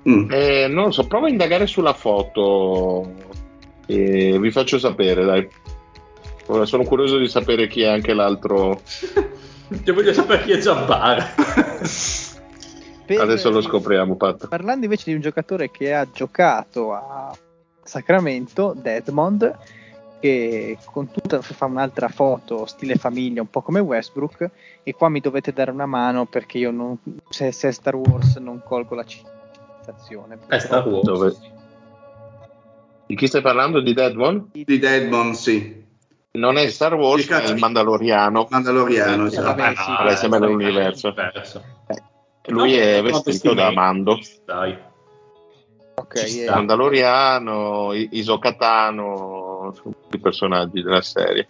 Mm. 0.09 0.29
Eh, 0.31 0.67
non 0.67 0.85
lo 0.85 0.91
so, 0.91 1.07
provo 1.07 1.27
a 1.27 1.29
indagare 1.29 1.65
sulla 1.65 1.93
foto 1.93 3.13
e 3.85 4.37
vi 4.39 4.51
faccio 4.51 4.79
sapere, 4.79 5.23
dai. 5.23 5.47
Ora, 6.47 6.65
sono 6.65 6.83
curioso 6.83 7.17
di 7.17 7.27
sapere 7.27 7.67
chi 7.67 7.81
è 7.81 7.87
anche 7.87 8.13
l'altro. 8.13 8.81
Io 9.85 9.93
voglio 9.93 10.13
sapere 10.13 10.43
chi 10.43 10.51
è. 10.51 10.59
Per- 13.05 13.19
Adesso 13.19 13.49
lo 13.49 13.61
scopriamo, 13.61 14.15
Pat. 14.15 14.47
Parlando 14.47 14.85
invece 14.85 15.05
di 15.09 15.15
un 15.15 15.21
giocatore 15.21 15.69
che 15.71 15.93
ha 15.93 16.07
giocato 16.09 16.93
a 16.93 17.35
Sacramento, 17.83 18.73
Deadmond, 18.75 19.57
che 20.19 20.77
con 20.85 21.11
tutta 21.11 21.41
fa 21.41 21.65
un'altra 21.65 22.07
foto 22.07 22.65
stile 22.65 22.95
famiglia, 22.95 23.41
un 23.41 23.49
po' 23.49 23.61
come 23.61 23.81
Westbrook, 23.81 24.49
e 24.83 24.93
qua 24.93 25.09
mi 25.09 25.19
dovete 25.19 25.51
dare 25.51 25.71
una 25.71 25.85
mano 25.85 26.25
perché 26.25 26.59
io 26.59 26.71
non, 26.71 26.97
se, 27.29 27.51
se 27.51 27.67
è 27.67 27.71
Star 27.71 27.95
Wars 27.95 28.37
non 28.37 28.61
colgo 28.63 28.95
la 28.95 29.03
citazione. 29.03 30.39
È 30.47 30.59
Star 30.59 30.87
Wars. 30.87 31.03
Dove? 31.03 31.35
Di 33.13 33.19
chi 33.19 33.27
stai 33.27 33.41
parlando? 33.43 33.79
Di 33.79 33.93
Dead 33.93 34.17
One? 34.17 34.45
Di 34.53 34.79
Deadmond, 34.79 35.35
sì. 35.35 35.83
Non 36.31 36.57
è 36.57 36.67
Star 36.69 36.95
Wars, 36.95 37.29
ma 37.29 37.43
è 37.43 37.49
il 37.49 37.59
Mandaloriano. 37.59 38.47
Mandaloriano, 38.49 39.25
Eh, 39.25 39.27
esatto. 39.27 39.45
vabbè, 39.55 39.73
sì, 39.75 39.91
vabbè, 39.91 40.15
sembra. 40.15 40.47
Diverso. 40.47 41.13
Lui 42.47 42.73
è 42.73 43.01
No, 43.03 43.21
vestito 43.21 43.53
da 43.53 43.71
Mando. 43.71 44.19
Dai. 44.45 44.75
Ok, 45.93 46.15
eh. 46.15 46.49
Mandaloriano, 46.49 47.93
I- 47.93 48.09
Isokatano, 48.13 49.73
sono 49.75 49.93
tutti 50.01 50.15
i 50.15 50.19
personaggi 50.19 50.81
della 50.81 51.03
serie. 51.03 51.45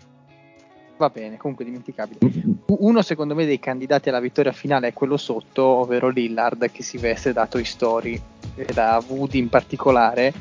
va 0.97 1.09
bene, 1.09 1.37
comunque 1.37 1.63
dimenticabile. 1.63 2.19
Uno 2.65 3.01
secondo 3.01 3.35
me 3.35 3.45
dei 3.45 3.59
candidati 3.59 4.09
alla 4.09 4.19
vittoria 4.19 4.51
finale 4.51 4.89
è 4.89 4.93
quello 4.93 5.15
sotto, 5.15 5.63
ovvero 5.63 6.09
Lillard 6.09 6.69
che 6.71 6.83
si 6.83 6.97
veste 6.97 7.31
da 7.31 7.47
Toy 7.47 7.63
Story 7.63 8.21
e 8.55 8.65
da 8.73 9.01
Woody 9.07 9.39
in 9.39 9.47
particolare. 9.47 10.33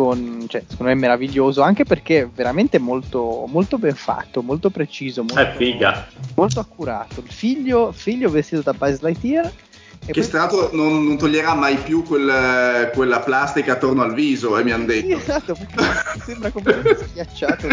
Con, 0.00 0.46
cioè, 0.48 0.62
secondo 0.66 0.84
me 0.90 0.92
è 0.92 0.98
meraviglioso 0.98 1.60
anche 1.60 1.84
perché 1.84 2.22
è 2.22 2.26
veramente 2.26 2.78
molto, 2.78 3.44
molto 3.48 3.76
ben 3.76 3.94
fatto, 3.94 4.40
molto 4.40 4.70
preciso, 4.70 5.20
molto, 5.20 5.38
È 5.38 5.52
figa. 5.54 6.06
molto 6.36 6.58
accurato. 6.58 7.20
Il 7.22 7.30
figlio, 7.30 7.92
figlio 7.92 8.30
vestito 8.30 8.62
da 8.62 8.72
Buzz 8.72 9.00
Lightyear 9.02 9.52
e 10.06 10.12
Che 10.12 10.26
tra 10.26 10.38
l'altro 10.38 10.70
non, 10.72 11.04
non 11.04 11.18
toglierà 11.18 11.52
mai 11.52 11.76
più 11.76 12.02
quel- 12.02 12.90
quella 12.94 13.20
plastica 13.20 13.72
attorno 13.74 14.00
al 14.00 14.14
viso, 14.14 14.56
eh, 14.56 14.64
mi 14.64 14.70
hanno 14.70 14.90
Sì, 14.90 15.02
detto. 15.02 15.18
esatto, 15.18 15.52
perché 15.52 15.84
sembra 16.24 16.50
completamente 16.50 17.06
schiacciato. 17.06 17.68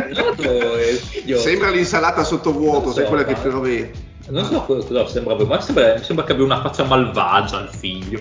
Sembra 1.37 1.69
l'insalata 1.69 2.25
sottovuoto, 2.25 2.91
sai 2.91 3.03
so, 3.03 3.09
quella 3.09 3.23
che 3.23 3.31
ma- 3.35 3.39
però 3.39 3.59
vedi. 3.61 3.89
Non 4.31 4.43
so 4.43 4.61
cosa 4.63 5.07
sembra, 5.07 5.33
ma 5.45 5.61
sembra, 5.61 6.03
sembra 6.03 6.25
che 6.25 6.33
abbia 6.33 6.43
una 6.43 6.59
faccia 6.61 6.83
malvagia 6.83 7.61
il 7.61 7.69
figlio. 7.69 8.19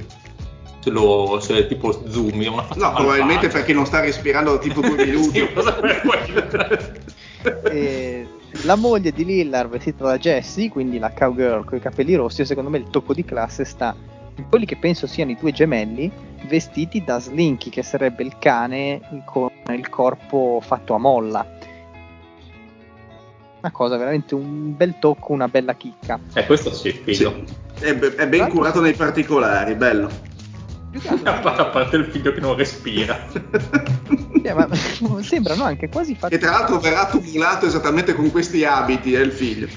Se 0.87 0.93
lo 0.93 1.41
se 1.41 1.67
tipo 1.67 1.91
zoom, 2.09 2.47
una 2.47 2.65
No, 2.77 2.93
probabilmente 2.93 3.49
perché 3.49 3.73
non 3.73 3.87
sta 3.87 3.99
respirando 3.99 4.53
da 4.53 4.59
tipo 4.59 4.81
due 4.81 4.95
minuti. 5.05 5.41
sì, 5.41 5.53
cosa 5.53 5.73
per 5.73 6.01
quello. 6.01 7.73
E 7.73 8.29
la 8.63 8.77
moglie 8.77 9.11
di 9.11 9.25
Lillard 9.25 9.69
vestita 9.69 10.05
da 10.05 10.17
Jessie, 10.17 10.69
quindi 10.69 11.01
la 11.01 11.11
cowgirl 11.11 11.65
con 11.65 11.79
i 11.79 11.81
capelli 11.81 12.15
rossi, 12.15 12.45
secondo 12.45 12.71
me 12.71 12.79
il 12.79 12.89
tocco 12.89 13.15
di 13.15 13.25
classe 13.25 13.65
sta 13.65 13.97
in 14.37 14.49
quelli 14.49 14.65
che 14.65 14.77
penso 14.77 15.09
siano 15.09 15.33
i 15.33 15.37
due 15.41 15.51
gemelli 15.51 16.09
vestiti 16.47 17.03
da 17.03 17.19
Slinky, 17.19 17.69
che 17.69 17.83
sarebbe 17.83 18.23
il 18.23 18.39
cane 18.39 19.01
con 19.25 19.51
il 19.75 19.89
corpo 19.89 20.61
fatto 20.65 20.95
a 20.95 20.99
molla. 20.99 21.45
Una 23.59 23.73
cosa 23.73 23.97
veramente 23.97 24.37
un 24.37 24.77
bel 24.77 25.01
tocco, 25.01 25.33
una 25.33 25.49
bella 25.49 25.75
chicca. 25.75 26.21
Eh, 26.35 26.47
questo 26.47 26.71
sì, 26.73 26.93
figo. 26.93 27.43
Sì. 27.75 27.85
È, 27.87 27.95
be- 27.97 28.15
è 28.15 28.29
ben 28.29 28.49
curato 28.51 28.81
nei 28.81 28.93
particolari, 28.95 29.75
bello. 29.75 30.26
Più 30.99 31.01
che 31.01 31.09
altro- 31.09 31.51
A 31.57 31.65
parte- 31.67 31.97
il 31.97 32.07
figlio 32.07 32.33
che 32.33 32.41
non 32.41 32.57
respira. 32.57 33.27
Cioè, 33.31 34.55
ma 34.55 34.69
sembrano 35.23 35.65
anche 35.65 35.89
quasi 35.89 36.15
fatti 36.15 36.35
E 36.35 36.39
tra 36.39 36.53
l'altro 36.53 36.79
verrà 36.79 37.07
tumulato 37.07 37.67
esattamente 37.67 38.15
con 38.15 38.31
questi 38.31 38.65
abiti, 38.65 39.15
è 39.15 39.21
il 39.21 39.33
figlio. 39.33 39.69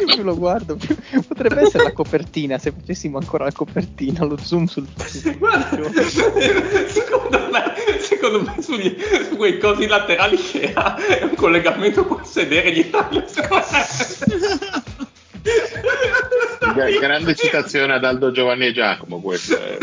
Io 0.00 0.06
più 0.14 0.22
lo 0.22 0.36
guardo, 0.36 0.76
più... 0.76 0.96
potrebbe 1.26 1.62
essere 1.62 1.84
la 1.84 1.92
copertina 1.92 2.56
se 2.58 2.72
facessimo 2.72 3.18
ancora 3.18 3.44
la 3.44 3.52
copertina, 3.52 4.24
lo 4.24 4.38
zoom 4.38 4.64
sul 4.66 4.86
Guarda, 5.36 5.92
secondo 6.88 7.48
me, 7.50 7.74
secondo 8.00 8.42
me 8.42 8.54
sugli, 8.62 8.96
su 9.28 9.36
quei 9.36 9.58
cosi 9.58 9.86
laterali 9.86 10.36
che 10.36 10.72
ha 10.72 10.94
è 10.96 11.22
un 11.24 11.34
collegamento 11.34 12.06
col 12.06 12.24
sedere 12.24 12.72
gli 12.72 12.88
Gra- 12.88 13.08
grande 17.00 17.34
citazione 17.34 17.94
ad 17.94 18.04
Aldo 18.04 18.30
Giovanni 18.30 18.66
e 18.66 18.72
Giacomo 18.72 19.20
questa. 19.20 19.56
è. 19.58 19.78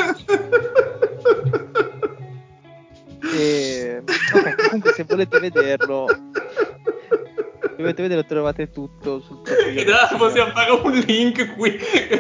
E... 3.34 4.02
ok, 4.34 4.56
comunque 4.68 4.94
se 4.94 5.04
volete 5.04 5.40
vederlo, 5.40 6.08
se 6.08 7.76
volete 7.78 8.02
vederlo 8.02 8.26
trovate 8.26 8.72
tutto 8.72 9.20
sul 9.22 9.42
profilo. 9.42 9.80
E 9.80 9.84
allora 9.84 10.08
possiamo 10.18 10.52
fare 10.52 10.72
un 10.72 10.92
link 11.06 11.56
qui. 11.56 11.78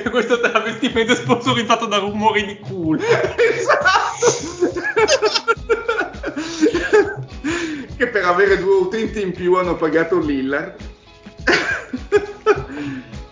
Questo 0.09 0.39
travestimento 0.39 1.13
è 1.13 1.15
sponsorizzato 1.15 1.85
da 1.85 1.97
rumori 1.97 2.45
di 2.45 2.59
culo. 2.59 3.01
che 7.97 8.07
per 8.07 8.23
avere 8.25 8.59
due 8.59 8.75
utenti 8.75 9.21
in 9.21 9.31
più 9.31 9.55
hanno 9.55 9.75
pagato 9.75 10.19
Lillard. 10.19 10.75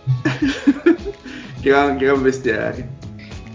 gran, 1.60 1.96
gran 1.96 2.22
bestiario. 2.22 2.94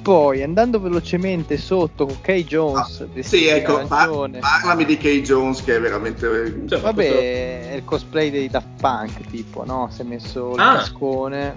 Poi 0.02 0.42
andando 0.42 0.80
velocemente 0.80 1.58
sotto 1.58 2.08
con 2.08 2.20
Kay 2.22 2.44
Jones, 2.44 3.02
Ah, 3.02 3.22
sì, 3.22 3.46
ecco, 3.46 3.86
par- 3.88 4.10
parlami 4.40 4.84
di 4.84 4.98
Kay 4.98 5.22
Jones 5.22 5.64
che 5.64 5.76
è 5.76 5.80
veramente... 5.80 6.64
Cioè, 6.68 6.80
Vabbè, 6.80 6.94
questo- 6.96 7.20
è 7.20 7.74
il 7.76 7.84
cosplay 7.86 8.32
dei 8.32 8.50
Daft 8.50 8.68
Punk, 8.80 9.30
tipo, 9.30 9.64
no? 9.64 9.90
Si 9.92 10.02
è 10.02 10.04
messo 10.04 10.54
il 10.56 10.60
Ah. 10.60 10.78
cascone. 10.78 11.54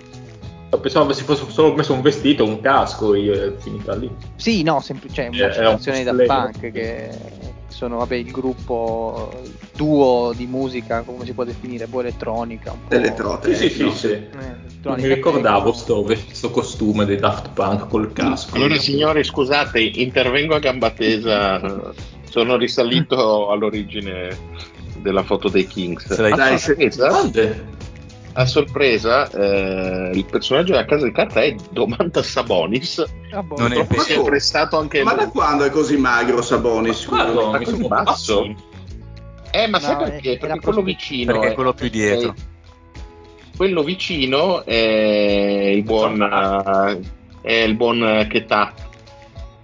Pensavo 0.79 1.13
si 1.13 1.23
fosse 1.23 1.49
solo 1.51 1.73
messo 1.75 1.93
un 1.95 2.03
vestito, 2.03 2.45
un 2.45 2.61
casco, 2.61 3.15
e 3.15 3.47
è 3.47 3.53
finita 3.61 3.95
lì. 3.95 4.11
Sì, 4.37 4.63
no, 4.63 4.81
sempl- 4.81 5.11
cioè, 5.11 5.29
una 5.29 5.47
Eh, 5.47 5.53
citazione 5.53 6.03
dei 6.03 6.13
cosplay. 6.13 6.27
Daft 6.27 6.59
Punk 6.61 6.73
che 6.73 7.09
sono, 7.69 7.97
vabbè, 7.99 8.17
il 8.17 8.31
gruppo 8.31 9.31
il 9.45 9.53
duo 9.75 10.33
di 10.37 10.47
musica, 10.47 11.01
come 11.03 11.25
si 11.25 11.33
può 11.33 11.45
definire, 11.45 11.87
poi 11.87 12.01
elettronica, 12.03 12.73
un 12.73 12.79
po'. 12.89 12.95
Elettronica. 12.95 13.55
Sì, 13.55 13.69
sì, 13.69 13.71
sì, 13.71 13.91
sì. 13.97 14.07
Eh, 14.09 14.64
Non 14.85 14.99
elettronica 14.99 15.09
mi 15.09 15.15
ricordavo 15.15 15.71
techno. 15.73 15.75
sto, 15.75 16.17
sto 16.33 16.51
costume 16.51 17.05
dei 17.05 17.17
Daft 17.17 17.51
Punk 17.51 17.89
col 17.89 18.13
casco. 18.13 18.57
Allora, 18.57 18.77
signori, 18.77 19.25
scusate, 19.25 19.81
intervengo 19.81 20.55
a 20.55 20.59
gamba 20.59 20.91
tesa. 20.91 21.61
Sono 22.29 22.57
risalito 22.57 23.51
all'origine 23.51 24.37
della 24.99 25.23
foto 25.23 25.49
dei 25.49 25.67
Kings. 25.67 26.13
Se 26.13 26.21
l'hai 26.23 26.33
A 26.33 26.37
Dai, 26.37 26.59
sorpresa, 26.59 27.09
a 28.37 28.47
sorpresa 28.47 29.31
eh, 29.31 30.11
il 30.15 30.25
personaggio 30.25 30.73
della 30.73 30.85
casa 30.85 31.05
di 31.05 31.13
carta 31.13 31.41
è 31.43 31.55
Domantas 31.71 32.27
Sabonis. 32.29 33.05
Ah. 33.33 33.45
Non 33.57 33.73
è 33.73 33.87
è 33.87 34.23
prestato 34.23 34.77
anche 34.79 35.03
Ma 35.05 35.15
da 35.15 35.23
lui. 35.23 35.31
quando 35.33 35.65
è 35.65 35.71
così 35.71 35.97
magro 35.97 36.43
Sabonis? 36.43 37.07
Ma 37.07 37.25
mi 37.27 37.65
così 37.65 37.65
sono 37.77 37.89
basso? 37.89 38.41
bassi. 38.41 38.57
Eh, 39.53 39.67
ma 39.69 39.79
sai 39.79 39.93
No, 39.95 40.03
perché? 40.03 40.33
è- 40.33 40.35
è 40.35 40.39
Perché 40.39 40.61
quello 40.61 40.83
vicino. 40.83 41.33
Perché 41.33 41.47
è 41.47 41.51
è- 41.51 41.55
quello 41.55 41.73
più 41.75 41.89
dietro. 41.89 42.31
è- 42.31 42.35
quello 43.57 43.83
vicino 43.83 44.65
è 44.65 45.73
il 45.75 45.83
buon. 45.83 46.21
è 47.41 47.53
il 47.53 47.75
buon 47.77 48.27
Chetà. 48.29 48.73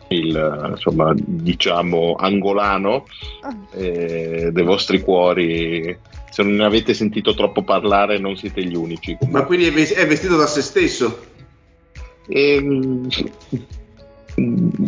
Il 0.09 0.69
insomma, 0.71 1.13
diciamo, 1.17 2.17
angolano 2.19 3.07
Ah. 3.43 3.57
eh, 3.77 4.51
dei 4.53 4.65
vostri 4.65 5.01
cuori. 5.01 5.97
Se 6.31 6.43
non 6.43 6.55
ne 6.55 6.65
avete 6.65 6.95
sentito 6.95 7.35
troppo 7.35 7.63
parlare, 7.63 8.19
non 8.19 8.37
siete 8.37 8.65
gli 8.65 8.75
unici. 8.75 9.17
Ma 9.31 9.45
quindi 9.45 9.67
è, 9.67 9.73
ves- 9.73 9.95
è 9.95 10.07
vestito 10.07 10.37
da 10.37 10.47
se 10.47 10.63
stesso. 10.63 11.21
Ehm, 12.29 13.09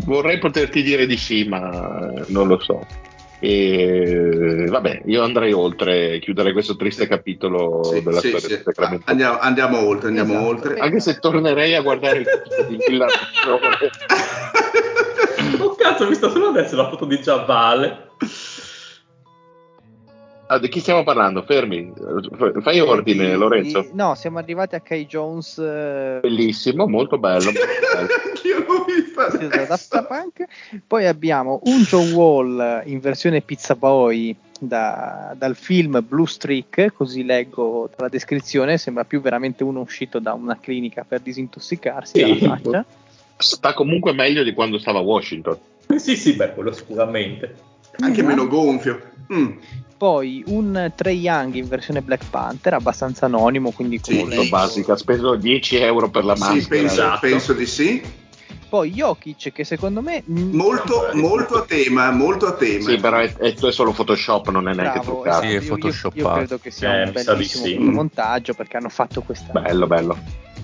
vorrei 0.04 0.38
poterti 0.38 0.82
dire 0.82 1.06
di 1.06 1.16
sì, 1.16 1.44
ma 1.44 2.12
non 2.28 2.46
lo 2.46 2.60
so. 2.60 2.84
E, 3.44 4.66
vabbè, 4.68 5.02
io 5.06 5.24
andrei 5.24 5.52
oltre, 5.52 6.20
chiuderei 6.20 6.52
questo 6.52 6.76
triste 6.76 7.08
capitolo 7.08 7.82
Sì, 7.82 8.00
della 8.00 8.20
sì, 8.20 8.28
storia 8.28 8.46
sì. 8.48 8.56
di 8.56 8.62
Sacramento. 8.62 9.10
Andiamo, 9.10 9.38
andiamo 9.40 9.84
oltre, 9.84 10.08
andiamo 10.08 10.34
Esatto. 10.34 10.48
oltre. 10.48 10.76
Anche 10.76 11.00
se 11.00 11.18
tornerei 11.18 11.74
a 11.74 11.82
guardare 11.82 12.18
il 12.18 12.26
film 12.68 12.68
di. 12.68 12.98
Oh 15.58 15.74
cazzo, 15.74 16.04
ho 16.04 16.06
visto 16.06 16.30
solo 16.30 16.50
adesso 16.50 16.76
la 16.76 16.88
foto 16.88 17.04
di 17.04 17.20
Giavale. 17.20 18.10
Ah, 20.52 20.58
di 20.58 20.68
chi 20.68 20.80
stiamo 20.80 21.02
parlando? 21.02 21.40
Fermi, 21.44 21.90
fai 22.60 22.78
ordine, 22.80 23.30
Di- 23.30 23.36
Lorenzo. 23.36 23.80
di- 23.80 23.88
no, 23.94 24.14
siamo 24.14 24.36
arrivati 24.36 24.74
a 24.74 24.80
Kai 24.80 25.06
Jones 25.06 25.56
eh, 25.56 26.18
Bellissimo, 26.20 26.86
molto 26.86 27.16
bello. 27.16 27.44
molto 27.44 27.60
bello. 27.94 28.08
Io 28.44 28.58
l'ho 28.66 28.84
vista 28.84 29.22
vestito 29.28 29.48
da 29.48 29.62
adesso. 29.62 29.88
Daft 29.96 30.06
Punk. 30.06 30.44
Poi 30.86 31.06
abbiamo 31.06 31.60
un 31.64 31.80
John 31.84 32.12
Wall 32.12 32.82
in 32.84 33.00
versione 33.00 33.40
Pizza 33.40 33.74
Boy 33.76 34.36
da- 34.60 35.34
dal 35.38 35.56
film 35.56 36.04
Blue 36.06 36.26
Streak, 36.26 36.92
così 36.94 37.24
leggo 37.24 37.88
dalla 37.96 38.10
descrizione, 38.10 38.76
sembra 38.76 39.04
più 39.04 39.22
veramente 39.22 39.64
uno 39.64 39.80
uscito 39.80 40.18
da 40.18 40.34
una 40.34 40.58
clinica 40.60 41.02
per 41.08 41.20
disintossicarsi 41.20 42.22
Sì. 42.38 42.50
Sta 43.38 43.72
comunque 43.72 44.12
meglio 44.12 44.42
di 44.42 44.52
quando 44.52 44.76
stava 44.78 44.98
a 44.98 45.02
Washington. 45.02 45.56
Sì, 45.96 46.14
sì, 46.14 46.34
beh, 46.34 46.52
quello 46.52 46.72
sicuramente. 46.72 47.54
Anche 48.00 48.22
meno 48.22 48.46
gonfio. 48.46 49.00
Mm. 49.32 49.50
Poi 50.02 50.42
un 50.48 50.90
Trey 50.96 51.16
Young 51.16 51.54
in 51.54 51.68
versione 51.68 52.02
Black 52.02 52.28
Panther, 52.28 52.74
abbastanza 52.74 53.26
anonimo, 53.26 53.70
quindi 53.70 54.00
Sì, 54.02 54.14
Molto 54.14 54.44
basica, 54.46 54.94
ha 54.94 54.96
speso 54.96 55.36
10 55.36 55.76
euro 55.76 56.10
per 56.10 56.24
la 56.24 56.34
Sì, 56.34 56.40
maschera. 56.40 56.66
penso, 56.66 56.94
esatto. 56.94 57.18
penso 57.20 57.52
di 57.52 57.66
sì. 57.66 58.02
Poi 58.68 58.90
Jokic 58.90 59.52
che 59.52 59.62
secondo 59.62 60.02
me 60.02 60.24
mm, 60.28 60.54
Molto, 60.56 61.08
molto 61.12 61.58
a 61.58 61.64
tema, 61.64 62.10
molto 62.10 62.46
a 62.46 62.54
tema. 62.54 62.82
Sì, 62.90 62.96
però 62.98 63.18
è, 63.18 63.32
è- 63.32 63.54
è 63.54 63.70
solo 63.70 63.92
Photoshop, 63.92 64.48
non 64.50 64.66
è 64.68 64.74
neanche 64.74 64.98
bravo, 64.98 65.20
truccato. 65.22 65.42
Sì, 65.46 65.52
è 65.52 65.56
esatto, 65.58 65.86
io- 65.86 66.10
io, 66.14 66.32
credo 66.32 66.58
che 66.58 66.70
sia 66.72 66.96
Eh, 67.00 67.04
un 67.04 67.12
bellissimo 67.12 67.64
sì. 67.64 67.78
montaggio 67.78 68.54
perché 68.54 68.78
hanno 68.78 68.88
fatto 68.88 69.20
questa 69.22 69.52
Bello, 69.52 69.86
bello. 69.86 70.18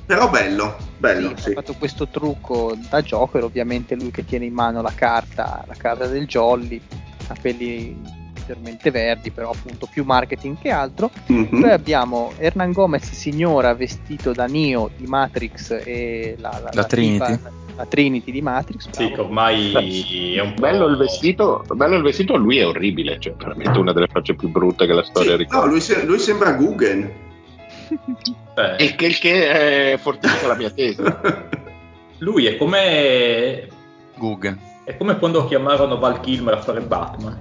Però 0.05 0.29
bello, 0.31 0.77
bello, 0.97 1.29
Sì, 1.37 1.43
sì. 1.43 1.49
ha 1.51 1.53
fatto 1.53 1.75
questo 1.79 2.09
trucco 2.09 2.77
da 2.91 3.03
Joker, 3.03 3.45
ovviamente 3.45 3.95
lui 3.95 4.11
che 4.11 4.25
tiene 4.25 4.47
in 4.47 4.53
mano 4.53 4.83
la 4.83 4.93
carta, 4.93 5.63
la 5.65 5.75
carta 5.79 6.09
del 6.09 6.27
Jolly, 6.27 6.81
capelli 7.25 8.18
leggermente 8.49 8.91
verdi, 8.91 9.31
però 9.31 9.51
appunto 9.51 9.87
più 9.91 10.05
marketing 10.05 10.57
che 10.61 10.71
altro. 10.71 11.11
Mhm. 11.27 11.61
Poi 11.61 11.71
abbiamo 11.71 12.33
Hernan 12.39 12.73
Gomez 12.73 13.11
signora 13.13 13.75
vestito 13.75 14.33
da 14.33 14.47
Neo 14.47 14.91
di 14.97 15.07
Matrix 15.07 15.71
e 15.85 16.37
la, 16.39 16.71
La 16.73 16.85
Trinity. 16.85 17.37
tipa- 17.37 17.51
la 17.77 17.87
Trinity 17.87 18.33
di 18.33 18.43
Matrix. 18.43 18.89
Sì, 18.91 19.07
bravo. 19.07 19.15
che 19.15 19.21
ormai 19.21 20.35
è 20.35 20.41
un. 20.41 20.55
Bello 20.59 20.87
il 20.87 20.97
vestito, 20.97 21.65
bello 21.75 21.97
il 21.97 22.03
vestito, 22.03 22.37
lui 22.37 22.59
è 22.59 22.67
orribile, 22.67 23.19
cioè 23.21 23.35
veramente 23.35 23.79
una 23.79 23.93
delle 23.93 24.09
facce 24.11 24.35
più 24.35 24.49
brutte 24.49 24.87
che 24.87 24.93
la 24.93 25.05
storia 25.05 25.33
Sì, 25.33 25.37
ricorda. 25.39 25.65
no, 25.67 25.71
lui, 25.71 25.81
se- 25.81 26.05
lui 26.05 26.19
sembra 26.19 26.53
Guggen. 26.55 27.03
eh, 28.55 28.85
Il 28.85 28.97
che, 28.97 29.07
il 29.07 29.19
che 29.19 29.93
è 29.93 29.97
fortifica 29.99 30.47
la 30.49 30.57
mia 30.57 30.71
tesi. 30.71 31.01
lui 32.19 32.47
è 32.47 32.57
come... 32.57 33.69
Google. 34.17 34.59
È 34.85 34.97
come 34.97 35.17
quando 35.19 35.45
chiamarono 35.47 35.99
Val 35.99 36.19
Kilmer 36.21 36.55
a 36.55 36.61
fare 36.61 36.81
Batman. 36.81 37.39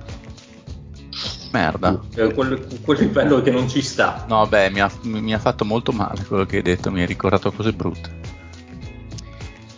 Merda. 1.52 2.00
È 2.14 2.34
quel, 2.34 2.80
quel 2.82 3.00
livello 3.00 3.42
che 3.42 3.52
non 3.52 3.68
ci 3.70 3.82
sta. 3.82 4.26
No, 4.28 4.46
beh, 4.48 4.70
mi 4.70 4.80
ha, 4.80 4.92
mi 5.04 5.22
mi 5.22 5.34
ha 5.34 5.40
fatto 5.40 5.66
molto 5.66 5.92
male 5.92 6.24
quello 6.26 6.46
che 6.46 6.58
hai 6.58 6.62
detto, 6.62 6.92
mi 6.92 7.02
hai 7.02 7.08
ricordato 7.08 7.52
cose 7.52 7.74
brutte. 7.74 8.28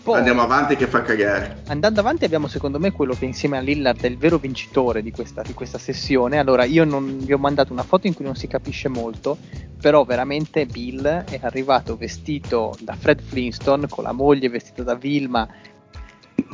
Poi, 0.10 0.18
Andiamo 0.18 0.42
avanti 0.42 0.76
che 0.76 0.88
fa 0.88 1.04
cagare. 1.04 1.62
Andando 1.68 2.00
avanti 2.00 2.26
abbiamo 2.26 2.48
secondo 2.48 2.80
me 2.80 2.92
quello 2.92 3.14
che 3.14 3.26
insieme 3.26 3.58
a 3.58 3.62
Lillard 3.62 4.02
è 4.02 4.08
il 4.08 4.18
vero 4.18 4.40
vincitore 4.40 5.04
di 5.04 5.12
questa, 5.12 5.44
di 5.44 5.54
questa 5.54 5.78
sessione. 5.78 6.40
Allora 6.40 6.64
io 6.64 6.84
non, 6.84 7.20
vi 7.20 7.32
ho 7.32 7.38
mandato 7.38 7.74
una 7.74 7.84
foto 7.84 8.08
in 8.08 8.16
cui 8.16 8.26
non 8.26 8.36
si 8.36 8.48
capisce 8.48 8.88
molto, 8.88 9.38
però 9.80 10.06
veramente 10.06 10.66
Bill 10.66 11.06
è 11.06 11.40
arrivato 11.44 11.96
vestito 11.96 12.76
da 12.80 12.96
Fred 12.96 13.22
Flintstone 13.22 13.88
con 13.88 14.04
la 14.04 14.12
moglie 14.12 14.50
vestita 14.50 14.82
da 14.82 14.96
Vilma 14.96 15.48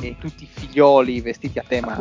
e 0.00 0.16
tutti 0.18 0.44
i 0.44 0.48
figlioli 0.50 1.20
vestiti 1.20 1.58
a 1.58 1.64
tema. 1.66 1.96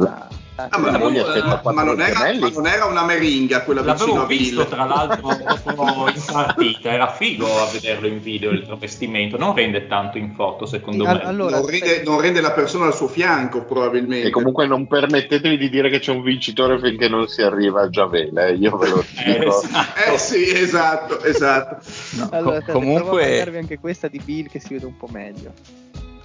Ah, 0.57 0.79
ma, 0.79 0.91
La 0.91 0.97
moglie 0.97 1.19
eh, 1.19 1.21
aspetta 1.23 1.47
ma 1.47 1.57
quattro 1.59 1.83
non 1.83 2.01
era, 2.01 2.19
ma 2.39 2.49
non 2.49 2.65
era 2.67 2.85
una 2.85 3.03
meringa 3.03 3.63
quella 3.63 3.81
vicino 3.81 4.05
L'avevo 4.05 4.21
a 4.23 4.25
visto 4.27 4.61
Bill. 4.61 4.69
tra 4.69 4.85
l'altro 4.85 6.07
in 6.07 6.21
partita, 6.31 6.91
era 6.91 7.09
figo 7.11 7.61
a 7.61 7.69
vederlo 7.69 8.07
in 8.07 8.21
video 8.21 8.51
il 8.51 8.63
travestimento, 8.63 9.37
non 9.37 9.53
rende 9.53 9.87
tanto 9.87 10.17
in 10.17 10.33
foto 10.33 10.65
secondo 10.65 11.05
Al- 11.05 11.17
me. 11.17 11.23
allora, 11.23 11.57
non, 11.57 11.67
rende, 11.67 12.03
non 12.05 12.21
rende 12.21 12.39
la 12.39 12.51
persona 12.51 12.85
al 12.85 12.95
suo 12.95 13.07
fianco, 13.09 13.65
probabilmente. 13.65 14.27
E 14.27 14.31
comunque 14.31 14.65
non 14.65 14.87
permettetevi 14.87 15.57
di 15.57 15.69
dire 15.69 15.89
che 15.89 15.99
c'è 15.99 16.11
un 16.11 16.21
vincitore 16.23 16.79
finché 16.79 17.09
non 17.09 17.27
si 17.27 17.41
arriva 17.41 17.81
a 17.81 17.89
Giavele, 17.89 18.47
eh, 18.47 18.53
io 18.55 18.77
ve 18.77 18.87
lo 18.89 18.99
Eh, 19.25 19.39
dico. 19.39 19.61
esatto. 19.61 20.11
Eh 20.13 20.17
sì, 20.17 20.49
esatto, 20.53 21.21
esatto. 21.23 21.83
No, 22.11 22.29
Allora, 22.31 22.43
co- 22.43 22.49
aspetta, 22.59 22.71
provo 22.71 22.79
a 22.87 23.03
comunque, 23.03 23.57
anche 23.57 23.77
questa 23.79 24.07
di 24.07 24.21
Bill 24.23 24.47
che 24.47 24.59
si 24.59 24.73
vede 24.73 24.85
un 24.85 24.95
po' 24.95 25.07
meglio. 25.11 25.51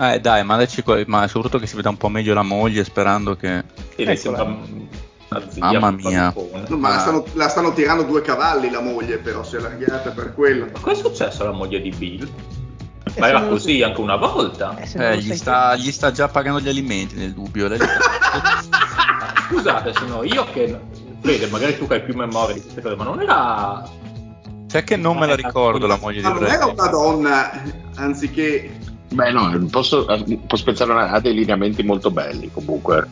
Eh, 0.00 0.20
dai, 0.20 0.42
mandaci 0.44 0.82
qua- 0.82 1.02
ma 1.06 1.26
soprattutto 1.28 1.58
che 1.58 1.66
si 1.66 1.76
veda 1.76 1.90
un 1.90 1.96
po' 1.96 2.08
meglio 2.08 2.34
la 2.34 2.42
moglie, 2.42 2.84
sperando 2.84 3.36
che. 3.36 3.62
Sì, 3.94 4.04
lei 4.04 4.16
sembra 4.16 4.46
zia 5.48 5.78
Mamma 5.78 5.90
mia. 6.08 6.34
No, 6.68 6.76
ma 6.76 6.88
la 6.88 6.94
Ah. 6.96 6.98
stanno, 6.98 7.24
la 7.34 7.48
stanno 7.48 7.72
tirando 7.72 8.02
due 8.02 8.20
cavalli 8.22 8.70
la 8.70 8.80
moglie, 8.80 9.18
però 9.18 9.44
si 9.44 9.56
è 9.56 9.58
allargata 9.58 10.10
per 10.10 10.34
quello. 10.34 10.66
Ma 10.72 10.80
cosa 10.80 11.00
è 11.00 11.04
successo 11.04 11.42
alla 11.42 11.52
moglie 11.52 11.80
di 11.80 11.90
Bill? 11.90 12.28
Eh, 13.14 13.20
Ma 13.20 13.28
era 13.28 13.42
così 13.42 13.82
anche 13.82 14.00
una 14.00 14.16
volta? 14.16 14.76
Eh, 14.78 14.88
Eh, 15.12 15.18
gli, 15.18 15.34
sta, 15.34 15.74
gli 15.76 15.90
sta 15.92 16.10
già 16.12 16.28
pagando 16.28 16.60
gli 16.60 16.68
alimenti 16.68 17.14
nel 17.16 17.32
dubbio. 17.32 17.68
lei- 17.68 17.78
Scusate, 19.48 19.92
se 19.92 20.04
no 20.06 20.22
io 20.22 20.44
che... 20.52 20.78
Vede, 21.22 21.46
magari 21.48 21.76
tu 21.76 21.86
che 21.86 21.94
hai 21.94 22.02
più 22.02 22.14
memoria 22.14 22.54
di 22.54 22.62
queste 22.62 22.80
cose, 22.80 22.96
ma 22.96 23.04
non 23.04 23.20
era... 23.20 23.82
Sai 24.68 24.84
che 24.84 24.96
non 24.96 25.18
me 25.18 25.26
la 25.26 25.34
ricordo 25.34 25.86
la 25.86 25.98
moglie 26.00 26.20
di 26.20 26.26
Ma 26.26 26.32
non 26.34 26.46
era 26.46 26.66
una 26.66 26.86
donna, 26.86 27.62
anziché... 27.96 28.78
Beh 29.12 29.32
no, 29.32 29.66
posso, 29.70 30.06
posso 30.46 30.64
pensare 30.64 30.92
a 30.92 31.10
ha 31.10 31.20
dei 31.20 31.34
lineamenti 31.34 31.82
molto 31.82 32.10
belli 32.10 32.50
comunque. 32.52 33.08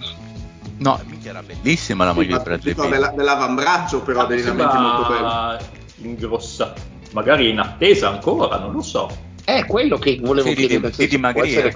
No, 0.78 1.00
minchia, 1.06 1.30
era 1.30 1.42
bellissima 1.42 2.04
la 2.04 2.12
moglie 2.12 2.30
Ma 2.30 2.36
di 2.38 2.44
Brad 2.44 2.60
dico, 2.62 2.82
Pitt. 2.82 2.90
della- 2.92 3.12
dell'avambraccio, 3.16 4.02
però, 4.02 4.20
Ah, 4.20 4.26
dei 4.26 4.36
lineamenti 4.36 4.76
molto 4.76 5.08
belli. 5.08 6.08
ingrossa. 6.10 6.72
Magari 7.12 7.48
in 7.50 7.58
attesa 7.58 8.10
ancora, 8.10 8.58
non 8.58 8.72
lo 8.74 8.82
so. 8.82 9.08
È 9.44 9.64
quello 9.64 9.96
che 9.98 10.20
volevo 10.22 10.48
Sì, 10.50 10.54
chiedere. 10.54 10.90
di 10.90 10.96
può 10.96 11.06
dimagrire. 11.06 11.74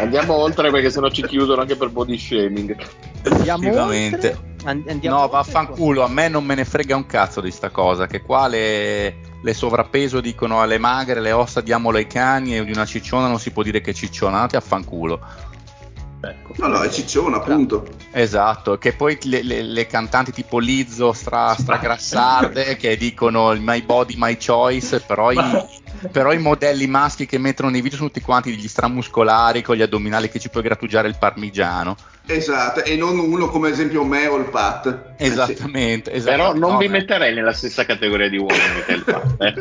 Andiamo 0.00 0.34
oltre 0.34 0.70
perché 0.70 0.90
sennò 0.90 1.08
ci 1.10 1.22
chiudono 1.26 1.62
anche 1.62 1.74
per 1.76 1.88
body 1.88 2.18
shaming. 2.18 2.76
Andiamo 3.24 3.82
oltre? 3.82 4.38
And- 4.66 4.88
andiamo 4.88 5.20
No, 5.20 5.28
vaffanculo, 5.28 6.02
a 6.02 6.08
me 6.08 6.28
non 6.28 6.44
me 6.44 6.54
ne 6.56 6.64
frega 6.64 6.96
un 6.96 7.06
cazzo 7.06 7.40
di 7.40 7.50
sta 7.50 7.70
cosa. 7.70 8.06
Che 8.06 8.22
qua 8.22 8.48
le, 8.48 9.16
le 9.40 9.54
sovrappeso 9.54 10.20
dicono 10.20 10.60
alle 10.60 10.78
magre, 10.78 11.20
le 11.20 11.32
ossa 11.32 11.60
diamolo 11.60 11.98
ai 11.98 12.06
cani 12.08 12.56
e 12.56 12.64
di 12.64 12.72
una 12.72 12.84
cicciona 12.84 13.28
non 13.28 13.38
si 13.38 13.52
può 13.52 13.62
dire 13.62 13.80
che 13.80 13.94
ciccionate, 13.94 14.56
affanculo. 14.56 15.20
Ecco. 16.20 16.54
No, 16.56 16.66
no, 16.66 16.80
è 16.80 16.88
cicciona, 16.90 17.36
appunto. 17.36 17.86
Esatto, 18.10 18.78
che 18.78 18.92
poi 18.94 19.18
le, 19.22 19.42
le- 19.42 19.62
le 19.62 19.86
cantanti 19.86 20.32
tipo 20.32 20.58
Lizzo, 20.58 21.12
stra, 21.12 21.54
stragrassarde, 21.54 22.74
che 22.78 22.96
dicono 22.96 23.52
il 23.52 23.60
my 23.60 23.82
body, 23.82 24.14
my 24.16 24.36
choice, 24.36 25.00
però 25.00 25.30
i, 25.30 25.38
però 26.10 26.32
i 26.32 26.38
modelli 26.38 26.88
maschi 26.88 27.26
che 27.26 27.38
mettono 27.38 27.70
nei 27.70 27.82
video 27.82 27.98
sono 27.98 28.10
tutti 28.10 28.24
quanti 28.24 28.50
degli 28.50 28.66
stramuscolari 28.66 29.62
con 29.62 29.76
gli 29.76 29.82
addominali 29.82 30.28
che 30.28 30.40
ci 30.40 30.48
puoi 30.48 30.64
grattugiare 30.64 31.06
il 31.06 31.16
parmigiano. 31.18 31.94
Esatto, 32.28 32.82
e 32.82 32.96
non 32.96 33.18
uno 33.18 33.48
come 33.48 33.70
esempio 33.70 34.02
me 34.04 34.26
o 34.26 34.36
il 34.36 34.46
Pat. 34.50 34.86
Eh, 35.16 35.26
sì. 35.26 35.30
Esattamente, 35.32 36.12
esatto. 36.12 36.30
Però 36.36 36.52
non 36.54 36.72
No, 36.72 36.78
vi 36.78 36.88
metterei 36.88 37.32
nella 37.32 37.52
stessa 37.52 37.84
categoria 37.84 38.28
di 38.28 38.36
uomini 38.36 38.82
che 38.84 38.92
il 38.92 39.02
fatto. 39.02 39.36
eh. 39.44 39.54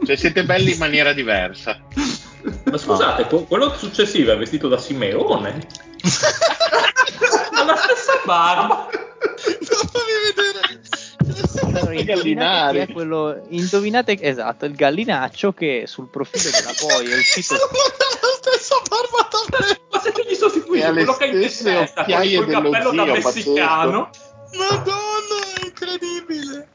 Cioè 0.06 0.16
siete 0.16 0.44
belli 0.44 0.72
in 0.72 0.78
maniera 0.78 1.12
diversa. 1.12 1.78
Ma 2.64 2.78
scusate, 2.78 3.26
que- 3.26 3.44
quello 3.46 3.74
successivo 3.76 4.32
è 4.32 4.38
vestito 4.38 4.66
da 4.68 4.78
Simeone. 4.78 5.66
ha 7.52 7.64
la 7.64 7.76
stessa 7.76 8.20
barba. 8.24 8.88
Allora, 8.88 10.68
I 10.70 10.78
indovinate 11.30 12.04
gallinari. 12.04 12.78
è 12.78 12.88
quello, 12.88 13.42
indovinate 13.48 14.20
esatto, 14.20 14.64
il 14.64 14.74
gallinaccio 14.74 15.52
che 15.52 15.84
sul 15.86 16.08
profilo 16.08 16.50
della 16.50 16.72
Boy 16.80 17.10
è 17.10 17.16
uscito 17.16 17.54
Ma 19.90 20.00
se 20.00 20.12
tu 20.12 20.22
gli 20.28 20.34
sostituisci 20.34 20.88
quello 20.88 21.12
che 21.14 21.24
hai 21.24 21.30
in 21.30 21.40
testa 21.40 22.04
con 22.04 22.22
il 22.22 22.46
cappello 22.46 22.92
da 22.92 23.04
messicano, 23.04 24.10
Madonna! 24.56 25.10
incredibile! 25.64 26.68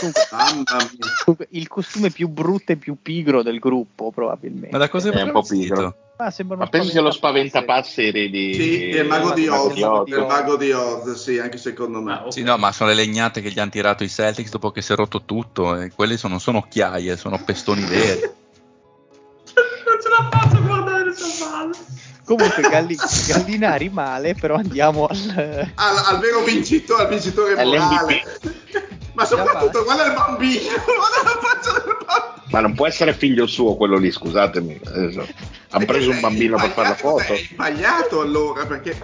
Comunque, 0.00 0.26
Mamma 0.32 0.88
mia. 0.90 1.12
comunque, 1.24 1.46
il 1.50 1.68
costume 1.68 2.10
più 2.10 2.28
brutto 2.28 2.72
e 2.72 2.76
più 2.76 2.96
pigro 3.00 3.42
del 3.42 3.58
gruppo, 3.58 4.10
probabilmente. 4.10 4.70
Ma 4.70 4.78
da 4.78 4.88
cosa 4.88 5.10
È 5.10 5.22
un 5.22 5.30
po' 5.30 5.42
pigro. 5.42 5.96
Ma 6.16 6.30
sembra 6.30 6.56
Ma 6.56 6.66
pensi 6.68 6.92
che 6.92 7.00
lo 7.00 7.10
spaventapazzi. 7.10 8.12
di... 8.12 8.54
Sì, 8.54 8.88
è 8.90 9.00
il 9.00 9.08
mago 9.08 9.32
di 9.32 9.42
il 9.42 9.50
mago 9.50 9.64
Oz. 9.64 9.74
di 9.74 9.82
Oz. 9.82 10.10
È 10.10 10.16
il 10.16 10.26
mago 10.26 10.56
di 10.56 10.70
Oz, 10.70 11.12
sì, 11.14 11.38
anche 11.38 11.58
secondo 11.58 12.00
me. 12.00 12.12
Ah, 12.12 12.24
ok. 12.26 12.32
Sì, 12.32 12.42
no, 12.42 12.56
ma 12.56 12.70
sono 12.70 12.90
le 12.90 12.96
legnate 12.96 13.40
che 13.40 13.50
gli 13.50 13.58
hanno 13.58 13.70
tirato 13.70 14.04
i 14.04 14.08
Celtics 14.08 14.50
dopo 14.50 14.70
che 14.70 14.80
si 14.80 14.92
è 14.92 14.96
rotto 14.96 15.22
tutto. 15.24 15.76
E 15.76 15.90
quelle 15.92 16.16
sono, 16.16 16.34
non 16.34 16.40
sono 16.40 16.58
occhiaie, 16.58 17.16
sono 17.16 17.42
pestoni 17.42 17.84
veri. 17.84 18.20
Non 19.54 20.00
ce 20.02 20.08
la 20.08 20.28
faccio 20.30 20.56
a 20.56 20.60
guardare 20.60 21.04
le 21.04 21.14
sue 21.14 21.46
palle. 21.46 21.76
Comunque, 22.24 22.62
Galli- 22.68 22.98
Gallinari 23.26 23.88
male, 23.88 24.34
però 24.34 24.56
andiamo 24.56 25.06
al... 25.06 25.70
Al, 25.74 26.02
al 26.06 26.18
vero 26.18 26.42
vincitore, 26.42 27.02
al 27.04 27.08
vincitore 27.08 27.54
morale. 27.54 28.22
Ma 29.12 29.24
soprattutto, 29.24 29.84
guarda 29.84 30.06
il 30.06 30.14
bambino, 30.14 30.72
guarda 30.84 31.22
la 31.22 31.40
faccia 31.40 31.72
del 31.72 31.96
bambino. 32.06 32.42
Ma 32.50 32.60
non 32.60 32.74
può 32.74 32.86
essere 32.86 33.14
figlio 33.14 33.46
suo 33.46 33.76
quello 33.76 33.96
lì, 33.96 34.10
scusatemi. 34.10 34.80
Adesso. 34.84 35.26
Hanno 35.70 35.84
preso 35.84 36.10
un 36.10 36.20
bambino 36.20 36.56
per 36.56 36.70
fare 36.70 36.88
la 36.88 36.94
foto. 36.94 37.32
È 37.32 37.36
sbagliato 37.36 38.20
allora, 38.20 38.64
perché 38.66 38.96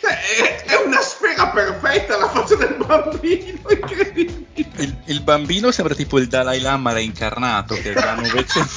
è, 0.00 0.64
è 0.64 0.74
una 0.84 1.00
sfera 1.00 1.48
perfetta 1.48 2.18
la 2.18 2.28
faccia 2.28 2.54
del 2.56 2.76
bambino, 2.84 3.60
incredibile. 3.68 4.46
Il, 4.54 4.96
il 5.06 5.20
bambino 5.22 5.70
sembra 5.70 5.94
tipo 5.94 6.18
il 6.18 6.28
Dalai 6.28 6.60
Lama 6.60 6.92
reincarnato 6.92 7.74
che 7.74 7.90
ha 7.90 8.00
già 8.00 8.14
900, 8.14 8.70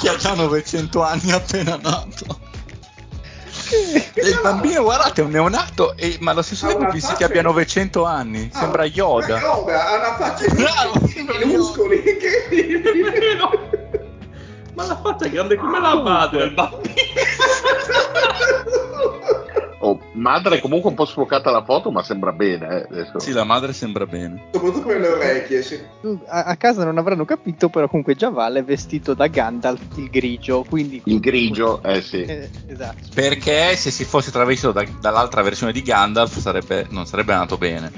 che 0.00 0.08
ha 0.08 0.16
già 0.16 0.34
900 0.34 1.02
anni 1.02 1.30
appena 1.32 1.76
nato. 1.80 2.40
E 3.70 4.12
il 4.28 4.40
bambino, 4.42 4.82
guardate, 4.82 5.20
è 5.20 5.24
un 5.24 5.30
neonato, 5.30 5.94
e- 5.96 6.16
ma 6.20 6.30
allo 6.30 6.42
stesso 6.42 6.66
tempo 6.66 6.86
pensi 6.86 7.12
che 7.14 7.24
abbiano 7.24 7.50
che- 7.50 7.56
900 7.60 8.04
anni. 8.04 8.50
Sembra 8.52 8.82
Ah, 8.82 8.86
Yoda. 8.86 9.38
Yoda, 9.38 9.88
ha 9.88 9.96
una 9.96 10.16
faccia 10.16 10.54
Bravo, 10.54 10.98
di 11.00 11.08
sembra 11.08 11.38
minuscoli, 11.44 11.96
incredibile. 12.08 13.36
Ma 14.74 14.86
la 14.86 14.98
faccia 15.02 15.26
è 15.26 15.30
grande 15.30 15.56
come 15.56 15.80
la 15.80 16.00
madre 16.00 16.38
del 16.38 16.52
bambino. 16.52 16.94
Oh, 19.80 19.98
madre 20.14 20.58
comunque 20.60 20.90
un 20.90 20.96
po' 20.96 21.04
sfocata 21.04 21.52
la 21.52 21.62
foto, 21.62 21.92
ma 21.92 22.02
sembra 22.02 22.32
bene. 22.32 22.88
eh. 22.90 23.06
Sì, 23.18 23.30
la 23.32 23.44
madre 23.44 23.72
sembra 23.72 24.06
bene. 24.06 24.48
Soprattutto 24.52 24.86
per 24.86 24.98
le 25.00 25.06
orecchie, 25.08 25.62
sì. 25.62 25.78
A, 26.26 26.44
a 26.44 26.56
casa 26.56 26.84
non 26.84 26.98
avranno 26.98 27.24
capito, 27.24 27.68
però 27.68 27.86
comunque 27.86 28.16
Javal 28.16 28.54
è 28.54 28.64
vestito 28.64 29.14
da 29.14 29.28
Gandalf, 29.28 29.80
il 29.96 30.10
grigio, 30.10 30.64
quindi... 30.68 31.00
Il 31.04 31.20
grigio, 31.20 31.80
eh 31.84 32.00
sì. 32.00 32.22
Eh, 32.24 32.48
esatto. 32.66 33.06
Perché 33.14 33.76
se 33.76 33.92
si 33.92 34.04
fosse 34.04 34.32
travestito 34.32 34.72
da- 34.72 34.84
dall'altra 35.00 35.42
versione 35.42 35.70
di 35.70 35.82
Gandalf 35.82 36.36
sarebbe- 36.38 36.86
non 36.90 37.06
sarebbe 37.06 37.34
andato 37.34 37.56
bene. 37.56 37.92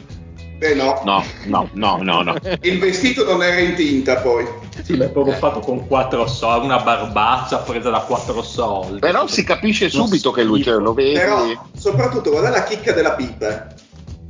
Eh 0.63 0.75
no. 0.75 1.01
No, 1.07 1.25
no, 1.47 1.71
no, 1.73 1.97
no, 2.03 2.23
no. 2.23 2.35
Il 2.61 2.79
vestito 2.79 3.25
non 3.25 3.43
era 3.43 3.59
in 3.59 3.75
tinta 3.75 4.17
poi. 4.17 4.45
Sì, 4.91 4.97
ma 4.97 5.05
è 5.05 5.11
proprio 5.11 5.35
fatto 5.35 5.61
con 5.61 5.87
quattro 5.87 6.27
soldi, 6.27 6.67
una 6.67 6.81
barbaccia 6.81 7.59
presa 7.59 7.91
da 7.91 8.01
quattro 8.01 8.43
soldi. 8.43 8.99
Però 8.99 9.27
si 9.27 9.45
capisce 9.45 9.89
subito 9.89 10.31
che 10.33 10.43
lui, 10.43 10.63
cioè, 10.63 10.75
lo 10.81 10.93
vedi. 10.93 11.13
Però, 11.19 11.69
soprattutto, 11.77 12.31
guarda 12.31 12.51
la 12.51 12.65
chicca 12.65 12.93
della 12.93 13.13
pipa. 13.13 13.73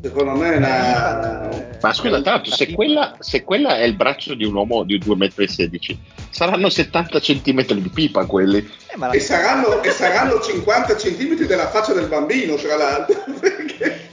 Secondo 0.02 0.32
me 0.32 0.54
è 0.54 0.56
una... 0.56 1.50
Eh, 1.50 1.78
Ma 1.82 1.92
scusa, 1.92 2.22
tra 2.22 2.32
l'altro, 2.32 2.54
se 2.54 2.72
quella, 2.72 3.16
se 3.18 3.42
quella 3.44 3.76
è 3.76 3.82
il 3.82 3.94
braccio 3.96 4.34
di 4.34 4.44
un 4.44 4.54
uomo 4.54 4.82
di 4.82 4.98
2,16 4.98 5.92
m, 5.92 5.96
saranno 6.30 6.68
70 6.70 7.20
cm 7.20 7.62
di 7.74 7.90
pipa 7.92 8.24
quelli. 8.24 8.58
eh, 8.58 8.98
la- 8.98 9.10
E 9.10 9.20
saranno, 9.20 9.82
e 9.82 9.90
saranno 9.90 10.40
50 10.40 10.96
centimetri 10.96 11.46
della 11.46 11.68
faccia 11.68 11.92
del 11.92 12.06
bambino, 12.06 12.54
tra 12.54 12.76
l'altro. 12.76 13.24
Perché... 13.40 14.08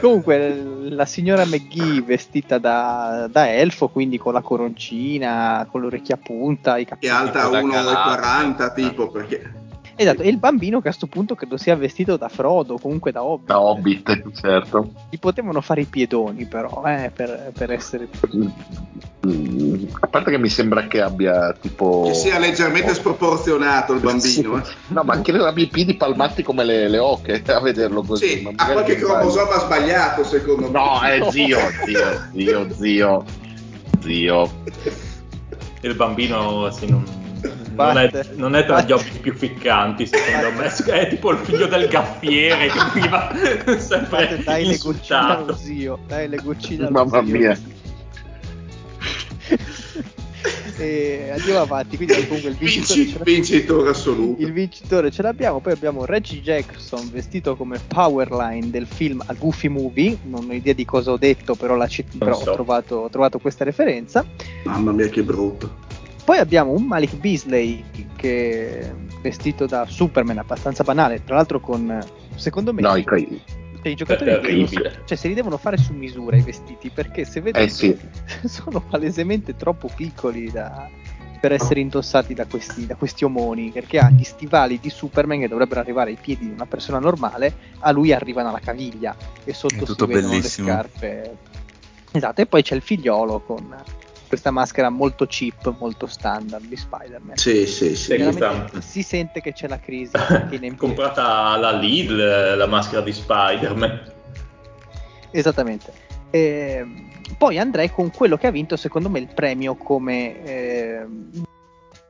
Comunque 0.00 0.62
la 0.88 1.04
signora 1.06 1.44
McGee 1.44 2.02
vestita 2.02 2.58
da, 2.58 3.28
da 3.30 3.52
elfo, 3.52 3.88
quindi 3.88 4.18
con 4.18 4.32
la 4.32 4.40
coroncina, 4.40 5.66
con 5.70 5.80
le 5.80 5.86
orecchie 5.88 6.14
a 6.14 6.18
punta, 6.18 6.76
i 6.78 6.84
Che 6.84 6.90
capelli. 6.90 7.12
è 7.12 7.16
alta 7.16 7.48
da 7.48 7.60
1,40 7.60 7.70
Galattica. 7.70 8.72
tipo, 8.72 9.08
perché... 9.10 9.64
Esatto, 9.98 10.22
e 10.22 10.28
il 10.28 10.36
bambino 10.38 10.80
che 10.82 10.88
a 10.88 10.92
sto 10.92 11.06
punto 11.06 11.34
credo 11.34 11.56
sia 11.56 11.74
vestito 11.74 12.16
da 12.16 12.28
Frodo, 12.28 12.78
comunque 12.78 13.12
da 13.12 13.24
Hobbit. 13.24 13.46
Da 13.46 13.60
Hobbit, 13.60 14.30
certo. 14.38 14.90
Gli 15.08 15.18
potevano 15.18 15.60
fare 15.62 15.80
i 15.80 15.86
piedoni 15.86 16.44
però, 16.44 16.82
eh, 16.84 17.10
per, 17.14 17.52
per 17.56 17.72
essere... 17.72 18.08
Mm, 19.26 19.84
A 20.00 20.06
parte 20.06 20.30
che 20.30 20.38
mi 20.38 20.48
sembra 20.48 20.86
che 20.86 21.00
abbia 21.00 21.52
tipo. 21.58 22.02
Che 22.06 22.14
sia 22.14 22.38
leggermente 22.38 22.94
sproporzionato 22.94 23.94
il 23.94 24.00
bambino. 24.00 24.58
eh. 24.58 24.62
No, 24.88 25.02
ma 25.02 25.20
credo 25.20 25.46
abbia 25.46 25.64
i 25.64 25.68
piedi 25.68 25.94
palmati 25.94 26.42
come 26.42 26.62
le, 26.62 26.88
le 26.88 26.98
oche 26.98 27.42
a 27.50 27.60
vederlo 27.60 28.02
così. 28.02 28.26
Sì, 28.26 28.42
ma 28.42 28.50
ha 28.54 28.70
qualche 28.70 28.96
cromosoma 28.96 29.58
sbagliato 29.58 30.22
secondo 30.24 30.70
me. 30.70 30.78
No, 30.78 31.00
è 31.00 31.26
zio, 31.30 31.58
zio, 31.84 32.28
zio, 32.34 32.66
zio, 32.74 33.24
zio. 34.00 34.50
Il 35.80 35.94
bambino 35.94 36.70
sì, 36.70 36.88
non, 36.88 37.04
non 37.76 37.98
è, 37.98 38.08
Batte. 38.10 38.30
non 38.34 38.54
è 38.56 38.64
tra 38.64 38.80
gli 38.82 38.88
Batte. 38.88 38.92
hobby 38.94 39.18
più 39.20 39.34
ficcanti, 39.34 40.06
secondo 40.06 40.50
me. 40.60 40.74
È 41.00 41.08
tipo 41.08 41.30
il 41.32 41.38
figlio 41.38 41.66
del 41.66 41.88
gaffiere 41.88 42.68
che 42.68 42.78
veniva 42.94 43.30
sempre 43.78 44.06
Fate, 44.26 44.42
dai 44.42 44.64
le 44.64 44.72
insultato. 44.72 45.54
zio, 45.56 45.98
dai 46.06 46.28
le 46.28 46.36
goccine 46.42 46.86
allo 46.86 47.04
Mamma 47.04 47.24
zio. 47.24 47.36
mia. 47.38 47.58
e 50.78 51.30
andiamo 51.32 51.60
avanti, 51.60 51.96
quindi 51.96 52.26
comunque 52.26 52.50
il 52.50 52.56
vincitore, 52.56 53.00
Vinci- 53.00 53.22
vincitore 53.24 53.90
assoluto. 53.90 54.42
il 54.42 54.52
vincitore 54.52 55.10
ce 55.10 55.22
l'abbiamo, 55.22 55.60
poi 55.60 55.72
abbiamo 55.72 56.04
Reggie 56.04 56.40
Jackson 56.40 57.08
vestito 57.10 57.56
come 57.56 57.78
Powerline 57.86 58.70
del 58.70 58.86
film 58.86 59.22
A 59.26 59.32
Goofy 59.34 59.68
Movie, 59.68 60.18
non 60.24 60.46
ho 60.48 60.52
idea 60.52 60.74
di 60.74 60.84
cosa 60.84 61.12
ho 61.12 61.16
detto, 61.16 61.54
però, 61.54 61.74
la 61.76 61.86
cit- 61.88 62.16
però 62.18 62.34
so. 62.34 62.50
ho, 62.50 62.54
trovato, 62.54 62.94
ho 62.96 63.08
trovato 63.08 63.38
questa 63.38 63.64
referenza. 63.64 64.24
Mamma 64.64 64.92
mia 64.92 65.08
che 65.08 65.22
brutto. 65.22 65.84
Poi 66.26 66.38
abbiamo 66.38 66.72
un 66.72 66.82
Malik 66.82 67.14
Beasley 67.14 67.84
che 68.16 68.80
è 68.80 68.92
vestito 69.22 69.64
da 69.66 69.86
Superman, 69.86 70.38
abbastanza 70.38 70.82
banale, 70.82 71.22
tra 71.22 71.36
l'altro 71.36 71.60
con, 71.60 72.04
secondo 72.34 72.72
me, 72.72 72.80
No, 72.82 72.96
i 72.96 73.04
cioè, 73.04 73.20
i 73.92 73.94
giocatori 73.94 74.30
devono- 74.30 74.46
terribile. 74.48 75.02
cioè, 75.04 75.16
se 75.16 75.28
li 75.28 75.34
devono 75.34 75.56
fare 75.56 75.76
su 75.76 75.92
misura 75.92 76.36
i 76.36 76.40
vestiti, 76.42 76.90
perché 76.90 77.24
se 77.24 77.40
vedete 77.40 77.64
Eh 77.66 77.68
sì. 77.68 77.96
sono 78.48 78.80
palesemente 78.80 79.54
troppo 79.54 79.88
piccoli 79.94 80.50
da- 80.50 80.88
per 81.40 81.52
essere 81.52 81.78
indossati 81.78 82.34
da 82.34 82.44
questi, 82.46 82.86
da 82.86 82.96
questi 82.96 83.24
omoni, 83.24 83.70
perché 83.70 83.98
ha 84.00 84.10
gli 84.10 84.24
stivali 84.24 84.80
di 84.80 84.90
Superman 84.90 85.38
che 85.38 85.46
dovrebbero 85.46 85.78
arrivare 85.78 86.10
ai 86.10 86.18
piedi 86.20 86.46
di 86.46 86.52
una 86.52 86.66
persona 86.66 86.98
normale, 86.98 87.54
a 87.80 87.92
lui 87.92 88.12
arrivano 88.12 88.48
alla 88.48 88.58
caviglia 88.58 89.14
e 89.44 89.52
sotto 89.52 89.86
si 89.86 89.94
vedono 90.06 90.28
bellissimo. 90.30 90.66
le 90.66 90.72
scarpe. 90.72 91.36
Esatto, 92.10 92.40
e 92.40 92.46
poi 92.46 92.62
c'è 92.62 92.74
il 92.74 92.80
figliolo 92.82 93.38
con 93.40 93.72
questa 94.26 94.50
maschera 94.50 94.90
molto 94.90 95.26
cheap, 95.26 95.74
molto 95.78 96.06
standard 96.06 96.64
di 96.66 96.76
Spider-Man. 96.76 97.36
Sì, 97.36 97.66
sì, 97.66 97.94
sì. 97.96 98.16
Questa- 98.16 98.68
si 98.80 99.02
sente 99.02 99.40
che 99.40 99.52
c'è 99.52 99.68
la 99.68 99.78
crisi 99.78 100.12
comprata 100.76 101.24
alla 101.46 101.72
Lidl 101.72 102.56
la 102.56 102.66
maschera 102.66 103.00
di 103.02 103.12
Spider-Man. 103.12 104.12
Esattamente. 105.30 105.92
Ehm, 106.30 107.10
poi 107.38 107.58
andrei 107.58 107.90
con 107.90 108.10
quello 108.10 108.36
che 108.36 108.46
ha 108.46 108.50
vinto, 108.50 108.76
secondo 108.76 109.08
me, 109.10 109.18
il 109.18 109.28
premio 109.32 109.74
come 109.76 110.42
ehm, 110.44 111.44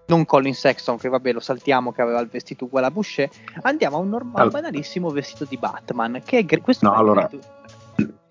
non 0.08 0.24
Colin 0.24 0.54
Sexton, 0.54 0.98
che 0.98 1.08
vabbè 1.08 1.32
lo 1.32 1.40
saltiamo, 1.40 1.90
che 1.92 2.00
aveva 2.00 2.20
il 2.20 2.28
vestito 2.28 2.66
uguale 2.66 2.86
a 2.86 2.90
Boucher. 2.90 3.28
Andiamo 3.62 3.96
a 3.96 4.00
un 4.00 4.08
normale, 4.08 4.42
Allora. 4.42 4.60
banalissimo 4.60 5.10
vestito 5.10 5.44
di 5.44 5.56
Batman. 5.56 6.22
Che 6.24 6.38
è 6.38 6.44
gr- 6.44 6.60
questo 6.62 6.86
No, 6.86 6.94
è 6.94 6.98
allora- 6.98 7.20
gratuito. 7.20 7.46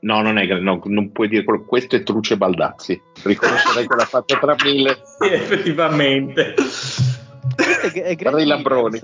No, 0.06 0.22
non 0.22 0.38
è 0.38 0.46
no, 0.60 0.80
non 0.86 1.12
puoi 1.12 1.28
dire 1.28 1.44
quello. 1.44 1.66
Questo 1.66 1.96
è 1.96 2.04
Truce 2.04 2.38
Baldazzi. 2.38 3.02
Riconoscerei 3.24 3.88
che 3.88 3.96
l'ha 3.96 4.06
fatto 4.06 4.38
tra 4.40 4.56
mille. 4.64 5.02
Sì, 5.18 5.32
effettivamente. 5.32 6.54
Questo 7.56 7.88
è, 7.88 8.16
è 8.16 8.42
i 8.42 8.46
lambroni. 8.46 9.00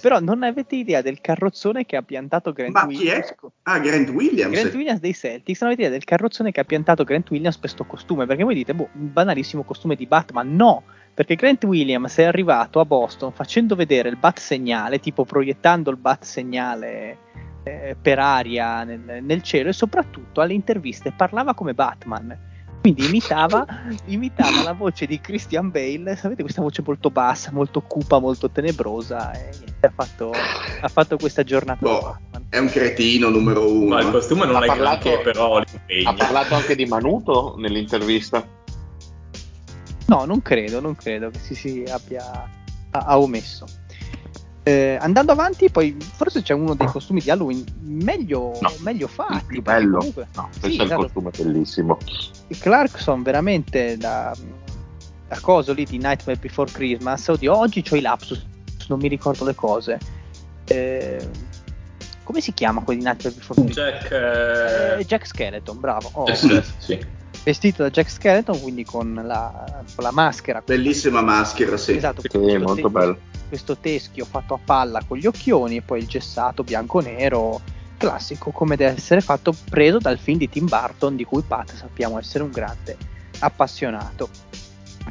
Però 0.00 0.18
non 0.20 0.42
avete 0.42 0.76
idea 0.76 1.02
del 1.02 1.20
carrozzone 1.20 1.84
che 1.84 1.96
ha 1.96 2.02
piantato 2.02 2.52
Grant 2.52 2.72
Ma 2.72 2.86
chi 2.86 2.96
Williams? 2.96 3.30
è? 3.30 3.34
Ah, 3.64 3.78
Grant 3.80 4.08
Williams. 4.10 4.52
Grant 4.52 4.74
Williams 4.74 5.00
dei 5.00 5.14
Celtics, 5.14 5.60
non 5.60 5.70
avete 5.70 5.86
idea 5.86 5.96
del 5.98 6.04
carrozzone 6.04 6.52
che 6.52 6.60
ha 6.60 6.64
piantato 6.64 7.04
Grant 7.04 7.28
Williams 7.30 7.56
per 7.56 7.70
questo 7.70 7.84
costume? 7.84 8.24
Perché 8.26 8.44
voi 8.44 8.54
dite, 8.54 8.74
boh, 8.74 8.88
un 8.94 9.12
banalissimo 9.12 9.62
costume 9.62 9.94
di 9.94 10.06
Batman. 10.06 10.54
No, 10.54 10.84
perché 11.12 11.34
Grant 11.34 11.64
Williams 11.64 12.16
è 12.16 12.24
arrivato 12.24 12.80
a 12.80 12.86
Boston 12.86 13.32
facendo 13.32 13.74
vedere 13.74 14.08
il 14.08 14.16
bat 14.16 14.38
segnale, 14.38 15.00
tipo 15.00 15.24
proiettando 15.24 15.90
il 15.90 15.96
bat 15.96 16.22
segnale 16.24 17.18
eh, 17.66 17.96
per 18.00 18.20
aria 18.20 18.84
nel, 18.84 19.18
nel 19.22 19.42
cielo 19.42 19.70
e 19.70 19.72
soprattutto 19.72 20.40
alle 20.40 20.54
interviste 20.54 21.10
parlava 21.10 21.52
come 21.52 21.74
Batman. 21.74 22.38
Quindi 22.80 23.06
imitava, 23.06 23.66
imitava 24.06 24.62
la 24.62 24.72
voce 24.72 25.06
di 25.06 25.20
Christian 25.20 25.70
Bale, 25.72 26.14
sapete 26.14 26.42
questa 26.42 26.62
voce 26.62 26.82
molto 26.86 27.10
bassa, 27.10 27.50
molto 27.50 27.80
cupa, 27.80 28.20
molto 28.20 28.48
tenebrosa 28.48 29.32
e 29.32 29.50
niente, 29.58 29.86
ha 29.86 29.92
fatto, 29.92 30.30
ha 30.80 30.86
fatto 30.88 31.16
questa 31.16 31.42
giornata 31.42 31.80
Boh, 31.80 32.00
Batman. 32.00 32.46
è 32.48 32.58
un 32.58 32.68
cretino 32.68 33.28
numero 33.28 33.68
uno. 33.68 33.96
Ma 33.96 34.00
il 34.02 34.10
costume 34.12 34.46
non 34.46 34.54
Ha 34.56 34.62
è 34.62 34.66
parlato- 34.66 35.08
granché, 35.08 35.22
però 35.24 35.56
Ha 35.58 36.14
parlato 36.14 36.54
anche 36.54 36.76
di 36.76 36.84
Manuto 36.86 37.56
nell'intervista. 37.58 38.46
No, 40.06 40.24
non 40.24 40.40
credo, 40.40 40.80
non 40.80 40.94
credo 40.94 41.30
che 41.30 41.40
si, 41.40 41.56
si 41.56 41.82
abbia 41.88 42.24
ha, 42.90 42.98
ha 43.00 43.18
omesso. 43.18 43.66
Eh, 44.68 44.98
andando 45.00 45.30
avanti, 45.30 45.70
poi 45.70 45.96
forse 46.00 46.42
c'è 46.42 46.52
uno 46.52 46.74
dei 46.74 46.88
costumi 46.88 47.20
di 47.20 47.30
Halloween 47.30 47.64
meglio, 47.82 48.58
No. 48.60 48.72
meglio 48.80 49.06
fatti. 49.06 49.34
Il 49.34 49.44
più 49.46 49.62
perché 49.62 49.80
bello. 49.84 49.98
comunque- 49.98 50.26
No, 50.34 50.48
Sì, 50.50 50.58
questo 50.58 50.66
è 50.66 50.84
il 50.84 50.90
esatto. 50.90 51.02
costume 51.02 51.30
bellissimo. 51.36 51.98
il 52.48 52.58
Clarkson 52.58 53.22
veramente 53.22 53.96
da, 53.96 54.34
da 55.28 55.38
coso 55.40 55.72
lì 55.72 55.84
di 55.84 55.98
Nightmare 55.98 56.36
Before 56.40 56.68
Christmas. 56.72 57.28
Oddio, 57.28 57.56
oggi 57.56 57.84
ho 57.88 57.94
i 57.94 58.00
lapsus, 58.00 58.44
non 58.88 58.98
mi 58.98 59.06
ricordo 59.06 59.44
le 59.44 59.54
cose. 59.54 59.98
Eh, 60.64 61.28
come 62.24 62.40
si 62.40 62.52
chiama 62.52 62.82
quello 62.82 62.98
di 62.98 63.06
Nightmare 63.06 63.36
Before 63.36 63.62
Christmas? 63.62 63.86
Jack, 63.86 64.10
eh, 64.10 65.00
Eh, 65.00 65.04
Jack 65.04 65.26
Skeleton, 65.28 65.78
bravo. 65.78 66.10
Oh, 66.14 66.28
eh, 66.28 66.34
sì. 66.78 66.98
Vestito 67.44 67.84
da 67.84 67.90
Jack 67.90 68.10
Skeleton, 68.10 68.60
quindi 68.60 68.84
con 68.84 69.14
la, 69.24 69.64
con 69.94 70.02
la 70.02 70.10
maschera. 70.10 70.60
Bellissima 70.66 71.20
maschera, 71.20 71.76
sì. 71.76 71.92
Esatto, 71.96 72.22
Sì, 72.28 72.56
molto 72.56 72.90
bello. 72.90 73.18
Questo 73.46 73.76
teschio 73.76 74.24
fatto 74.24 74.54
a 74.54 74.58
palla 74.62 75.02
con 75.06 75.16
gli 75.18 75.26
occhioni 75.26 75.76
e 75.76 75.82
poi 75.82 76.00
il 76.00 76.06
gessato 76.06 76.62
bianco-nero 76.64 77.60
classico 77.96 78.50
come 78.50 78.76
deve 78.76 78.96
essere 78.96 79.20
fatto 79.20 79.54
preso 79.68 79.98
dal 79.98 80.18
film 80.18 80.38
di 80.38 80.48
Tim 80.48 80.66
Burton 80.66 81.16
di 81.16 81.24
cui 81.24 81.42
Pat 81.42 81.74
sappiamo 81.74 82.18
essere 82.18 82.44
un 82.44 82.50
grande 82.50 82.96
appassionato. 83.38 84.28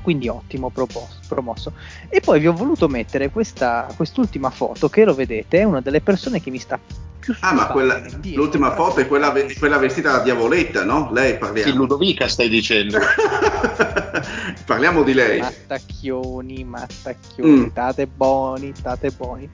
Quindi 0.01 0.27
ottimo 0.27 0.69
propos- 0.69 1.19
promosso. 1.27 1.73
E 2.09 2.19
poi 2.19 2.39
vi 2.39 2.47
ho 2.47 2.53
voluto 2.53 2.87
mettere 2.87 3.29
questa, 3.31 3.87
quest'ultima 3.95 4.49
foto 4.49 4.89
che 4.89 5.03
lo 5.03 5.15
vedete 5.15 5.59
è 5.59 5.63
una 5.63 5.81
delle 5.81 6.01
persone 6.01 6.41
che 6.41 6.51
mi 6.51 6.59
sta 6.59 6.79
più 7.25 7.35
Ah, 7.39 7.53
ma 7.53 7.67
quella- 7.67 7.99
dire. 8.19 8.35
l'ultima 8.35 8.71
foto 8.75 8.99
è 8.99 9.07
quella, 9.07 9.33
quella 9.57 9.77
vestita 9.79 10.11
da 10.11 10.19
diavoletta, 10.19 10.83
no? 10.83 11.09
Lei 11.11 11.31
Sì, 11.33 11.37
parliamo. 11.39 11.73
Ludovica 11.73 12.27
stai 12.27 12.49
dicendo. 12.49 12.99
parliamo 14.65 15.03
di 15.03 15.13
lei. 15.13 15.39
Mattacchioni, 15.39 16.63
mattacchioni, 16.63 17.49
Mm. 17.61 17.67
state 17.69 18.07
buoni, 18.07 18.71
state 18.75 19.09
buoni. 19.11 19.49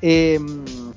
Ehm, 0.00 0.94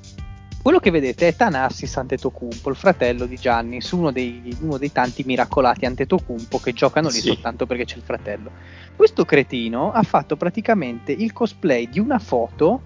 quello 0.62 0.78
che 0.78 0.90
vedete 0.90 1.28
è 1.28 1.34
Tanassis 1.34 1.96
Antetokounmpo, 1.96 2.68
il 2.68 2.76
fratello 2.76 3.24
di 3.24 3.36
Giannis, 3.36 3.90
uno 3.92 4.10
dei, 4.12 4.54
uno 4.60 4.76
dei 4.76 4.92
tanti 4.92 5.22
miracolati 5.24 5.86
Antetokounmpo 5.86 6.58
che 6.58 6.72
giocano 6.74 7.08
lì 7.08 7.14
Sì. 7.14 7.28
soltanto 7.28 7.64
perché 7.66 7.84
c'è 7.86 7.96
il 7.96 8.02
fratello. 8.04 8.50
Questo 8.94 9.24
cretino 9.24 9.90
ha 9.92 10.02
fatto 10.02 10.36
praticamente 10.36 11.12
il 11.12 11.32
cosplay 11.32 11.88
di 11.88 11.98
una 11.98 12.18
foto, 12.18 12.82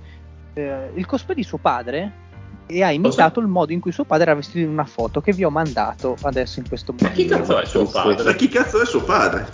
eh, 0.54 0.90
il 0.94 1.04
cosplay 1.06 1.34
di 1.34 1.42
suo 1.42 1.58
padre 1.58 2.12
e 2.66 2.82
ha 2.82 2.90
imitato 2.90 3.40
il 3.40 3.46
modo 3.46 3.72
in 3.72 3.80
cui 3.80 3.92
suo 3.92 4.04
padre 4.04 4.24
era 4.24 4.34
vestito 4.34 4.58
in 4.58 4.68
una 4.68 4.84
foto 4.84 5.20
che 5.20 5.32
vi 5.32 5.44
ho 5.44 5.50
mandato 5.50 6.16
adesso 6.22 6.60
in 6.60 6.68
questo 6.68 6.94
Ma 7.00 7.10
chi 7.10 7.26
momento. 7.26 7.46
cazzo 7.54 7.60
è 7.60 7.66
suo 7.66 7.84
Ma 7.84 7.90
padre? 7.90 8.36
chi 8.36 8.48
cazzo 8.48 8.80
è 8.82 8.86
suo 8.86 9.02
padre? 9.02 9.48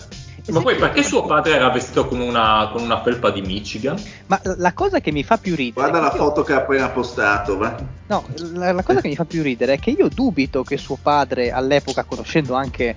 Ma 0.51 0.63
poi 0.63 0.75
perché 0.77 1.03
suo 1.03 1.27
padre 1.27 1.55
era 1.55 1.69
vestito 1.71 2.07
con 2.07 2.19
una, 2.19 2.71
con 2.73 2.83
una 2.83 3.03
felpa 3.03 3.31
di 3.31 3.43
Michigan? 3.43 4.03
Ma 4.27 4.41
la 4.57 4.73
cosa 4.73 4.99
che 5.01 5.13
mi 5.13 5.23
fa 5.23 5.37
più 5.37 5.55
ridere 5.55 5.89
Guarda 5.91 6.01
la 6.01 6.11
che 6.11 6.17
io- 6.17 6.25
foto 6.25 6.43
che 6.43 6.53
ha 6.55 6.57
appena 6.57 6.89
postato, 6.89 7.57
va. 7.59 7.77
No, 8.07 8.27
la, 8.55 8.73
la 8.73 8.83
cosa 8.83 9.01
che 9.01 9.09
mi 9.09 9.15
fa 9.15 9.25
più 9.25 9.43
ridere 9.43 9.75
è 9.75 9.79
che 9.79 9.91
io 9.91 10.09
dubito 10.09 10.65
che 10.65 10.77
suo 10.79 10.99
padre, 11.01 11.53
all'epoca, 11.53 12.05
conoscendo 12.05 12.55
anche 12.55 12.97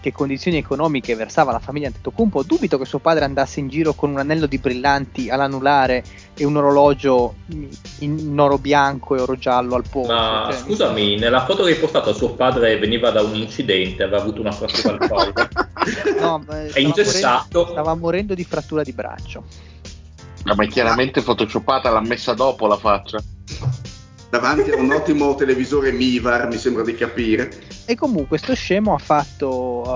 che 0.00 0.12
condizioni 0.12 0.58
economiche 0.58 1.14
versava 1.14 1.52
la 1.52 1.58
famiglia 1.58 1.88
Antetokounmpo, 1.88 2.42
dubito 2.42 2.78
che 2.78 2.84
suo 2.84 2.98
padre 2.98 3.24
andasse 3.24 3.60
in 3.60 3.68
giro 3.68 3.94
con 3.94 4.10
un 4.10 4.18
anello 4.18 4.46
di 4.46 4.58
brillanti 4.58 5.30
all'anulare 5.30 6.04
e 6.34 6.44
un 6.44 6.56
orologio 6.56 7.34
in 8.00 8.38
oro 8.38 8.58
bianco 8.58 9.16
e 9.16 9.20
oro 9.20 9.36
giallo 9.36 9.74
al 9.74 9.84
polso. 9.88 10.12
Ma 10.12 10.48
cioè, 10.50 10.60
scusami, 10.60 11.16
nella 11.16 11.44
foto 11.44 11.64
che 11.64 11.72
hai 11.72 11.78
postato 11.78 12.12
suo 12.12 12.34
padre 12.34 12.78
veniva 12.78 13.10
da 13.10 13.22
un 13.22 13.34
incidente, 13.34 14.02
aveva 14.02 14.20
avuto 14.20 14.40
una 14.40 14.52
frattura 14.52 14.96
al 14.98 15.08
collo. 15.08 15.32
no, 16.20 16.44
eh, 16.52 16.66
È 16.66 16.68
stava 16.70 16.86
ingessato. 16.86 17.48
morendo- 17.52 17.72
stava 17.72 17.94
morendo 17.94 18.34
di 18.34 18.44
frattura 18.44 18.82
di 18.82 18.92
braccio. 18.92 19.44
No, 20.44 20.54
ma 20.54 20.64
è 20.64 20.68
chiaramente 20.68 21.20
photoshopata, 21.20 21.90
l'ha 21.90 22.00
messa 22.00 22.32
dopo 22.32 22.66
la 22.66 22.76
faccia. 22.76 23.22
Davanti 24.30 24.70
a 24.70 24.76
un 24.76 24.92
ottimo 24.92 25.34
televisore 25.34 25.90
Mivar, 25.90 26.46
mi 26.46 26.56
sembra 26.56 26.84
di 26.84 26.94
capire. 26.94 27.50
E 27.84 27.96
comunque 27.96 28.38
sto 28.38 28.54
scemo 28.54 28.94
ha 28.94 28.98
fatto, 28.98 29.82
uh, 29.84 29.90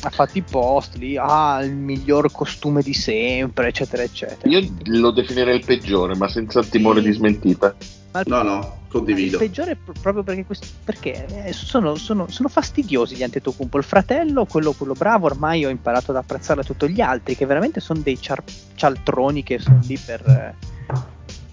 ha 0.00 0.10
fatto 0.10 0.38
i 0.38 0.42
post 0.42 0.94
lì, 0.94 1.16
ah, 1.16 1.60
il 1.60 1.74
miglior 1.74 2.30
costume 2.30 2.82
di 2.82 2.94
sempre, 2.94 3.66
eccetera, 3.66 4.04
eccetera. 4.04 4.48
Io 4.48 4.72
lo 4.84 5.10
definirei 5.10 5.56
il 5.56 5.64
peggiore, 5.64 6.14
ma 6.14 6.28
senza 6.28 6.62
timore 6.62 7.02
di 7.02 7.10
smentita. 7.10 7.74
Ma 8.12 8.22
No, 8.26 8.42
no, 8.42 8.76
condivido. 8.88 9.38
Il 9.38 9.42
peggiore 9.42 9.76
proprio 10.00 10.22
perché, 10.22 10.44
quest- 10.44 10.72
perché 10.84 11.26
eh, 11.46 11.52
sono, 11.52 11.96
sono- 11.96 12.28
sono 12.28 12.48
fastidiosi 12.48 13.16
gli 13.16 13.24
Antetokounmpo. 13.24 13.76
Il 13.76 13.82
fratello, 13.82 14.46
quello, 14.46 14.70
quello 14.70 14.92
bravo, 14.92 15.26
ormai 15.26 15.64
ho 15.64 15.68
imparato 15.68 16.12
ad 16.12 16.18
apprezzare 16.18 16.62
tutti 16.62 16.88
gli 16.88 17.00
altri, 17.00 17.34
che 17.34 17.44
veramente 17.44 17.80
sono 17.80 17.98
dei 17.98 18.20
ciar- 18.20 18.48
cialtroni 18.76 19.42
che 19.42 19.58
sono 19.58 19.80
lì 19.82 19.98
per... 19.98 20.20
eh, 20.28 20.72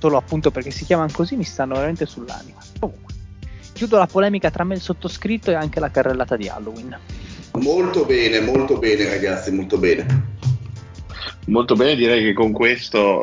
solo 0.01 0.17
appunto 0.17 0.49
perché 0.49 0.71
si 0.71 0.83
chiamano 0.83 1.11
così, 1.13 1.35
mi 1.35 1.43
stanno 1.43 1.75
veramente 1.75 2.07
sull'anima. 2.07 2.57
Comunque, 2.79 3.13
chiudo 3.71 3.99
la 3.99 4.07
polemica 4.07 4.49
tra 4.49 4.63
me 4.63 4.73
e 4.73 4.77
il 4.77 4.81
sottoscritto 4.81 5.51
e 5.51 5.53
anche 5.53 5.79
la 5.79 5.91
carrellata 5.91 6.35
di 6.35 6.47
Halloween. 6.47 6.97
Molto 7.59 8.05
bene, 8.05 8.39
molto 8.39 8.79
bene 8.79 9.07
ragazzi, 9.07 9.51
molto 9.51 9.77
bene. 9.77 10.29
Molto 11.47 11.75
bene, 11.75 11.95
direi 11.95 12.23
che 12.23 12.33
con 12.33 12.51
questo 12.51 13.21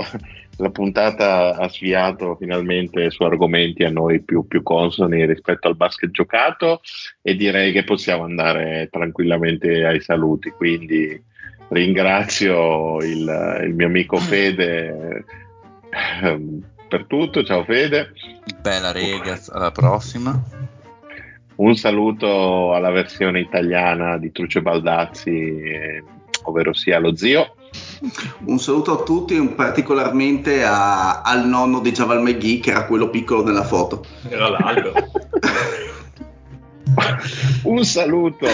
la 0.58 0.70
puntata 0.70 1.56
ha 1.56 1.68
sviato 1.68 2.36
finalmente 2.38 3.10
su 3.10 3.24
argomenti 3.24 3.82
a 3.82 3.90
noi 3.90 4.22
più, 4.22 4.46
più 4.46 4.62
consoni 4.62 5.26
rispetto 5.26 5.66
al 5.66 5.76
basket 5.76 6.10
giocato 6.10 6.80
e 7.22 7.34
direi 7.34 7.72
che 7.72 7.82
possiamo 7.82 8.22
andare 8.22 8.88
tranquillamente 8.88 9.84
ai 9.84 10.00
saluti. 10.00 10.50
Quindi 10.50 11.20
ringrazio 11.70 12.98
il, 12.98 13.62
il 13.64 13.74
mio 13.74 13.86
amico 13.86 14.16
Fede 14.18 15.24
per 16.88 17.04
tutto. 17.06 17.42
Ciao 17.44 17.64
Fede. 17.64 18.12
Bella 18.60 18.92
ragazzi, 18.92 19.50
alla 19.52 19.70
prossima. 19.70 20.40
Un 21.56 21.74
saluto 21.76 22.72
alla 22.74 22.90
versione 22.90 23.40
italiana 23.40 24.16
di 24.16 24.30
Truce 24.30 24.62
Baldazzi, 24.62 25.30
eh, 25.30 26.04
ovvero 26.44 26.72
sia 26.72 26.98
lo 27.00 27.16
zio. 27.16 27.54
Un 28.44 28.58
saluto 28.58 29.00
a 29.00 29.02
tutti, 29.02 29.36
un 29.36 29.54
particolarmente 29.54 30.62
a- 30.64 31.20
al 31.22 31.46
nonno 31.48 31.80
di 31.80 31.90
Javal 31.90 32.22
McGee, 32.22 32.60
che 32.60 32.70
era 32.70 32.86
quello 32.86 33.10
piccolo 33.10 33.44
nella 33.44 33.64
foto. 33.64 34.04
Era 34.28 34.48
l'albero. 34.48 34.92
Un 37.64 37.84
saluto 37.84 38.46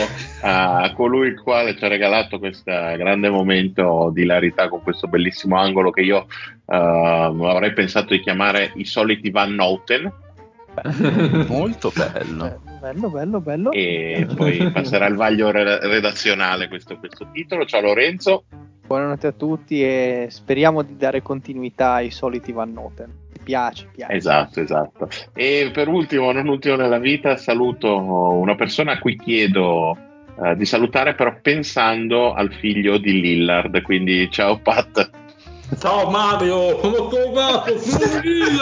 a 0.42 0.92
colui 0.94 1.28
il 1.28 1.40
quale 1.40 1.76
ci 1.76 1.84
ha 1.84 1.88
regalato 1.88 2.38
questo 2.38 2.70
grande 2.70 3.28
momento 3.28 4.10
di 4.12 4.22
hilarità 4.22 4.68
con 4.68 4.82
questo 4.82 5.06
bellissimo 5.06 5.56
angolo 5.56 5.90
che 5.90 6.02
io 6.02 6.26
eh, 6.66 6.76
avrei 6.76 7.72
pensato 7.72 8.14
di 8.14 8.20
chiamare 8.20 8.72
i 8.74 8.84
soliti 8.84 9.30
Van 9.30 9.54
Noten 9.54 10.12
Molto 11.48 11.92
bello. 11.94 12.60
Bello, 12.80 13.08
bello, 13.08 13.40
bello. 13.40 13.40
bello. 13.40 13.72
e 13.72 14.26
poi 14.34 14.70
passerà 14.70 15.06
al 15.06 15.14
vaglio 15.14 15.50
re- 15.50 15.78
redazionale 15.86 16.68
questo, 16.68 16.98
questo 16.98 17.28
titolo. 17.32 17.64
Ciao 17.64 17.80
Lorenzo. 17.80 18.44
Buonanotte 18.86 19.28
a 19.28 19.32
tutti 19.32 19.82
e 19.82 20.26
speriamo 20.28 20.82
di 20.82 20.96
dare 20.96 21.22
continuità 21.22 21.94
ai 21.94 22.10
soliti 22.10 22.52
Van 22.52 22.72
Noten. 22.72 23.23
Piace, 23.44 23.88
piace. 23.94 24.12
Esatto, 24.12 24.60
esatto. 24.60 25.08
E 25.34 25.70
per 25.72 25.88
ultimo, 25.88 26.32
non 26.32 26.48
ultimo 26.48 26.76
nella 26.76 26.98
vita, 26.98 27.36
saluto 27.36 27.96
una 27.96 28.54
persona 28.54 28.92
a 28.92 28.98
cui 28.98 29.16
chiedo 29.16 29.96
eh, 30.42 30.56
di 30.56 30.64
salutare, 30.64 31.14
però 31.14 31.36
pensando 31.40 32.32
al 32.32 32.52
figlio 32.52 32.98
di 32.98 33.20
Lillard. 33.20 33.82
Quindi 33.82 34.30
ciao 34.30 34.58
Pat. 34.58 35.10
Ciao 35.78 36.10
Mario, 36.10 36.80
sono 36.80 37.08
tornato 37.08 37.78
sul 37.78 38.20
mille 38.22 38.60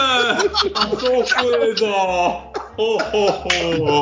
a 0.73 0.89
sorpresa. 0.95 2.51
Oh, 2.75 2.97
oh, 3.11 3.43
oh. 3.79 4.01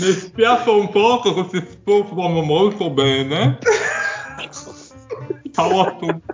Mi 0.00 0.12
spiace 0.12 0.70
un 0.70 0.90
po' 0.90 1.20
che 1.20 1.32
questi 1.32 1.60
sport 1.70 2.12
vanno 2.14 2.42
molto 2.42 2.90
bene. 2.90 3.58
Ciao 5.52 5.80
a 5.80 5.96
tutti. 5.96 6.27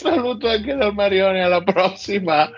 Saluto 0.00 0.48
anche 0.48 0.74
dal 0.74 0.94
Marione, 0.94 1.42
alla 1.42 1.62
prossima. 1.62 2.50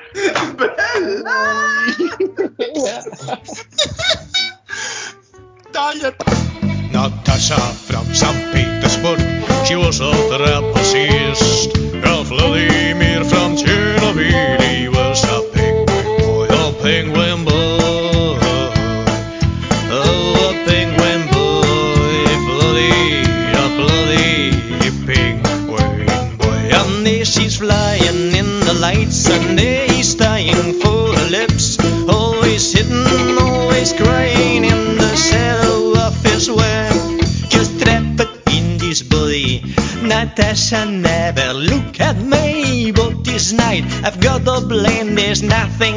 Natasha 6.93 7.57
from 7.57 8.13
St. 8.13 8.53
Petersburg, 8.53 9.19
she 9.65 9.75
was 9.75 10.01
a 10.01 10.13
trapezist. 10.29 11.77
Ralph 12.05 12.29
Vladimir 12.29 13.02
and 40.73 41.03
never 41.03 41.53
look 41.53 42.01
at 42.01 42.17
me. 42.17 42.93
But 42.93 43.25
this 43.25 43.53
night 43.53 43.85
I've 44.05 44.21
got 44.21 44.45
the 44.45 44.65
blame, 44.67 45.15
there's 45.15 45.43
nothing. 45.43 45.92